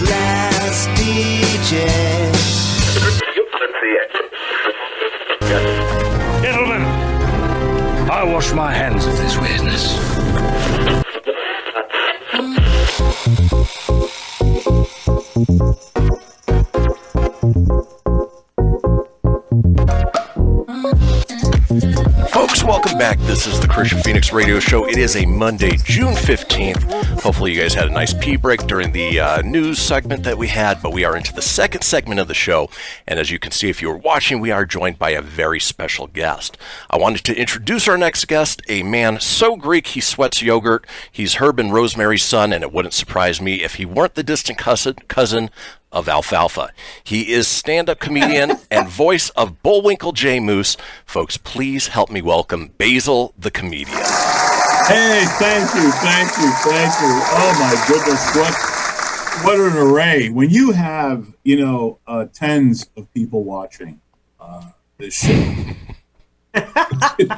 Last 0.00 0.88
DJ. 0.90 1.86
Gentlemen, 6.42 6.82
I 8.10 8.24
wash 8.24 8.52
my 8.52 8.72
hands 8.72 9.04
of 9.04 9.16
this 9.18 9.36
weirdness. 9.36 9.92
Folks, 22.30 22.64
welcome 22.64 22.96
back. 22.96 23.18
This 23.20 23.46
is 23.46 23.60
the 23.60 23.66
Kristian 23.68 24.02
Fenix 24.02 24.32
Radio 24.32 24.58
Show. 24.58 24.88
It 24.88 24.96
is 24.96 25.16
a 25.16 25.26
Monday, 25.26 25.76
June 25.84 26.14
15th. 26.14 27.11
Hopefully, 27.22 27.52
you 27.52 27.60
guys 27.60 27.74
had 27.74 27.86
a 27.86 27.92
nice 27.92 28.12
pee 28.12 28.34
break 28.34 28.66
during 28.66 28.90
the 28.90 29.20
uh, 29.20 29.42
news 29.42 29.78
segment 29.78 30.24
that 30.24 30.36
we 30.36 30.48
had, 30.48 30.82
but 30.82 30.92
we 30.92 31.04
are 31.04 31.16
into 31.16 31.32
the 31.32 31.40
second 31.40 31.82
segment 31.82 32.18
of 32.18 32.26
the 32.26 32.34
show. 32.34 32.68
And 33.06 33.20
as 33.20 33.30
you 33.30 33.38
can 33.38 33.52
see, 33.52 33.68
if 33.68 33.80
you 33.80 33.90
were 33.90 33.96
watching, 33.96 34.40
we 34.40 34.50
are 34.50 34.66
joined 34.66 34.98
by 34.98 35.10
a 35.10 35.22
very 35.22 35.60
special 35.60 36.08
guest. 36.08 36.58
I 36.90 36.96
wanted 36.96 37.22
to 37.26 37.36
introduce 37.36 37.86
our 37.86 37.96
next 37.96 38.24
guest, 38.24 38.60
a 38.68 38.82
man 38.82 39.20
so 39.20 39.54
Greek 39.54 39.86
he 39.86 40.00
sweats 40.00 40.42
yogurt. 40.42 40.84
He's 41.12 41.34
Herb 41.34 41.60
and 41.60 41.72
Rosemary's 41.72 42.24
son, 42.24 42.52
and 42.52 42.64
it 42.64 42.72
wouldn't 42.72 42.92
surprise 42.92 43.40
me 43.40 43.62
if 43.62 43.76
he 43.76 43.84
weren't 43.86 44.16
the 44.16 44.24
distant 44.24 44.58
cousin, 44.58 44.96
cousin 45.06 45.48
of 45.92 46.08
Alfalfa. 46.08 46.72
He 47.04 47.32
is 47.32 47.46
stand-up 47.46 48.00
comedian 48.00 48.58
and 48.70 48.88
voice 48.88 49.30
of 49.30 49.62
Bullwinkle 49.62 50.10
J. 50.10 50.40
Moose. 50.40 50.76
Folks, 51.06 51.36
please 51.36 51.86
help 51.86 52.10
me 52.10 52.20
welcome 52.20 52.72
Basile 52.78 53.32
the 53.38 53.52
comedian. 53.52 54.02
Hey, 54.88 55.24
thank 55.38 55.74
you, 55.76 55.90
thank 55.92 56.36
you, 56.38 56.50
thank 56.64 56.92
you. 57.00 57.12
Oh 57.30 57.56
my 57.60 57.84
goodness, 57.86 58.34
what 58.34 58.52
what 59.44 59.60
an 59.60 59.76
array! 59.76 60.28
When 60.28 60.50
you 60.50 60.72
have 60.72 61.34
you 61.44 61.64
know 61.64 61.98
uh, 62.06 62.26
tens 62.32 62.90
of 62.96 63.12
people 63.14 63.44
watching 63.44 64.00
uh, 64.40 64.70
this 64.98 65.14
show, 65.14 65.54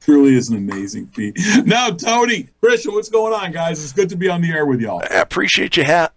truly 0.00 0.34
is 0.34 0.48
an 0.48 0.56
amazing 0.56 1.06
feat. 1.08 1.38
Now, 1.64 1.90
Tony, 1.90 2.48
Kristian, 2.62 2.92
what's 2.94 3.08
going 3.08 3.32
on, 3.34 3.52
guys? 3.52 3.82
It's 3.82 3.92
good 3.92 4.08
to 4.08 4.16
be 4.16 4.28
on 4.28 4.40
the 4.40 4.50
air 4.50 4.64
with 4.66 4.80
y'all. 4.80 5.02
I 5.02 5.16
appreciate 5.20 5.76
you 5.76 5.84
ha- 5.84 6.10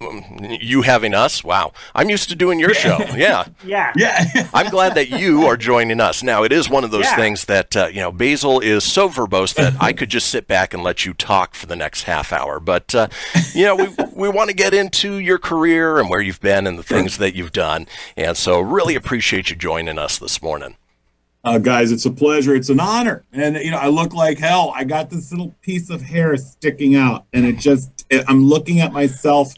you 0.61 0.81
having 0.83 1.13
us. 1.13 1.43
Wow, 1.43 1.73
I'm 1.93 2.09
used 2.09 2.29
to 2.29 2.35
doing 2.35 2.59
your 2.59 2.73
show. 2.73 2.97
Yeah, 3.15 3.45
Yeah. 3.63 3.91
Yeah, 3.95 4.47
I'm 4.53 4.69
glad 4.69 4.95
that 4.95 5.09
you 5.09 5.45
are 5.45 5.55
joining 5.57 5.99
us. 5.99 6.23
Now, 6.23 6.43
it 6.43 6.51
is 6.51 6.69
one 6.69 6.83
of 6.83 6.91
those 6.91 7.03
Yeah. 7.05 7.15
things 7.15 7.45
that 7.45 7.75
uh, 7.75 7.87
you 7.87 7.99
know 7.99 8.11
Basile 8.11 8.59
is 8.59 8.83
so 8.83 9.07
verbose 9.09 9.53
that 9.55 9.73
I 9.79 9.93
could 9.93 10.09
just 10.09 10.27
sit 10.27 10.47
back 10.47 10.73
and 10.73 10.81
let 10.83 11.05
you 11.05 11.13
talk 11.13 11.53
for 11.53 11.67
the 11.67 11.75
next 11.75 12.03
half 12.03 12.33
hour. 12.33 12.59
But 12.59 12.95
uh, 12.95 13.07
you 13.53 13.65
know, 13.65 13.75
we 13.75 13.87
we 14.13 14.29
want 14.29 14.49
to 14.49 14.55
get 14.55 14.73
into 14.73 15.17
your 15.17 15.37
career 15.37 15.99
and 15.99 16.09
where 16.09 16.21
you've 16.21 16.41
been 16.41 16.65
and 16.65 16.79
the 16.79 16.83
things 16.83 17.17
that 17.17 17.35
you've 17.35 17.51
done, 17.51 17.87
and 18.17 18.35
so 18.37 18.59
really 18.59 18.95
appreciate 18.95 19.49
you 19.49 19.55
joining 19.55 19.97
us 19.99 20.17
this 20.17 20.41
morning. 20.41 20.75
Uh, 21.43 21.57
guys, 21.57 21.91
it's 21.91 22.05
a 22.05 22.11
pleasure. 22.11 22.55
It's 22.55 22.69
an 22.69 22.79
honor, 22.79 23.25
and 23.33 23.57
you 23.57 23.71
know 23.71 23.77
I 23.77 23.87
look 23.87 24.13
like 24.13 24.37
hell. 24.37 24.71
I 24.75 24.85
got 24.85 25.09
this 25.09 25.31
little 25.31 25.53
piece 25.61 25.89
of 25.89 26.01
hair 26.01 26.35
sticking 26.37 26.95
out, 26.95 27.25
and 27.33 27.45
it 27.45 27.57
just 27.57 28.05
I'm 28.27 28.45
looking 28.45 28.79
at 28.79 28.93
myself, 28.93 29.53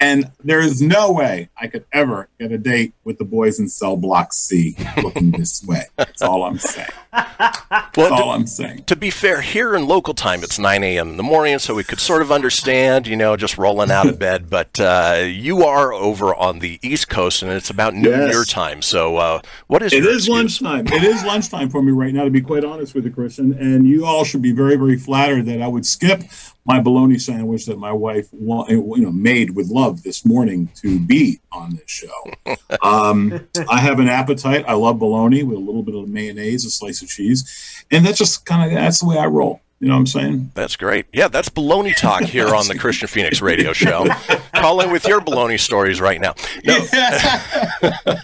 and 0.00 0.30
there 0.42 0.60
is 0.60 0.80
no 0.80 1.12
way 1.12 1.48
I 1.60 1.66
could 1.66 1.84
ever 1.92 2.28
get 2.38 2.52
a 2.52 2.58
date 2.58 2.94
with 3.04 3.18
the 3.18 3.24
boys 3.24 3.60
in 3.60 3.68
cell 3.68 3.96
block 3.96 4.32
C 4.32 4.74
looking 5.02 5.30
this 5.32 5.62
way. 5.64 5.82
That's 5.96 6.22
all 6.22 6.44
I'm 6.44 6.58
saying. 6.58 6.88
That's 7.12 7.96
Well, 7.96 8.12
all 8.14 8.18
to, 8.24 8.30
I'm 8.30 8.46
saying. 8.46 8.84
to 8.84 8.96
be 8.96 9.10
fair, 9.10 9.40
here 9.40 9.74
in 9.74 9.86
local 9.86 10.14
time, 10.14 10.42
it's 10.42 10.58
9 10.58 10.82
a.m. 10.84 11.10
in 11.10 11.16
the 11.16 11.22
morning, 11.22 11.58
so 11.58 11.74
we 11.74 11.84
could 11.84 12.00
sort 12.00 12.22
of 12.22 12.30
understand, 12.32 13.06
you 13.06 13.16
know, 13.16 13.36
just 13.36 13.58
rolling 13.58 13.90
out 13.90 14.08
of 14.08 14.18
bed. 14.18 14.48
But 14.48 14.78
uh, 14.80 15.24
you 15.26 15.64
are 15.64 15.92
over 15.92 16.34
on 16.34 16.60
the 16.60 16.78
East 16.82 17.08
Coast, 17.08 17.42
and 17.42 17.52
it's 17.52 17.70
about 17.70 17.94
noon 17.94 18.04
Yes. 18.20 18.32
your 18.32 18.44
time. 18.44 18.82
So, 18.82 19.16
uh, 19.16 19.40
what 19.66 19.82
is 19.82 19.92
It 19.92 20.04
is 20.04 20.26
excuse? 20.26 20.28
lunchtime. 20.62 20.86
It 20.88 21.02
is 21.04 21.22
lunchtime 21.24 21.68
for 21.68 21.82
me 21.82 21.92
right 21.92 22.14
now, 22.14 22.24
to 22.24 22.30
be 22.30 22.40
quite 22.40 22.64
honest 22.64 22.94
with 22.94 23.04
you, 23.04 23.10
Kristian. 23.10 23.58
And 23.60 23.86
you 23.86 24.04
all 24.06 24.24
should 24.24 24.42
be 24.42 24.52
very, 24.52 24.76
very 24.76 24.96
flattered 24.96 25.46
that 25.46 25.60
I 25.62 25.66
would 25.68 25.84
skip 25.86 26.22
my 26.64 26.80
bologna 26.80 27.18
sandwich 27.18 27.66
that 27.66 27.78
my 27.78 27.92
wife, 27.92 28.28
you 28.32 28.94
know, 28.96 29.12
made 29.12 29.56
with 29.56 29.68
love 29.68 30.02
this 30.02 30.24
morning 30.24 30.68
to 30.76 30.98
be 31.00 31.40
on 31.52 31.70
this 31.76 31.90
show. 31.90 32.08
Um, 32.82 33.48
I 33.68 33.80
have 33.80 33.98
an 33.98 34.08
appetite. 34.08 34.64
I 34.66 34.72
love 34.74 34.98
bologna 34.98 35.42
with 35.42 35.56
a 35.56 35.60
little 35.60 35.82
bit 35.82 35.94
of 35.94 36.08
mayonnaise, 36.08 36.64
a 36.64 36.70
slice 36.70 37.02
of 37.02 37.08
cheese, 37.08 37.84
and 37.90 38.06
that's 38.06 38.16
just 38.16 38.46
kind 38.46 38.64
of 38.64 38.74
that's 38.74 39.00
the 39.00 39.06
way 39.06 39.18
I 39.18 39.26
roll. 39.26 39.60
You 39.80 39.88
know 39.88 39.94
what 39.94 40.00
I'm 40.00 40.06
saying? 40.06 40.50
That's 40.54 40.76
great. 40.76 41.06
Yeah, 41.12 41.28
that's 41.28 41.48
baloney 41.48 41.96
talk 41.96 42.22
here 42.22 42.54
on 42.54 42.68
the 42.68 42.74
Kristian 42.74 43.08
Fenix 43.08 43.40
Radio 43.40 43.72
Show. 43.72 44.06
Call 44.54 44.80
in 44.82 44.92
with 44.92 45.06
your 45.06 45.20
baloney 45.20 45.58
stories 45.58 46.02
right 46.02 46.20
now. 46.20 46.34
No. 46.64 46.78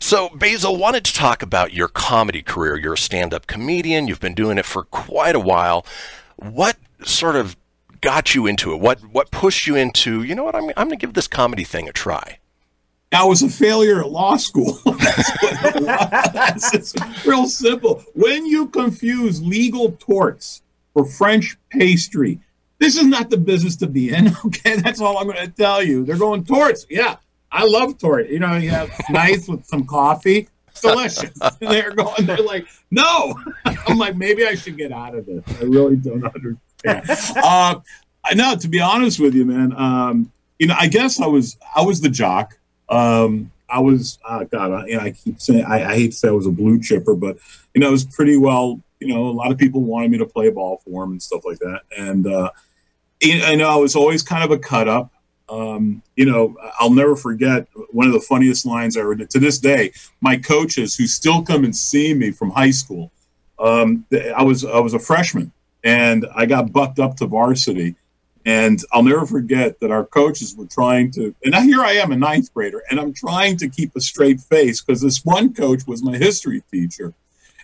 so, 0.00 0.30
Basile 0.30 0.76
wanted 0.76 1.04
to 1.04 1.14
talk 1.14 1.42
about 1.42 1.72
your 1.72 1.86
comedy 1.86 2.42
career. 2.42 2.76
You're 2.76 2.94
a 2.94 2.98
stand-up 2.98 3.46
comedian. 3.46 4.08
You've 4.08 4.20
been 4.20 4.34
doing 4.34 4.58
it 4.58 4.64
for 4.66 4.82
quite 4.84 5.36
a 5.36 5.40
while. 5.40 5.86
What 6.36 6.76
sort 7.06 7.36
of 7.36 7.56
got 8.00 8.34
you 8.34 8.46
into 8.46 8.72
it? 8.72 8.80
What 8.80 9.00
what 9.02 9.30
pushed 9.30 9.66
you 9.66 9.76
into? 9.76 10.22
You 10.22 10.34
know 10.34 10.44
what? 10.44 10.54
I'm 10.54 10.68
I'm 10.76 10.88
going 10.88 10.90
to 10.90 10.96
give 10.96 11.14
this 11.14 11.28
comedy 11.28 11.64
thing 11.64 11.88
a 11.88 11.92
try. 11.92 12.38
I 13.12 13.24
was 13.24 13.42
a 13.42 13.48
failure 13.48 14.00
at 14.00 14.10
law 14.10 14.36
school. 14.36 14.72
That's 14.84 15.30
what 15.30 16.72
it. 16.72 16.74
It's 16.74 17.26
real 17.26 17.46
simple. 17.46 18.04
When 18.14 18.44
you 18.44 18.66
confuse 18.66 19.40
legal 19.40 19.92
torts 19.92 20.62
for 20.92 21.04
French 21.04 21.56
pastry, 21.70 22.40
this 22.78 22.96
is 22.96 23.06
not 23.06 23.30
the 23.30 23.36
business 23.36 23.76
to 23.76 23.86
be 23.86 24.10
in. 24.12 24.32
Okay, 24.46 24.76
that's 24.76 25.00
all 25.00 25.18
I'm 25.18 25.26
going 25.26 25.44
to 25.44 25.50
tell 25.50 25.82
you. 25.82 26.04
They're 26.04 26.18
going 26.18 26.44
torts. 26.44 26.86
Yeah, 26.90 27.16
I 27.50 27.64
love 27.64 27.98
tort. 27.98 28.28
You 28.28 28.40
know, 28.40 28.56
you 28.56 28.70
have 28.70 28.90
nice 29.10 29.48
with 29.48 29.64
some 29.64 29.86
coffee. 29.86 30.48
It's 30.68 30.80
delicious. 30.80 31.38
They're 31.60 31.92
going. 31.92 32.26
They're 32.26 32.38
like, 32.38 32.66
no. 32.90 33.38
I'm 33.64 33.96
like, 33.96 34.16
maybe 34.16 34.44
I 34.44 34.56
should 34.56 34.76
get 34.76 34.92
out 34.92 35.14
of 35.14 35.26
this. 35.26 35.42
I 35.60 35.64
really 35.64 35.96
don't 35.96 36.24
understand. 36.24 36.58
Uh, 36.84 37.80
know. 38.34 38.56
To 38.56 38.68
be 38.68 38.80
honest 38.80 39.20
with 39.20 39.34
you, 39.34 39.44
man. 39.44 39.72
Um, 39.76 40.32
you 40.58 40.66
know, 40.66 40.76
I 40.78 40.86
guess 40.86 41.20
I 41.20 41.26
was 41.26 41.56
I 41.74 41.82
was 41.82 42.00
the 42.00 42.08
jock. 42.08 42.58
Um, 42.88 43.50
I 43.68 43.80
was, 43.80 44.18
uh, 44.24 44.44
God, 44.44 44.72
I, 44.72 44.86
you 44.86 44.96
know, 44.96 45.02
I 45.02 45.10
keep 45.10 45.40
saying, 45.40 45.64
I, 45.64 45.90
I 45.90 45.94
hate 45.94 46.12
to 46.12 46.16
say 46.16 46.28
I 46.28 46.32
was 46.32 46.46
a 46.46 46.50
blue 46.50 46.80
chipper, 46.80 47.14
but, 47.14 47.38
you 47.74 47.80
know, 47.80 47.88
it 47.88 47.92
was 47.92 48.04
pretty 48.04 48.36
well, 48.36 48.80
you 49.00 49.08
know, 49.08 49.26
a 49.26 49.32
lot 49.32 49.50
of 49.50 49.58
people 49.58 49.80
wanted 49.82 50.10
me 50.10 50.18
to 50.18 50.26
play 50.26 50.50
ball 50.50 50.80
for 50.84 51.02
them 51.02 51.12
and 51.12 51.22
stuff 51.22 51.44
like 51.44 51.58
that. 51.58 51.80
And, 51.96 52.26
uh, 52.26 52.50
you 53.20 53.38
know, 53.38 53.46
I 53.46 53.54
know 53.54 53.68
I 53.68 53.76
was 53.76 53.96
always 53.96 54.22
kind 54.22 54.44
of 54.44 54.50
a 54.50 54.58
cut 54.58 54.86
up. 54.86 55.10
Um, 55.48 56.02
you 56.14 56.24
know, 56.24 56.56
I'll 56.78 56.92
never 56.92 57.16
forget 57.16 57.66
one 57.90 58.06
of 58.06 58.12
the 58.12 58.20
funniest 58.20 58.64
lines 58.64 58.96
I 58.96 59.02
did 59.14 59.30
to 59.30 59.38
this 59.38 59.58
day. 59.58 59.92
My 60.20 60.36
coaches 60.36 60.94
who 60.94 61.06
still 61.06 61.42
come 61.42 61.64
and 61.64 61.74
see 61.74 62.14
me 62.14 62.30
from 62.30 62.50
high 62.50 62.70
school, 62.70 63.10
um, 63.58 64.06
I 64.36 64.42
was, 64.42 64.64
I 64.64 64.78
was 64.78 64.94
a 64.94 64.98
freshman 64.98 65.52
and 65.84 66.26
I 66.34 66.46
got 66.46 66.72
bucked 66.72 66.98
up 66.98 67.16
to 67.18 67.26
varsity. 67.26 67.94
And 68.46 68.82
I'll 68.92 69.02
never 69.02 69.24
forget 69.26 69.80
that 69.80 69.90
our 69.90 70.04
coaches 70.04 70.54
were 70.54 70.66
trying 70.66 71.10
to, 71.12 71.34
and 71.44 71.52
now 71.52 71.62
here 71.62 71.80
I 71.80 71.92
am, 71.92 72.12
a 72.12 72.16
ninth 72.16 72.52
grader, 72.52 72.82
and 72.90 73.00
I'm 73.00 73.14
trying 73.14 73.56
to 73.58 73.68
keep 73.68 73.96
a 73.96 74.00
straight 74.00 74.40
face 74.40 74.82
because 74.82 75.00
this 75.00 75.24
one 75.24 75.54
coach 75.54 75.86
was 75.86 76.02
my 76.02 76.16
history 76.18 76.62
teacher. 76.70 77.14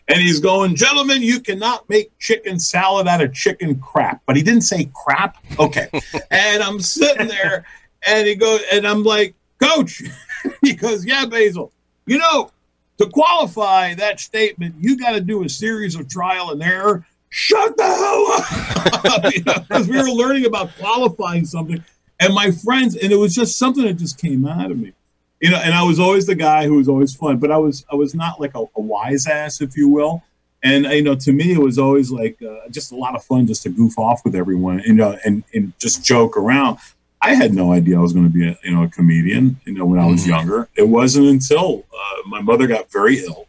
And 0.09 0.19
he's 0.19 0.41
going, 0.41 0.77
gentlemen, 0.77 1.23
you 1.23 1.41
cannot 1.41 1.89
make 1.89 2.17
chicken 2.19 2.59
salad 2.59 3.07
out 3.07 3.21
of 3.21 3.35
chicken 3.35 3.79
crap. 3.79 4.23
But 4.27 4.37
he 4.37 4.43
didn't 4.43 4.63
say 4.63 4.91
crap. 4.95 5.37
Okay. 5.59 5.89
and 6.31 6.63
I'm 6.63 6.81
sitting 6.81 7.29
there, 7.29 7.67
and 8.07 8.27
he 8.27 8.35
goes, 8.35 8.63
and 8.73 8.87
I'm 8.87 9.05
like, 9.05 9.35
Coach, 9.61 10.03
he 10.63 10.73
goes, 10.73 11.05
Yeah, 11.05 11.27
Basile, 11.27 11.71
you 12.07 12.19
know, 12.19 12.51
to 12.99 13.07
qualify 13.07 13.95
that 13.95 14.19
statement, 14.19 14.75
you 14.81 14.97
got 14.97 15.13
to 15.13 15.21
do 15.21 15.45
a 15.45 15.49
series 15.49 15.95
of 15.95 16.09
trial 16.09 16.51
and 16.51 16.63
error 16.63 17.07
shut 17.31 17.77
the 17.77 17.85
hell 17.85 18.27
up! 18.33 19.33
You 19.35 19.43
know, 19.45 19.55
because 19.55 19.89
we 19.89 19.97
were 19.97 20.11
learning 20.11 20.47
about 20.47 20.77
qualifying 20.77 21.45
something 21.45 21.83
and 22.19 22.35
my 22.35 22.51
friends 22.51 22.97
and 22.97 23.11
it 23.13 23.17
was 23.17 23.35
just 23.35 23.59
something 23.59 23.85
that 23.85 23.95
just 23.95 24.19
came 24.21 24.47
out 24.47 24.71
of 24.71 24.79
me. 24.79 24.93
You 25.41 25.51
know 25.51 25.57
and 25.57 25.73
i 25.75 25.83
was 25.83 25.99
always 25.99 26.27
the 26.27 26.35
guy 26.35 26.67
who 26.67 26.75
was 26.75 26.89
always 26.89 27.15
fun 27.15 27.39
but 27.39 27.51
i 27.51 27.57
was 27.57 27.85
i 27.91 27.95
was 27.95 28.15
not 28.15 28.41
like 28.41 28.55
a, 28.55 28.61
a 28.77 28.81
wise 28.81 29.27
ass 29.27 29.61
if 29.61 29.77
you 29.77 29.89
will. 29.89 30.23
And 30.63 30.85
you 30.85 31.03
know 31.03 31.15
to 31.15 31.33
me 31.33 31.53
it 31.53 31.59
was 31.59 31.79
always 31.79 32.11
like 32.11 32.41
uh, 32.43 32.69
just 32.71 32.93
a 32.93 32.97
lot 32.97 33.15
of 33.15 33.25
fun 33.25 33.47
just 33.47 33.63
to 33.63 33.71
goof 33.71 33.99
off 33.99 34.23
with 34.25 34.35
everyone 34.35 34.81
you 34.81 34.95
know 34.95 35.19
and 35.25 35.45
and 35.55 35.73
just 35.79 36.05
joke 36.05 36.37
around. 36.37 36.79
I 37.23 37.35
had 37.35 37.53
no 37.55 37.73
idea 37.73 37.99
i 37.99 38.01
was 38.01 38.13
going 38.13 38.27
to 38.27 38.33
be 38.33 38.49
a 38.49 38.59
you 38.65 38.75
know 38.75 38.85
a 38.85 38.89
comedian 38.89 39.61
you 39.65 39.75
know 39.75 39.87
when 39.87 40.01
i 40.01 40.07
was 40.07 40.27
younger. 40.27 40.69
It 40.77 40.89
wasn't 40.89 41.27
until 41.27 41.85
uh, 41.93 42.29
my 42.29 42.43
mother 42.43 42.67
got 42.67 42.91
very 42.93 43.19
ill 43.25 43.47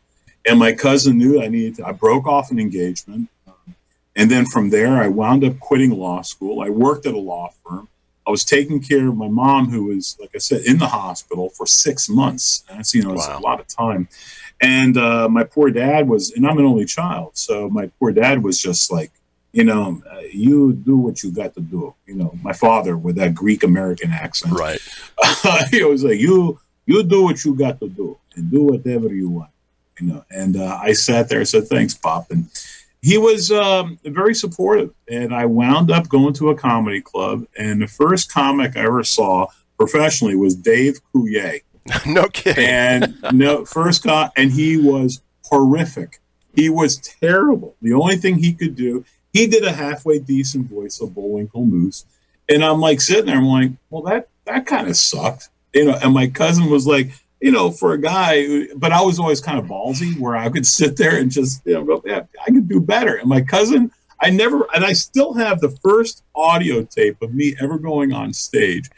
and 0.47 0.57
my 0.59 0.73
cousin 0.73 1.17
knew 1.17 1.41
i 1.41 1.47
needed 1.47 1.75
to 1.75 1.87
i 1.87 1.91
broke 1.91 2.25
off 2.27 2.51
an 2.51 2.59
engagement 2.59 3.29
and 4.15 4.29
then 4.29 4.45
from 4.45 4.69
there, 4.69 4.97
I 4.97 5.07
wound 5.07 5.43
up 5.43 5.59
quitting 5.59 5.91
law 5.91 6.21
school. 6.21 6.61
I 6.61 6.69
worked 6.69 7.05
at 7.05 7.13
a 7.13 7.19
law 7.19 7.51
firm. 7.65 7.87
I 8.27 8.31
was 8.31 8.43
taking 8.45 8.79
care 8.81 9.07
of 9.07 9.17
my 9.17 9.27
mom, 9.27 9.69
who 9.71 9.85
was, 9.85 10.15
like 10.19 10.29
I 10.35 10.37
said, 10.37 10.61
in 10.65 10.77
the 10.77 10.87
hospital 10.87 11.49
for 11.49 11.65
six 11.65 12.07
months. 12.07 12.63
That's, 12.69 12.93
you 12.93 13.01
know, 13.01 13.13
it's 13.13 13.27
Wow. 13.27 13.39
a 13.39 13.41
lot 13.41 13.59
of 13.59 13.67
time. 13.67 14.07
And 14.61 14.95
uh, 14.95 15.27
my 15.27 15.43
poor 15.43 15.71
dad 15.71 16.07
was, 16.07 16.31
and 16.31 16.45
I'm 16.45 16.57
an 16.59 16.65
only 16.65 16.85
child. 16.85 17.31
So 17.35 17.67
my 17.69 17.89
poor 17.99 18.11
dad 18.11 18.43
was 18.43 18.61
just 18.61 18.91
like, 18.91 19.11
you 19.53 19.63
know, 19.63 20.01
uh, 20.09 20.19
you 20.31 20.71
do 20.73 20.97
what 20.97 21.23
you 21.23 21.31
got 21.31 21.55
to 21.55 21.61
do. 21.61 21.95
You 22.05 22.15
know, 22.15 22.37
my 22.43 22.53
father 22.53 22.95
with 22.95 23.15
that 23.15 23.33
Greek 23.33 23.63
American 23.63 24.11
accent. 24.11 24.53
Right. 24.53 24.79
he 25.71 25.83
was 25.83 26.03
like, 26.03 26.19
you, 26.19 26.59
you 26.85 27.01
do 27.03 27.23
what 27.23 27.43
you 27.43 27.55
got 27.55 27.79
to 27.79 27.89
do 27.89 28.17
and 28.35 28.51
do 28.51 28.63
whatever 28.63 29.07
you 29.07 29.29
want. 29.29 29.49
You 29.99 30.07
know, 30.07 30.25
and 30.29 30.55
uh, 30.57 30.79
I 30.81 30.93
sat 30.93 31.27
there 31.27 31.39
and 31.39 31.47
said, 31.47 31.67
thanks, 31.67 31.93
Pop. 31.95 32.29
And 32.31 32.47
he 33.01 33.17
was 33.17 33.51
um, 33.51 33.97
very 34.05 34.33
supportive 34.35 34.93
and 35.09 35.33
i 35.33 35.45
wound 35.45 35.91
up 35.91 36.07
going 36.09 36.33
to 36.33 36.49
a 36.49 36.55
comedy 36.55 37.01
club 37.01 37.45
and 37.57 37.81
the 37.81 37.87
first 37.87 38.31
comic 38.31 38.77
i 38.77 38.81
ever 38.81 39.03
saw 39.03 39.47
professionally 39.77 40.35
was 40.35 40.55
dave 40.55 40.99
coulier 41.13 41.61
no 42.05 42.27
kidding. 42.27 42.65
and 42.65 43.15
no 43.31 43.65
first 43.65 44.03
con 44.03 44.29
and 44.37 44.51
he 44.51 44.77
was 44.77 45.21
horrific 45.45 46.21
He 46.55 46.69
was 46.69 46.97
terrible. 46.97 47.75
The 47.81 47.93
only 47.93 48.17
thing 48.17 48.37
he 48.37 48.53
could 48.53 48.75
do, 48.75 49.05
he 49.33 49.47
did 49.47 49.63
a 49.63 49.71
halfway 49.71 50.19
decent 50.19 50.69
voice 50.69 50.99
of 50.99 51.13
Bullwinkle 51.13 51.65
Moose. 51.65 52.05
And 52.49 52.63
I'm 52.63 52.79
like 52.79 52.99
sitting 52.99 53.25
there, 53.25 53.37
I'm 53.37 53.45
like, 53.45 53.71
well, 53.89 54.01
that 54.03 54.27
that 54.45 54.65
kind 54.65 54.87
of 54.87 54.97
sucked. 54.97 55.49
You 55.73 55.85
know, 55.85 55.97
and 56.03 56.13
my 56.13 56.27
cousin 56.27 56.69
was 56.69 56.85
like, 56.85 57.11
you 57.41 57.51
know, 57.51 57.71
for 57.71 57.93
a 57.93 57.97
guy, 57.99 58.67
but 58.75 58.91
I 58.91 59.01
was 59.01 59.19
always 59.19 59.41
kind 59.41 59.57
of 59.57 59.65
ballsy 59.65 60.17
where 60.19 60.37
I 60.37 60.49
could 60.49 60.65
sit 60.65 60.95
there 60.97 61.17
and 61.17 61.31
just, 61.31 61.61
you 61.65 61.73
know, 61.73 61.83
go, 61.83 62.01
yeah, 62.05 62.23
I 62.45 62.51
could 62.51 62.69
do 62.69 62.79
better. 62.79 63.15
And 63.15 63.27
my 63.27 63.41
cousin, 63.41 63.91
I 64.21 64.29
never, 64.29 64.67
and 64.75 64.85
I 64.85 64.93
still 64.93 65.33
have 65.33 65.59
the 65.59 65.69
first 65.83 66.23
audio 66.35 66.83
tape 66.83 67.21
of 67.21 67.33
me 67.33 67.55
ever 67.59 67.79
going 67.79 68.13
on 68.13 68.33
stage. 68.33 68.89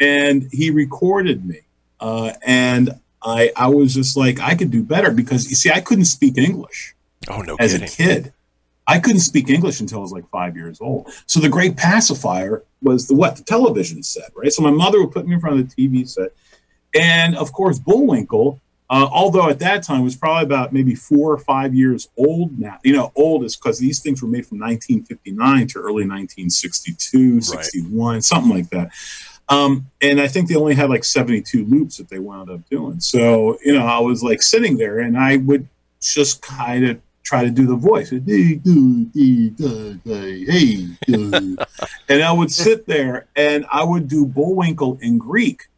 And 0.00 0.48
he 0.52 0.70
recorded 0.70 1.44
me. 1.46 1.60
Uh, 1.98 2.32
and 2.46 3.00
I, 3.22 3.50
I 3.56 3.68
was 3.68 3.94
just 3.94 4.16
like, 4.16 4.38
I 4.40 4.54
could 4.54 4.70
do 4.70 4.82
better 4.82 5.10
because 5.10 5.48
you 5.48 5.56
see, 5.56 5.70
I 5.70 5.80
couldn't 5.80 6.04
speak 6.04 6.38
English 6.38 6.94
Oh, 7.28 7.40
no 7.40 7.56
as 7.58 7.72
kidding. 7.72 7.88
a 7.88 7.90
kid. 7.90 8.32
I 8.86 8.98
couldn't 9.00 9.20
speak 9.20 9.50
English 9.50 9.80
until 9.80 9.98
I 9.98 10.02
was 10.02 10.12
like 10.12 10.28
five 10.30 10.56
years 10.56 10.80
old. 10.80 11.10
So 11.26 11.40
the 11.40 11.48
great 11.48 11.76
pacifier 11.76 12.62
was 12.80 13.08
the 13.08 13.14
what? 13.14 13.36
The 13.36 13.42
television 13.44 14.02
set, 14.02 14.30
right? 14.34 14.52
So 14.52 14.62
my 14.62 14.70
mother 14.70 15.00
would 15.02 15.12
put 15.12 15.26
me 15.26 15.34
in 15.34 15.40
front 15.40 15.58
of 15.60 15.74
the 15.74 15.88
TV 15.88 16.08
set. 16.08 16.30
And 16.94 17.36
of 17.36 17.52
course, 17.52 17.78
Bullwinkle, 17.78 18.60
uh, 18.90 19.08
although 19.12 19.50
at 19.50 19.58
that 19.58 19.82
time 19.82 20.02
was 20.02 20.16
probably 20.16 20.44
about 20.44 20.72
maybe 20.72 20.94
four 20.94 21.32
or 21.32 21.38
five 21.38 21.74
years 21.74 22.08
old 22.16 22.58
now, 22.58 22.78
you 22.82 22.94
know, 22.94 23.12
oldest 23.16 23.62
because 23.62 23.78
these 23.78 24.00
things 24.00 24.22
were 24.22 24.28
made 24.28 24.46
from 24.46 24.58
1959 24.58 25.66
to 25.68 25.78
early 25.78 26.06
1962, 26.06 27.40
61, 27.42 28.22
something 28.22 28.50
like 28.50 28.70
that. 28.70 28.90
Um, 29.50 29.90
and 30.00 30.20
I 30.20 30.28
think 30.28 30.48
they 30.48 30.54
only 30.54 30.74
had 30.74 30.90
like 30.90 31.04
72 31.04 31.64
loops 31.64 31.98
that 31.98 32.08
they 32.08 32.18
wound 32.18 32.50
up 32.50 32.68
doing. 32.68 33.00
So, 33.00 33.58
you 33.64 33.72
know, 33.72 33.86
I 33.86 33.98
was 33.98 34.22
like 34.22 34.42
sitting 34.42 34.76
there 34.76 35.00
and 35.00 35.18
I 35.18 35.38
would 35.38 35.68
just 36.00 36.42
kind 36.42 36.86
of 36.86 37.00
try 37.22 37.44
to 37.44 37.50
do 37.50 37.66
the 37.66 37.76
voice. 37.76 38.10
Hey, 38.10 38.54
do, 38.54 39.04
dee, 39.06 39.50
da, 39.50 39.94
da, 40.04 40.46
hey, 40.46 40.86
do. 41.06 41.56
and 42.08 42.22
I 42.22 42.32
would 42.32 42.50
sit 42.50 42.86
there 42.86 43.26
and 43.36 43.66
I 43.70 43.84
would 43.84 44.08
do 44.08 44.24
Bullwinkle 44.24 44.98
in 45.02 45.18
Greek 45.18 45.68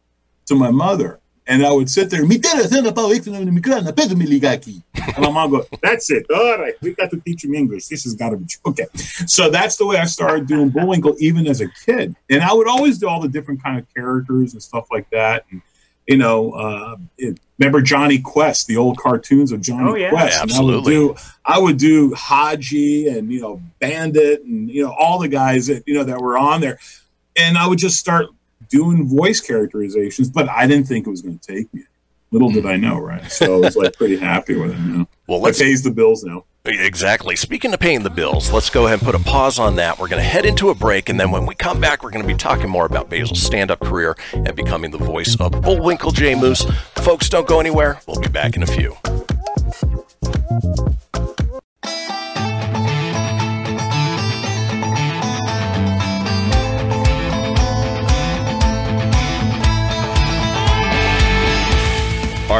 to 0.51 0.55
my 0.55 0.71
mother. 0.71 1.19
And 1.47 1.65
I 1.65 1.71
would 1.71 1.89
sit 1.89 2.09
there, 2.11 2.23
"Mi 2.25 2.37
tera 2.37 2.67
sena 2.67 2.91
pa 2.93 3.07
wik 3.07 3.25
na 3.27 3.39
mikrana, 3.39 3.91
pedo 3.91 4.15
mi 4.15 4.25
ligaki." 4.27 4.83
and 5.15 5.17
my 5.25 5.31
mom 5.31 5.49
go, 5.51 5.65
"That's 5.81 6.09
it. 6.11 6.25
All 6.33 6.57
right, 6.59 6.75
we 6.81 6.93
got 6.93 7.09
to 7.09 7.19
teach 7.25 7.43
him 7.43 7.55
English. 7.55 7.87
This 7.87 8.03
has 8.03 8.13
got 8.13 8.29
to 8.29 8.37
be 8.37 8.45
okay." 8.67 8.85
So 9.25 9.49
that's 9.49 9.75
the 9.77 9.85
way 9.85 9.97
I 9.97 10.05
started 10.05 10.45
doing 10.47 10.69
Bullwinkle, 10.69 11.15
even 11.19 11.47
as 11.47 11.59
a 11.59 11.67
kid. 11.85 12.15
And 12.29 12.41
I 12.43 12.53
would 12.53 12.67
always 12.67 12.99
do 12.99 13.07
all 13.09 13.19
the 13.19 13.27
different 13.27 13.61
kind 13.63 13.79
of 13.79 13.85
characters 13.95 14.53
and 14.53 14.61
stuff 14.61 14.85
like 14.91 15.09
that. 15.09 15.45
And 15.51 15.61
you 16.07 16.17
know, 16.17 16.51
uh, 16.51 16.97
it, 17.17 17.39
remember 17.57 17.81
Jonny 17.81 18.19
Quest, 18.19 18.67
the 18.67 18.77
old 18.77 18.97
cartoons 18.97 19.51
of 19.51 19.61
Jonny 19.61 19.89
Oh, 19.89 19.95
yeah. 19.95 20.09
Quest? 20.09 20.37
Yeah, 20.37 20.43
And 20.43 20.51
I 20.51 20.61
would 20.61 20.75
absolutely. 20.75 20.93
do 20.93 21.15
I 21.43 21.57
would 21.59 21.77
do 21.77 22.13
Hadji 22.13 23.07
and 23.07 23.31
you 23.33 23.41
know 23.41 23.61
Bandit 23.79 24.43
and 24.43 24.69
you 24.69 24.83
know 24.83 24.93
all 24.97 25.17
the 25.19 25.27
guys 25.27 25.67
that 25.67 25.83
you 25.87 25.95
know 25.95 26.03
that 26.03 26.19
were 26.21 26.37
on 26.37 26.61
there, 26.61 26.77
and 27.35 27.57
I 27.57 27.65
would 27.67 27.79
just 27.79 27.97
start 27.97 28.27
doing 28.71 29.07
voice 29.07 29.39
characterizations. 29.39 30.29
But 30.29 30.49
I 30.49 30.65
didn't 30.65 30.87
think 30.87 31.05
it 31.05 31.09
was 31.09 31.21
going 31.21 31.37
to 31.37 31.47
take 31.55 31.71
me. 31.73 31.83
Little 32.31 32.49
did 32.49 32.65
I 32.65 32.77
know, 32.77 32.97
right? 32.97 33.29
So 33.29 33.57
I 33.57 33.59
was 33.59 33.75
like 33.75 33.97
pretty 33.97 34.17
happy 34.17 34.55
with 34.55 34.71
it. 34.71 34.77
You 34.77 34.97
know, 34.97 35.07
Well, 35.27 35.39
it 35.39 35.41
let's 35.41 35.59
pays 35.59 35.83
the 35.83 35.91
bills 35.91 36.23
now. 36.23 36.45
Exactly. 36.63 37.35
Speaking 37.35 37.73
of 37.73 37.79
paying 37.79 38.03
the 38.03 38.09
bills, 38.09 38.51
let's 38.51 38.69
go 38.69 38.85
ahead 38.85 38.99
and 38.99 39.05
put 39.05 39.15
a 39.15 39.19
pause 39.19 39.57
on 39.57 39.75
that. 39.77 39.99
We're 39.99 40.07
going 40.07 40.21
to 40.21 40.27
head 40.29 40.45
into 40.45 40.69
a 40.69 40.75
break, 40.75 41.09
and 41.09 41.19
then 41.19 41.31
when 41.31 41.45
we 41.47 41.55
come 41.55 41.81
back, 41.81 42.03
we're 42.03 42.11
going 42.11 42.21
to 42.21 42.27
be 42.27 42.37
talking 42.37 42.69
more 42.69 42.85
about 42.85 43.09
Basile's 43.09 43.41
stand 43.41 43.71
up 43.71 43.79
career 43.79 44.15
and 44.31 44.55
becoming 44.55 44.91
the 44.91 44.99
voice 44.99 45.35
of 45.39 45.51
Bullwinkle 45.61 46.11
J. 46.11 46.35
Moose. 46.35 46.63
Folks, 46.97 47.29
don't 47.29 47.47
go 47.47 47.59
anywhere. 47.59 47.99
We'll 48.07 48.21
be 48.21 48.29
back 48.29 48.55
in 48.55 48.63
a 48.63 48.67
few. 48.67 48.95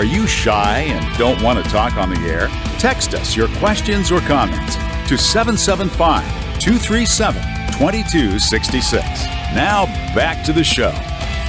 Are 0.02 0.16
you 0.16 0.26
shy 0.26 0.80
and 0.80 1.16
don't 1.20 1.40
want 1.44 1.64
to 1.64 1.72
talk 1.72 1.96
on 1.96 2.10
the 2.10 2.20
air? 2.22 2.48
Text 2.80 3.14
us 3.14 3.36
your 3.36 3.48
questions 3.60 4.12
or 4.12 4.20
comments 4.22 4.76
to 5.08 5.16
775 5.16 6.24
237 6.60 7.40
2266. 7.74 9.04
Now 9.54 9.86
back 10.16 10.44
to 10.46 10.54
the 10.54 10.64
show. 10.64 10.90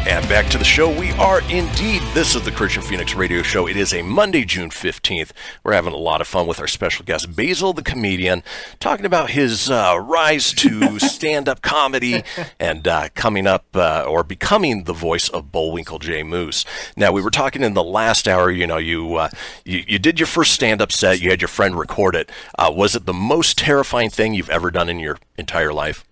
And 0.06 0.28
back 0.28 0.50
to 0.50 0.58
the 0.58 0.64
show. 0.64 0.90
We 0.90 1.12
are 1.12 1.40
indeed. 1.50 2.01
This 2.14 2.34
is 2.34 2.42
the 2.42 2.50
Kristian 2.50 2.84
Fenix 2.84 3.14
Radio 3.14 3.40
Show. 3.40 3.66
It 3.66 3.74
is 3.78 3.94
a 3.94 4.02
Monday, 4.02 4.44
June 4.44 4.68
15th. 4.68 5.30
We're 5.64 5.72
having 5.72 5.94
a 5.94 5.96
lot 5.96 6.20
of 6.20 6.26
fun 6.26 6.46
with 6.46 6.60
our 6.60 6.66
special 6.66 7.06
guest, 7.06 7.34
Basile 7.34 7.72
the 7.72 7.82
comedian, 7.82 8.42
talking 8.78 9.06
about 9.06 9.30
his 9.30 9.70
uh, 9.70 9.98
rise 9.98 10.52
to 10.52 10.98
stand 10.98 11.48
up 11.48 11.62
comedy 11.62 12.22
and 12.60 12.86
uh, 12.86 13.08
coming 13.14 13.46
up 13.46 13.64
uh, 13.74 14.04
or 14.06 14.24
becoming 14.24 14.84
the 14.84 14.92
voice 14.92 15.30
of 15.30 15.50
Bullwinkle 15.50 16.00
J. 16.00 16.22
Moose. 16.22 16.66
Now, 16.98 17.12
we 17.12 17.22
were 17.22 17.30
talking 17.30 17.62
in 17.62 17.72
the 17.72 17.82
last 17.82 18.28
hour, 18.28 18.50
you 18.50 18.66
know, 18.66 18.76
you, 18.76 19.14
uh, 19.14 19.30
you, 19.64 19.82
you 19.88 19.98
did 19.98 20.20
your 20.20 20.26
first 20.26 20.52
stand 20.52 20.82
up 20.82 20.92
set, 20.92 21.22
you 21.22 21.30
had 21.30 21.40
your 21.40 21.48
friend 21.48 21.78
record 21.78 22.14
it. 22.14 22.30
Uh, 22.58 22.70
was 22.76 22.94
it 22.94 23.06
the 23.06 23.14
most 23.14 23.56
terrifying 23.56 24.10
thing 24.10 24.34
you've 24.34 24.50
ever 24.50 24.70
done 24.70 24.90
in 24.90 24.98
your 24.98 25.16
entire 25.38 25.72
life? 25.72 26.04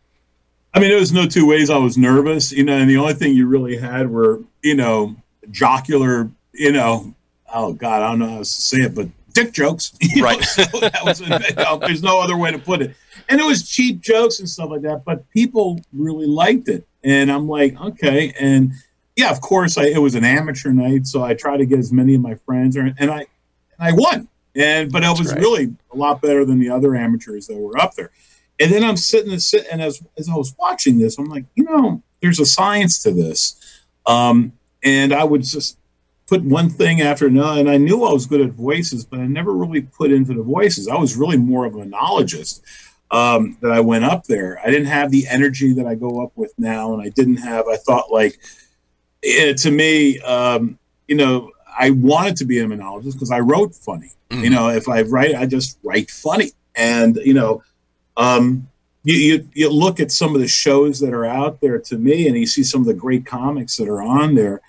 I 0.72 0.80
mean, 0.80 0.88
there 0.88 0.98
was 0.98 1.12
no 1.12 1.26
two 1.26 1.46
ways. 1.46 1.68
I 1.68 1.76
was 1.76 1.98
nervous, 1.98 2.53
you 2.53 2.64
know, 2.64 2.78
and 2.78 2.88
the 2.88 2.96
only 2.96 3.12
thing 3.12 3.34
you 3.34 3.46
really 3.46 3.76
had 3.76 4.09
were, 4.09 4.40
you 4.62 4.74
know, 4.74 5.16
jocular, 5.51 6.30
you 6.53 6.72
know, 6.72 7.14
oh 7.53 7.72
God, 7.72 8.03
I 8.03 8.11
don't 8.11 8.18
know 8.18 8.28
how 8.28 8.38
to 8.38 8.45
say 8.45 8.78
it, 8.78 8.95
but 8.95 9.09
dick 9.32 9.53
jokes. 9.53 9.93
Right. 10.20 10.43
so 10.43 10.62
that 10.80 11.05
was, 11.05 11.18
there's 11.80 12.03
no 12.03 12.20
other 12.20 12.36
way 12.36 12.51
to 12.51 12.59
put 12.59 12.82
it. 12.82 12.95
And 13.28 13.41
it 13.41 13.45
was 13.45 13.68
cheap 13.68 14.01
jokes 14.01 14.41
and 14.41 14.49
stuff 14.49 14.70
like 14.70 14.82
that, 14.82 15.05
but 15.05 15.28
people 15.30 15.80
really 15.93 16.26
liked 16.26 16.68
it. 16.68 16.86
And 17.03 17.30
I'm 17.30 17.49
like, 17.49 17.80
okay. 17.80 18.34
And 18.38 18.72
yeah, 19.16 19.30
of 19.30 19.41
course, 19.41 19.76
I, 19.76 19.84
it 19.84 19.99
was 19.99 20.14
an 20.14 20.24
amateur 20.24 20.72
night, 20.72 21.07
so 21.07 21.22
I 21.22 21.34
tried 21.34 21.59
to 21.59 21.66
get 21.66 21.78
as 21.78 21.93
many 21.93 22.14
of 22.14 22.20
my 22.20 22.34
friends, 22.47 22.76
and 22.76 22.95
and 22.99 23.11
I, 23.11 23.18
and 23.18 23.26
I 23.78 23.93
won. 23.93 24.28
And 24.57 24.91
but 24.91 25.03
it 25.03 25.18
was 25.18 25.32
great. 25.32 25.41
really 25.41 25.74
a 25.93 25.97
lot 25.97 26.22
better 26.22 26.45
than 26.45 26.59
the 26.59 26.70
other 26.70 26.97
amateurs 26.97 27.47
that 27.47 27.57
were 27.57 27.78
up 27.78 27.95
there. 27.95 28.11
And 28.59 28.72
then 28.72 28.82
I'm 28.82 28.97
sitting 28.97 29.32
and 29.32 29.43
sit, 29.43 29.66
and 29.70 29.82
as 29.82 30.03
as 30.18 30.28
I 30.28 30.34
was 30.34 30.55
watching 30.59 30.99
this, 30.99 31.18
I'm 31.18 31.26
like, 31.26 31.45
you 31.55 31.64
know, 31.64 32.03
there's 32.22 32.41
a 32.41 32.47
science 32.47 33.03
to 33.03 33.11
this. 33.11 33.57
Um, 34.07 34.53
and 34.83 35.12
I 35.12 35.24
would 35.24 35.43
just 35.43 35.78
put 36.26 36.43
one 36.43 36.70
thing 36.70 37.01
after 37.01 37.26
another, 37.26 37.61
and 37.61 37.70
I 37.70 37.76
knew 37.76 38.05
I 38.05 38.12
was 38.12 38.26
good 38.26 38.41
at 38.41 38.53
voices, 38.53 39.05
but 39.05 39.18
I 39.18 39.26
never 39.26 39.53
really 39.53 39.83
put 39.83 40.12
into 40.12 40.35
the 40.35 40.43
voices. 40.43 40.89
I 40.89 40.97
was 40.97 41.16
really 41.16 41.37
more 41.37 41.66
of 41.66 41.74
a 41.74 41.78
monologist 41.78 42.62
um, 43.11 43.59
that 43.61 43.72
I 43.72 43.81
went 43.81 44.05
up 44.05 44.24
there. 44.24 44.61
I 44.64 44.70
didn't 44.70 44.87
have 44.87 45.11
the 45.11 45.26
energy 45.28 45.72
that 45.74 45.87
I 45.87 45.97
go 45.97 46.22
up 46.22 46.33
with 46.37 46.53
now, 46.57 46.95
and 46.95 47.03
I 47.03 47.09
didn't 47.09 47.39
have. 47.39 47.66
I 47.66 47.76
thought 47.76 48.12
like, 48.12 48.39
eh, 49.24 49.55
to 49.55 49.70
me, 49.70 50.20
um, 50.20 50.78
you 51.09 51.16
know, 51.16 51.51
I 51.78 51.91
wanted 51.91 52.37
to 52.37 52.45
be 52.45 52.61
a 52.61 52.68
monologist 52.68 53.16
because 53.16 53.31
I 53.31 53.41
wrote 53.41 53.74
funny. 53.74 54.12
You 54.31 54.51
know, 54.51 54.68
if 54.68 54.89
I 54.89 55.03
write, 55.03 55.35
I 55.35 55.47
just 55.47 55.78
write 55.83 56.11
funny, 56.11 56.53
and 56.76 57.16
you 57.16 57.35
know, 57.35 57.64
um, 58.16 58.68
you, 59.03 59.14
you 59.14 59.49
you 59.55 59.70
look 59.70 59.99
at 59.99 60.12
some 60.12 60.35
of 60.37 60.41
the 60.41 60.49
shows 60.49 61.01
that 61.01 61.12
are 61.12 61.26
out 61.26 61.61
there 61.61 61.81
to 61.81 61.99
me, 61.99 62.28
and 62.28 62.37
you 62.37 62.47
see 62.47 62.62
some 62.62 62.81
of 62.81 62.87
the 62.87 62.95
great 62.95 63.26
comics 63.26 63.76
that 63.76 63.89
are 63.89 64.03
on 64.03 64.37
there. 64.37 64.61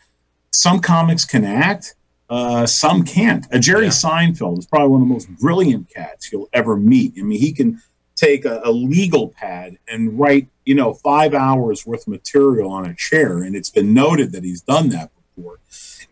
Some 0.53 0.79
comics 0.79 1.25
can 1.25 1.45
act, 1.45 1.95
uh, 2.29 2.65
some 2.65 3.03
can't. 3.03 3.45
Uh, 3.53 3.59
Jerry 3.59 3.85
Yeah. 3.85 3.91
Seinfeld 3.91 4.59
is 4.59 4.65
probably 4.65 4.89
one 4.89 5.01
of 5.01 5.07
the 5.07 5.13
most 5.13 5.29
brilliant 5.39 5.89
cats 5.89 6.31
you'll 6.31 6.49
ever 6.53 6.77
meet. 6.77 7.13
I 7.17 7.23
mean, 7.23 7.39
he 7.39 7.51
can 7.51 7.81
take 8.15 8.45
a, 8.45 8.61
a 8.63 8.71
legal 8.71 9.29
pad 9.29 9.77
and 9.87 10.17
write, 10.19 10.47
you 10.65 10.75
know, 10.75 10.93
five 10.93 11.33
hours 11.33 11.85
worth 11.85 12.01
of 12.01 12.07
material 12.07 12.71
on 12.71 12.85
a 12.85 12.93
chair, 12.93 13.39
and 13.39 13.55
it's 13.55 13.69
been 13.69 13.93
noted 13.93 14.31
that 14.31 14.43
he's 14.43 14.61
done 14.61 14.89
that 14.89 15.09
before. 15.35 15.59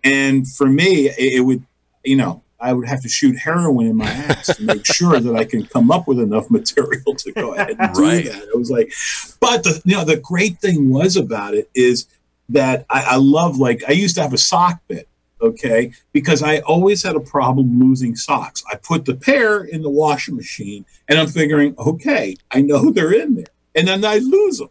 And 0.03 0.47
for 0.47 0.67
me, 0.67 1.09
it, 1.09 1.33
it 1.37 1.41
would, 1.41 1.63
you 2.03 2.15
know, 2.17 2.43
I 2.59 2.73
would 2.73 2.87
have 2.87 3.01
to 3.03 3.09
shoot 3.09 3.37
heroin 3.37 3.87
in 3.87 3.95
my 3.95 4.09
ass 4.09 4.57
to 4.57 4.63
make 4.63 4.85
sure 4.93 5.19
that 5.19 5.35
I 5.35 5.45
can 5.45 5.65
come 5.65 5.91
up 5.91 6.07
with 6.07 6.19
enough 6.19 6.49
material 6.49 7.15
to 7.15 7.31
go 7.31 7.53
ahead 7.53 7.75
and 7.79 7.93
do 7.93 8.01
that. 8.23 8.49
It 8.53 8.57
was 8.57 8.69
like, 8.69 8.91
but 9.39 9.63
the 9.63 9.81
you 9.85 9.95
know 9.95 10.03
the 10.03 10.17
great 10.17 10.59
thing 10.59 10.89
was 10.89 11.15
about 11.15 11.53
it 11.53 11.69
is 11.73 12.07
that 12.49 12.85
I, 12.89 13.01
I 13.11 13.15
love 13.15 13.57
like 13.57 13.83
I 13.87 13.91
used 13.91 14.15
to 14.15 14.21
have 14.21 14.33
a 14.33 14.37
sock 14.37 14.81
bit, 14.87 15.07
okay, 15.41 15.91
because 16.11 16.43
I 16.43 16.59
always 16.59 17.03
had 17.03 17.15
a 17.15 17.21
problem 17.21 17.79
losing 17.79 18.15
socks. 18.15 18.63
I 18.71 18.75
put 18.75 19.05
the 19.05 19.15
pair 19.15 19.63
in 19.63 19.81
the 19.81 19.89
washing 19.89 20.35
machine, 20.35 20.85
and 21.07 21.19
I'm 21.19 21.27
figuring, 21.27 21.75
okay, 21.77 22.35
I 22.51 22.61
know 22.61 22.89
they're 22.91 23.13
in 23.13 23.35
there, 23.35 23.53
and 23.75 23.87
then 23.87 24.03
I 24.03 24.17
lose 24.17 24.57
them. 24.57 24.69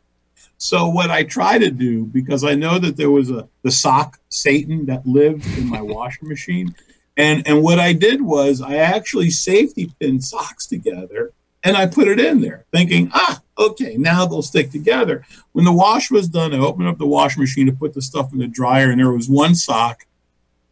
So 0.60 0.88
what 0.88 1.10
I 1.10 1.22
try 1.22 1.58
to 1.58 1.70
do, 1.70 2.04
because 2.04 2.42
I 2.42 2.56
know 2.56 2.80
that 2.80 2.96
there 2.96 3.12
was 3.12 3.30
a 3.30 3.48
the 3.62 3.70
sock 3.70 4.18
Satan 4.28 4.86
that 4.86 5.06
lived 5.06 5.46
in 5.56 5.68
my 5.68 5.80
washing 5.96 6.28
machine, 6.28 6.74
and 7.16 7.46
and 7.46 7.62
what 7.62 7.78
I 7.78 7.92
did 7.92 8.22
was 8.22 8.60
I 8.60 8.76
actually 8.76 9.30
safety 9.30 9.92
pinned 10.00 10.24
socks 10.24 10.66
together 10.66 11.32
and 11.68 11.76
I 11.76 11.86
put 11.86 12.08
it 12.08 12.18
in 12.18 12.40
there, 12.40 12.64
thinking, 12.72 13.10
ah, 13.12 13.42
okay, 13.58 13.98
now 13.98 14.24
they'll 14.24 14.40
stick 14.40 14.70
together. 14.70 15.26
When 15.52 15.66
the 15.66 15.72
wash 15.72 16.10
was 16.10 16.26
done, 16.26 16.54
I 16.54 16.58
opened 16.58 16.88
up 16.88 16.96
the 16.96 17.06
washing 17.06 17.42
machine 17.42 17.66
to 17.66 17.72
put 17.72 17.92
the 17.92 18.00
stuff 18.00 18.32
in 18.32 18.38
the 18.38 18.46
dryer, 18.46 18.90
and 18.90 18.98
there 18.98 19.12
was 19.12 19.28
one 19.28 19.54
sock 19.54 20.06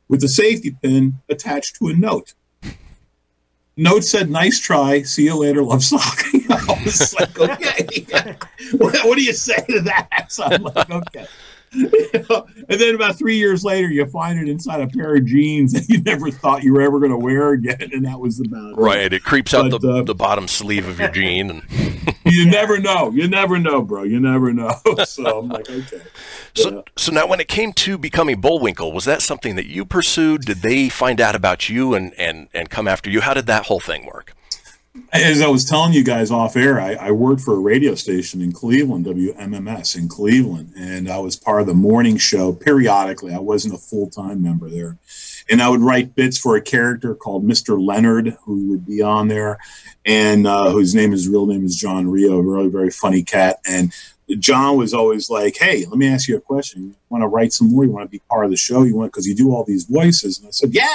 with 0.09 0.25
a 0.25 0.29
safety 0.29 0.75
pin 0.83 1.19
attached 1.29 1.77
to 1.77 1.89
a 1.89 1.93
note. 1.93 2.33
note 3.77 4.05
said, 4.05 4.31
"Nice 4.31 4.59
try. 4.59 5.03
See 5.03 5.25
you 5.25 5.37
later. 5.37 5.63
Love 5.63 5.85
sock." 5.85 6.23
I 6.51 6.83
was 6.83 7.15
like, 7.15 7.39
"Okay, 7.39 8.07
what, 8.79 8.97
what 9.05 9.19
do 9.19 9.23
you 9.23 9.35
say 9.35 9.63
to 9.69 9.81
that?" 9.83 10.27
So 10.31 10.45
I'm 10.45 10.63
like, 10.63 10.91
"Okay." 10.91 11.27
And 12.69 12.81
then 12.81 12.97
about 12.97 13.17
three 13.17 13.37
years 13.37 13.65
later, 13.65 13.89
you 13.89 14.05
find 14.07 14.41
it 14.41 14.49
inside 14.49 14.81
a 14.81 14.89
pair 14.89 15.15
of 15.15 15.25
jeans 15.25 15.73
that 15.73 15.89
you 15.89 16.03
never 16.03 16.31
thought 16.33 16.65
you 16.65 16.73
were 16.73 16.83
ever 16.83 16.99
going 16.99 17.13
to 17.13 17.17
wear 17.17 17.51
again, 17.51 17.91
and 17.93 18.05
that 18.05 18.19
was 18.19 18.41
about 18.41 18.73
it. 18.73 18.77
Right. 18.77 19.13
It 19.13 19.23
creeps 19.23 19.55
out 19.55 19.71
But, 19.71 19.83
the, 19.83 19.93
uh, 19.93 20.03
the 20.03 20.15
bottom 20.15 20.49
sleeve 20.49 20.89
of 20.89 20.99
your 20.99 21.11
jean. 21.11 21.51
And 21.51 21.63
You 22.25 22.51
never 22.51 22.79
know. 22.79 23.11
You 23.13 23.29
never 23.29 23.59
know, 23.59 23.83
bro. 23.83 24.03
You 24.03 24.19
never 24.21 24.53
know. 24.53 24.73
So 25.07 25.39
I'm 25.39 25.49
like, 25.49 25.71
okay. 25.71 26.03
so, 26.55 26.85
so 26.97 27.13
now, 27.13 27.27
when 27.27 27.39
it 27.39 27.49
came 27.49 27.73
to 27.75 27.97
becoming 27.97 28.41
Bullwinkle, 28.41 28.93
was 28.93 29.05
that 29.05 29.23
something 29.23 29.55
that 29.57 29.67
you 29.67 29.85
pursued? 29.85 30.43
Did 30.43 30.59
they 30.59 30.89
find 30.89 31.21
out 31.21 31.35
about 31.37 31.69
you 31.69 31.95
and, 31.95 32.13
and, 32.15 32.49
and 32.53 32.69
come 32.69 32.89
after 32.89 33.09
you? 33.09 33.21
How 33.21 33.35
did 33.35 33.47
that 33.47 33.67
whole 33.67 33.81
thing 33.81 34.07
work? 34.07 34.35
As 35.13 35.41
I 35.41 35.49
was 35.49 35.65
telling 35.65 35.93
you 35.93 36.05
guys 36.05 36.31
off 36.31 36.57
air, 36.57 36.81
I, 36.81 36.95
I 36.95 37.11
worked 37.11 37.41
for 37.41 37.55
a 37.55 37.61
radio 37.61 37.95
station 37.95 38.43
in 38.43 38.53
Cleveland, 38.53 39.07
WMMS 39.07 39.97
in 39.97 40.09
Cleveland, 40.09 40.73
and 40.77 41.09
I 41.09 41.19
was 41.19 41.37
part 41.37 41.61
of 41.61 41.67
the 41.67 41.75
morning 41.75 42.17
show 42.17 42.53
periodically. 42.53 43.33
I 43.33 43.39
wasn't 43.39 43.75
a 43.75 43.79
full 43.79 44.11
time 44.11 44.43
member 44.43 44.69
there. 44.69 44.99
And 45.49 45.63
I 45.63 45.69
would 45.69 45.81
write 45.81 46.15
bits 46.15 46.37
for 46.37 46.57
a 46.57 46.61
character 46.61 47.15
called 47.15 47.45
Mr. 47.45 47.81
Leonard, 47.81 48.37
who 48.45 48.69
would 48.71 48.85
be 48.85 49.01
on 49.01 49.29
there, 49.29 49.59
and 50.05 50.47
uh, 50.47 50.71
whose 50.71 50.95
name, 50.95 51.13
his 51.13 51.29
real 51.29 51.47
name 51.47 51.65
is 51.65 51.77
John 51.77 52.09
Rio, 52.09 52.39
a 52.39 52.43
really 52.43 52.69
very 52.69 52.91
funny 52.91 53.23
cat. 53.23 53.59
And 53.67 53.93
John 54.39 54.77
was 54.77 54.93
always 54.93 55.31
like, 55.31 55.57
"Hey, 55.57 55.85
let 55.87 55.99
me 55.99 56.09
ask 56.09 56.29
you 56.29 56.37
a 56.37 56.41
question. 56.41 56.83
You 56.83 56.95
want 57.11 57.23
to 57.23 57.29
write 57.29 57.53
some 57.53 57.71
more? 57.71 57.85
You 57.85 57.93
want 57.93 58.07
to 58.07 58.11
be 58.11 58.23
part 58.29 58.45
of 58.45 58.51
the 58.51 58.57
show? 58.57 58.83
You 58.83 58.97
want 58.97 59.13
because 59.13 59.27
you 59.27 59.35
do 59.35 59.53
all 59.53 59.65
these 59.65 59.85
voices?" 59.85 60.39
And 60.39 60.49
I 60.49 60.51
said, 60.51 60.75
"Yeah, 60.75 60.87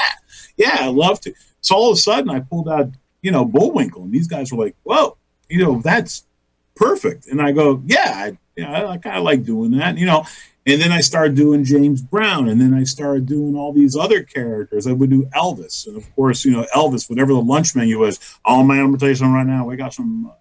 yeah, 0.58 0.78
I'd 0.82 0.96
love 0.96 1.22
to." 1.22 1.34
So 1.62 1.76
all 1.76 1.92
of 1.92 1.98
a 1.98 2.00
sudden, 2.00 2.30
I 2.30 2.42
pulled 2.42 2.68
out, 2.68 2.90
you 3.22 3.32
know, 3.32 3.46
Bullwinkle, 3.46 4.04
and 4.04 4.12
these 4.12 4.28
guys 4.28 4.52
were 4.52 4.64
like, 4.64 4.76
"Whoa, 4.84 5.18
you 5.50 5.60
know, 5.60 5.82
that's 5.82 6.24
perfect." 6.76 7.28
And 7.28 7.42
I 7.42 7.52
go, 7.52 7.82
"Yeah, 7.86 8.12
I, 8.16 8.38
you 8.56 8.64
know, 8.64 8.88
I, 8.88 8.98
kind 8.98 9.18
of 9.18 9.24
like 9.24 9.44
doing 9.44 9.72
that, 9.78 9.98
you 9.98 10.06
know." 10.06 10.26
And 10.66 10.80
then 10.80 10.92
I 10.92 11.02
started 11.02 11.36
doing 11.36 11.64
James 11.64 12.04
Brown, 12.04 12.48
and 12.48 12.62
then 12.62 12.74
I 12.74 12.84
started 12.84 13.26
doing 13.26 13.56
all 13.56 13.74
these 13.74 13.96
other 13.96 14.22
characters. 14.22 14.86
I 14.86 14.92
would 14.92 15.10
do 15.10 15.24
Elvis, 15.36 15.88
and 15.88 15.98
of 15.98 16.14
course, 16.16 16.46
you 16.46 16.52
know, 16.52 16.68
Elvis, 16.76 17.10
whatever 17.10 17.34
the 17.34 17.42
lunch 17.42 17.76
menu 17.76 17.98
was. 17.98 18.20
Oh 18.46 18.64
man, 18.64 18.80
I'm 19.02 19.34
right 19.34 19.48
now. 19.48 19.66
We 19.66 19.76
got 19.76 19.94
some 19.94 20.28
uh, 20.28 20.34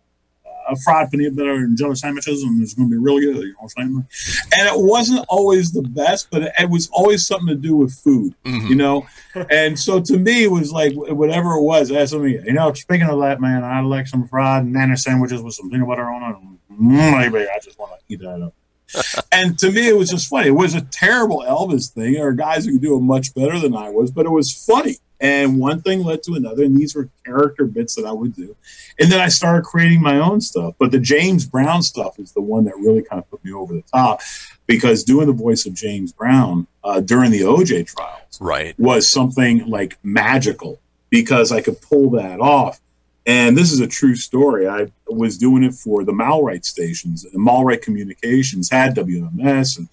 uh, 0.71 0.77
fried 0.85 1.11
peanut 1.11 1.37
butter 1.37 1.55
and 1.55 1.77
jelly 1.77 1.95
sandwiches, 1.95 2.43
and 2.43 2.63
it's 2.63 2.75
going 2.75 2.89
to 2.89 2.95
be 2.95 2.99
really 2.99 3.23
good. 3.23 3.43
You 3.43 3.49
know 3.49 3.55
what 3.61 3.73
I'm 3.79 4.07
saying? 4.07 4.49
And 4.59 4.69
it 4.69 4.85
wasn't 4.85 5.27
always 5.29 5.73
the 5.73 5.83
best, 5.83 6.29
but 6.31 6.43
it, 6.43 6.53
it 6.59 6.71
was 6.71 6.89
always 6.93 7.27
something 7.27 7.49
to 7.49 7.55
do 7.55 7.77
with 7.77 7.93
food, 7.93 8.35
you 8.45 8.75
know. 8.75 9.07
and 9.51 9.79
so 9.79 10.01
to 10.01 10.19
me, 10.19 10.45
it 10.45 10.51
was 10.51 10.73
like 10.73 10.93
whatever 10.95 11.53
it 11.55 11.63
was. 11.63 11.89
That's 11.89 12.13
something. 12.13 12.31
You 12.31 12.53
know, 12.53 12.73
speaking 12.73 13.09
of 13.09 13.21
that, 13.21 13.41
man, 13.41 13.65
I 13.65 13.81
like 13.81 14.07
some 14.07 14.27
fried 14.27 14.65
banana 14.65 14.97
sandwiches 14.97 15.43
with 15.43 15.55
some 15.55 15.71
peanut 15.71 15.89
butter 15.89 16.05
on 16.05 16.31
it. 16.31 16.37
Maybe 16.69 17.47
I 17.49 17.59
just 17.63 17.79
want 17.79 17.93
to 17.93 17.99
eat 18.13 18.21
that 18.21 18.43
up. 18.43 18.55
and 19.33 19.59
to 19.59 19.71
me, 19.71 19.89
it 19.89 19.97
was 19.97 20.11
just 20.11 20.29
funny. 20.29 20.49
It 20.49 20.53
was 20.53 20.75
a 20.75 20.81
terrible 20.81 21.45
Elvis 21.47 21.93
thing. 21.93 22.15
There 22.15 22.29
are 22.29 22.33
guys 22.33 22.65
who 22.65 22.73
could 22.73 22.83
do 22.83 22.97
it 22.97 23.01
much 23.01 23.35
better 23.35 23.59
than 23.59 23.75
I 23.75 23.91
was, 23.91 24.11
but 24.11 24.27
it 24.27 24.31
was 24.31 24.53
funny. 24.53 24.97
And 25.21 25.59
one 25.59 25.83
thing 25.83 26.03
led 26.03 26.23
to 26.25 26.35
another, 26.35 26.65
and 26.65 26.77
these 26.77 26.95
were 26.95 27.11
character 27.27 27.67
bits 27.67 27.95
that 27.97 28.07
I 28.07 28.13
would 28.13 28.35
do. 28.35 28.57
And 28.99 29.13
then 29.13 29.21
I 29.21 29.29
started 29.29 29.65
creating 29.65 30.01
my 30.01 30.19
own 30.19 30.41
stuff. 30.41 30.75
But 30.79 30.93
the 30.93 30.99
James 30.99 31.45
Brown 31.47 31.83
stuff 31.83 32.19
is 32.19 32.33
the 32.33 32.41
one 32.41 32.65
that 32.65 32.77
really 32.77 33.03
kind 33.03 33.23
of 33.23 33.31
put 33.31 33.45
me 33.45 33.53
over 33.53 33.75
the 33.75 33.83
top 33.83 34.21
because 34.67 35.05
doing 35.05 35.27
the 35.27 35.33
voice 35.35 35.67
of 35.67 35.75
James 35.75 36.13
Brown 36.13 36.67
uh, 36.83 37.01
during 37.01 37.31
the 37.31 37.41
OJ 37.43 37.87
trials 37.95 38.39
Right. 38.41 38.79
was 38.79 39.11
something 39.11 39.67
like 39.67 39.99
magical 40.03 40.81
because 41.11 41.53
I 41.53 41.61
could 41.61 41.81
pull 41.83 42.11
that 42.11 42.41
off. 42.41 42.81
And 43.27 43.59
this 43.59 43.71
is 43.73 43.81
a 43.81 43.87
true 43.87 44.17
story. 44.17 44.67
I 44.67 44.91
was 45.07 45.37
doing 45.37 45.63
it 45.65 45.75
for 45.75 46.05
the 46.05 46.13
Malrite 46.13 46.65
stations. 46.65 47.25
And 47.27 47.47
Malrite 47.47 47.83
Communications 47.83 48.71
had 48.71 48.95
WMS 48.97 49.77
and 49.77 49.89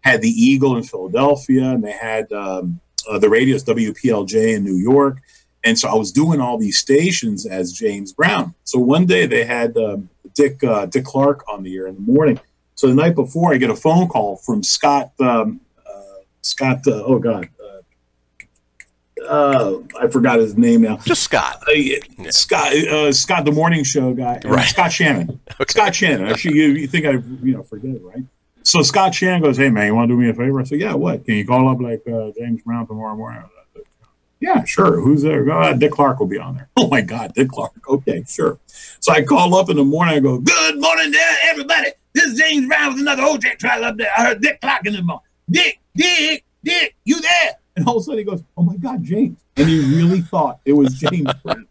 had 0.00 0.20
the 0.22 0.28
Eagle 0.30 0.76
in 0.76 0.82
Philadelphia, 0.82 1.70
and 1.70 1.84
they 1.84 1.92
had 1.92 2.32
um, 2.32 2.80
uh, 3.10 3.18
the 3.18 3.28
radios 3.28 3.64
WPLJ 3.64 4.54
in 4.56 4.64
New 4.64 4.76
York. 4.76 5.18
And 5.64 5.78
so 5.78 5.88
I 5.88 5.94
was 5.94 6.10
doing 6.10 6.40
all 6.40 6.58
these 6.58 6.78
stations 6.78 7.46
as 7.46 7.72
James 7.72 8.12
Brown. 8.12 8.54
So 8.64 8.78
one 8.80 9.06
day 9.06 9.26
they 9.26 9.44
had 9.44 9.76
um, 9.76 10.08
Dick 10.34 10.62
uh, 10.64 10.86
Dick 10.86 11.04
Clark 11.04 11.44
on 11.48 11.62
the 11.62 11.76
air 11.76 11.86
in 11.86 11.94
the 11.94 12.00
morning. 12.00 12.40
So 12.74 12.88
the 12.88 12.94
night 12.94 13.14
before, 13.14 13.54
I 13.54 13.58
get 13.58 13.70
a 13.70 13.76
phone 13.76 14.08
call 14.08 14.36
from 14.36 14.62
Scott 14.64 15.12
um, 15.20 15.60
uh, 15.86 16.22
Scott. 16.40 16.84
Uh, 16.86 17.04
oh 17.04 17.20
God, 17.20 17.48
uh, 17.62 19.24
uh, 19.24 19.78
I 20.00 20.08
forgot 20.08 20.40
his 20.40 20.56
name 20.56 20.82
now. 20.82 20.96
Just 20.98 21.22
Scott. 21.22 21.62
Uh, 21.68 21.72
yeah, 21.72 21.98
Scott, 22.30 22.72
uh, 22.74 23.12
Scott, 23.12 23.44
the 23.44 23.52
morning 23.52 23.84
show 23.84 24.12
guy, 24.14 24.40
Right. 24.44 24.66
Scott 24.66 24.90
Shannon. 24.92 25.38
Scott 25.68 25.94
Shannon. 25.94 26.26
Actually, 26.26 26.56
you, 26.56 26.66
you 26.70 26.86
think 26.88 27.06
I, 27.06 27.12
you 27.12 27.54
know, 27.54 27.62
forget 27.62 27.94
it, 27.94 28.02
right? 28.02 28.24
So 28.64 28.82
Scott 28.82 29.14
Shannon 29.14 29.42
goes, 29.42 29.56
"Hey 29.56 29.70
man, 29.70 29.86
you 29.86 29.94
want 29.94 30.08
to 30.08 30.14
do 30.14 30.20
me 30.20 30.28
a 30.30 30.34
favor?" 30.34 30.60
I 30.60 30.64
said, 30.64 30.80
"Yeah, 30.80 30.94
what? 30.94 31.24
Can 31.24 31.34
you 31.34 31.46
call 31.46 31.68
up 31.68 31.80
like 31.80 32.02
uh, 32.06 32.30
James 32.38 32.62
Brown 32.62 32.86
tomorrow 32.86 33.16
morning?" 33.16 33.42
Yeah, 34.40 34.64
sure. 34.64 35.00
Who's 35.00 35.22
there? 35.22 35.48
Uh, 35.50 35.72
Dick 35.72 35.92
Clark 35.92 36.18
will 36.18 36.26
be 36.26 36.38
on 36.38 36.56
there. 36.56 36.68
Oh 36.76 36.88
my 36.88 37.00
God, 37.00 37.32
Dick 37.34 37.48
Clark. 37.48 37.72
Okay, 37.88 38.24
sure. 38.26 38.58
So 38.66 39.12
I 39.12 39.22
call 39.22 39.54
up 39.54 39.70
in 39.70 39.76
the 39.76 39.84
morning. 39.84 40.16
I 40.16 40.20
go, 40.20 40.38
"Good 40.38 40.80
morning, 40.80 41.12
there, 41.12 41.36
everybody. 41.44 41.90
This 42.12 42.24
is 42.24 42.38
James 42.38 42.66
Brown 42.66 42.92
with 42.92 43.00
another 43.02 43.22
OJ 43.22 43.58
trial 43.58 43.84
up 43.84 43.96
there. 43.96 44.10
I 44.16 44.24
heard 44.26 44.40
Dick 44.42 44.60
Clark 44.60 44.86
in 44.86 44.94
the 44.94 45.02
morning. 45.02 45.22
Dick, 45.50 45.78
Dick, 45.94 46.44
Dick, 46.64 46.96
you 47.04 47.20
there?" 47.20 47.52
And 47.76 47.86
all 47.86 47.96
of 47.96 48.00
a 48.00 48.04
sudden 48.04 48.18
he 48.18 48.24
goes, 48.24 48.42
"Oh 48.56 48.62
my 48.62 48.76
God, 48.76 49.02
James!" 49.04 49.38
And 49.56 49.68
he 49.68 49.78
really 49.96 50.22
thought 50.22 50.60
it 50.64 50.72
was 50.72 50.94
James 50.94 51.32
Brown. 51.44 51.66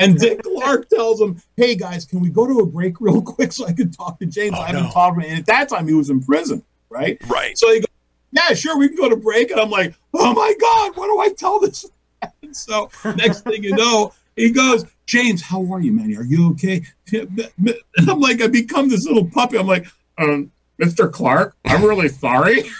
And 0.00 0.18
Dick 0.18 0.42
Clark 0.42 0.88
tells 0.88 1.20
him, 1.20 1.40
"Hey 1.56 1.74
guys, 1.74 2.04
can 2.04 2.20
we 2.20 2.28
go 2.28 2.46
to 2.46 2.60
a 2.60 2.66
break 2.66 3.00
real 3.00 3.22
quick 3.22 3.52
so 3.52 3.66
I 3.66 3.72
can 3.72 3.90
talk 3.90 4.18
to 4.20 4.26
James? 4.26 4.54
I 4.58 4.66
haven't 4.68 4.90
talked 4.92 5.18
to 5.18 5.24
him." 5.24 5.30
And 5.30 5.40
at 5.40 5.46
that 5.46 5.68
time, 5.68 5.88
he 5.88 5.94
was 5.94 6.10
in 6.10 6.22
prison, 6.22 6.62
right? 6.90 7.18
Right. 7.28 7.56
So 7.56 7.72
he 7.72 7.80
goes, 7.80 7.86
"Yeah, 8.32 8.54
sure, 8.54 8.78
we 8.78 8.88
can 8.88 8.96
go 8.96 9.08
to 9.08 9.16
break." 9.16 9.50
And 9.50 9.60
I'm 9.60 9.70
like, 9.70 9.94
"Oh 10.14 10.34
my 10.34 10.54
God, 10.60 10.96
what 10.96 11.06
do 11.06 11.20
I 11.20 11.34
tell 11.34 11.60
this?" 11.60 11.86
man?" 12.22 12.32
so 12.54 12.90
next 13.16 13.40
thing 13.42 13.62
you 13.62 13.74
know, 13.74 14.12
he 14.36 14.50
goes, 14.50 14.84
"James, 15.06 15.42
how 15.42 15.72
are 15.72 15.80
you, 15.80 15.92
man? 15.92 16.14
Are 16.16 16.24
you 16.24 16.50
okay?" 16.50 16.82
And 17.12 18.10
I'm 18.10 18.20
like, 18.20 18.42
I 18.42 18.48
become 18.48 18.88
this 18.88 19.06
little 19.06 19.26
puppy. 19.26 19.58
I'm 19.58 19.66
like, 19.66 19.86
um, 20.18 20.52
"Mr. 20.80 21.10
Clark, 21.10 21.56
I'm 21.64 21.84
really 21.84 22.08
sorry." 22.08 22.64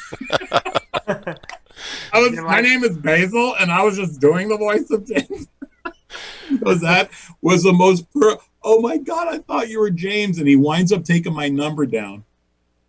I 2.12 2.20
was, 2.20 2.32
my 2.40 2.60
name 2.60 2.84
is 2.84 2.96
Basile, 2.96 3.54
and 3.60 3.70
I 3.70 3.82
was 3.82 3.96
just 3.96 4.20
doing 4.20 4.48
the 4.48 4.56
voice 4.56 4.90
of 4.90 5.06
James. 5.06 5.48
Because 6.50 6.80
that 6.80 7.10
was 7.42 7.62
the 7.62 7.72
most. 7.72 8.10
Per- 8.12 8.38
oh 8.62 8.80
my 8.80 8.98
God, 8.98 9.28
I 9.28 9.38
thought 9.38 9.68
you 9.68 9.80
were 9.80 9.90
James. 9.90 10.38
And 10.38 10.48
he 10.48 10.56
winds 10.56 10.92
up 10.92 11.04
taking 11.04 11.34
my 11.34 11.48
number 11.48 11.86
down. 11.86 12.24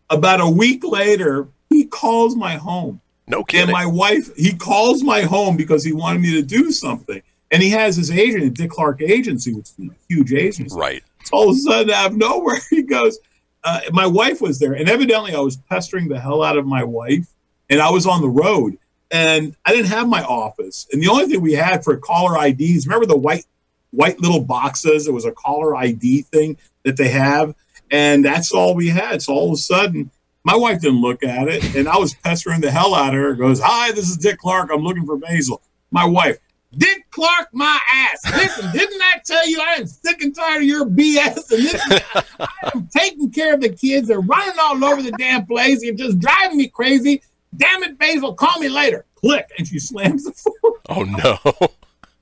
About 0.10 0.42
a 0.42 0.50
week 0.50 0.84
later, 0.84 1.50
he 1.70 1.86
calls 1.86 2.36
my 2.36 2.56
home. 2.56 3.02
No 3.28 3.44
kidding. 3.44 3.64
And 3.64 3.72
my 3.72 3.86
wife, 3.86 4.34
he 4.36 4.54
calls 4.54 5.04
my 5.04 5.22
home 5.22 5.58
because 5.58 5.84
he 5.84 5.92
wanted 5.92 6.22
me 6.22 6.32
to 6.34 6.42
do 6.42 6.72
something. 6.72 7.22
And 7.52 7.62
he 7.62 7.70
has 7.72 7.96
his 7.96 8.12
agent 8.12 8.44
at 8.44 8.54
Dick 8.54 8.72
Clark 8.72 9.02
Agency, 9.02 9.54
which 9.54 9.70
is 9.70 9.76
a 9.80 9.96
huge 10.10 10.34
agency. 10.34 10.76
Right. 10.76 11.04
So 11.26 11.38
all 11.38 11.50
of 11.50 11.56
a 11.56 11.60
sudden, 11.60 11.92
out 11.92 12.12
of 12.12 12.18
nowhere, 12.18 12.60
he 12.70 12.84
goes, 12.84 13.20
uh, 13.64 13.82
My 13.92 14.08
wife 14.08 14.42
was 14.42 14.60
there. 14.60 14.74
And 14.74 14.90
evidently, 14.90 15.36
I 15.36 15.40
was 15.40 15.58
pestering 15.58 16.08
the 16.08 16.20
hell 16.20 16.44
out 16.44 16.58
of 16.58 16.66
my 16.66 16.84
wife. 16.84 17.28
And 17.70 17.82
I 17.82 17.90
was 17.90 18.06
on 18.06 18.22
the 18.22 18.30
road. 18.30 18.78
And 19.10 19.56
I 19.66 19.72
didn't 19.72 19.88
have 19.88 20.08
my 20.08 20.24
office. 20.24 20.88
And 20.92 21.02
the 21.02 21.08
only 21.08 21.26
thing 21.26 21.42
we 21.42 21.54
had 21.54 21.84
for 21.84 21.96
caller 21.98 22.44
IDs, 22.46 22.86
remember 22.86 23.06
the 23.06 23.18
white 23.18 23.46
white 23.92 24.20
little 24.20 24.42
boxes? 24.42 25.08
It 25.08 25.14
was 25.14 25.26
a 25.26 25.32
caller 25.32 25.76
ID 25.76 26.24
thing 26.24 26.58
that 26.84 26.98
they 26.98 27.10
have. 27.10 27.56
And 27.90 28.26
that's 28.26 28.52
all 28.52 28.76
we 28.76 28.90
had. 28.90 29.22
So 29.22 29.34
all 29.34 29.48
of 29.48 29.54
a 29.54 29.58
sudden, 29.58 30.12
my 30.44 30.56
wife 30.56 30.82
didn't 30.82 31.02
look 31.02 31.24
at 31.24 31.48
it. 31.48 31.76
And 31.76 31.88
I 31.88 31.98
was 31.98 32.14
pestering 32.14 32.62
the 32.62 32.72
hell 32.72 32.94
out 32.94 33.14
of 33.14 33.20
her. 33.20 33.34
Goes, 33.34 33.62
Hi, 33.62 33.92
this 33.92 34.10
is 34.10 34.18
Dick 34.18 34.40
Clark. 34.40 34.70
I'm 34.74 34.82
looking 34.82 35.06
for 35.06 35.18
Basile. 35.18 35.62
My 35.92 36.04
wife, 36.04 36.38
Dick 36.78 37.06
Clark, 37.12 37.48
my 37.54 37.80
ass. 37.94 38.20
Listen, 38.36 38.72
didn't 38.72 39.02
I 39.02 39.22
tell 39.26 39.48
you 39.48 39.62
I 39.62 39.76
am 39.76 39.88
sick 39.88 40.22
and 40.22 40.36
tired 40.36 40.58
of 40.58 40.64
your 40.64 40.86
BS? 40.86 41.52
And 41.52 41.64
this 41.64 41.74
is, 41.74 42.02
I 42.40 42.72
am 42.74 42.88
taking 42.88 43.32
care 43.32 43.54
of 43.54 43.62
the 43.62 43.70
kids. 43.70 44.10
They're 44.10 44.20
running 44.20 44.60
all 44.60 44.84
over 44.84 45.02
the 45.02 45.14
damn 45.14 45.46
place. 45.46 45.82
You're 45.82 45.96
just 45.96 46.20
driving 46.20 46.58
me 46.58 46.68
crazy. 46.68 47.22
Damn 47.56 47.84
it, 47.84 47.98
Basile, 47.98 48.34
call 48.34 48.60
me 48.60 48.70
later. 48.70 49.06
Click. 49.16 49.50
And 49.58 49.68
she 49.68 49.80
slams 49.80 50.26
the 50.26 50.32
phone. 50.32 50.74
Oh 50.90 51.04
no. 51.04 51.68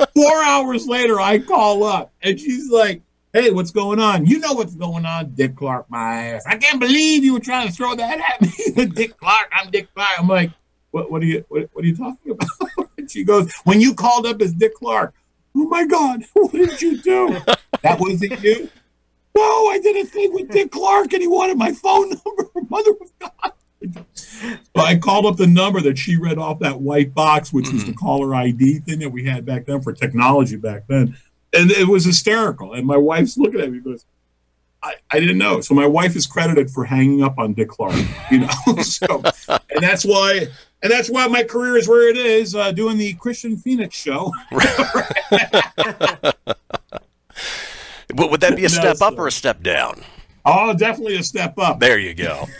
Four 0.13 0.43
hours 0.43 0.87
later, 0.87 1.19
I 1.19 1.39
call 1.39 1.83
up 1.83 2.11
and 2.21 2.39
she's 2.39 2.69
like, 2.69 3.01
Hey, 3.33 3.51
what's 3.51 3.71
going 3.71 3.99
on? 3.99 4.25
You 4.25 4.39
know 4.39 4.53
what's 4.53 4.75
going 4.75 5.05
on, 5.05 5.33
Dick 5.33 5.57
Clark, 5.57 5.89
my 5.89 6.27
ass. 6.27 6.45
I 6.45 6.57
can't 6.57 6.79
believe 6.79 7.25
you 7.25 7.33
were 7.33 7.39
trying 7.41 7.67
to 7.67 7.73
throw 7.73 7.93
that 7.95 8.19
at 8.19 8.41
me. 8.41 8.85
Dick 8.85 9.17
Clark, 9.17 9.49
I'm 9.51 9.71
Dick 9.71 9.93
Clark. 9.93 10.11
I'm 10.17 10.27
like, 10.27 10.51
what, 10.91 11.11
what 11.11 11.21
are 11.21 11.25
you 11.25 11.43
what, 11.49 11.69
what 11.73 11.83
are 11.83 11.87
you 11.87 11.97
talking 11.97 12.31
about? 12.31 12.89
and 12.97 13.11
she 13.11 13.23
goes, 13.23 13.51
When 13.65 13.81
you 13.81 13.93
called 13.93 14.25
up 14.25 14.41
as 14.41 14.53
Dick 14.53 14.75
Clark, 14.75 15.13
oh 15.55 15.67
my 15.67 15.85
God, 15.85 16.23
what 16.33 16.53
did 16.53 16.81
you 16.81 17.01
do? 17.01 17.37
that 17.81 17.99
wasn't 17.99 18.41
you? 18.41 18.69
No, 19.35 19.67
I 19.67 19.79
did 19.83 19.97
a 19.97 20.07
thing 20.07 20.33
with 20.33 20.49
Dick 20.49 20.71
Clark 20.71 21.11
and 21.11 21.21
he 21.21 21.27
wanted 21.27 21.57
my 21.57 21.73
phone 21.73 22.09
number. 22.09 22.49
Mother 22.69 22.91
of 22.91 23.19
God. 23.19 23.51
So 23.93 24.81
I 24.81 24.97
called 24.97 25.25
up 25.25 25.37
the 25.37 25.47
number 25.47 25.81
that 25.81 25.97
she 25.97 26.17
read 26.17 26.37
off 26.37 26.59
that 26.59 26.79
white 26.81 27.13
box, 27.13 27.53
which 27.53 27.71
was 27.71 27.85
the 27.85 27.93
caller 27.93 28.35
ID 28.35 28.79
thing 28.79 28.99
that 28.99 29.09
we 29.09 29.23
had 29.25 29.45
back 29.45 29.65
then 29.65 29.81
for 29.81 29.93
technology 29.93 30.57
back 30.57 30.83
then. 30.87 31.17
and 31.53 31.71
it 31.71 31.87
was 31.87 32.05
hysterical. 32.05 32.73
And 32.73 32.85
my 32.85 32.97
wife's 32.97 33.37
looking 33.37 33.61
at 33.61 33.71
me 33.71 33.79
goes, 33.79 34.05
I, 34.83 34.93
I 35.11 35.19
didn't 35.19 35.37
know. 35.39 35.61
So 35.61 35.73
my 35.73 35.87
wife 35.87 36.15
is 36.15 36.27
credited 36.27 36.69
for 36.69 36.85
hanging 36.85 37.23
up 37.23 37.39
on 37.39 37.53
Dick 37.53 37.69
Clark, 37.69 37.95
you 38.29 38.39
know. 38.39 38.49
so, 38.81 39.23
and 39.47 39.81
that's 39.81 40.05
why, 40.05 40.47
and 40.83 40.91
that's 40.91 41.09
why 41.09 41.27
my 41.27 41.43
career 41.43 41.77
is 41.77 41.87
where 41.87 42.07
it 42.07 42.17
is, 42.17 42.53
uh, 42.53 42.71
doing 42.71 42.97
the 42.97 43.15
Kristian 43.15 43.59
Fenix 43.59 43.95
show. 43.95 44.31
Would 48.13 48.41
that 48.41 48.55
be 48.55 48.65
a 48.65 48.69
step 48.81 49.01
up 49.01 49.17
or 49.17 49.27
a 49.27 49.31
step 49.31 49.63
down? 49.63 50.03
Oh, 50.45 50.73
definitely 50.73 51.15
a 51.17 51.23
step 51.23 51.57
up. 51.57 51.79
There 51.79 51.97
you 51.97 52.13
go. 52.13 52.47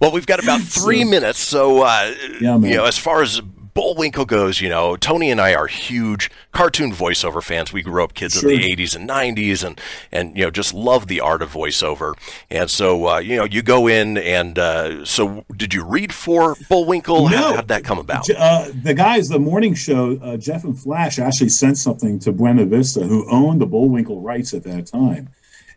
well, 0.00 0.12
we've 0.12 0.26
got 0.26 0.42
about 0.42 0.60
three 0.60 1.04
minutes, 1.04 1.38
so 1.38 1.82
uh, 1.82 2.14
Yeah, 2.40 2.58
you 2.58 2.76
know, 2.76 2.84
as 2.84 2.98
far 2.98 3.22
as 3.22 3.40
Bullwinkle 3.74 4.24
goes, 4.24 4.60
you 4.60 4.68
know, 4.68 4.94
Tony 4.96 5.30
and 5.30 5.40
I 5.40 5.52
are 5.54 5.66
huge 5.66 6.30
cartoon 6.52 6.92
voiceover 6.92 7.42
fans. 7.42 7.72
We 7.72 7.82
grew 7.82 8.04
up 8.04 8.14
kids 8.14 8.38
Sure. 8.38 8.50
in 8.50 8.60
the 8.60 8.70
'80s 8.76 8.94
and 8.94 9.08
'90s, 9.08 9.64
and 9.64 9.80
and 10.12 10.36
you 10.36 10.44
know, 10.44 10.50
just 10.52 10.72
love 10.72 11.08
the 11.08 11.20
art 11.20 11.42
of 11.42 11.52
voiceover. 11.52 12.14
And 12.50 12.70
so, 12.70 13.08
uh, 13.08 13.18
you 13.18 13.36
know, 13.36 13.44
you 13.44 13.62
go 13.62 13.88
in, 13.88 14.16
and 14.16 14.58
uh, 14.58 15.04
so 15.04 15.44
did 15.56 15.74
you 15.74 15.84
read 15.84 16.14
for 16.14 16.56
Bullwinkle? 16.68 17.26
How, 17.26 17.34
No. 17.50 17.56
how'd 17.56 17.68
that 17.68 17.82
come 17.84 17.98
about? 17.98 18.30
Uh, 18.30 18.68
the 18.82 18.94
guys, 18.94 19.28
the 19.28 19.40
morning 19.40 19.74
show, 19.74 20.18
uh, 20.22 20.36
Jeff 20.36 20.62
and 20.64 20.78
Flash 20.78 21.18
actually 21.18 21.48
sent 21.48 21.76
something 21.76 22.18
to 22.20 22.30
Buena 22.32 22.64
Vista, 22.66 23.00
who 23.00 23.28
owned 23.28 23.60
the 23.60 23.66
Bullwinkle 23.66 24.20
rights 24.20 24.54
at 24.54 24.62
that 24.64 24.86
time, 24.86 25.28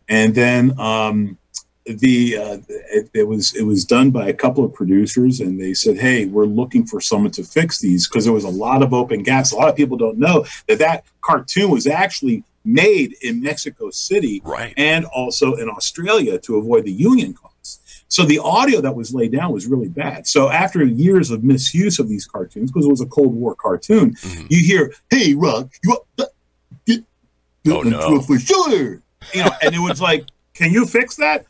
and 0.07 0.35
then 0.35 0.79
um, 0.79 1.37
the 1.87 2.37
uh, 2.37 2.57
it, 2.69 3.09
it 3.13 3.27
was 3.27 3.53
it 3.55 3.63
was 3.63 3.85
done 3.85 4.11
by 4.11 4.27
a 4.27 4.33
couple 4.33 4.63
of 4.63 4.73
producers, 4.73 5.39
and 5.39 5.59
they 5.59 5.73
said, 5.73 5.97
"Hey, 5.97 6.25
we're 6.25 6.45
looking 6.45 6.85
for 6.85 6.99
someone 7.01 7.31
to 7.31 7.43
fix 7.43 7.79
these 7.79 8.07
because 8.07 8.23
there 8.25 8.33
was 8.33 8.43
a 8.43 8.49
lot 8.49 8.83
of 8.83 8.93
open 8.93 9.23
gaps. 9.23 9.51
A 9.51 9.55
lot 9.55 9.69
of 9.69 9.75
people 9.75 9.97
don't 9.97 10.17
know 10.17 10.45
that 10.67 10.79
that 10.79 11.05
cartoon 11.21 11.69
was 11.71 11.87
actually." 11.87 12.43
Made 12.69 13.15
in 13.21 13.41
Mexico 13.41 13.91
City 13.91 14.41
Right. 14.43 14.73
and 14.75 15.05
also 15.05 15.53
in 15.53 15.69
Australia 15.69 16.37
to 16.39 16.57
avoid 16.57 16.83
the 16.83 16.91
union 16.91 17.33
costs. 17.33 18.03
So 18.09 18.25
the 18.25 18.39
audio 18.39 18.81
that 18.81 18.93
was 18.93 19.13
laid 19.13 19.31
down 19.31 19.53
was 19.53 19.67
really 19.67 19.87
bad. 19.87 20.27
So 20.27 20.49
after 20.49 20.83
years 20.83 21.31
of 21.31 21.45
misuse 21.45 21.97
of 21.97 22.09
these 22.09 22.25
cartoons, 22.25 22.69
because 22.69 22.85
it 22.85 22.89
was 22.89 22.99
a 22.99 23.05
Cold 23.05 23.33
War 23.33 23.55
cartoon, 23.55 24.15
Mm-hmm. 24.15 24.47
you 24.49 24.65
hear, 24.65 24.93
"Hey, 25.09 25.33
Rock, 25.33 25.69
you 25.81 25.93
up? 25.93 26.05
uh, 26.19 26.25
get- 26.85 27.05
Oh, 27.69 27.83
no. 27.83 28.19
for 28.19 28.37
sure." 28.37 29.01
You 29.33 29.45
know, 29.45 29.51
and 29.61 29.73
it 29.73 29.79
was 29.79 30.01
like, 30.01 30.25
"Can 30.53 30.73
you 30.73 30.85
fix 30.85 31.15
that?" 31.15 31.45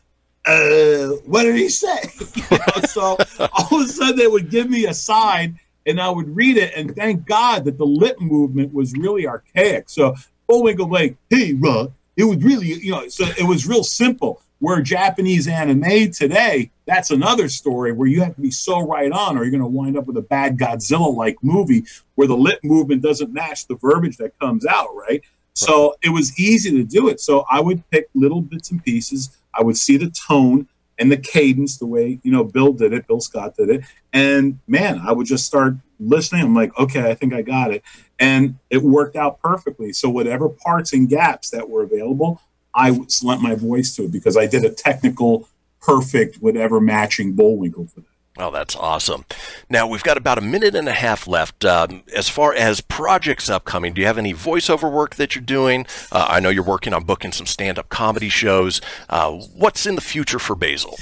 Uh, 0.48 1.10
what 1.26 1.42
did 1.42 1.56
he 1.56 1.68
say? 1.68 2.10
You 2.34 2.58
know, 2.58 2.82
so 2.88 3.16
all 3.38 3.80
of 3.80 3.86
a 3.86 3.88
sudden 3.88 4.16
they 4.16 4.26
would 4.26 4.50
give 4.50 4.70
me 4.70 4.86
a 4.86 4.94
sign 4.94 5.60
and 5.86 6.00
I 6.00 6.10
would 6.10 6.34
read 6.34 6.56
it, 6.58 6.72
and 6.76 6.94
thank 6.94 7.24
God 7.24 7.64
that 7.64 7.78
the 7.78 7.86
lip 7.86 8.20
movement 8.20 8.72
was 8.74 8.92
really 8.92 9.26
archaic. 9.26 9.88
So 9.88 10.14
Bullwinkle 10.46 10.88
like, 10.88 11.16
"Hey, 11.30 11.54
Rock," 11.54 11.92
it 12.16 12.24
was 12.24 12.38
really, 12.38 12.66
you 12.74 12.92
know, 12.92 13.08
so 13.08 13.24
it 13.38 13.44
was 13.44 13.66
real 13.66 13.82
simple. 13.82 14.42
Where 14.60 14.82
Japanese 14.82 15.46
anime 15.46 16.10
today, 16.10 16.72
that's 16.84 17.12
another 17.12 17.48
story 17.48 17.92
where 17.92 18.08
you 18.08 18.22
have 18.22 18.34
to 18.34 18.40
be 18.40 18.50
so 18.50 18.80
right 18.84 19.12
on, 19.12 19.38
or 19.38 19.44
you're 19.44 19.52
going 19.52 19.62
to 19.62 19.68
wind 19.68 19.96
up 19.96 20.06
with 20.06 20.16
a 20.16 20.22
bad 20.22 20.58
Godzilla-like 20.58 21.36
movie 21.42 21.84
where 22.16 22.26
the 22.26 22.36
lip 22.36 22.58
movement 22.64 23.02
doesn't 23.02 23.32
match 23.32 23.68
the 23.68 23.76
verbiage 23.76 24.16
that 24.16 24.36
comes 24.40 24.66
out, 24.66 24.88
right? 24.96 25.22
So 25.54 25.94
it 26.02 26.08
was 26.08 26.36
easy 26.38 26.72
to 26.72 26.82
do 26.82 27.08
it. 27.08 27.20
So 27.20 27.44
I 27.48 27.60
would 27.60 27.88
pick 27.90 28.08
little 28.14 28.40
bits 28.40 28.72
and 28.72 28.82
pieces. 28.82 29.37
I 29.58 29.62
would 29.62 29.76
see 29.76 29.96
the 29.96 30.10
tone 30.10 30.68
and 30.98 31.12
the 31.12 31.16
cadence, 31.16 31.76
the 31.76 31.86
way 31.86 32.18
you 32.22 32.32
know 32.32 32.44
Bill 32.44 32.72
did 32.72 32.92
it, 32.92 33.06
Bill 33.06 33.20
Scott 33.20 33.56
did 33.56 33.70
it, 33.70 33.84
and 34.12 34.58
man, 34.66 35.00
I 35.04 35.12
would 35.12 35.26
just 35.26 35.46
start 35.46 35.74
listening. 36.00 36.42
I'm 36.42 36.54
like, 36.54 36.76
okay, 36.78 37.10
I 37.10 37.14
think 37.14 37.32
I 37.34 37.42
got 37.42 37.72
it, 37.72 37.82
and 38.18 38.56
it 38.70 38.82
worked 38.82 39.16
out 39.16 39.40
perfectly. 39.40 39.92
So 39.92 40.08
whatever 40.08 40.48
parts 40.48 40.92
and 40.92 41.08
gaps 41.08 41.50
that 41.50 41.68
were 41.68 41.82
available, 41.82 42.40
I 42.74 42.90
lent 43.22 43.42
my 43.42 43.54
voice 43.54 43.94
to 43.96 44.04
it 44.04 44.12
because 44.12 44.36
I 44.36 44.46
did 44.46 44.64
a 44.64 44.70
technical, 44.70 45.48
perfect, 45.80 46.36
whatever 46.36 46.80
matching 46.80 47.32
Bullwinkle 47.34 47.86
for 47.86 48.00
that. 48.00 48.17
Oh, 48.38 48.52
that's 48.52 48.76
awesome. 48.76 49.24
Now, 49.68 49.88
we've 49.88 50.02
got 50.02 50.16
about 50.16 50.38
a 50.38 50.40
minute 50.40 50.76
and 50.76 50.88
a 50.88 50.92
half 50.92 51.26
left. 51.26 51.64
Um, 51.64 52.04
as 52.14 52.28
far 52.28 52.54
as 52.54 52.80
projects 52.80 53.50
upcoming, 53.50 53.94
do 53.94 54.00
you 54.00 54.06
have 54.06 54.16
any 54.16 54.32
voiceover 54.32 54.90
work 54.90 55.16
that 55.16 55.34
you're 55.34 55.42
doing? 55.42 55.86
Uh, 56.12 56.26
I 56.28 56.38
know 56.38 56.48
you're 56.48 56.62
working 56.62 56.92
on 56.92 57.02
booking 57.02 57.32
some 57.32 57.46
stand 57.46 57.80
up 57.80 57.88
comedy 57.88 58.28
shows. 58.28 58.80
Uh, 59.08 59.32
what's 59.32 59.86
in 59.86 59.96
the 59.96 60.00
future 60.00 60.38
for 60.38 60.54
Basile? 60.54 60.96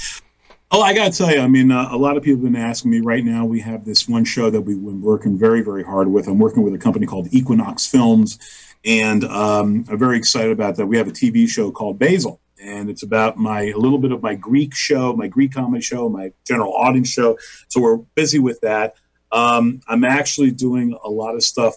Oh, 0.71 0.81
I 0.81 0.93
got 0.95 1.11
to 1.11 1.17
tell 1.17 1.31
you, 1.31 1.39
I 1.39 1.47
mean, 1.47 1.71
uh, 1.71 1.89
a 1.91 1.97
lot 1.97 2.17
of 2.17 2.23
people 2.23 2.43
have 2.43 2.51
been 2.51 2.61
asking 2.61 2.91
me 2.91 3.01
right 3.01 3.23
now. 3.23 3.45
We 3.45 3.59
have 3.61 3.85
this 3.85 4.09
one 4.09 4.25
show 4.25 4.49
that 4.49 4.61
we've 4.61 4.83
been 4.83 5.01
working 5.01 5.37
very, 5.37 5.61
very 5.61 5.83
hard 5.83 6.09
with. 6.09 6.27
I'm 6.27 6.39
working 6.39 6.63
with 6.63 6.73
a 6.73 6.79
company 6.79 7.05
called 7.05 7.27
Equinox 7.31 7.85
Films, 7.85 8.39
and 8.83 9.23
um, 9.25 9.85
I'm 9.89 9.97
very 9.97 10.17
excited 10.17 10.51
about 10.51 10.75
that. 10.75 10.87
We 10.87 10.97
have 10.97 11.07
a 11.07 11.11
TV 11.11 11.47
show 11.47 11.71
called 11.71 11.99
Basile, 11.99 12.41
and 12.61 12.89
it's 12.89 13.03
about 13.03 13.37
my 13.37 13.63
a 13.63 13.77
little 13.77 13.99
bit 13.99 14.11
of 14.11 14.21
my 14.21 14.35
Greek 14.35 14.73
show, 14.75 15.13
my 15.13 15.27
Greek 15.27 15.53
comedy 15.53 15.81
show, 15.81 16.09
my 16.09 16.31
general 16.45 16.73
audience 16.73 17.09
show. 17.09 17.37
So 17.67 17.81
we're 17.81 17.97
busy 17.97 18.39
with 18.39 18.59
that. 18.61 18.95
Um, 19.31 19.81
I'm 19.87 20.03
actually 20.03 20.51
doing 20.51 20.97
a 21.03 21.09
lot 21.09 21.35
of 21.35 21.43
stuff 21.43 21.75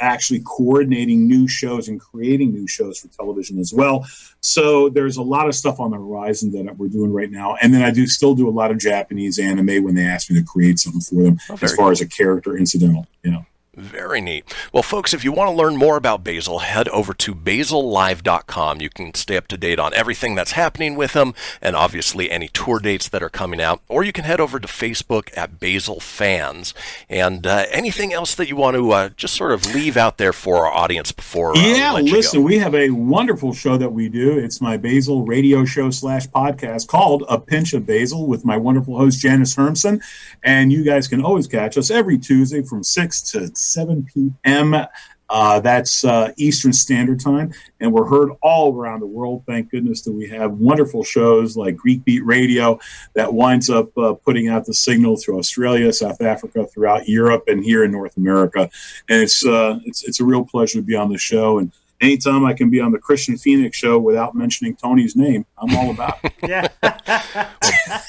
actually 0.00 0.40
coordinating 0.40 1.28
new 1.28 1.46
shows 1.46 1.88
and 1.88 2.00
creating 2.00 2.52
new 2.52 2.66
shows 2.66 2.98
for 2.98 3.08
television 3.08 3.58
as 3.58 3.72
well. 3.72 4.06
So 4.40 4.88
there's 4.88 5.18
a 5.18 5.22
lot 5.22 5.46
of 5.46 5.54
stuff 5.54 5.78
on 5.78 5.90
the 5.90 5.98
horizon 5.98 6.50
that 6.52 6.76
we're 6.76 6.88
doing 6.88 7.12
right 7.12 7.30
now. 7.30 7.56
And 7.60 7.72
then 7.72 7.82
I 7.82 7.90
do 7.90 8.06
still 8.06 8.34
do 8.34 8.48
a 8.48 8.50
lot 8.50 8.70
of 8.70 8.78
Japanese 8.78 9.38
anime 9.38 9.84
when 9.84 9.94
they 9.94 10.04
ask 10.04 10.30
me 10.30 10.38
to 10.40 10.44
create 10.44 10.78
something 10.78 11.02
for 11.02 11.22
them 11.22 11.38
as 11.50 11.60
very 11.60 11.76
far 11.76 11.92
as 11.92 12.00
a 12.00 12.08
character 12.08 12.56
incidental, 12.56 13.06
you 13.22 13.30
know. 13.30 13.44
Very 13.76 14.20
neat. 14.20 14.52
Well, 14.72 14.82
folks, 14.82 15.14
if 15.14 15.22
you 15.22 15.30
want 15.30 15.48
to 15.48 15.54
learn 15.54 15.76
more 15.76 15.96
about 15.96 16.24
Basile, 16.24 16.58
head 16.58 16.88
over 16.88 17.14
to 17.14 17.34
basilelive.com. 17.36 18.80
You 18.80 18.90
can 18.90 19.14
stay 19.14 19.36
up 19.36 19.46
to 19.46 19.56
date 19.56 19.78
on 19.78 19.94
everything 19.94 20.34
that's 20.34 20.52
happening 20.52 20.96
with 20.96 21.12
him 21.12 21.34
and 21.62 21.76
obviously 21.76 22.32
any 22.32 22.48
tour 22.48 22.80
dates 22.80 23.08
that 23.08 23.22
are 23.22 23.28
coming 23.28 23.60
out. 23.60 23.80
Or 23.86 24.02
you 24.02 24.12
can 24.12 24.24
head 24.24 24.40
over 24.40 24.58
to 24.58 24.66
Facebook 24.66 25.30
at 25.36 25.60
Basile 25.60 26.00
Fans. 26.00 26.74
And 27.08 27.46
uh, 27.46 27.66
anything 27.70 28.12
else 28.12 28.34
that 28.34 28.48
you 28.48 28.56
want 28.56 28.76
to 28.76 28.90
uh, 28.90 29.08
just 29.10 29.36
sort 29.36 29.52
of 29.52 29.72
leave 29.72 29.96
out 29.96 30.18
there 30.18 30.32
for 30.32 30.66
our 30.66 30.72
audience 30.72 31.12
before 31.12 31.56
uh, 31.56 31.60
yeah, 31.60 31.92
listen, 31.92 32.42
we 32.42 32.58
have 32.58 32.74
a 32.74 32.90
wonderful 32.90 33.52
show 33.54 33.76
that 33.76 33.90
we 33.90 34.08
do. 34.08 34.36
It's 34.36 34.60
my 34.60 34.78
Basile 34.78 35.24
radio 35.24 35.64
show 35.64 35.90
slash 35.90 36.26
podcast 36.26 36.88
called 36.88 37.22
A 37.28 37.38
Pinch 37.38 37.72
of 37.72 37.86
Basil 37.86 38.26
with 38.26 38.44
my 38.44 38.56
wonderful 38.56 38.98
host 38.98 39.20
Janice 39.20 39.54
Hermson. 39.54 40.02
And 40.42 40.72
you 40.72 40.82
guys 40.82 41.06
can 41.06 41.22
always 41.24 41.46
catch 41.46 41.78
us 41.78 41.88
every 41.88 42.18
Tuesday 42.18 42.62
from 42.62 42.82
6 42.82 43.22
to 43.30 43.59
7 43.60 44.06
p.m. 44.12 44.86
Uh, 45.30 45.60
that's 45.60 46.04
uh, 46.04 46.32
Eastern 46.36 46.72
Standard 46.72 47.20
Time. 47.20 47.52
And 47.78 47.92
we're 47.92 48.06
heard 48.06 48.32
all 48.42 48.74
around 48.74 49.00
the 49.00 49.06
world. 49.06 49.44
Thank 49.46 49.70
goodness 49.70 50.02
that 50.02 50.12
we 50.12 50.28
have 50.28 50.52
wonderful 50.54 51.04
shows 51.04 51.56
like 51.56 51.76
Greek 51.76 52.04
Beat 52.04 52.24
Radio 52.26 52.80
that 53.14 53.32
winds 53.32 53.70
up 53.70 53.96
uh, 53.96 54.14
putting 54.14 54.48
out 54.48 54.66
the 54.66 54.74
signal 54.74 55.16
through 55.16 55.38
Australia, 55.38 55.92
South 55.92 56.20
Africa, 56.20 56.66
throughout 56.66 57.08
Europe, 57.08 57.44
and 57.46 57.64
here 57.64 57.84
in 57.84 57.92
North 57.92 58.16
America. 58.16 58.68
And 59.08 59.22
it's 59.22 59.46
uh, 59.46 59.78
it's 59.84 60.02
it's 60.02 60.20
a 60.20 60.24
real 60.24 60.44
pleasure 60.44 60.80
to 60.80 60.82
be 60.82 60.96
on 60.96 61.10
the 61.10 61.18
show. 61.18 61.58
And 61.58 61.70
anytime 62.00 62.44
I 62.44 62.52
can 62.52 62.68
be 62.68 62.80
on 62.80 62.90
the 62.90 62.98
Kristian 62.98 63.40
Fenix 63.40 63.76
show 63.76 63.98
without 63.98 64.34
mentioning 64.34 64.74
Tony's 64.74 65.14
name, 65.14 65.46
I'm 65.58 65.76
all 65.76 65.90
about 65.90 66.18
it. 66.24 66.32
Yeah, 66.48 66.68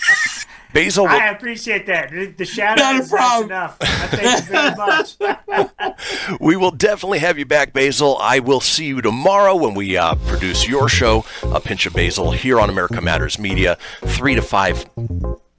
Basile, 0.73 1.07
I 1.07 1.27
appreciate 1.29 1.85
that. 1.87 2.11
The, 2.11 2.27
the 2.27 2.45
shout 2.45 2.79
out 2.79 2.95
is 2.95 3.11
nice 3.11 3.43
enough. 3.43 3.77
I 3.81 4.07
thank 4.07 4.45
you 4.45 4.51
very 4.51 4.75
much. 5.87 6.39
we 6.39 6.55
will 6.55 6.71
definitely 6.71 7.19
have 7.19 7.37
you 7.37 7.45
back, 7.45 7.73
Basile. 7.73 8.17
I 8.19 8.39
will 8.39 8.61
see 8.61 8.85
you 8.85 9.01
tomorrow 9.01 9.55
when 9.55 9.73
we 9.73 9.97
uh, 9.97 10.15
produce 10.27 10.67
your 10.67 10.87
show, 10.87 11.25
A 11.43 11.59
Pinch 11.59 11.85
of 11.85 11.93
Basil, 11.93 12.31
here 12.31 12.59
on 12.59 12.69
America 12.69 13.01
Matters 13.01 13.37
Media, 13.39 13.77
3 14.05 14.35
to 14.35 14.41
5 14.41 14.85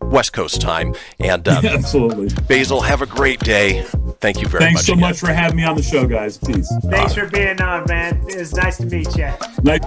West 0.01 0.33
Coast 0.33 0.61
time. 0.61 0.95
And 1.21 1.47
uh, 1.47 1.61
Absolutely. 1.65 2.29
Basile, 2.47 2.81
have 2.81 3.03
a 3.03 3.07
great 3.07 3.41
day. 3.41 3.83
Thank 4.21 4.41
you 4.41 4.49
very 4.49 4.65
Thanks 4.65 4.79
much. 4.79 4.85
Thanks 4.85 4.87
so 4.87 4.93
again. 4.93 5.01
much 5.01 5.19
for 5.19 5.33
having 5.33 5.57
me 5.57 5.65
on 5.65 5.77
the 5.77 5.83
show, 5.83 6.07
guys. 6.07 6.39
Peace. 6.39 6.73
Thanks 6.85 7.15
for 7.15 7.29
being 7.29 7.61
on, 7.61 7.85
man. 7.87 8.25
It 8.29 8.39
was 8.39 8.55
nice 8.55 8.77
to 8.79 8.87
meet 8.87 9.17
you. 9.17 9.31
Night. 9.63 9.83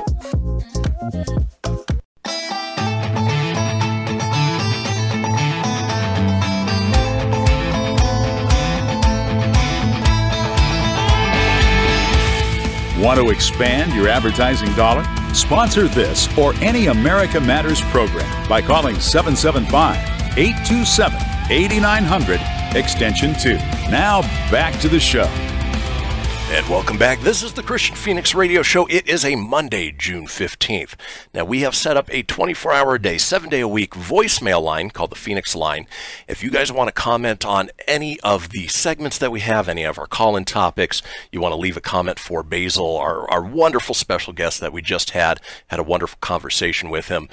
Want 13.06 13.20
to 13.20 13.30
expand 13.30 13.94
your 13.94 14.08
advertising 14.08 14.74
dollar? 14.74 15.04
Sponsor 15.32 15.88
this 15.88 16.28
or 16.40 16.56
any 16.56 16.88
America 16.88 17.40
Matters 17.40 17.80
program 17.80 18.50
by 18.50 18.64
calling 18.64 19.00
775 19.00 19.96
827 20.36 21.22
8900 21.52 22.42
extension 22.76 23.36
2. 23.36 23.58
Now 23.92 24.22
back 24.50 24.80
to 24.80 24.90
the 24.90 25.00
show. 25.00 25.30
And 26.48 26.70
welcome 26.70 27.00
back. 27.00 27.20
This 27.22 27.42
is 27.42 27.54
the 27.54 27.64
Kristian 27.64 27.98
Fenix 27.98 28.36
Radio 28.36 28.62
Show. 28.62 28.86
It 28.86 29.08
is 29.10 29.26
a 29.26 29.36
Monday, 29.36 29.92
June 29.92 30.28
15th. 30.28 30.94
Now, 31.34 31.44
we 31.44 31.62
have 31.62 31.74
set 31.74 31.98
up 31.98 32.08
a 32.14 32.22
24 32.22 32.72
hour 32.72 32.96
a 32.96 33.02
day, 33.02 33.18
seven 33.18 33.50
day 33.50 33.62
a 33.62 33.68
week 33.68 33.96
voicemail 33.96 34.62
line 34.62 34.92
called 34.92 35.10
the 35.10 35.16
Fenix 35.16 35.56
Line. 35.56 35.88
If 36.28 36.44
you 36.44 36.52
guys 36.52 36.72
want 36.72 36.88
to 36.88 36.94
comment 36.94 37.44
on 37.46 37.72
any 37.88 38.20
of 38.20 38.50
the 38.50 38.68
segments 38.68 39.18
that 39.18 39.32
we 39.32 39.40
have, 39.40 39.68
any 39.68 39.84
of 39.86 39.98
our 39.98 40.06
call 40.06 40.38
in 40.38 40.46
topics, 40.46 41.02
you 41.32 41.42
want 41.42 41.54
to 41.54 41.60
leave 41.60 41.78
a 41.78 41.82
comment 41.82 42.20
for 42.20 42.44
Basile, 42.44 42.96
our, 42.96 43.28
our 43.32 43.44
wonderful 43.44 43.96
special 43.96 44.32
guest 44.32 44.60
that 44.60 44.72
we 44.72 44.84
just 44.84 45.10
had, 45.10 45.42
had 45.68 45.80
a 45.80 45.84
wonderful 45.84 46.20
conversation 46.22 46.92
with 46.92 47.08
him 47.08 47.28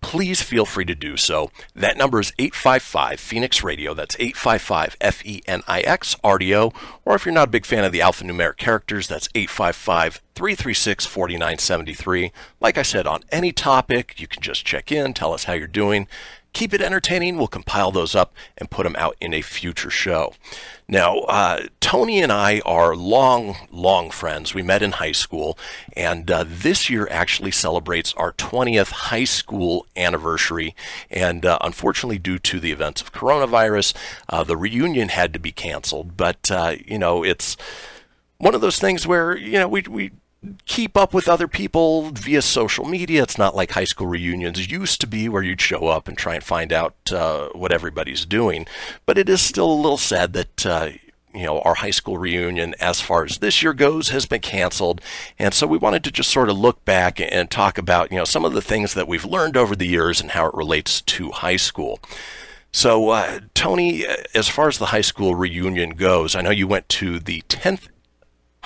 please 0.00 0.42
feel 0.42 0.64
free 0.64 0.84
to 0.84 0.94
do 0.94 1.16
so. 1.16 1.50
That 1.74 1.96
number 1.96 2.20
is 2.20 2.32
855 2.38 3.20
Fenix 3.20 3.62
Radio. 3.62 3.94
That's 3.94 4.16
855 4.18 4.96
F 5.00 5.24
E 5.24 5.42
N 5.46 5.62
I 5.66 5.80
X 5.80 6.16
RDO. 6.24 6.74
Or 7.04 7.14
if 7.14 7.24
you're 7.24 7.34
not 7.34 7.48
a 7.48 7.50
big 7.50 7.66
fan 7.66 7.84
of 7.84 7.92
the 7.92 8.00
alphanumeric 8.00 8.56
characters, 8.56 9.08
that's 9.08 9.28
855 9.34 10.22
336 10.34 11.06
4973. 11.06 12.32
Like 12.60 12.78
I 12.78 12.82
said, 12.82 13.06
on 13.06 13.22
any 13.30 13.52
topic, 13.52 14.20
you 14.20 14.26
can 14.26 14.42
just 14.42 14.64
check 14.64 14.92
in, 14.92 15.14
tell 15.14 15.32
us 15.32 15.44
how 15.44 15.54
you're 15.54 15.66
doing. 15.66 16.06
Keep 16.58 16.74
it 16.74 16.82
entertaining. 16.82 17.36
We'll 17.36 17.46
compile 17.46 17.92
those 17.92 18.16
up 18.16 18.34
and 18.56 18.68
put 18.68 18.82
them 18.82 18.96
out 18.98 19.14
in 19.20 19.32
a 19.32 19.42
future 19.42 19.90
show. 19.90 20.34
Now, 20.88 21.18
uh, 21.20 21.66
Tony 21.78 22.20
and 22.20 22.32
I 22.32 22.62
are 22.66 22.96
long, 22.96 23.54
long 23.70 24.10
friends. 24.10 24.54
We 24.54 24.62
met 24.62 24.82
in 24.82 24.90
high 24.90 25.12
school, 25.12 25.56
and 25.96 26.28
uh, 26.28 26.44
this 26.48 26.90
year 26.90 27.06
actually 27.12 27.52
celebrates 27.52 28.12
our 28.14 28.32
20th 28.32 28.90
high 28.90 29.22
school 29.22 29.86
anniversary. 29.96 30.74
And 31.12 31.46
uh, 31.46 31.58
unfortunately, 31.60 32.18
due 32.18 32.40
to 32.40 32.58
the 32.58 32.72
events 32.72 33.02
of 33.02 33.12
coronavirus, 33.12 33.94
uh, 34.28 34.42
the 34.42 34.56
reunion 34.56 35.10
had 35.10 35.32
to 35.34 35.38
be 35.38 35.52
canceled. 35.52 36.16
But, 36.16 36.50
uh, 36.50 36.74
you 36.84 36.98
know, 36.98 37.22
it's 37.22 37.56
one 38.38 38.56
of 38.56 38.60
those 38.60 38.80
things 38.80 39.06
where, 39.06 39.36
you 39.36 39.60
know, 39.60 39.68
we, 39.68 39.82
we 39.82 40.10
keep 40.66 40.96
up 40.96 41.12
with 41.12 41.28
other 41.28 41.48
people 41.48 42.10
via 42.10 42.42
social 42.42 42.84
media. 42.84 43.22
It's 43.22 43.38
not 43.38 43.56
like 43.56 43.72
high 43.72 43.84
school 43.84 44.06
reunions 44.06 44.70
used 44.70 45.00
to 45.00 45.06
be 45.06 45.28
where 45.28 45.42
you'd 45.42 45.60
show 45.60 45.88
up 45.88 46.06
and 46.06 46.16
try 46.16 46.34
and 46.34 46.44
find 46.44 46.72
out 46.72 46.94
uh, 47.12 47.48
what 47.48 47.72
everybody's 47.72 48.24
doing. 48.24 48.66
But 49.04 49.18
it 49.18 49.28
is 49.28 49.40
still 49.40 49.70
a 49.70 49.74
little 49.74 49.98
sad 49.98 50.32
that. 50.34 50.66
Uh, 50.66 50.90
you 51.34 51.44
know, 51.44 51.60
our 51.60 51.74
high 51.74 51.90
school 51.90 52.16
reunion, 52.16 52.74
as 52.80 53.02
far 53.02 53.22
as 53.22 53.38
this 53.38 53.62
year 53.62 53.74
goes, 53.74 54.08
has 54.08 54.24
been 54.24 54.40
canceled. 54.40 55.00
And 55.38 55.52
so 55.52 55.66
we 55.66 55.76
wanted 55.76 56.02
to 56.04 56.10
just 56.10 56.30
sort 56.30 56.48
of 56.48 56.58
look 56.58 56.84
back 56.86 57.20
and 57.20 57.50
talk 57.50 57.76
about, 57.76 58.10
you 58.10 58.16
know, 58.16 58.24
some 58.24 58.46
of 58.46 58.54
the 58.54 58.62
things 58.62 58.94
that 58.94 59.06
we've 59.06 59.26
learned 59.26 59.56
over 59.56 59.76
the 59.76 59.86
years 59.86 60.22
and 60.22 60.30
how 60.30 60.46
it 60.46 60.54
relates 60.54 61.02
to 61.02 61.30
high 61.30 61.56
school. 61.56 62.00
So, 62.72 63.10
uh, 63.10 63.40
Tony, 63.54 64.06
as 64.34 64.48
far 64.48 64.68
as 64.68 64.78
the 64.78 64.86
high 64.86 65.02
school 65.02 65.34
reunion 65.34 65.90
goes, 65.90 66.34
I 66.34 66.40
know 66.40 66.50
you 66.50 66.66
went 66.66 66.88
to 66.90 67.18
the 67.18 67.42
10th 67.42 67.88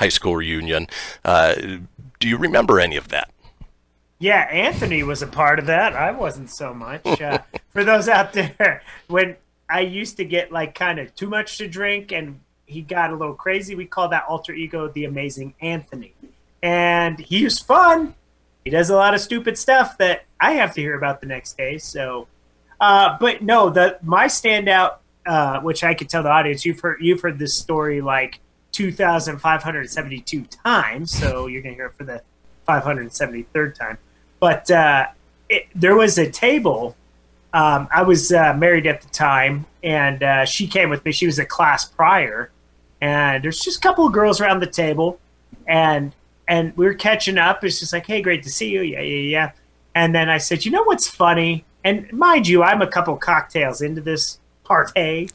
high 0.03 0.09
school 0.09 0.35
reunion. 0.35 0.89
Uh, 1.25 1.55
do 2.19 2.29
you 2.29 2.37
remember 2.37 2.81
any 2.81 2.97
of 2.97 3.09
that? 3.11 3.31
Yeah, 4.19 4.49
Anthony 4.51 5.05
was 5.05 5.23
a 5.23 5.29
part 5.29 5.61
of 5.61 5.67
that. 5.67 5.95
I 5.95 6.11
wasn't 6.11 6.51
so 6.51 6.75
much. 6.75 7.07
Uh, 7.07 7.39
for 7.71 7.85
those 7.85 8.09
out 8.09 8.33
there, 8.33 8.83
when 9.07 9.37
I 9.71 9.81
used 9.81 10.17
to 10.17 10.25
get 10.25 10.51
like 10.51 10.75
kind 10.75 10.99
of 10.99 11.15
too 11.15 11.29
much 11.29 11.57
to 11.59 11.69
drink 11.69 12.11
and 12.11 12.41
he 12.67 12.83
got 12.83 13.13
a 13.13 13.17
little 13.17 13.35
crazy, 13.35 13.77
we 13.77 13.87
call 13.87 14.09
that 14.09 14.25
alter 14.29 14.53
ego 14.53 14.89
the 14.89 15.05
Amazing 15.05 15.55
Anthony. 15.61 16.15
And 16.65 17.21
he's 17.21 17.61
fun. 17.61 18.17
He 18.65 18.71
does 18.71 18.91
a 18.91 18.97
lot 18.97 19.15
of 19.15 19.21
stupid 19.21 19.57
stuff 19.57 19.99
that 19.99 20.25
I 20.41 20.53
have 20.55 20.75
to 20.75 20.81
hear 20.81 20.97
about 20.97 21.21
the 21.21 21.29
next 21.29 21.57
day. 21.57 21.79
So, 21.79 22.27
uh, 22.81 23.17
but 23.21 23.43
no, 23.43 23.71
the 23.71 23.99
my 24.03 24.27
standout, 24.27 24.97
uh, 25.27 25.61
which 25.61 25.85
I 25.85 25.95
could 25.95 26.09
tell 26.09 26.25
the 26.25 26.31
audience, 26.31 26.65
you've 26.65 26.81
heard 26.81 26.99
you've 27.01 27.21
heard 27.21 27.39
this 27.39 27.55
story 27.55 28.01
like 28.01 28.41
2,572 28.73 30.43
times, 30.45 31.11
so 31.11 31.47
you're 31.47 31.63
gonna 31.63 31.75
hear 31.75 31.87
it 31.87 31.95
for 31.97 32.05
the 32.05 32.23
573rd 32.69 33.75
time. 33.75 33.99
But 34.41 34.71
uh, 34.71 35.07
it, 35.49 35.67
there 35.75 35.95
was 35.95 36.19
a 36.19 36.31
table. 36.31 36.97
Um, 37.53 37.89
I 37.95 38.03
was 38.03 38.33
uh, 38.33 38.55
married 38.55 38.87
at 38.87 39.03
the 39.03 39.09
time, 39.09 39.67
and 39.83 40.23
uh, 40.23 40.45
she 40.45 40.67
came 40.67 40.91
with 40.91 41.05
me. 41.05 41.13
She 41.13 41.27
was 41.27 41.39
a 41.39 41.45
class 41.45 41.85
prior, 41.85 42.51
and 43.01 43.45
there's 43.45 43.61
just 43.61 43.79
a 43.79 43.81
couple 43.81 44.07
of 44.07 44.13
girls 44.13 44.41
around 44.41 44.61
the 44.61 44.67
table, 44.67 45.21
and 45.67 46.15
and 46.49 46.77
we 46.77 46.87
were 46.87 46.95
catching 46.95 47.39
up. 47.39 47.63
It's 47.65 47.81
just 47.81 47.93
like, 47.93 48.07
hey, 48.07 48.23
great 48.23 48.43
to 48.45 48.51
see 48.51 48.71
you. 48.71 48.83
Yeah, 48.83 49.01
yeah, 49.01 49.31
yeah. 49.31 49.53
And 49.95 50.15
then 50.15 50.29
I 50.29 50.39
said, 50.39 50.65
you 50.65 50.71
know 50.71 50.83
what's 50.85 51.07
funny? 51.07 51.65
And 51.85 52.11
mind 52.13 52.49
you, 52.49 52.63
I'm 52.63 52.83
a 52.83 52.87
couple 52.87 53.17
cocktails 53.17 53.83
into 53.83 54.01
this 54.01 54.39
party, 54.65 55.29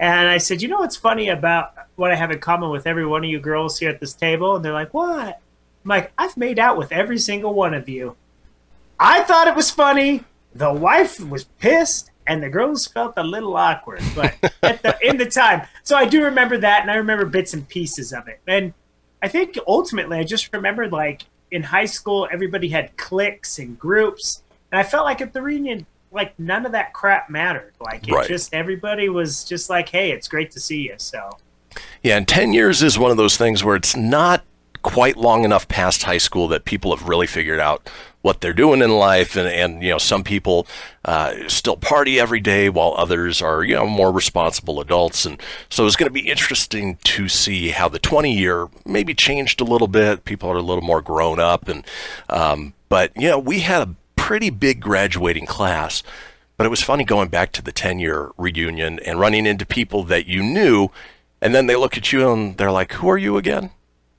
and 0.00 0.28
I 0.28 0.38
said, 0.38 0.62
you 0.62 0.68
know 0.68 0.78
what's 0.78 0.96
funny 0.96 1.28
about 1.28 1.74
what 1.96 2.10
I 2.10 2.14
have 2.14 2.30
in 2.30 2.38
common 2.38 2.70
with 2.70 2.86
every 2.86 3.04
one 3.04 3.22
of 3.22 3.28
you 3.28 3.38
girls 3.38 3.78
here 3.78 3.90
at 3.90 4.00
this 4.00 4.14
table? 4.14 4.56
And 4.56 4.64
they're 4.64 4.72
like, 4.72 4.94
what? 4.94 5.42
I'm 5.84 5.88
like, 5.88 6.10
I've 6.16 6.38
made 6.38 6.58
out 6.58 6.78
with 6.78 6.90
every 6.90 7.18
single 7.18 7.52
one 7.52 7.74
of 7.74 7.86
you. 7.86 8.16
I 8.98 9.20
thought 9.24 9.46
it 9.46 9.54
was 9.54 9.70
funny. 9.70 10.24
The 10.54 10.72
wife 10.72 11.20
was 11.20 11.44
pissed, 11.44 12.10
and 12.26 12.42
the 12.42 12.48
girls 12.48 12.86
felt 12.86 13.12
a 13.18 13.22
little 13.22 13.54
awkward. 13.54 14.02
But 14.14 14.36
at 14.62 14.82
the, 14.82 14.96
in 15.02 15.18
the 15.18 15.26
time, 15.26 15.66
so 15.82 15.96
I 15.96 16.06
do 16.06 16.24
remember 16.24 16.56
that, 16.56 16.80
and 16.80 16.90
I 16.90 16.94
remember 16.94 17.26
bits 17.26 17.52
and 17.52 17.68
pieces 17.68 18.14
of 18.14 18.26
it. 18.26 18.40
And 18.46 18.72
I 19.22 19.28
think 19.28 19.58
ultimately, 19.68 20.16
I 20.16 20.24
just 20.24 20.50
remembered 20.54 20.92
like 20.92 21.24
in 21.50 21.62
high 21.62 21.84
school, 21.84 22.26
everybody 22.32 22.70
had 22.70 22.96
cliques 22.96 23.58
and 23.58 23.78
groups, 23.78 24.42
and 24.72 24.80
I 24.80 24.82
felt 24.82 25.04
like 25.04 25.20
at 25.20 25.34
the 25.34 25.42
reunion, 25.42 25.86
like 26.12 26.38
none 26.38 26.66
of 26.66 26.72
that 26.72 26.92
crap 26.92 27.30
mattered. 27.30 27.72
Like 27.80 28.08
it 28.08 28.12
Right. 28.14 28.28
just 28.28 28.52
everybody 28.54 29.08
was 29.08 29.44
just 29.44 29.70
like, 29.70 29.88
"Hey, 29.88 30.10
it's 30.10 30.28
great 30.28 30.50
to 30.52 30.60
see 30.60 30.82
you." 30.82 30.94
So 30.98 31.30
Yeah, 32.02 32.16
and 32.16 32.26
10 32.26 32.52
years 32.52 32.82
is 32.82 32.98
one 32.98 33.10
of 33.12 33.16
those 33.16 33.36
things 33.36 33.62
where 33.62 33.76
it's 33.76 33.94
not 33.94 34.44
quite 34.82 35.16
long 35.16 35.44
enough 35.44 35.68
past 35.68 36.04
high 36.04 36.18
school 36.18 36.48
that 36.48 36.64
people 36.64 36.94
have 36.96 37.06
really 37.08 37.26
figured 37.26 37.60
out 37.60 37.88
what 38.22 38.40
they're 38.40 38.52
doing 38.54 38.82
in 38.82 38.90
life. 38.90 39.36
And, 39.36 39.46
and 39.48 39.82
you 39.82 39.90
know, 39.90 39.98
some 39.98 40.24
people 40.24 40.66
uh, 41.04 41.34
still 41.48 41.76
party 41.76 42.18
every 42.18 42.40
day 42.40 42.68
while 42.70 42.94
others 42.96 43.40
are, 43.42 43.62
you 43.62 43.74
know, 43.74 43.86
more 43.86 44.10
responsible 44.10 44.80
adults. 44.80 45.24
And 45.26 45.40
so 45.68 45.86
it's 45.86 45.96
going 45.96 46.08
to 46.08 46.12
be 46.12 46.28
interesting 46.28 46.96
to 47.04 47.28
see 47.28 47.68
how 47.68 47.88
the 47.88 47.98
20 47.98 48.32
year 48.32 48.68
maybe 48.84 49.14
changed 49.14 49.60
a 49.60 49.64
little 49.64 49.88
bit. 49.88 50.24
People 50.24 50.50
are 50.50 50.56
a 50.56 50.62
little 50.62 50.82
more 50.84 51.02
grown 51.02 51.38
up. 51.38 51.68
And, 51.68 51.84
um, 52.28 52.72
but, 52.88 53.12
you 53.16 53.28
know, 53.28 53.38
we 53.38 53.60
had 53.60 53.82
a 53.86 53.94
pretty 54.30 54.48
big 54.48 54.78
graduating 54.78 55.44
class. 55.44 56.04
But 56.56 56.64
it 56.64 56.68
was 56.68 56.80
funny 56.80 57.02
going 57.02 57.30
back 57.30 57.50
to 57.50 57.62
the 57.62 57.72
10 57.72 57.98
year 57.98 58.30
reunion 58.38 59.00
and 59.00 59.18
running 59.18 59.44
into 59.44 59.66
people 59.66 60.04
that 60.04 60.28
you 60.28 60.40
knew, 60.40 60.90
and 61.42 61.52
then 61.52 61.66
they 61.66 61.74
look 61.74 61.96
at 61.96 62.12
you 62.12 62.30
and 62.32 62.56
they're 62.56 62.70
like, 62.70 62.92
Who 62.92 63.08
are 63.08 63.18
you 63.18 63.36
again? 63.38 63.70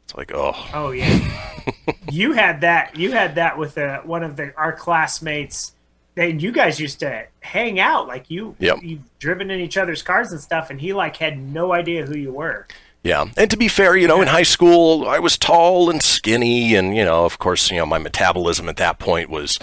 It's 0.03 0.13
like, 0.13 0.33
Oh, 0.33 0.51
Oh 0.73 0.91
yeah, 0.91 1.63
you 2.11 2.33
had 2.33 2.59
that. 2.59 2.97
You 2.97 3.13
had 3.13 3.35
that 3.35 3.57
with 3.57 3.77
uh, 3.77 4.01
one 4.01 4.21
of 4.21 4.35
the 4.35 4.53
our 4.57 4.73
classmates. 4.73 5.71
And 6.17 6.43
you 6.43 6.51
guys 6.51 6.77
used 6.77 6.99
to 6.99 7.27
hang 7.39 7.79
out 7.79 8.09
like 8.09 8.29
you. 8.29 8.57
Yep. 8.59 8.79
You've 8.81 9.17
driven 9.17 9.49
in 9.49 9.61
each 9.61 9.77
other's 9.77 10.01
cars 10.01 10.33
and 10.33 10.41
stuff, 10.41 10.69
and 10.69 10.81
he 10.81 10.91
like 10.91 11.15
had 11.15 11.39
no 11.39 11.71
idea 11.71 12.05
who 12.05 12.17
you 12.17 12.33
were. 12.33 12.67
yeah. 13.01 13.27
And 13.37 13.49
to 13.49 13.55
be 13.55 13.69
fair, 13.69 13.95
you 13.95 14.09
know, 14.09 14.21
in 14.21 14.27
high 14.27 14.43
school, 14.43 15.07
I 15.07 15.19
was 15.19 15.37
tall 15.37 15.89
and 15.89 16.03
skinny, 16.03 16.75
and, 16.75 16.97
you 16.97 17.05
know, 17.05 17.23
of 17.23 17.39
course, 17.39 17.71
you 17.71 17.77
know, 17.77 17.85
my 17.85 17.97
metabolism 17.97 18.67
at 18.67 18.75
that 18.75 18.99
point 18.99 19.29
was, 19.29 19.57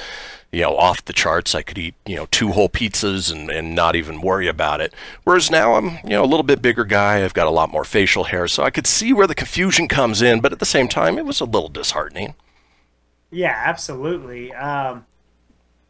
you 0.53 0.63
know, 0.63 0.77
off 0.77 1.05
the 1.05 1.13
charts. 1.13 1.55
I 1.55 1.63
could 1.63 1.79
eat, 1.79 1.95
you 2.07 2.17
know, 2.17 2.27
two 2.31 2.53
whole 2.53 2.69
pizzas 2.69 3.31
and, 3.31 3.51
and 3.51 3.75
not 3.75 3.97
even 3.97 4.21
worry 4.21 4.49
about 4.49 4.81
it. 4.81 4.95
Whereas 5.25 5.51
now 5.51 5.75
I'm, 5.75 5.99
you 6.05 6.11
know, 6.11 6.25
a 6.25 6.27
little 6.27 6.43
bit 6.43 6.63
bigger 6.63 6.85
guy. 6.85 7.25
I've 7.25 7.35
got 7.35 7.47
a 7.47 7.51
lot 7.51 7.71
more 7.71 7.85
facial 7.85 8.25
hair, 8.25 8.49
so 8.49 8.63
I 8.63 8.71
could 8.71 8.87
see 8.87 9.13
where 9.13 9.27
the 9.27 9.35
confusion 9.35 9.89
comes 9.89 10.23
in, 10.23 10.41
but 10.41 10.53
at 10.53 10.59
the 10.59 10.67
same 10.67 10.89
time, 10.89 11.19
it 11.19 11.27
was 11.27 11.41
a 11.41 11.45
little 11.45 11.69
disheartening. 11.69 12.35
Yeah, 13.31 13.55
absolutely. 13.57 14.55
Um, 14.55 15.05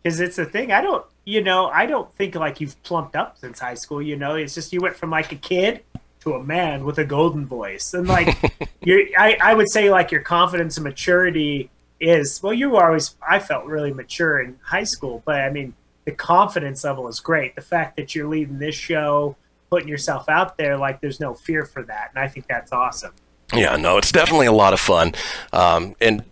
because 0.03 0.21
it's 0.21 0.39
a 0.39 0.45
thing. 0.45 0.73
I 0.73 0.81
don't, 0.81 1.05
you 1.25 1.43
know, 1.43 1.67
I 1.67 1.87
don't 1.87 2.13
think 2.15 2.35
like 2.35 2.61
you've 2.61 2.81
plumped 2.83 3.15
up 3.15 3.39
since 3.39 3.59
high 3.61 3.75
school. 3.75 4.01
You 4.01 4.17
know, 4.17 4.35
it's 4.35 4.55
just 4.55 4.73
you 4.73 4.81
went 4.81 4.97
from 4.97 5.11
like 5.11 5.33
a 5.33 5.37
kid 5.37 5.83
to 6.21 6.35
a 6.35 6.43
man 6.43 6.85
with 6.85 6.99
a 6.99 7.05
golden 7.05 7.47
voice, 7.47 7.93
and 7.95 8.09
like 8.09 8.37
you're, 8.83 9.03
I, 9.19 9.37
I 9.41 9.55
would 9.55 9.71
say 9.71 9.91
like 9.91 10.11
your 10.11 10.23
confidence 10.23 10.77
and 10.77 10.85
maturity 10.85 11.71
is 12.01 12.43
well. 12.43 12.53
You 12.53 12.71
were 12.71 12.85
always, 12.85 13.17
I 13.27 13.39
felt 13.39 13.65
really 13.65 13.93
mature 13.93 14.41
in 14.41 14.59
high 14.63 14.85
school, 14.85 15.23
but 15.25 15.41
I 15.41 15.51
mean, 15.51 15.75
the 16.05 16.13
confidence 16.13 16.85
level 16.85 17.09
is 17.09 17.21
great. 17.21 17.55
The 17.55 17.61
fact 17.61 17.97
that 17.97 18.15
you're 18.15 18.29
leading 18.29 18.59
this 18.59 18.75
show, 18.75 19.37
putting 19.71 19.89
yourself 19.89 20.29
out 20.29 20.57
there, 20.57 20.77
like 20.77 21.01
there's 21.01 21.21
no 21.21 21.35
fear 21.35 21.65
for 21.65 21.83
that, 21.83 22.11
and 22.15 22.25
I 22.25 22.29
think 22.29 22.47
that's 22.47 22.73
awesome. 22.73 23.13
Yeah, 23.53 23.77
no, 23.77 23.99
it's 23.99 24.13
definitely 24.13 24.47
a 24.47 24.53
lot 24.53 24.73
of 24.73 24.81
fun, 24.81 25.15
um, 25.53 25.97
and 26.01 26.25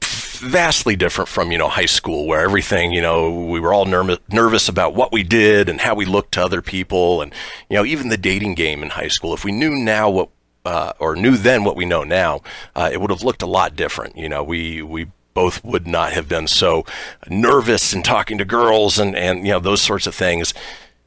vastly 0.00 0.96
different 0.96 1.28
from 1.28 1.50
you 1.50 1.58
know 1.58 1.68
high 1.68 1.86
school, 1.86 2.26
where 2.26 2.40
everything 2.40 2.92
you 2.92 3.00
know 3.00 3.30
we 3.30 3.60
were 3.60 3.72
all 3.72 3.84
nervous 3.84 4.18
nervous 4.30 4.68
about 4.68 4.94
what 4.94 5.12
we 5.12 5.22
did 5.22 5.68
and 5.68 5.80
how 5.80 5.94
we 5.94 6.04
looked 6.04 6.32
to 6.32 6.42
other 6.42 6.62
people, 6.62 7.20
and 7.20 7.32
you 7.68 7.76
know 7.76 7.84
even 7.84 8.08
the 8.08 8.16
dating 8.16 8.54
game 8.54 8.82
in 8.82 8.90
high 8.90 9.08
school. 9.08 9.34
If 9.34 9.44
we 9.44 9.52
knew 9.52 9.74
now 9.74 10.08
what 10.08 10.30
uh, 10.64 10.92
or 10.98 11.16
knew 11.16 11.36
then 11.36 11.64
what 11.64 11.76
we 11.76 11.84
know 11.84 12.04
now, 12.04 12.40
uh, 12.74 12.90
it 12.92 13.00
would 13.00 13.10
have 13.10 13.22
looked 13.22 13.42
a 13.42 13.46
lot 13.46 13.76
different. 13.76 14.16
You 14.16 14.28
know, 14.28 14.42
we 14.42 14.82
we 14.82 15.06
both 15.34 15.64
would 15.64 15.86
not 15.86 16.12
have 16.12 16.28
been 16.28 16.48
so 16.48 16.84
nervous 17.28 17.94
in 17.94 18.02
talking 18.02 18.38
to 18.38 18.44
girls 18.44 18.98
and 18.98 19.14
and 19.16 19.46
you 19.46 19.52
know 19.52 19.60
those 19.60 19.80
sorts 19.80 20.06
of 20.06 20.14
things 20.14 20.52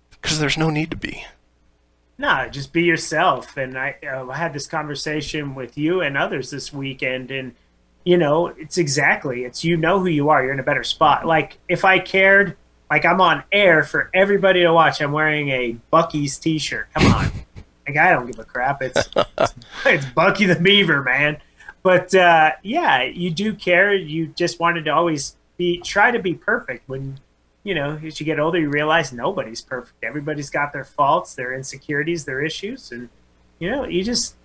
because 0.09 0.39
there's 0.39 0.57
no 0.57 0.69
need 0.69 0.91
to 0.91 0.97
be. 0.97 1.25
No, 2.17 2.47
just 2.49 2.71
be 2.71 2.83
yourself. 2.83 3.57
And 3.57 3.75
I, 3.75 3.95
uh, 4.07 4.27
I 4.29 4.37
had 4.37 4.53
this 4.53 4.67
conversation 4.67 5.55
with 5.55 5.75
you 5.75 6.01
and 6.01 6.15
others 6.15 6.51
this 6.51 6.71
weekend, 6.71 7.31
and 7.31 7.55
you 8.03 8.17
know, 8.17 8.47
it's 8.47 8.77
exactly 8.77 9.43
it's 9.43 9.63
you 9.63 9.75
know 9.75 9.99
who 9.99 10.07
you 10.07 10.29
are. 10.29 10.43
You're 10.43 10.53
in 10.53 10.59
a 10.59 10.63
better 10.63 10.83
spot. 10.83 11.25
Like 11.25 11.57
if 11.67 11.83
I 11.83 11.99
cared, 11.99 12.55
like 12.91 13.05
I'm 13.05 13.21
on 13.21 13.43
air 13.51 13.83
for 13.83 14.09
everybody 14.13 14.61
to 14.61 14.71
watch. 14.71 15.01
I'm 15.01 15.11
wearing 15.11 15.49
a 15.49 15.77
Buc-ee's 15.91 16.37
T-shirt. 16.37 16.89
Come 16.93 17.11
on, 17.11 17.31
like 17.95 18.05
I 18.05 18.11
don't 18.11 18.25
give 18.25 18.39
a 18.39 18.43
crap. 18.43 18.81
It's 18.81 18.97
it's 19.85 20.05
Buc-ee 20.05 20.45
the 20.45 20.59
Beaver, 20.59 21.03
man. 21.03 21.41
But 21.83 22.13
uh, 22.13 22.51
yeah, 22.63 23.03
you 23.03 23.31
do 23.31 23.53
care. 23.53 23.93
You 23.93 24.27
just 24.27 24.59
wanted 24.59 24.85
to 24.85 24.91
always 24.91 25.35
be 25.57 25.79
try 25.79 26.11
to 26.11 26.19
be 26.19 26.33
perfect 26.33 26.87
when 26.87 27.19
you 27.63 27.75
know, 27.75 27.99
as 28.03 28.19
you 28.19 28.25
get 28.25 28.39
older, 28.39 28.59
you 28.59 28.69
realize 28.69 29.13
nobody's 29.13 29.61
perfect. 29.61 30.03
Everybody's 30.03 30.49
got 30.49 30.73
their 30.73 30.83
faults, 30.83 31.35
their 31.35 31.53
insecurities, 31.53 32.25
their 32.25 32.41
issues, 32.41 32.91
and 32.91 33.09
you 33.59 33.69
know, 33.69 33.85
you 33.85 34.03
just 34.03 34.35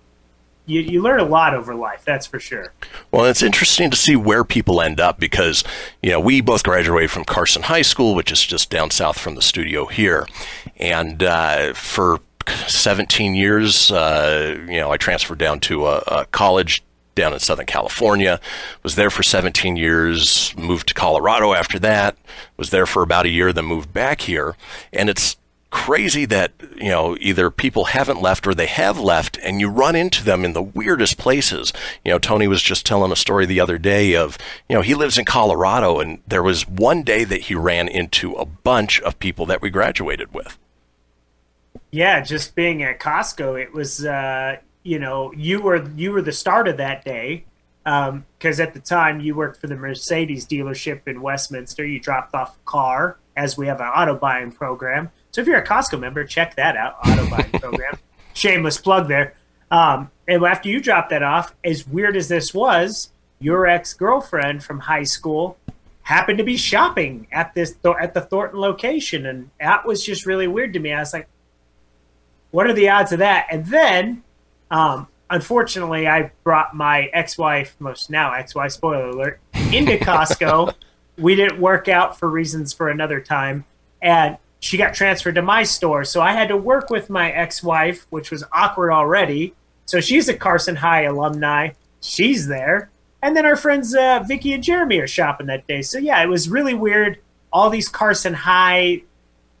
you, 0.67 0.81
you 0.81 1.01
learn 1.01 1.19
a 1.19 1.25
lot 1.25 1.53
over 1.53 1.73
life. 1.73 2.03
That's 2.05 2.27
for 2.27 2.39
sure. 2.39 2.73
Well, 3.09 3.25
it's 3.25 3.41
interesting 3.41 3.89
to 3.89 3.97
see 3.97 4.15
where 4.15 4.43
people 4.43 4.81
end 4.81 4.99
up 4.99 5.17
because, 5.17 5.63
you 6.03 6.11
know, 6.11 6.19
we 6.19 6.41
both 6.41 6.63
graduated 6.63 7.09
from 7.09 7.23
Carson 7.23 7.63
High 7.63 7.81
School, 7.81 8.13
which 8.13 8.31
is 8.31 8.43
just 8.43 8.69
down 8.69 8.91
south 8.91 9.17
from 9.17 9.35
the 9.35 9.41
studio 9.41 9.85
here. 9.85 10.27
And 10.75 11.23
uh, 11.23 11.73
for 11.73 12.19
17 12.67 13.35
years, 13.35 13.91
uh, 13.91 14.57
you 14.67 14.79
know, 14.79 14.91
I 14.91 14.97
transferred 14.97 15.39
down 15.39 15.59
to 15.61 15.87
a, 15.87 15.97
a 16.07 16.25
college 16.25 16.83
down 17.17 17.33
in 17.33 17.39
Southern 17.39 17.65
California, 17.65 18.39
was 18.83 18.95
there 18.95 19.09
for 19.09 19.23
17 19.23 19.75
years, 19.75 20.55
moved 20.55 20.87
to 20.87 20.93
Colorado 20.93 21.53
after 21.53 21.79
that, 21.79 22.15
was 22.55 22.69
there 22.69 22.85
for 22.85 23.01
about 23.01 23.25
a 23.25 23.29
year, 23.29 23.51
then 23.51 23.65
moved 23.65 23.91
back 23.91 24.21
here. 24.21 24.55
And 24.93 25.09
it's 25.09 25.35
crazy 25.69 26.23
that 26.23 26.53
you 26.77 26.89
know 26.89 27.17
either 27.19 27.51
people 27.51 27.85
haven't 27.85 28.21
left 28.21 28.47
or 28.47 28.53
they 28.53 28.67
have 28.67 28.97
left 28.97 29.37
and 29.43 29.59
you 29.59 29.67
run 29.67 29.97
into 29.97 30.23
them 30.23 30.45
in 30.45 30.53
the 30.53 30.61
weirdest 30.61 31.17
places. 31.17 31.73
You 32.05 32.11
know 32.11 32.19
tony 32.19 32.47
was 32.47 32.61
just 32.61 32.85
telling 32.85 33.11
a 33.11 33.17
story 33.17 33.45
the 33.45 33.59
other 33.59 33.77
day 33.77 34.15
of 34.15 34.37
you 34.69 34.75
know 34.75 34.81
he 34.81 34.95
lives 34.95 35.17
in 35.17 35.25
colorado 35.25 35.99
and 35.99 36.21
there 36.25 36.41
was 36.41 36.65
one 36.67 37.03
day 37.03 37.25
that 37.25 37.41
he 37.41 37.55
ran 37.55 37.89
into 37.89 38.33
a 38.35 38.45
bunch 38.45 39.01
of 39.01 39.19
people 39.19 39.45
that 39.47 39.61
we 39.61 39.69
graduated 39.69 40.33
with 40.33 40.57
Yeah, 41.91 42.21
just 42.21 42.55
being 42.55 42.83
at 42.83 42.99
Costco, 42.99 43.61
it 43.61 43.73
was 43.73 44.05
uh, 44.05 44.57
you 44.83 44.99
know 44.99 45.31
you 45.33 45.61
were 45.61 45.87
you 45.91 46.11
were 46.11 46.21
the 46.21 46.31
start 46.31 46.67
of 46.67 46.77
that 46.77 47.03
day 47.03 47.45
because 47.83 48.59
at 48.59 48.73
the 48.73 48.79
time 48.79 49.21
you 49.21 49.33
worked 49.33 49.61
for 49.61 49.67
the 49.67 49.75
Mercedes 49.75 50.45
dealership 50.45 51.07
in 51.07 51.21
Westminster. 51.21 51.85
You 51.85 51.99
dropped 51.99 52.35
off 52.35 52.57
a 52.57 52.65
car 52.65 53.17
as 53.37 53.57
we 53.57 53.67
have 53.67 53.79
an 53.79 53.87
auto 53.87 54.15
buying 54.15 54.51
program. 54.51 55.09
So 55.31 55.41
if 55.41 55.47
you're 55.47 55.57
a 55.57 55.65
Costco 55.65 55.99
member, 55.99 56.25
check 56.25 56.55
that 56.55 56.75
out, 56.75 56.97
auto 57.05 57.29
buying 57.29 57.51
program. 57.59 57.97
Shameless 58.33 58.77
plug 58.77 59.07
there. 59.07 59.35
Um, 59.71 60.11
and 60.27 60.43
after 60.43 60.69
you 60.69 60.81
dropped 60.81 61.11
that 61.11 61.23
off, 61.23 61.55
as 61.63 61.87
weird 61.87 62.17
as 62.17 62.27
this 62.27 62.53
was, 62.53 63.11
your 63.39 63.67
ex 63.67 63.93
girlfriend 63.93 64.63
from 64.63 64.79
high 64.79 65.03
school 65.03 65.57
happened 66.03 66.37
to 66.37 66.43
be 66.43 66.57
shopping 66.57 67.27
at 67.31 67.53
this 67.53 67.75
at 67.99 68.13
the 68.13 68.21
Thornton 68.21 68.59
location, 68.59 69.25
and 69.25 69.49
that 69.59 69.85
was 69.85 70.03
just 70.05 70.25
really 70.25 70.47
weird 70.47 70.73
to 70.73 70.79
me. 70.79 70.93
I 70.93 70.99
was 70.99 71.13
like, 71.13 71.27
what 72.57 72.65
are 72.65 72.73
the 72.73 72.89
odds 72.89 73.11
of 73.11 73.19
that? 73.19 73.45
And 73.51 73.67
then, 73.67 74.23
um, 74.71 75.07
unfortunately, 75.29 76.07
I 76.07 76.31
brought 76.43 76.75
my 76.75 77.03
ex-wife, 77.13 77.75
most 77.77 78.09
now 78.09 78.33
ex-wife, 78.33 78.71
spoiler 78.71 79.09
alert, 79.09 79.39
into 79.71 79.91
Costco. 80.03 80.73
we 81.19 81.35
didn't 81.35 81.61
work 81.61 81.87
out 81.87 82.17
for 82.17 82.27
reasons 82.27 82.73
for 82.73 82.89
another 82.89 83.21
time, 83.21 83.63
and 84.01 84.39
she 84.59 84.75
got 84.75 84.95
transferred 84.95 85.35
to 85.35 85.43
my 85.43 85.61
store. 85.61 86.03
So 86.03 86.19
I 86.19 86.31
had 86.31 86.47
to 86.47 86.57
work 86.57 86.89
with 86.89 87.11
my 87.11 87.29
ex-wife, 87.29 88.07
which 88.09 88.31
was 88.31 88.43
awkward 88.51 88.91
already. 88.91 89.53
So 89.85 90.01
she's 90.01 90.27
a 90.27 90.33
Carson 90.33 90.77
High 90.77 91.03
alumni. 91.03 91.73
She's 92.01 92.47
there. 92.47 92.89
And 93.21 93.37
then 93.37 93.45
our 93.45 93.55
friends 93.55 93.93
uh, 93.93 94.23
Vicky 94.27 94.53
and 94.53 94.63
Jeremy 94.63 94.97
are 94.97 95.05
shopping 95.05 95.45
that 95.45 95.67
day. 95.67 95.83
So 95.83 95.99
yeah, 95.99 96.23
it 96.23 96.27
was 96.27 96.49
really 96.49 96.73
weird. 96.73 97.19
All 97.53 97.69
these 97.69 97.87
Carson 97.87 98.33
High 98.33 99.03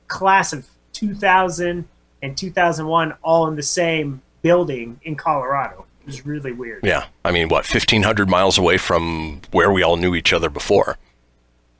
class 0.07 0.51
of 0.51 0.65
2000 0.93 1.87
and 2.21 2.37
2001 2.37 3.13
all 3.21 3.47
in 3.47 3.55
the 3.55 3.63
same 3.63 4.21
building 4.41 4.99
in 5.03 5.15
Colorado. 5.15 5.85
It 6.01 6.07
was 6.07 6.25
really 6.25 6.53
weird. 6.53 6.85
yeah 6.85 7.07
i 7.25 7.31
mean 7.31 7.49
what 7.49 7.65
1500 7.65 8.29
miles 8.29 8.57
away 8.57 8.77
from 8.77 9.41
where 9.51 9.69
we 9.69 9.83
all 9.83 9.97
knew 9.97 10.15
each 10.15 10.31
other 10.31 10.49
before 10.49 10.97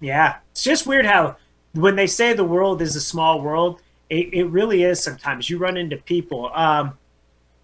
Yeah, 0.01 0.37
it's 0.51 0.63
just 0.63 0.85
weird 0.85 1.05
how 1.05 1.37
when 1.73 1.95
they 1.95 2.07
say 2.07 2.33
the 2.33 2.43
world 2.43 2.81
is 2.81 2.95
a 2.95 3.01
small 3.01 3.41
world, 3.41 3.81
it, 4.09 4.33
it 4.33 4.45
really 4.45 4.83
is. 4.83 5.01
Sometimes 5.01 5.49
you 5.49 5.57
run 5.57 5.77
into 5.77 5.97
people. 5.97 6.51
Um, 6.53 6.97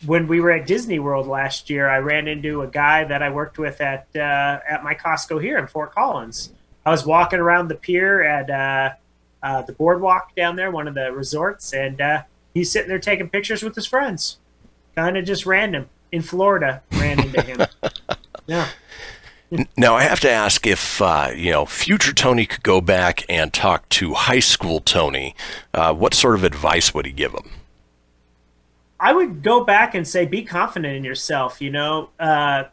when 0.06 0.28
we 0.28 0.40
were 0.42 0.52
at 0.52 0.68
Disney 0.68 1.00
World 1.00 1.28
last 1.28 1.70
year, 1.70 1.90
I 1.90 1.98
ran 1.98 2.28
into 2.28 2.62
a 2.62 2.68
guy 2.68 3.04
that 3.06 3.24
I 3.24 3.30
worked 3.30 3.58
with 3.58 3.80
at 3.82 4.08
uh, 4.16 4.60
at 4.70 4.84
my 4.84 4.96
Costco 4.96 5.42
here 5.42 5.58
in 5.58 5.68
Fort 5.68 5.94
Collins. 5.94 6.52
I 6.86 6.92
was 6.92 7.06
walking 7.06 7.40
around 7.40 7.70
the 7.70 7.76
pier 7.76 8.24
at 8.24 8.50
uh, 8.50 8.94
uh, 9.42 9.62
the 9.64 9.74
boardwalk 9.74 10.36
down 10.36 10.56
there, 10.56 10.72
one 10.72 10.88
of 10.88 10.96
the 10.96 11.12
resorts, 11.12 11.74
and 11.74 12.02
uh, 12.02 12.24
he's 12.54 12.72
sitting 12.72 12.90
there 12.90 13.00
taking 13.00 13.30
pictures 13.30 13.64
with 13.64 13.76
his 13.76 13.86
friends. 13.86 14.38
Kind 14.96 15.18
of 15.18 15.26
just 15.26 15.46
random 15.46 15.90
in 16.12 16.22
Florida, 16.22 16.84
ran 16.92 17.20
into 17.20 17.42
him. 17.42 17.68
yeah. 18.46 18.70
Now 19.78 19.96
I 19.96 20.04
have 20.04 20.20
to 20.22 20.30
ask 20.30 20.66
if 20.66 21.02
uh, 21.02 21.32
you 21.36 21.52
know 21.52 21.66
future 21.66 22.14
Tony 22.14 22.46
could 22.46 22.64
go 22.64 22.82
back 22.82 23.24
and 23.30 23.54
talk 23.54 23.88
to 23.90 24.14
high 24.14 24.40
school 24.40 24.80
Tony. 24.80 25.36
Uh, 25.74 25.94
what 25.94 26.14
sort 26.14 26.36
of 26.36 26.44
advice 26.44 26.94
would 26.94 27.06
he 27.06 27.12
give 27.12 27.34
him? 27.34 27.52
I 29.00 29.12
would 29.12 29.44
go 29.44 29.64
back 29.64 29.96
and 29.96 30.08
say, 30.08 30.26
be 30.26 30.44
confident 30.44 30.96
in 30.96 31.04
yourself. 31.04 31.62
You 31.62 31.72
know, 31.72 32.10
uh, 32.20 32.66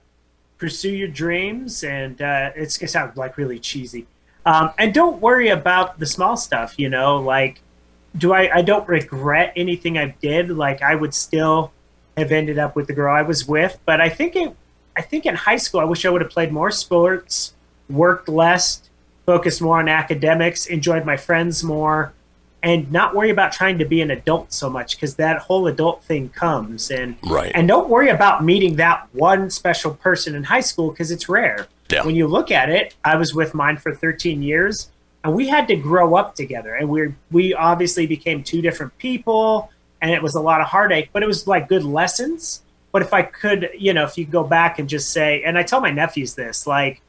pursue 0.59 0.91
your 0.91 1.09
dreams, 1.09 1.83
and 1.83 2.21
uh, 2.23 2.53
it's 2.55 2.79
gonna 2.79 2.89
sound 2.89 3.17
like 3.17 3.37
really 3.37 3.59
cheesy. 3.59 4.07
Um, 4.47 4.71
and 4.79 4.95
don't 4.95 5.21
worry 5.21 5.49
about 5.49 5.99
the 5.99 6.07
small 6.07 6.37
stuff. 6.37 6.79
You 6.79 6.89
know, 6.89 7.19
like, 7.19 7.61
do 8.17 8.33
I? 8.33 8.57
I 8.57 8.63
don't 8.63 8.87
regret 8.89 9.53
anything 9.57 9.97
I 9.99 10.15
did. 10.21 10.51
Like, 10.51 10.83
I 10.83 10.95
would 10.95 11.15
still 11.15 11.73
have 12.17 12.33
ended 12.33 12.59
up 12.59 12.75
with 12.77 12.87
the 12.87 12.93
girl 12.93 13.15
I 13.15 13.23
was 13.23 13.47
with, 13.47 13.79
but 13.85 14.01
I 14.01 14.09
think 14.09 14.37
it. 14.37 14.55
I 14.97 15.03
think 15.03 15.25
in 15.25 15.35
high 15.37 15.57
school, 15.57 15.81
I 15.81 15.85
wish 15.85 16.05
I 16.05 16.11
would 16.11 16.21
have 16.21 16.31
played 16.31 16.53
more 16.53 16.71
sports, 16.73 17.55
worked 17.89 18.29
less, 18.29 18.83
focused 19.25 19.63
more 19.63 19.79
on 19.79 19.89
academics, 19.89 20.67
enjoyed 20.67 21.07
my 21.07 21.17
friends 21.17 21.63
more, 21.63 22.13
and 22.63 22.91
not 22.91 23.15
worry 23.15 23.31
about 23.31 23.53
trying 23.53 23.79
to 23.79 23.85
be 23.85 24.01
an 24.03 24.11
adult 24.11 24.53
so 24.53 24.69
much 24.69 24.97
because 24.97 25.15
that 25.15 25.39
whole 25.39 25.67
adult 25.69 26.03
thing 26.03 26.29
comes 26.31 26.91
and 26.91 27.17
Right. 27.25 27.53
and 27.55 27.69
don't 27.69 27.89
worry 27.89 28.09
about 28.11 28.45
meeting 28.45 28.77
that 28.77 29.07
one 29.13 29.49
special 29.49 29.95
person 29.95 30.35
in 30.35 30.45
high 30.45 30.61
school 30.61 30.91
because 30.91 31.11
it's 31.13 31.29
rare. 31.29 31.69
Yeah. 31.89 32.05
When 32.05 32.17
you 32.17 32.27
look 32.27 32.51
at 32.51 32.69
it, 32.69 32.95
I 33.05 33.15
was 33.17 33.33
with 33.35 33.55
mine 33.55 33.77
for 33.77 33.95
13 33.95 34.43
years 34.43 34.91
and 35.25 35.35
we 35.35 35.49
had 35.49 35.69
to 35.69 35.77
grow 35.77 36.15
up 36.15 36.35
together 36.35 36.75
and 36.75 36.89
we 36.89 37.15
we 37.31 37.55
obviously 37.55 38.07
became 38.07 38.43
two 38.43 38.63
different 38.63 38.97
people 38.99 39.71
and 40.03 40.11
it 40.11 40.23
was 40.23 40.35
a 40.35 40.41
lot 40.41 40.61
of 40.61 40.69
heartache, 40.69 41.11
but 41.13 41.23
it 41.23 41.27
was 41.27 41.47
like 41.47 41.69
good 41.69 41.85
lessons. 41.85 42.63
But 42.93 43.03
if 43.03 43.13
I 43.13 43.23
could, 43.23 43.71
you 43.79 43.93
know, 43.93 44.05
if 44.05 44.19
you 44.19 44.25
go 44.25 44.43
back 44.43 44.79
and 44.79 44.89
just 44.89 45.13
say, 45.13 45.43
and 45.43 45.57
I 45.57 45.63
tell 45.63 45.81
my 45.81 45.91
nephews 45.91 46.35
this, 46.35 46.67
like, 46.67 47.03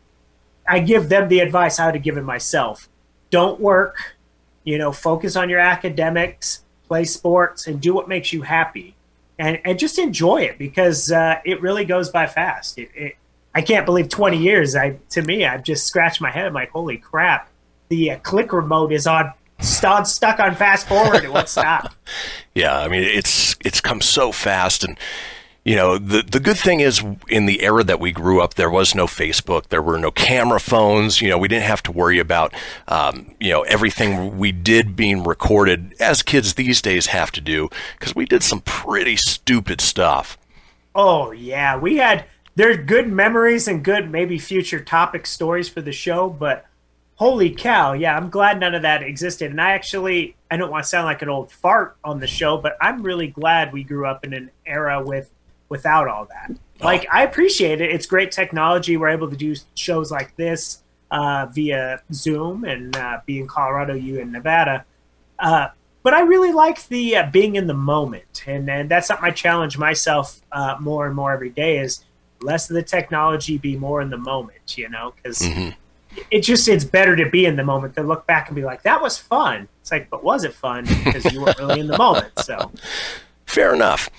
I 0.67 0.79
give 0.79 1.09
them 1.09 1.27
the 1.27 1.39
advice 1.39 1.79
I 1.79 1.87
would 1.87 1.95
have 1.95 2.03
given 2.03 2.23
myself. 2.23 2.87
Don't 3.29 3.59
work, 3.59 3.95
you 4.63 4.77
know, 4.77 4.91
focus 4.91 5.35
on 5.35 5.49
your 5.49 5.59
academics, 5.59 6.63
play 6.87 7.05
sports, 7.05 7.65
and 7.65 7.81
do 7.81 7.93
what 7.93 8.07
makes 8.07 8.31
you 8.31 8.43
happy. 8.43 8.95
And, 9.39 9.59
and 9.65 9.79
just 9.79 9.97
enjoy 9.97 10.43
it 10.43 10.59
because 10.59 11.11
uh, 11.11 11.39
it 11.43 11.61
really 11.61 11.85
goes 11.85 12.09
by 12.09 12.27
fast. 12.27 12.77
It, 12.77 12.91
it, 12.93 13.15
I 13.55 13.61
can't 13.61 13.87
believe 13.87 14.07
20 14.07 14.37
years. 14.37 14.75
I 14.75 14.97
To 15.11 15.23
me, 15.23 15.45
I've 15.45 15.63
just 15.63 15.87
scratched 15.87 16.21
my 16.21 16.29
head. 16.29 16.45
I'm 16.45 16.53
like, 16.53 16.69
holy 16.69 16.97
crap. 16.97 17.49
The 17.91 18.11
uh, 18.11 18.19
click 18.19 18.53
remote 18.53 18.93
is 18.93 19.05
on, 19.05 19.33
st- 19.59 20.07
stuck 20.07 20.39
on 20.39 20.55
fast 20.55 20.87
forward. 20.87 21.25
It 21.25 21.33
won't 21.33 21.49
stop. 21.49 21.93
Yeah, 22.55 22.79
I 22.79 22.87
mean 22.87 23.03
it's 23.03 23.57
it's 23.65 23.81
come 23.81 23.99
so 23.99 24.31
fast, 24.31 24.85
and 24.85 24.97
you 25.65 25.75
know 25.75 25.97
the 25.97 26.21
the 26.21 26.39
good 26.39 26.57
thing 26.57 26.79
is 26.79 27.03
in 27.27 27.47
the 27.47 27.61
era 27.61 27.83
that 27.83 27.99
we 27.99 28.13
grew 28.13 28.41
up, 28.41 28.53
there 28.53 28.69
was 28.69 28.95
no 28.95 29.07
Facebook, 29.07 29.67
there 29.67 29.81
were 29.81 29.99
no 29.99 30.09
camera 30.09 30.61
phones. 30.61 31.21
You 31.21 31.29
know, 31.29 31.37
we 31.37 31.49
didn't 31.49 31.65
have 31.65 31.83
to 31.83 31.91
worry 31.91 32.17
about 32.17 32.53
um, 32.87 33.35
you 33.41 33.51
know 33.51 33.63
everything 33.63 34.37
we 34.37 34.53
did 34.53 34.95
being 34.95 35.23
recorded, 35.25 35.93
as 35.99 36.23
kids 36.23 36.53
these 36.53 36.81
days 36.81 37.07
have 37.07 37.29
to 37.33 37.41
do, 37.41 37.69
because 37.99 38.15
we 38.15 38.23
did 38.25 38.43
some 38.43 38.61
pretty 38.61 39.17
stupid 39.17 39.81
stuff. 39.81 40.37
Oh 40.95 41.31
yeah, 41.31 41.77
we 41.77 41.97
had 41.97 42.23
there's 42.55 42.77
good 42.85 43.09
memories 43.09 43.67
and 43.67 43.83
good 43.83 44.09
maybe 44.09 44.37
future 44.39 44.79
topic 44.79 45.27
stories 45.27 45.67
for 45.67 45.81
the 45.81 45.91
show, 45.91 46.29
but 46.29 46.65
holy 47.21 47.51
cow, 47.51 47.93
yeah, 47.93 48.17
I'm 48.17 48.31
glad 48.31 48.59
none 48.59 48.73
of 48.73 48.81
that 48.81 49.03
existed. 49.03 49.51
And 49.51 49.61
I 49.61 49.73
actually 49.73 50.35
I 50.49 50.57
don't 50.57 50.71
want 50.71 50.83
to 50.85 50.89
sound 50.89 51.05
like 51.05 51.21
an 51.21 51.29
old 51.29 51.51
fart 51.51 51.95
on 52.03 52.19
the 52.19 52.25
show, 52.25 52.57
but 52.57 52.75
I'm 52.81 53.03
really 53.03 53.27
glad 53.27 53.71
we 53.71 53.83
grew 53.83 54.07
up 54.07 54.25
in 54.25 54.33
an 54.33 54.49
era 54.65 55.03
with 55.03 55.29
without 55.69 56.07
all 56.07 56.25
that. 56.25 56.57
Like 56.81 57.05
I 57.13 57.21
appreciate 57.21 57.79
it. 57.79 57.91
It's 57.91 58.07
great 58.07 58.31
technology. 58.31 58.97
We're 58.97 59.09
able 59.09 59.29
to 59.29 59.35
do 59.35 59.55
shows 59.75 60.09
like 60.09 60.35
this 60.35 60.81
uh, 61.11 61.45
via 61.51 62.01
Zoom 62.11 62.63
and 62.63 62.97
uh, 62.97 63.19
be 63.27 63.39
in 63.39 63.45
Colorado, 63.45 63.93
you 63.93 64.19
in 64.19 64.31
Nevada. 64.31 64.83
Uh, 65.37 65.67
but 66.01 66.15
I 66.15 66.21
really 66.21 66.51
like 66.51 66.87
the 66.87 67.17
uh, 67.17 67.29
being 67.29 67.55
in 67.55 67.67
the 67.67 67.75
moment, 67.75 68.45
and 68.47 68.67
and 68.67 68.89
that's 68.89 69.05
something 69.05 69.25
I 69.25 69.29
challenge 69.29 69.77
myself 69.77 70.41
uh, 70.51 70.75
more 70.79 71.05
and 71.05 71.15
more 71.15 71.31
every 71.31 71.51
day 71.51 71.77
is 71.77 72.03
less 72.41 72.67
of 72.67 72.73
the 72.73 72.81
technology, 72.81 73.59
be 73.59 73.77
more 73.77 74.01
in 74.01 74.09
the 74.09 74.17
moment. 74.17 74.75
You 74.75 74.89
know, 74.89 75.13
because 75.15 75.43
Mhm. 75.43 75.75
It 76.29 76.41
just 76.41 76.67
it's 76.67 76.83
better 76.83 77.15
to 77.15 77.29
be 77.29 77.45
in 77.45 77.55
the 77.55 77.63
moment 77.63 77.95
than 77.95 78.07
look 78.07 78.25
back 78.27 78.47
and 78.47 78.55
be 78.55 78.63
like 78.63 78.83
that 78.83 79.01
was 79.01 79.17
fun. 79.17 79.67
It's 79.81 79.91
like, 79.91 80.09
but 80.09 80.23
was 80.23 80.43
it 80.43 80.53
fun? 80.53 80.85
Because 81.03 81.31
you 81.31 81.41
weren't 81.41 81.57
really 81.59 81.79
in 81.79 81.87
the 81.87 81.97
moment. 81.97 82.31
So 82.39 82.71
Fair 83.45 83.73
enough. 83.73 84.09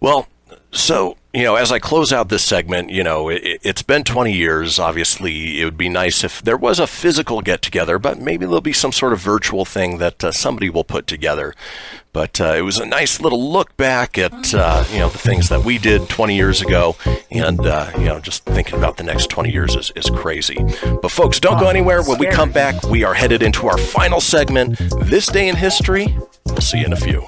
Well, 0.00 0.26
so, 0.72 1.16
you 1.32 1.42
know, 1.42 1.56
as 1.56 1.72
I 1.72 1.78
close 1.78 2.12
out 2.12 2.28
this 2.28 2.44
segment, 2.44 2.90
you 2.90 3.02
know, 3.02 3.28
it, 3.28 3.60
it's 3.62 3.82
been 3.82 4.04
20 4.04 4.32
years. 4.32 4.78
Obviously, 4.78 5.60
it 5.60 5.64
would 5.64 5.76
be 5.76 5.88
nice 5.88 6.22
if 6.22 6.42
there 6.42 6.56
was 6.56 6.78
a 6.78 6.86
physical 6.86 7.40
get 7.40 7.60
together, 7.60 7.98
but 7.98 8.20
maybe 8.20 8.46
there'll 8.46 8.60
be 8.60 8.72
some 8.72 8.92
sort 8.92 9.12
of 9.12 9.20
virtual 9.20 9.64
thing 9.64 9.98
that 9.98 10.22
uh, 10.22 10.30
somebody 10.30 10.70
will 10.70 10.84
put 10.84 11.06
together. 11.06 11.54
But 12.12 12.40
uh, 12.40 12.54
it 12.56 12.62
was 12.62 12.78
a 12.78 12.86
nice 12.86 13.20
little 13.20 13.50
look 13.52 13.76
back 13.76 14.18
at, 14.18 14.54
uh, 14.54 14.84
you 14.92 14.98
know, 14.98 15.08
the 15.08 15.18
things 15.18 15.48
that 15.48 15.64
we 15.64 15.78
did 15.78 16.08
20 16.08 16.36
years 16.36 16.62
ago. 16.62 16.96
And, 17.30 17.60
uh, 17.60 17.90
you 17.96 18.06
know, 18.06 18.20
just 18.20 18.44
thinking 18.44 18.76
about 18.76 18.96
the 18.96 19.04
next 19.04 19.30
20 19.30 19.50
years 19.50 19.74
is, 19.76 19.92
is 19.96 20.10
crazy. 20.10 20.58
But, 21.02 21.10
folks, 21.10 21.38
don't 21.40 21.58
go 21.58 21.68
anywhere. 21.68 22.02
When 22.02 22.18
we 22.18 22.26
come 22.26 22.50
back, 22.50 22.82
we 22.84 23.04
are 23.04 23.14
headed 23.14 23.42
into 23.42 23.66
our 23.68 23.78
final 23.78 24.20
segment, 24.20 24.78
This 25.00 25.26
Day 25.26 25.48
in 25.48 25.56
History. 25.56 26.16
We'll 26.46 26.60
see 26.60 26.78
you 26.78 26.86
in 26.86 26.92
a 26.92 26.96
few. 26.96 27.26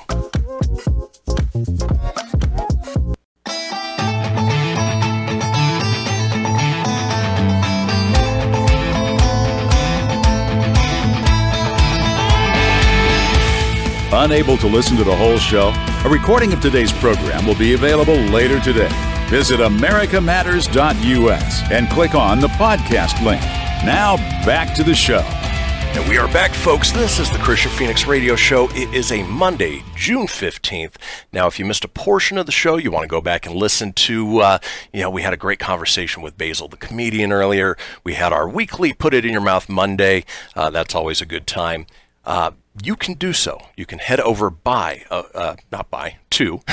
Unable 14.22 14.56
to 14.58 14.68
listen 14.68 14.96
to 14.98 15.02
the 15.02 15.16
whole 15.16 15.36
show? 15.36 15.70
A 16.04 16.08
recording 16.08 16.52
of 16.52 16.60
today's 16.60 16.92
program 16.92 17.44
will 17.44 17.56
be 17.56 17.74
available 17.74 18.14
later 18.14 18.60
today. 18.60 18.88
Visit 19.28 19.58
americamatters.us 19.58 21.70
and 21.72 21.90
click 21.90 22.14
on 22.14 22.38
the 22.38 22.46
podcast 22.46 23.20
link. 23.24 23.42
Now, 23.84 24.16
back 24.46 24.76
to 24.76 24.84
the 24.84 24.94
show. 24.94 25.18
And 25.18 26.08
we 26.08 26.18
are 26.18 26.32
back, 26.32 26.52
folks. 26.52 26.92
This 26.92 27.18
is 27.18 27.32
the 27.32 27.38
Kristian 27.38 27.76
Fenix 27.76 28.06
Radio 28.06 28.36
Show. 28.36 28.68
It 28.76 28.94
is 28.94 29.10
a 29.10 29.24
Monday, 29.24 29.82
June 29.96 30.28
15th. 30.28 30.94
Now, 31.32 31.48
if 31.48 31.58
you 31.58 31.64
missed 31.64 31.84
a 31.84 31.88
portion 31.88 32.38
of 32.38 32.46
the 32.46 32.52
show, 32.52 32.76
you 32.76 32.92
want 32.92 33.02
to 33.02 33.08
go 33.08 33.20
back 33.20 33.44
and 33.44 33.56
listen 33.56 33.92
to, 33.92 34.38
uh, 34.38 34.58
you 34.92 35.00
know, 35.00 35.10
we 35.10 35.22
had 35.22 35.32
a 35.32 35.36
great 35.36 35.58
conversation 35.58 36.22
with 36.22 36.38
Basile, 36.38 36.68
the 36.68 36.76
comedian, 36.76 37.32
earlier. 37.32 37.76
We 38.04 38.14
had 38.14 38.32
our 38.32 38.48
weekly 38.48 38.92
Put 38.92 39.14
It 39.14 39.24
in 39.24 39.32
Your 39.32 39.40
Mouth 39.40 39.68
Monday. 39.68 40.24
Uh, 40.54 40.70
that's 40.70 40.94
always 40.94 41.20
a 41.20 41.26
good 41.26 41.48
time. 41.48 41.86
Uh, 42.24 42.52
you 42.82 42.96
can 42.96 43.14
do 43.14 43.32
so. 43.32 43.60
You 43.76 43.84
can 43.84 43.98
head 43.98 44.18
over 44.20 44.48
by, 44.48 45.04
uh, 45.10 45.24
uh, 45.34 45.56
not 45.70 45.90
by, 45.90 46.16
to 46.30 46.58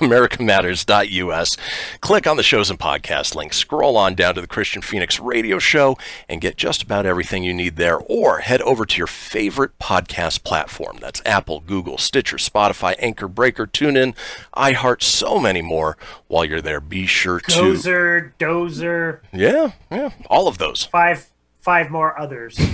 americamatters.us. 0.00 1.56
Click 2.00 2.26
on 2.26 2.36
the 2.36 2.42
shows 2.42 2.70
and 2.70 2.78
podcast 2.78 3.34
link, 3.34 3.52
scroll 3.52 3.96
on 3.96 4.14
down 4.14 4.34
to 4.36 4.40
the 4.40 4.46
Kristian 4.46 4.82
Fenix 4.84 5.18
radio 5.18 5.58
show, 5.58 5.96
and 6.28 6.40
get 6.40 6.56
just 6.56 6.82
about 6.82 7.06
everything 7.06 7.42
you 7.42 7.52
need 7.52 7.76
there. 7.76 7.98
Or 7.98 8.38
head 8.38 8.62
over 8.62 8.86
to 8.86 8.96
your 8.98 9.06
favorite 9.08 9.76
podcast 9.78 10.44
platform. 10.44 10.98
That's 11.00 11.20
Apple, 11.26 11.60
Google, 11.60 11.98
Stitcher, 11.98 12.36
Spotify, 12.36 12.94
Anchor, 12.98 13.26
Breaker, 13.28 13.66
TuneIn, 13.66 14.14
iHeart, 14.56 15.02
so 15.02 15.38
many 15.40 15.62
more. 15.62 15.96
While 16.28 16.44
you're 16.44 16.60
there, 16.62 16.80
be 16.80 17.06
sure 17.06 17.40
to. 17.40 17.50
Dozer, 17.50 18.32
Dozer, 18.38 19.20
Yeah, 19.32 19.72
yeah, 19.90 20.10
all 20.26 20.46
of 20.46 20.58
those. 20.58 20.84
five 20.84 21.26
five 21.58 21.90
more 21.90 22.18
others. 22.18 22.58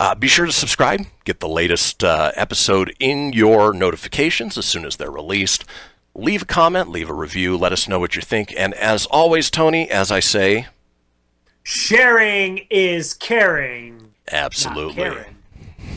Uh, 0.00 0.14
be 0.14 0.28
sure 0.28 0.46
to 0.46 0.52
subscribe, 0.52 1.02
get 1.26 1.40
the 1.40 1.48
latest 1.48 2.02
uh, 2.02 2.32
episode 2.34 2.96
in 2.98 3.34
your 3.34 3.74
notifications 3.74 4.56
as 4.56 4.64
soon 4.64 4.86
as 4.86 4.96
they're 4.96 5.10
released. 5.10 5.62
Leave 6.14 6.40
a 6.40 6.46
comment, 6.46 6.88
leave 6.88 7.10
a 7.10 7.14
review, 7.14 7.54
let 7.54 7.70
us 7.70 7.86
know 7.86 7.98
what 7.98 8.16
you 8.16 8.22
think. 8.22 8.54
And 8.56 8.72
as 8.72 9.04
always, 9.04 9.50
Tony, 9.50 9.90
as 9.90 10.10
I 10.10 10.20
say, 10.20 10.68
Sharing 11.62 12.66
is 12.70 13.12
caring. 13.12 14.14
absolutely. 14.32 15.18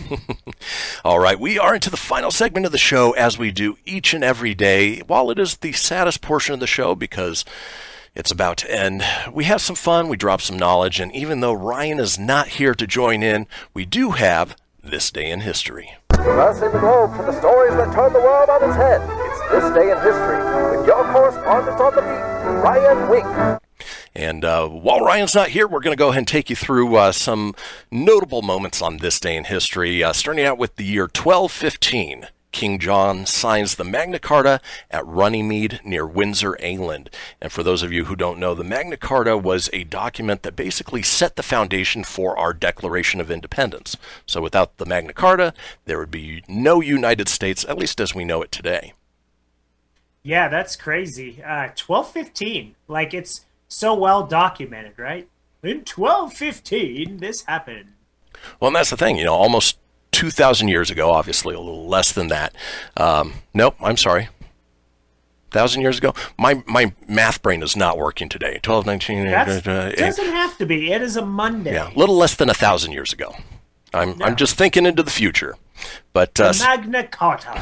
All 1.05 1.19
right, 1.19 1.39
we 1.39 1.57
are 1.57 1.73
into 1.73 1.89
the 1.89 1.95
final 1.95 2.29
segment 2.29 2.65
of 2.65 2.73
the 2.73 2.77
show 2.77 3.13
as 3.13 3.37
we 3.37 3.51
do 3.51 3.77
each 3.85 4.13
and 4.13 4.21
every 4.21 4.53
day. 4.53 4.99
While 4.99 5.31
it 5.31 5.39
is 5.39 5.55
the 5.55 5.71
saddest 5.71 6.21
portion 6.21 6.53
of 6.53 6.59
the 6.59 6.67
show 6.67 6.93
because 6.93 7.45
it's 8.15 8.31
about 8.31 8.57
to 8.57 8.71
end, 8.71 9.03
we 9.31 9.45
have 9.45 9.61
some 9.61 9.75
fun, 9.75 10.07
we 10.07 10.17
drop 10.17 10.41
some 10.41 10.57
knowledge, 10.57 10.99
and 10.99 11.13
even 11.15 11.39
though 11.39 11.53
Ryan 11.53 11.99
is 11.99 12.19
not 12.19 12.47
here 12.49 12.75
to 12.75 12.85
join 12.85 13.23
in, 13.23 13.47
we 13.73 13.85
do 13.85 14.11
have 14.11 14.55
this 14.83 15.11
day 15.11 15.31
in 15.31 15.41
history. 15.41 15.95
Crossing 16.11 16.71
the 16.71 16.79
globe 16.79 17.15
for 17.15 17.23
the 17.23 17.37
stories 17.39 17.73
that 17.75 17.93
turn 17.93 18.13
the 18.13 18.19
world 18.19 18.49
on 18.49 18.63
its 18.69 18.75
head. 18.75 19.01
It's 19.01 19.51
this 19.51 19.73
day 19.73 19.91
in 19.91 19.97
history 19.97 20.77
with 20.77 20.85
your 20.85 21.03
correspondent 21.11 21.79
on 21.79 21.95
the 21.95 22.01
beat, 22.01 22.61
Ryan 22.61 23.09
Wink. 23.09 23.59
And 24.15 24.45
uh, 24.45 24.67
while 24.67 24.99
Ryan's 24.99 25.33
not 25.33 25.49
here, 25.49 25.67
we're 25.67 25.79
going 25.79 25.95
to 25.95 25.99
go 25.99 26.09
ahead 26.09 26.19
and 26.19 26.27
take 26.27 26.51
you 26.51 26.55
through 26.55 26.95
uh, 26.95 27.11
some 27.11 27.55
notable 27.89 28.43
moments 28.43 28.81
on 28.81 28.97
this 28.97 29.19
day 29.19 29.35
in 29.35 29.45
history. 29.45 30.03
Uh, 30.03 30.13
starting 30.13 30.45
out 30.45 30.59
with 30.59 30.75
the 30.75 30.85
year 30.85 31.03
1215, 31.03 32.27
King 32.53 32.79
John 32.79 33.25
signs 33.25 33.75
the 33.75 33.83
Magna 33.83 34.19
Carta 34.19 34.61
at 34.89 35.05
Runnymede 35.05 35.81
near 35.83 36.07
Windsor, 36.07 36.55
England. 36.61 37.09
And 37.41 37.51
for 37.51 37.63
those 37.63 37.83
of 37.83 37.91
you 37.91 38.05
who 38.05 38.15
don't 38.15 38.39
know, 38.39 38.53
the 38.55 38.63
Magna 38.63 38.95
Carta 38.95 39.37
was 39.37 39.69
a 39.73 39.83
document 39.83 40.43
that 40.43 40.55
basically 40.55 41.01
set 41.01 41.35
the 41.35 41.43
foundation 41.43 42.05
for 42.05 42.37
our 42.37 42.53
Declaration 42.53 43.19
of 43.19 43.29
Independence. 43.29 43.97
So 44.25 44.39
without 44.39 44.77
the 44.77 44.85
Magna 44.85 45.13
Carta, 45.13 45.53
there 45.83 45.97
would 45.97 46.11
be 46.11 46.43
no 46.47 46.79
United 46.79 47.27
States, 47.27 47.65
at 47.67 47.77
least 47.77 47.99
as 47.99 48.15
we 48.15 48.23
know 48.23 48.41
it 48.41 48.51
today. 48.51 48.93
Yeah, 50.21 50.47
that's 50.47 50.77
crazy. 50.77 51.43
Uh, 51.43 51.69
twelve 51.75 52.09
fifteen, 52.09 52.75
like 52.87 53.13
it's 53.13 53.45
so 53.67 53.93
well 53.93 54.25
documented, 54.25 54.97
right? 54.97 55.27
In 55.63 55.83
twelve 55.83 56.33
fifteen, 56.33 57.17
this 57.17 57.41
happened. 57.41 57.89
Well, 58.59 58.69
and 58.69 58.75
that's 58.75 58.89
the 58.91 58.97
thing, 58.97 59.17
you 59.17 59.25
know, 59.25 59.33
almost 59.33 59.77
2,000 60.13 60.67
years 60.69 60.89
ago, 60.89 61.11
obviously 61.11 61.55
a 61.55 61.59
little 61.59 61.87
less 61.87 62.11
than 62.11 62.27
that. 62.29 62.55
Um, 62.95 63.33
nope, 63.53 63.75
I'm 63.81 63.97
sorry. 63.97 64.29
1,000 65.51 65.81
years 65.81 65.97
ago? 65.99 66.13
My, 66.37 66.63
my 66.65 66.93
math 67.07 67.41
brain 67.41 67.61
is 67.61 67.75
not 67.75 67.97
working 67.97 68.27
today. 68.29 68.59
12, 68.63 68.85
19, 68.85 69.25
That's, 69.27 69.67
uh, 69.67 69.91
eight- 69.93 69.99
doesn't 69.99 70.25
have 70.25 70.57
to 70.57 70.65
be. 70.65 70.91
It 70.91 71.01
is 71.01 71.15
a 71.17 71.25
Monday. 71.25 71.73
yeah, 71.73 71.93
a 71.93 71.97
little 71.97 72.15
less 72.17 72.35
than 72.35 72.49
a 72.49 72.53
1,000 72.53 72.91
years 72.91 73.13
ago. 73.13 73.35
I'm, 73.93 74.19
I'm 74.23 74.35
just 74.35 74.55
thinking 74.55 74.87
into 74.87 75.03
the 75.03 75.11
future. 75.11 75.55
But 76.13 76.39
uh, 76.39 76.53
Magna 76.59 77.05
Carta. 77.05 77.61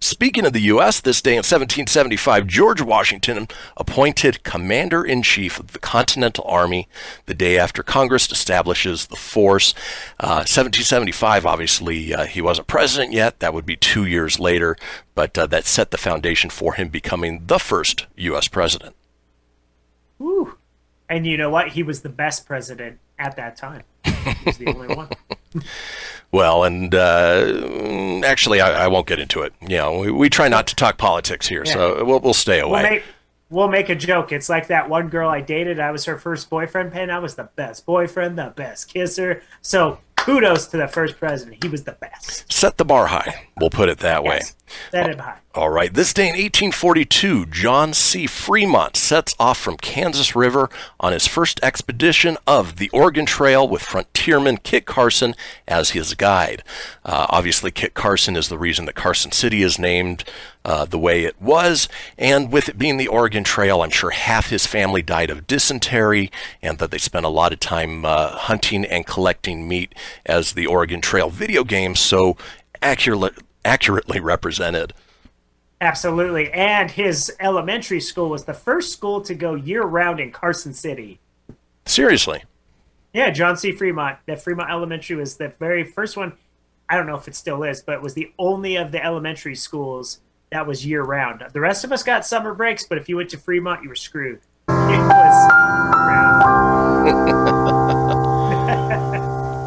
Speaking 0.00 0.44
of 0.44 0.52
the 0.52 0.60
U.S., 0.60 1.00
this 1.00 1.22
day 1.22 1.32
in 1.32 1.38
1775, 1.38 2.46
George 2.46 2.82
Washington 2.82 3.48
appointed 3.76 4.42
Commander 4.42 5.04
in 5.04 5.22
Chief 5.22 5.58
of 5.58 5.72
the 5.72 5.78
Continental 5.78 6.44
Army 6.46 6.88
the 7.26 7.34
day 7.34 7.58
after 7.58 7.82
Congress 7.82 8.30
establishes 8.30 9.06
the 9.06 9.16
force. 9.16 9.72
Uh, 10.20 10.44
1775, 10.46 11.46
obviously, 11.46 12.14
uh, 12.14 12.26
he 12.26 12.40
wasn't 12.40 12.66
president 12.66 13.12
yet. 13.12 13.40
That 13.40 13.54
would 13.54 13.66
be 13.66 13.76
two 13.76 14.04
years 14.04 14.38
later, 14.38 14.76
but 15.14 15.36
uh, 15.38 15.46
that 15.46 15.64
set 15.64 15.90
the 15.90 15.98
foundation 15.98 16.50
for 16.50 16.74
him 16.74 16.88
becoming 16.88 17.46
the 17.46 17.58
first 17.58 18.06
U.S. 18.16 18.48
president. 18.48 18.94
Woo. 20.18 20.56
And 21.08 21.26
you 21.26 21.36
know 21.36 21.50
what? 21.50 21.68
He 21.68 21.82
was 21.82 22.02
the 22.02 22.08
best 22.08 22.46
president 22.46 22.98
at 23.18 23.36
that 23.36 23.56
time. 23.56 23.82
He 24.06 24.44
was 24.44 24.58
the 24.58 24.68
only 24.68 24.94
one. 24.94 25.08
Well, 26.32 26.64
and 26.64 26.94
uh, 26.94 28.22
actually, 28.24 28.60
I, 28.60 28.84
I 28.84 28.88
won't 28.88 29.06
get 29.06 29.20
into 29.20 29.42
it. 29.42 29.54
You 29.62 29.76
know, 29.76 29.98
we, 30.00 30.10
we 30.10 30.28
try 30.28 30.48
not 30.48 30.66
to 30.66 30.74
talk 30.74 30.98
politics 30.98 31.46
here, 31.46 31.64
so 31.64 32.04
we'll, 32.04 32.18
we'll 32.20 32.34
stay 32.34 32.58
away. 32.58 32.82
We'll 32.82 32.90
make, 32.90 33.04
we'll 33.56 33.68
make 33.68 33.88
a 33.88 33.94
joke. 33.94 34.32
It's 34.32 34.50
like 34.50 34.66
that 34.66 34.88
one 34.88 35.08
girl 35.08 35.30
I 35.30 35.40
dated. 35.40 35.80
I 35.80 35.90
was 35.90 36.04
her 36.04 36.18
first 36.18 36.50
boyfriend, 36.50 36.92
and 36.94 37.10
I 37.10 37.18
was 37.18 37.36
the 37.36 37.48
best 37.56 37.86
boyfriend, 37.86 38.38
the 38.38 38.52
best 38.54 38.92
kisser. 38.92 39.42
So 39.62 39.98
kudos 40.26 40.66
to 40.66 40.76
the 40.76 40.88
first 40.88 41.18
president. 41.18 41.62
He 41.62 41.70
was 41.70 41.84
the 41.84 41.92
best. 41.92 42.52
Set 42.52 42.76
the 42.76 42.84
bar 42.84 43.06
high. 43.06 43.46
We'll 43.58 43.70
put 43.70 43.88
it 43.88 43.98
that 43.98 44.24
way. 44.24 44.40
Set 44.90 45.08
him 45.08 45.18
high. 45.18 45.38
All 45.54 45.70
right. 45.70 45.94
This 45.94 46.12
day 46.12 46.24
in 46.24 46.32
1842, 46.32 47.46
John 47.46 47.94
C. 47.94 48.26
Fremont 48.26 48.96
sets 48.96 49.34
off 49.38 49.56
from 49.56 49.76
Kansas 49.76 50.34
River 50.34 50.68
on 51.00 51.12
his 51.12 51.26
first 51.26 51.60
expedition 51.62 52.36
of 52.46 52.76
the 52.76 52.90
Oregon 52.90 53.24
Trail 53.24 53.66
with 53.66 53.82
frontierman 53.82 54.58
Kit 54.58 54.84
Carson 54.84 55.34
as 55.66 55.90
his 55.90 56.14
guide. 56.14 56.62
Uh, 57.04 57.26
obviously, 57.30 57.70
Kit 57.70 57.94
Carson 57.94 58.36
is 58.36 58.48
the 58.48 58.58
reason 58.58 58.84
that 58.84 58.96
Carson 58.96 59.32
City 59.32 59.62
is 59.62 59.78
named 59.78 60.24
uh, 60.66 60.84
the 60.84 60.98
way 60.98 61.24
it 61.24 61.40
was. 61.40 61.88
And 62.18 62.50
with 62.50 62.68
it 62.68 62.76
being 62.76 62.96
the 62.96 63.06
Oregon 63.06 63.44
Trail, 63.44 63.82
I'm 63.82 63.90
sure 63.90 64.10
half 64.10 64.50
his 64.50 64.66
family 64.66 65.00
died 65.00 65.30
of 65.30 65.46
dysentery 65.46 66.30
and 66.60 66.78
that 66.78 66.90
they 66.90 66.98
spent 66.98 67.24
a 67.24 67.30
lot 67.30 67.52
of 67.52 67.60
time 67.60 68.04
uh, 68.04 68.30
hunting 68.30 68.84
and 68.84 69.06
collecting 69.06 69.68
meat 69.68 69.94
as 70.26 70.54
the 70.54 70.66
Oregon 70.66 71.00
Trail 71.00 71.30
video 71.30 71.62
game 71.62 71.94
so 71.94 72.36
accurate, 72.82 73.34
accurately 73.64 74.18
represented. 74.18 74.92
Absolutely. 75.80 76.50
And 76.52 76.90
his 76.90 77.32
elementary 77.38 78.00
school 78.00 78.28
was 78.28 78.44
the 78.44 78.54
first 78.54 78.92
school 78.92 79.20
to 79.20 79.34
go 79.34 79.54
year 79.54 79.84
round 79.84 80.18
in 80.18 80.32
Carson 80.32 80.74
City. 80.74 81.20
Seriously. 81.84 82.42
Yeah, 83.12 83.30
John 83.30 83.56
C. 83.56 83.70
Fremont. 83.70 84.18
That 84.26 84.42
Fremont 84.42 84.68
Elementary 84.68 85.14
was 85.14 85.36
the 85.36 85.48
very 85.60 85.84
first 85.84 86.16
one 86.16 86.32
I 86.88 86.96
don't 86.96 87.06
know 87.06 87.16
if 87.16 87.26
it 87.26 87.34
still 87.34 87.64
is, 87.64 87.82
but 87.82 87.94
it 87.96 88.02
was 88.02 88.14
the 88.14 88.32
only 88.38 88.76
of 88.76 88.92
the 88.92 89.04
elementary 89.04 89.56
schools 89.56 90.20
that 90.50 90.66
was 90.66 90.86
year 90.86 91.02
round. 91.02 91.44
The 91.52 91.60
rest 91.60 91.84
of 91.84 91.92
us 91.92 92.02
got 92.02 92.26
summer 92.26 92.54
breaks, 92.54 92.84
but 92.84 92.98
if 92.98 93.08
you 93.08 93.16
went 93.16 93.30
to 93.30 93.38
Fremont, 93.38 93.82
you 93.82 93.88
were 93.88 93.94
screwed. 93.94 94.40
It 94.68 94.98
was 94.98 95.50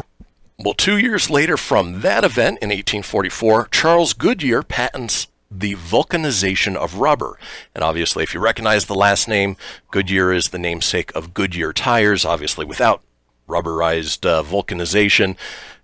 Well, 0.62 0.74
two 0.74 0.98
years 0.98 1.30
later 1.30 1.56
from 1.56 2.02
that 2.02 2.22
event 2.22 2.58
in 2.60 2.68
1844, 2.68 3.68
Charles 3.70 4.12
Goodyear 4.12 4.62
patents 4.62 5.26
the 5.50 5.74
vulcanization 5.74 6.76
of 6.76 6.96
rubber. 6.96 7.38
And 7.74 7.82
obviously, 7.82 8.22
if 8.22 8.34
you 8.34 8.40
recognize 8.40 8.84
the 8.84 8.94
last 8.94 9.26
name, 9.26 9.56
Goodyear 9.90 10.32
is 10.32 10.48
the 10.48 10.58
namesake 10.58 11.12
of 11.14 11.32
Goodyear 11.32 11.72
tires. 11.72 12.26
Obviously, 12.26 12.66
without 12.66 13.02
rubberized 13.48 14.26
uh, 14.26 14.42
vulcanization, 14.42 15.36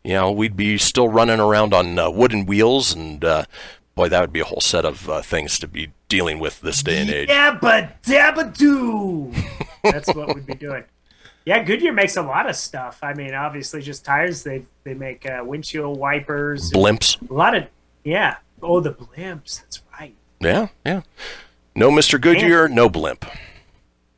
you 0.05 0.12
know, 0.12 0.31
we'd 0.31 0.56
be 0.56 0.78
still 0.78 1.09
running 1.09 1.40
around 1.40 1.74
on 1.74 1.98
uh, 1.98 2.10
wooden 2.10 2.47
wheels, 2.47 2.94
and 2.94 3.24
uh, 3.24 3.44
boy, 3.97 4.09
that 4.09 4.20
would 4.20 4.32
be 4.32 4.40
a 4.40 4.44
whole 4.44 4.60
set 4.60 4.85
of 4.85 5.09
uh, 5.10 5.23
things 5.23 5.59
to 5.59 5.66
be 5.66 5.90
dealing 6.09 6.39
with 6.39 6.60
this 6.60 6.82
day 6.82 7.01
and 7.01 7.10
age. 7.10 7.28
Yabba 7.28 7.93
dabba 8.05 8.56
doo. 8.56 9.32
That's 9.82 10.14
what 10.14 10.32
we'd 10.35 10.47
be 10.47 10.55
doing. 10.55 10.85
Yeah, 11.44 11.62
Goodyear 11.62 11.93
makes 11.93 12.16
a 12.16 12.23
lot 12.23 12.48
of 12.48 12.56
stuff. 12.56 12.98
I 13.02 13.14
mean, 13.14 13.35
obviously, 13.35 13.81
just 13.82 14.05
tires. 14.05 14.43
They 14.44 14.62
they 14.85 14.94
make 14.94 15.27
uh, 15.28 15.43
windshield 15.44 15.98
wipers, 15.98 16.70
Blimps. 16.70 17.28
a 17.28 17.32
lot 17.35 17.55
of 17.56 17.64
yeah. 18.05 18.36
Oh, 18.62 18.81
the 18.81 18.93
blimps. 18.93 19.60
That's 19.62 19.82
right. 19.98 20.14
Yeah, 20.40 20.68
yeah. 20.85 21.02
No 21.74 21.90
Mr. 21.90 22.20
Goodyear, 22.20 22.68
no 22.68 22.89
blimp. 22.89 23.27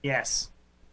Yes. 0.02 0.50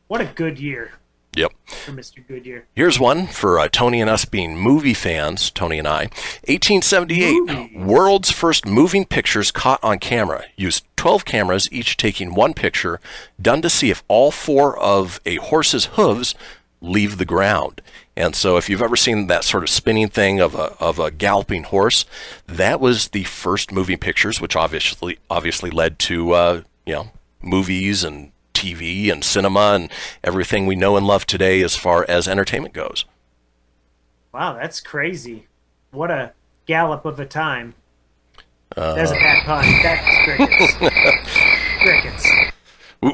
What 0.07 0.22
a 0.22 0.26
good 0.26 0.60
year 0.60 0.94
Yep. 1.36 1.52
for 1.66 1.91
Mr. 1.91 2.26
Goodyear. 2.26 2.66
Here's 2.76 2.99
one 2.99 3.28
for 3.28 3.60
uh, 3.60 3.68
Tony 3.68 4.02
and 4.02 4.10
us 4.10 4.26
being 4.26 4.57
movie 4.57 4.94
fans, 4.94 5.49
Tony 5.52 5.80
and 5.80 5.88
I. 5.88 6.10
1878, 6.48 7.76
world's 7.76 8.32
first 8.32 8.66
moving 8.66 9.06
pictures 9.06 9.52
caught 9.52 9.84
on 9.84 9.99
camera. 9.99 10.45
Used 10.56 10.86
12 10.95 11.26
cameras, 11.26 11.68
each 11.72 11.98
taking 11.98 12.34
one 12.34 12.53
picture, 12.53 12.99
done 13.41 13.62
to 13.62 13.70
see 13.70 13.90
if 13.90 14.03
all 14.07 14.32
four 14.32 14.78
of 14.80 15.20
a 15.26 15.36
horse's 15.38 15.86
hooves 15.94 16.36
leave 16.82 17.18
the 17.18 17.26
ground. 17.26 17.82
And 18.16 18.36
so, 18.36 18.56
if 18.56 18.70
you've 18.70 18.82
ever 18.82 18.95
seen 18.95 19.28
that 19.28 19.44
sort 19.44 19.64
of 19.64 19.70
spinning 19.70 20.07
thing 20.07 20.40
of 20.40 20.56
a, 20.56 20.74
of 20.80 20.99
a 20.99 21.12
galloping 21.12 21.64
horse, 21.64 22.06
that 22.48 22.80
was 22.80 23.10
the 23.10 23.26
first 23.26 23.72
moving 23.74 23.98
pictures, 23.98 24.40
which 24.40 24.56
obviously 24.56 25.20
obviously 25.30 25.70
led 25.70 25.99
to 25.99 26.32
uh, 26.32 26.62
you 26.86 26.94
know 26.94 27.12
movies 27.41 28.03
and 28.03 28.32
TV 28.66 29.12
and 29.12 29.24
cinema 29.24 29.74
and 29.74 29.92
everything 30.24 30.66
we 30.66 30.76
know 30.76 30.98
and 30.98 31.06
love 31.06 31.26
today 31.26 31.62
as 31.62 31.76
far 31.76 32.06
as 32.08 32.28
entertainment 32.28 32.74
goes. 32.74 33.06
Wow, 34.34 34.54
that's 34.54 34.82
crazy. 34.82 35.48
What 35.92 36.12
a 36.12 36.34
gallop 36.66 37.06
of 37.06 37.20
a 37.20 37.26
time. 37.26 37.76
Uh, 38.76 38.96
That's 38.96 39.12
a 39.12 39.14
bad 39.14 39.46
pun. 39.46 39.64
That's 39.84 40.24
crickets. 40.26 40.74
crickets. 41.80 42.28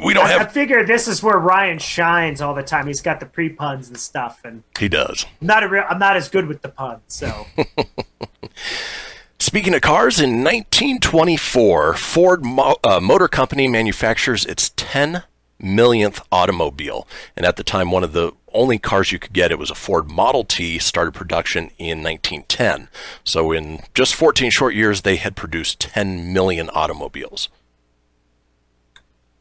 we, 0.06 0.14
don't 0.14 0.26
I, 0.26 0.38
I 0.40 0.45
figure 0.48 0.84
this 0.86 1.07
is 1.07 1.22
where 1.22 1.38
Ryan 1.38 1.78
shines 1.78 2.41
all 2.41 2.56
the 2.56 2.64
time. 2.64 2.88
He's 2.88 3.02
got 3.02 3.19
the 3.19 3.26
pre 3.26 3.49
puns 3.49 3.90
and 3.90 3.98
stuff, 3.98 4.40
and 4.44 4.64
He 4.80 4.88
does. 4.88 5.26
I'm 5.41 5.48
not 5.48 5.64
a 5.64 5.68
real. 5.68 5.84
I'm 5.88 5.99
not 5.99 6.15
as 6.15 6.30
good 6.30 6.48
with 6.48 6.61
the 6.61 6.69
puns. 6.69 7.02
So 7.07 7.45
Speaking 9.38 9.73
of 9.73 9.82
cars, 9.82 10.19
in 10.19 10.44
1924, 10.44 11.95
Ford 11.95 12.45
Mo- 12.45 12.78
uh, 12.84 12.99
Motor 12.99 13.28
Company 13.28 13.68
manufactures 13.68 14.45
its 14.45 14.72
10 14.78 15.23
millionth 15.61 16.21
automobile. 16.31 17.07
And 17.35 17.45
at 17.45 17.55
the 17.55 17.63
time, 17.63 17.91
one 17.91 18.03
of 18.03 18.13
the 18.13 18.33
only 18.53 18.77
cars 18.77 19.11
you 19.11 19.19
could 19.19 19.33
get, 19.33 19.51
it 19.51 19.59
was 19.59 19.71
a 19.71 19.75
Ford 19.75 20.09
Model 20.09 20.43
T, 20.43 20.79
started 20.79 21.13
production 21.13 21.71
in 21.77 22.03
1910. 22.03 22.89
So 23.23 23.51
in 23.51 23.83
just 23.93 24.15
14 24.15 24.51
short 24.51 24.75
years, 24.75 25.01
they 25.01 25.15
had 25.15 25.35
produced 25.35 25.79
10 25.79 26.33
million 26.33 26.69
automobiles. 26.73 27.49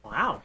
wow, 0.05 0.43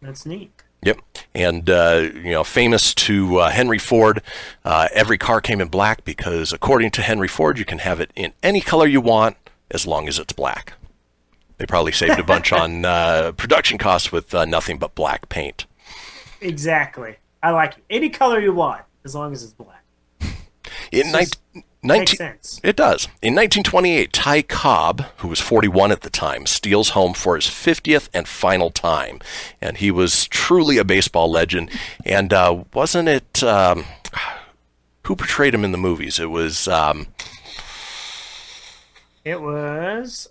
that's 0.00 0.26
neat. 0.26 0.50
Yep. 0.84 1.00
And, 1.34 1.70
uh, 1.70 2.08
you 2.14 2.32
know, 2.32 2.42
famous 2.44 2.92
to 2.94 3.38
uh, 3.38 3.50
Henry 3.50 3.78
Ford, 3.78 4.20
uh, 4.64 4.88
every 4.92 5.16
car 5.16 5.40
came 5.40 5.60
in 5.60 5.68
black 5.68 6.04
because, 6.04 6.52
according 6.52 6.90
to 6.92 7.02
Henry 7.02 7.28
Ford, 7.28 7.56
you 7.56 7.64
can 7.64 7.78
have 7.78 8.00
it 8.00 8.10
in 8.16 8.32
any 8.42 8.60
color 8.60 8.86
you 8.86 9.00
want 9.00 9.36
as 9.70 9.86
long 9.86 10.08
as 10.08 10.18
it's 10.18 10.32
black. 10.32 10.74
They 11.62 11.66
probably 11.66 11.92
saved 11.92 12.18
a 12.18 12.24
bunch 12.24 12.52
on 12.52 12.84
uh, 12.84 13.30
production 13.36 13.78
costs 13.78 14.10
with 14.10 14.34
uh, 14.34 14.44
nothing 14.44 14.78
but 14.78 14.96
black 14.96 15.28
paint. 15.28 15.64
Exactly. 16.40 17.14
I 17.40 17.52
like 17.52 17.78
it. 17.78 17.84
any 17.88 18.10
color 18.10 18.40
you 18.40 18.52
want 18.52 18.82
as 19.04 19.14
long 19.14 19.32
as 19.32 19.44
it's 19.44 19.52
black. 19.52 19.84
In 20.20 20.32
It's 20.90 21.12
nine- 21.12 21.22
just- 21.22 21.38
19 21.84 22.00
makes 22.00 22.16
sense. 22.18 22.60
It 22.64 22.74
does. 22.74 23.04
In 23.22 23.34
1928, 23.36 24.12
Ty 24.12 24.42
Cobb, 24.42 25.04
who 25.18 25.28
was 25.28 25.38
41 25.38 25.92
at 25.92 26.00
the 26.00 26.10
time, 26.10 26.46
steals 26.46 26.90
home 26.90 27.12
for 27.14 27.36
his 27.36 27.44
50th 27.46 28.08
and 28.12 28.26
final 28.26 28.70
time. 28.70 29.20
And 29.60 29.76
he 29.76 29.92
was 29.92 30.26
truly 30.26 30.78
a 30.78 30.84
baseball 30.84 31.30
legend. 31.30 31.70
And 32.04 32.32
uh, 32.32 32.64
wasn't 32.74 33.08
it. 33.08 33.40
Um, 33.44 33.84
who 35.06 35.14
portrayed 35.14 35.54
him 35.54 35.64
in 35.64 35.70
the 35.70 35.78
movies? 35.78 36.18
It 36.18 36.30
was 36.30 36.66
um, 36.66 37.06
It 39.24 39.40
was 39.40 40.28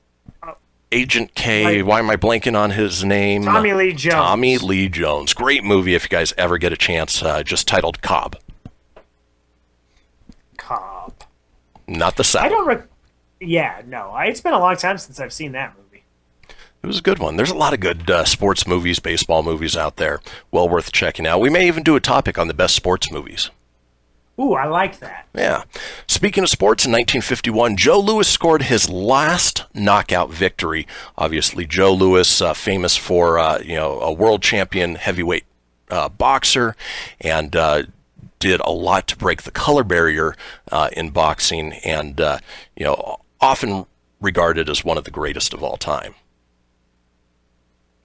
Agent 0.91 1.34
K. 1.35 1.81
Why 1.81 1.99
am 1.99 2.09
I 2.09 2.18
blanking 2.18 2.57
on 2.57 2.72
his 2.72 3.03
name? 3.03 3.43
Tommy 3.43 3.73
Lee 3.73 3.93
Jones. 3.93 4.13
Tommy 4.15 4.57
Lee 4.57 4.89
Jones. 4.89 5.34
Great 5.34 5.63
movie 5.63 5.95
if 5.95 6.03
you 6.03 6.09
guys 6.09 6.34
ever 6.38 6.57
get 6.57 6.73
a 6.73 6.77
chance. 6.77 7.23
Uh, 7.23 7.43
just 7.43 7.68
titled 7.68 8.01
Cobb. 8.01 8.35
Cobb. 10.57 11.13
Not 11.88 12.18
the 12.18 12.23
South. 12.23 12.43
I 12.43 12.49
don't. 12.49 12.68
Rec- 12.68 12.88
yeah, 13.39 13.81
no. 13.88 14.11
I, 14.11 14.26
it's 14.26 14.41
been 14.41 14.53
a 14.53 14.59
long 14.59 14.76
time 14.76 14.97
since 14.97 15.19
I've 15.19 15.34
seen 15.34 15.53
that 15.53 15.76
movie. 15.77 16.03
It 16.84 16.88
was 16.88 16.99
a 16.99 17.01
good 17.03 17.19
one. 17.19 17.35
There's 17.38 17.51
a 17.51 17.55
lot 17.55 17.73
of 17.73 17.80
good 17.80 18.09
uh, 18.09 18.26
sports 18.26 18.68
movies, 18.68 18.99
baseball 18.99 19.43
movies 19.43 19.77
out 19.77 19.97
there. 19.97 20.19
Well 20.51 20.68
worth 20.68 20.91
checking 20.91 21.27
out. 21.27 21.39
We 21.39 21.49
may 21.49 21.68
even 21.68 21.84
do 21.84 21.95
a 21.95 21.99
topic 22.01 22.38
on 22.38 22.47
the 22.47 22.53
best 22.53 22.76
sports 22.76 23.11
movies. 23.11 23.49
Ooh, 24.41 24.53
I 24.53 24.65
like 24.65 24.99
that. 24.99 25.27
Yeah. 25.35 25.63
Speaking 26.07 26.43
of 26.43 26.49
sports, 26.49 26.84
in 26.84 26.91
1951, 26.91 27.77
Joe 27.77 27.99
Louis 27.99 28.27
scored 28.27 28.63
his 28.63 28.89
last 28.89 29.65
knockout 29.76 30.31
victory. 30.31 30.88
Obviously, 31.15 31.65
Joe 31.68 31.93
Louis, 31.93 32.41
uh, 32.41 32.53
famous 32.53 32.97
for 32.97 33.38
uh, 33.38 33.59
you 33.59 33.76
know 33.76 33.99
a 33.99 34.11
world 34.11 34.41
champion 34.41 34.95
heavyweight 34.95 35.43
uh, 35.91 36.09
boxer, 36.09 36.76
and 37.19 37.55
uh, 37.55 37.84
did 38.39 38.61
a 38.61 38.72
lot 38.72 39.07
to 39.09 39.18
break 39.18 39.43
the 39.43 39.51
color 39.51 39.84
barrier 39.84 40.35
uh, 40.72 40.89
in 40.93 41.11
boxing, 41.11 41.73
and 41.85 42.19
uh, 42.19 42.39
you 42.76 42.85
know 42.85 43.18
often 43.39 43.85
regarded 44.19 44.69
as 44.69 44.84
one 44.84 44.97
of 44.97 45.03
the 45.03 45.11
greatest 45.11 45.53
of 45.53 45.61
all 45.61 45.77
time. 45.77 46.15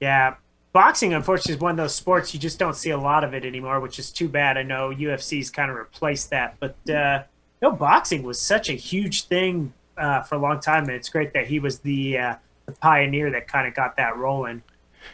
Yeah, 0.00 0.34
boxing 0.76 1.14
unfortunately 1.14 1.54
is 1.54 1.58
one 1.58 1.70
of 1.70 1.78
those 1.78 1.94
sports 1.94 2.34
you 2.34 2.38
just 2.38 2.58
don't 2.58 2.76
see 2.76 2.90
a 2.90 2.98
lot 2.98 3.24
of 3.24 3.32
it 3.32 3.46
anymore, 3.46 3.80
which 3.80 3.98
is 3.98 4.10
too 4.10 4.28
bad. 4.28 4.58
I 4.58 4.62
know 4.62 4.90
UFC's 4.90 5.48
kind 5.48 5.70
of 5.70 5.76
replaced 5.78 6.28
that, 6.28 6.56
but 6.60 6.76
uh, 6.90 7.22
no, 7.62 7.72
boxing 7.72 8.22
was 8.22 8.38
such 8.38 8.68
a 8.68 8.74
huge 8.74 9.22
thing 9.22 9.72
uh, 9.96 10.20
for 10.20 10.34
a 10.34 10.38
long 10.38 10.60
time, 10.60 10.84
and 10.84 10.92
it's 10.92 11.08
great 11.08 11.32
that 11.32 11.46
he 11.46 11.60
was 11.60 11.78
the 11.78 12.18
uh, 12.18 12.34
the 12.66 12.72
pioneer 12.72 13.30
that 13.30 13.48
kind 13.48 13.66
of 13.66 13.72
got 13.72 13.96
that 13.96 14.18
rolling. 14.18 14.62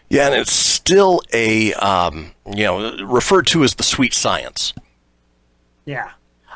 Yeah, 0.08 0.26
and 0.26 0.34
it's 0.34 0.52
still 0.52 1.22
a 1.32 1.74
um, 1.74 2.32
you 2.44 2.64
know 2.64 2.96
referred 3.04 3.46
to 3.48 3.62
as 3.62 3.76
the 3.76 3.84
sweet 3.84 4.14
science. 4.14 4.74
Yeah. 5.84 6.10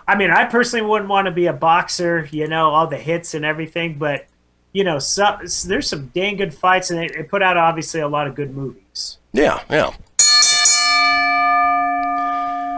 I 0.09 0.17
mean, 0.17 0.33
I 0.33 0.47
personally 0.47 0.85
wouldn't 0.85 1.09
want 1.09 1.27
to 1.27 1.33
be 1.33 1.47
a 1.47 1.53
boxer, 1.53 2.29
you 2.33 2.49
know, 2.49 2.71
all 2.71 2.89
the 2.89 2.97
hits 2.97 3.35
and 3.35 3.45
everything, 3.45 3.99
but, 3.99 4.27
you 4.77 4.85
know, 4.85 4.99
so, 4.99 5.39
there's 5.65 5.89
some 5.89 6.09
dang 6.09 6.37
good 6.37 6.53
fights, 6.53 6.91
and 6.91 7.01
they, 7.01 7.09
they 7.09 7.23
put 7.23 7.43
out, 7.43 7.57
obviously, 7.57 8.01
a 8.01 8.09
lot 8.09 8.27
of 8.27 8.35
good 8.35 8.55
movies. 8.55 9.17
Yeah, 9.33 9.63
yeah. 9.71 9.95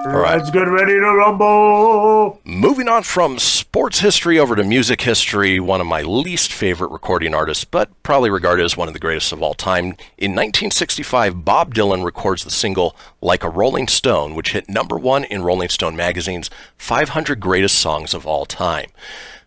All 0.06 0.20
right. 0.20 0.38
Let's 0.38 0.52
get 0.52 0.68
ready 0.68 0.92
to 0.92 1.00
rumble. 1.00 2.40
Moving 2.44 2.86
on 2.86 3.02
from 3.02 3.40
sports 3.40 3.98
history 3.98 4.38
over 4.38 4.54
to 4.54 4.62
music 4.62 5.00
history, 5.00 5.58
one 5.58 5.80
of 5.80 5.88
my 5.88 6.02
least 6.02 6.52
favorite 6.52 6.92
recording 6.92 7.34
artists, 7.34 7.64
but 7.64 7.90
probably 8.04 8.30
regarded 8.30 8.62
as 8.62 8.76
one 8.76 8.86
of 8.86 8.94
the 8.94 9.00
greatest 9.00 9.32
of 9.32 9.42
all 9.42 9.54
time. 9.54 9.86
In 10.16 10.36
1965, 10.36 11.44
Bob 11.44 11.74
Dylan 11.74 12.04
records 12.04 12.44
the 12.44 12.52
single 12.52 12.94
Like 13.20 13.42
a 13.42 13.50
Rolling 13.50 13.88
Stone, 13.88 14.36
which 14.36 14.52
hit 14.52 14.68
number 14.68 14.96
one 14.96 15.24
in 15.24 15.42
Rolling 15.42 15.68
Stone 15.68 15.96
magazine's 15.96 16.48
500 16.76 17.40
Greatest 17.40 17.76
Songs 17.76 18.14
of 18.14 18.24
All 18.24 18.46
Time. 18.46 18.90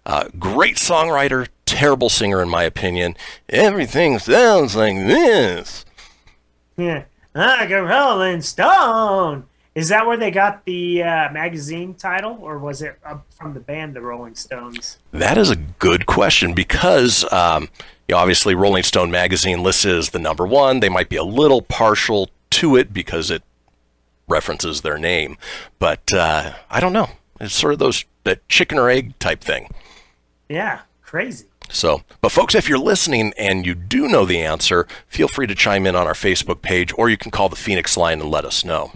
Uh, 0.05 0.29
great 0.39 0.75
songwriter, 0.75 1.47
terrible 1.65 2.09
singer, 2.09 2.41
in 2.41 2.49
my 2.49 2.63
opinion. 2.63 3.15
Everything 3.49 4.19
sounds 4.19 4.75
like 4.75 4.95
this. 4.95 5.85
Yeah. 6.77 7.03
Like 7.33 7.69
a 7.69 7.83
Rolling 7.83 8.41
Stone. 8.41 9.45
Is 9.73 9.87
that 9.87 10.05
where 10.05 10.17
they 10.17 10.31
got 10.31 10.65
the 10.65 11.01
uh, 11.01 11.31
magazine 11.31 11.93
title, 11.93 12.37
or 12.41 12.57
was 12.57 12.81
it 12.81 12.99
from 13.29 13.53
the 13.53 13.61
band 13.61 13.93
the 13.93 14.01
Rolling 14.01 14.35
Stones? 14.35 14.97
That 15.11 15.37
is 15.37 15.49
a 15.49 15.55
good 15.55 16.05
question 16.05 16.53
because, 16.53 17.23
um, 17.31 17.69
you 18.07 18.15
know, 18.15 18.17
obviously 18.17 18.53
Rolling 18.53 18.83
Stone 18.83 19.11
magazine 19.11 19.63
lists 19.63 19.85
it 19.85 19.95
as 19.95 20.09
the 20.09 20.19
number 20.19 20.45
one. 20.45 20.81
They 20.81 20.89
might 20.89 21.07
be 21.07 21.15
a 21.15 21.23
little 21.23 21.61
partial 21.61 22.29
to 22.49 22.75
it 22.75 22.91
because 22.91 23.31
it 23.31 23.43
references 24.27 24.81
their 24.81 24.97
name, 24.97 25.37
but 25.79 26.13
uh, 26.13 26.53
I 26.69 26.81
don't 26.81 26.93
know. 26.93 27.09
It's 27.39 27.53
sort 27.53 27.71
of 27.73 27.79
those 27.79 28.03
that 28.23 28.47
chicken 28.49 28.77
or 28.77 28.89
egg 28.89 29.17
type 29.19 29.41
thing. 29.41 29.69
Yeah, 30.51 30.81
crazy. 31.01 31.45
So, 31.69 32.01
but 32.19 32.33
folks, 32.33 32.55
if 32.55 32.67
you're 32.67 32.77
listening 32.77 33.33
and 33.37 33.65
you 33.65 33.73
do 33.73 34.09
know 34.09 34.25
the 34.25 34.41
answer, 34.41 34.85
feel 35.07 35.29
free 35.29 35.47
to 35.47 35.55
chime 35.55 35.85
in 35.85 35.95
on 35.95 36.07
our 36.07 36.13
Facebook 36.13 36.61
page 36.61 36.93
or 36.97 37.09
you 37.09 37.15
can 37.15 37.31
call 37.31 37.47
the 37.47 37.55
Fenix 37.55 37.95
line 37.95 38.19
and 38.19 38.29
let 38.29 38.43
us 38.43 38.65
know. 38.65 38.91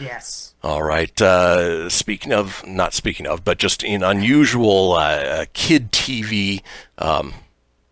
Yes. 0.00 0.54
All 0.64 0.82
right. 0.82 1.20
Uh, 1.22 1.88
speaking 1.88 2.32
of, 2.32 2.66
not 2.66 2.94
speaking 2.94 3.28
of, 3.28 3.44
but 3.44 3.58
just 3.58 3.84
in 3.84 4.02
unusual 4.02 4.94
uh, 4.94 5.44
kid 5.52 5.92
TV 5.92 6.62
um, 6.98 7.34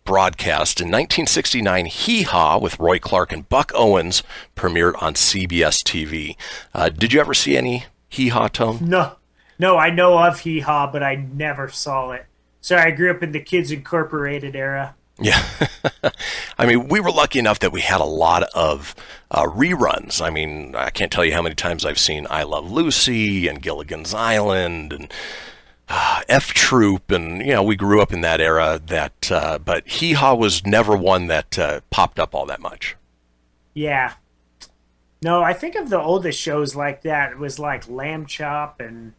broadcast 0.03 0.81
in 0.81 0.87
1969, 0.87 1.85
Hee 1.85 2.23
Haw 2.23 2.57
with 2.57 2.77
Roy 2.79 2.99
Clark 2.99 3.31
and 3.31 3.47
Buck 3.47 3.71
Owens 3.73 4.23
premiered 4.57 5.01
on 5.01 5.13
CBS 5.13 5.83
TV. 5.83 6.35
Uh, 6.73 6.89
did 6.89 7.13
you 7.13 7.21
ever 7.21 7.33
see 7.33 7.55
any 7.55 7.85
Hee 8.09 8.27
Haw 8.27 8.49
tone? 8.49 8.79
No, 8.81 9.13
no, 9.61 9.77
I 9.77 9.91
know 9.91 10.17
of 10.17 10.39
Hee 10.39 10.61
Haw, 10.61 10.91
but 10.91 11.03
I 11.03 11.13
never 11.13 11.69
saw 11.69 12.13
it. 12.13 12.25
Sorry, 12.61 12.81
I 12.81 12.95
grew 12.95 13.11
up 13.11 13.21
in 13.21 13.31
the 13.31 13.39
Kids 13.39 13.69
Incorporated 13.69 14.55
era. 14.55 14.95
Yeah. 15.19 15.39
I 16.57 16.65
mean, 16.65 16.87
we 16.87 16.99
were 16.99 17.11
lucky 17.11 17.37
enough 17.37 17.59
that 17.59 17.71
we 17.71 17.81
had 17.81 18.01
a 18.01 18.05
lot 18.05 18.41
of 18.55 18.95
uh, 19.29 19.43
reruns. 19.43 20.19
I 20.19 20.31
mean, 20.31 20.75
I 20.75 20.89
can't 20.89 21.11
tell 21.11 21.23
you 21.23 21.33
how 21.33 21.43
many 21.43 21.53
times 21.53 21.85
I've 21.85 21.99
seen 21.99 22.25
I 22.27 22.41
Love 22.41 22.71
Lucy 22.71 23.47
and 23.47 23.61
Gilligan's 23.61 24.15
Island 24.15 24.93
and 24.93 25.13
uh, 25.87 26.21
F 26.27 26.55
Troop, 26.55 27.11
and 27.11 27.41
you 27.41 27.53
know, 27.53 27.61
we 27.61 27.75
grew 27.75 28.01
up 28.01 28.11
in 28.11 28.21
that 28.21 28.41
era. 28.41 28.81
That, 28.83 29.31
uh, 29.31 29.59
but 29.59 29.87
Hee 29.87 30.13
Haw 30.13 30.33
was 30.33 30.65
never 30.65 30.97
one 30.97 31.27
that 31.27 31.59
uh, 31.59 31.81
popped 31.91 32.19
up 32.19 32.33
all 32.33 32.47
that 32.47 32.61
much. 32.61 32.95
Yeah. 33.75 34.13
No, 35.21 35.43
I 35.43 35.53
think 35.53 35.75
of 35.75 35.91
the 35.91 36.01
oldest 36.01 36.39
shows 36.39 36.75
like 36.75 37.03
that. 37.03 37.33
It 37.33 37.37
was 37.37 37.59
like 37.59 37.87
Lamb 37.87 38.25
Chop 38.25 38.79
and 38.79 39.13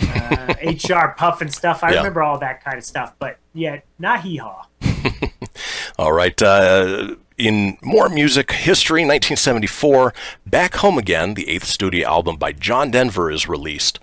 uh, 0.00 0.54
HR 0.62 1.14
Pufnstuf. 1.18 1.82
I 1.82 1.90
Yeah. 1.92 1.96
remember 1.98 2.22
all 2.22 2.38
that 2.38 2.62
kind 2.64 2.76
of 2.78 2.84
stuff, 2.84 3.14
but 3.18 3.38
yeah, 3.54 3.80
not 3.98 4.22
Hee 4.22 4.36
Haw. 4.36 4.66
All 5.98 6.12
right. 6.12 6.40
Uh, 6.40 7.16
in 7.38 7.76
more 7.82 8.08
music 8.08 8.50
history, 8.52 9.02
1974, 9.02 10.14
Back 10.46 10.76
Home 10.76 10.96
Again, 10.98 11.34
the 11.34 11.48
eighth 11.48 11.64
studio 11.66 12.08
album 12.08 12.36
by 12.36 12.52
John 12.52 12.90
Denver, 12.90 13.30
is 13.30 13.46
released. 13.48 13.98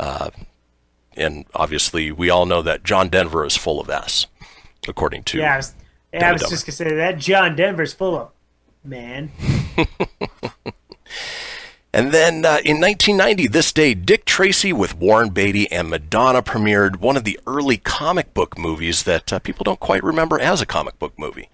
Uh, 0.00 0.30
and 1.16 1.44
obviously, 1.54 2.10
we 2.12 2.30
all 2.30 2.46
know 2.46 2.62
that 2.62 2.84
John 2.84 3.08
Denver 3.08 3.44
is 3.44 3.56
full 3.56 3.80
of 3.80 3.90
S, 3.90 4.26
according 4.86 5.24
to. 5.24 5.38
Yeah, 5.38 5.54
I 5.54 5.56
was, 5.56 5.74
yeah, 6.14 6.28
I 6.28 6.32
was 6.32 6.42
just 6.48 6.64
gonna 6.64 6.76
say 6.76 6.94
that 6.94 7.18
John 7.18 7.56
Denver's 7.56 7.92
full 7.92 8.16
of 8.16 8.30
man. 8.84 9.30
And 11.98 12.12
then 12.12 12.44
uh, 12.44 12.58
in 12.64 12.80
1990, 12.80 13.48
this 13.48 13.72
day, 13.72 13.92
Dick 13.92 14.24
Tracy 14.24 14.72
with 14.72 14.96
Warren 14.96 15.30
Beatty 15.30 15.68
and 15.72 15.90
Madonna 15.90 16.42
premiered 16.42 17.00
one 17.00 17.16
of 17.16 17.24
the 17.24 17.40
early 17.44 17.76
comic 17.76 18.32
book 18.34 18.56
movies 18.56 19.02
that 19.02 19.32
uh, 19.32 19.40
people 19.40 19.64
don't 19.64 19.80
quite 19.80 20.04
remember 20.04 20.38
as 20.38 20.60
a 20.60 20.66
comic 20.66 20.96
book 21.00 21.12
movie. 21.18 21.50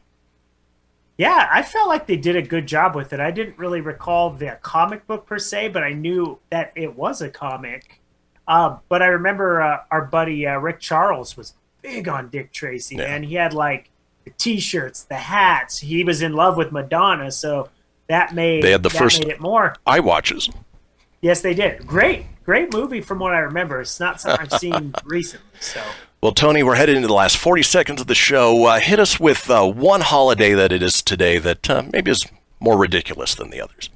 Yeah, 1.16 1.48
I 1.50 1.62
felt 1.62 1.88
like 1.88 2.06
they 2.06 2.18
did 2.18 2.36
a 2.36 2.42
good 2.42 2.66
job 2.66 2.94
with 2.94 3.14
it. 3.14 3.20
I 3.20 3.30
didn't 3.30 3.56
really 3.56 3.80
recall 3.80 4.32
the 4.32 4.58
comic 4.60 5.06
book 5.06 5.24
per 5.24 5.38
se, 5.38 5.68
but 5.68 5.82
I 5.82 5.94
knew 5.94 6.38
that 6.50 6.72
it 6.74 6.94
was 6.94 7.22
a 7.22 7.30
comic. 7.30 8.02
Uh, 8.46 8.76
but 8.90 9.00
I 9.00 9.06
remember 9.06 9.62
uh, 9.62 9.78
our 9.90 10.04
buddy 10.04 10.46
uh, 10.46 10.58
Rick 10.58 10.78
Charles 10.78 11.38
was 11.38 11.54
big 11.80 12.06
on 12.06 12.28
Dick 12.28 12.52
Tracy, 12.52 12.96
Yeah. 12.96 13.04
man. 13.06 13.22
He 13.22 13.36
had 13.36 13.54
like 13.54 13.88
the 14.24 14.30
T-shirts, 14.30 15.04
the 15.04 15.14
hats. 15.14 15.78
He 15.78 16.04
was 16.04 16.20
in 16.20 16.34
love 16.34 16.58
with 16.58 16.70
Madonna, 16.70 17.30
so 17.30 17.70
that 18.08 18.34
made 18.34 18.62
They 18.62 18.70
had 18.72 18.82
the 18.82 18.90
first- 18.90 19.20
made 19.20 19.30
it 19.32 19.40
more. 19.40 19.74
Eye 19.86 20.00
watches. 20.00 20.50
Yes, 21.20 21.40
they 21.40 21.54
did. 21.54 21.86
Great, 21.86 22.26
great 22.44 22.72
movie 22.72 23.00
from 23.00 23.18
what 23.18 23.32
I 23.34 23.38
remember. 23.38 23.80
It's 23.80 23.98
not 23.98 24.20
something 24.20 24.46
I've 24.50 24.60
seen 24.60 24.94
recently, 25.04 25.46
so. 25.60 25.80
Well, 26.22 26.32
Tony, 26.32 26.62
we're 26.62 26.74
headed 26.76 26.96
into 26.96 27.08
the 27.08 27.14
last 27.14 27.36
40 27.36 27.62
seconds 27.62 28.00
of 28.00 28.06
the 28.06 28.14
show. 28.14 28.64
Uh, 28.64 28.78
hit 28.80 28.98
us 28.98 29.18
with 29.20 29.48
uh, 29.50 29.66
one 29.66 30.00
holiday 30.02 30.52
that 30.54 30.72
it 30.72 30.82
is 30.82 31.02
today 31.02 31.38
that 31.38 31.68
uh, 31.68 31.82
maybe 31.92 32.10
is 32.10 32.26
more 32.60 32.78
ridiculous 32.78 33.34
than 33.34 33.50
the 33.50 33.60
others. 33.60 33.90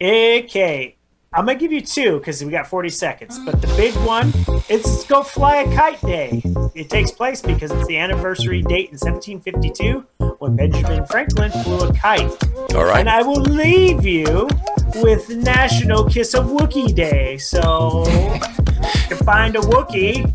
Okay, 0.00 0.96
I'm 1.36 1.46
gonna 1.46 1.58
give 1.58 1.72
you 1.72 1.80
two 1.80 2.18
because 2.18 2.44
we 2.44 2.52
got 2.52 2.68
40 2.68 2.90
seconds. 2.90 3.40
But 3.40 3.60
the 3.60 3.66
big 3.76 3.92
one, 4.06 4.32
it's 4.68 5.04
Go 5.04 5.24
Fly 5.24 5.62
a 5.62 5.74
Kite 5.74 6.00
Day. 6.02 6.40
It 6.76 6.88
takes 6.88 7.10
place 7.10 7.42
because 7.42 7.72
it's 7.72 7.88
the 7.88 7.98
anniversary 7.98 8.62
date 8.62 8.90
in 8.90 8.98
1752 8.98 10.06
when 10.38 10.54
Benjamin 10.54 11.04
Franklin 11.06 11.50
flew 11.50 11.88
a 11.88 11.92
kite. 11.92 12.30
All 12.76 12.84
right. 12.84 13.00
And 13.00 13.10
I 13.10 13.22
will 13.22 13.40
leave 13.40 14.06
you 14.06 14.48
with 14.96 15.28
National 15.28 16.08
Kiss 16.08 16.34
a 16.34 16.38
Wookie 16.38 16.94
Day. 16.94 17.36
So 17.38 18.04
you 19.10 19.16
find 19.16 19.56
a 19.56 19.60
Wookiee. 19.60 20.32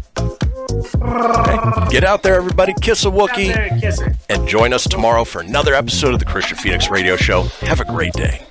Get 1.89 2.03
out 2.03 2.23
there, 2.23 2.35
everybody. 2.35 2.73
Kiss 2.81 3.05
a 3.05 3.09
there 3.09 3.67
and 3.71 3.81
kiss. 3.81 4.01
And 4.27 4.47
join 4.47 4.73
us 4.73 4.83
tomorrow 4.83 5.23
for 5.23 5.39
another 5.39 5.73
episode 5.73 6.13
of 6.13 6.19
the 6.19 6.25
Kristian 6.25 6.57
Fenix 6.57 6.89
Radio 6.89 7.15
Show. 7.15 7.43
Have 7.61 7.79
a 7.79 7.85
great 7.85 8.13
day. 8.13 8.45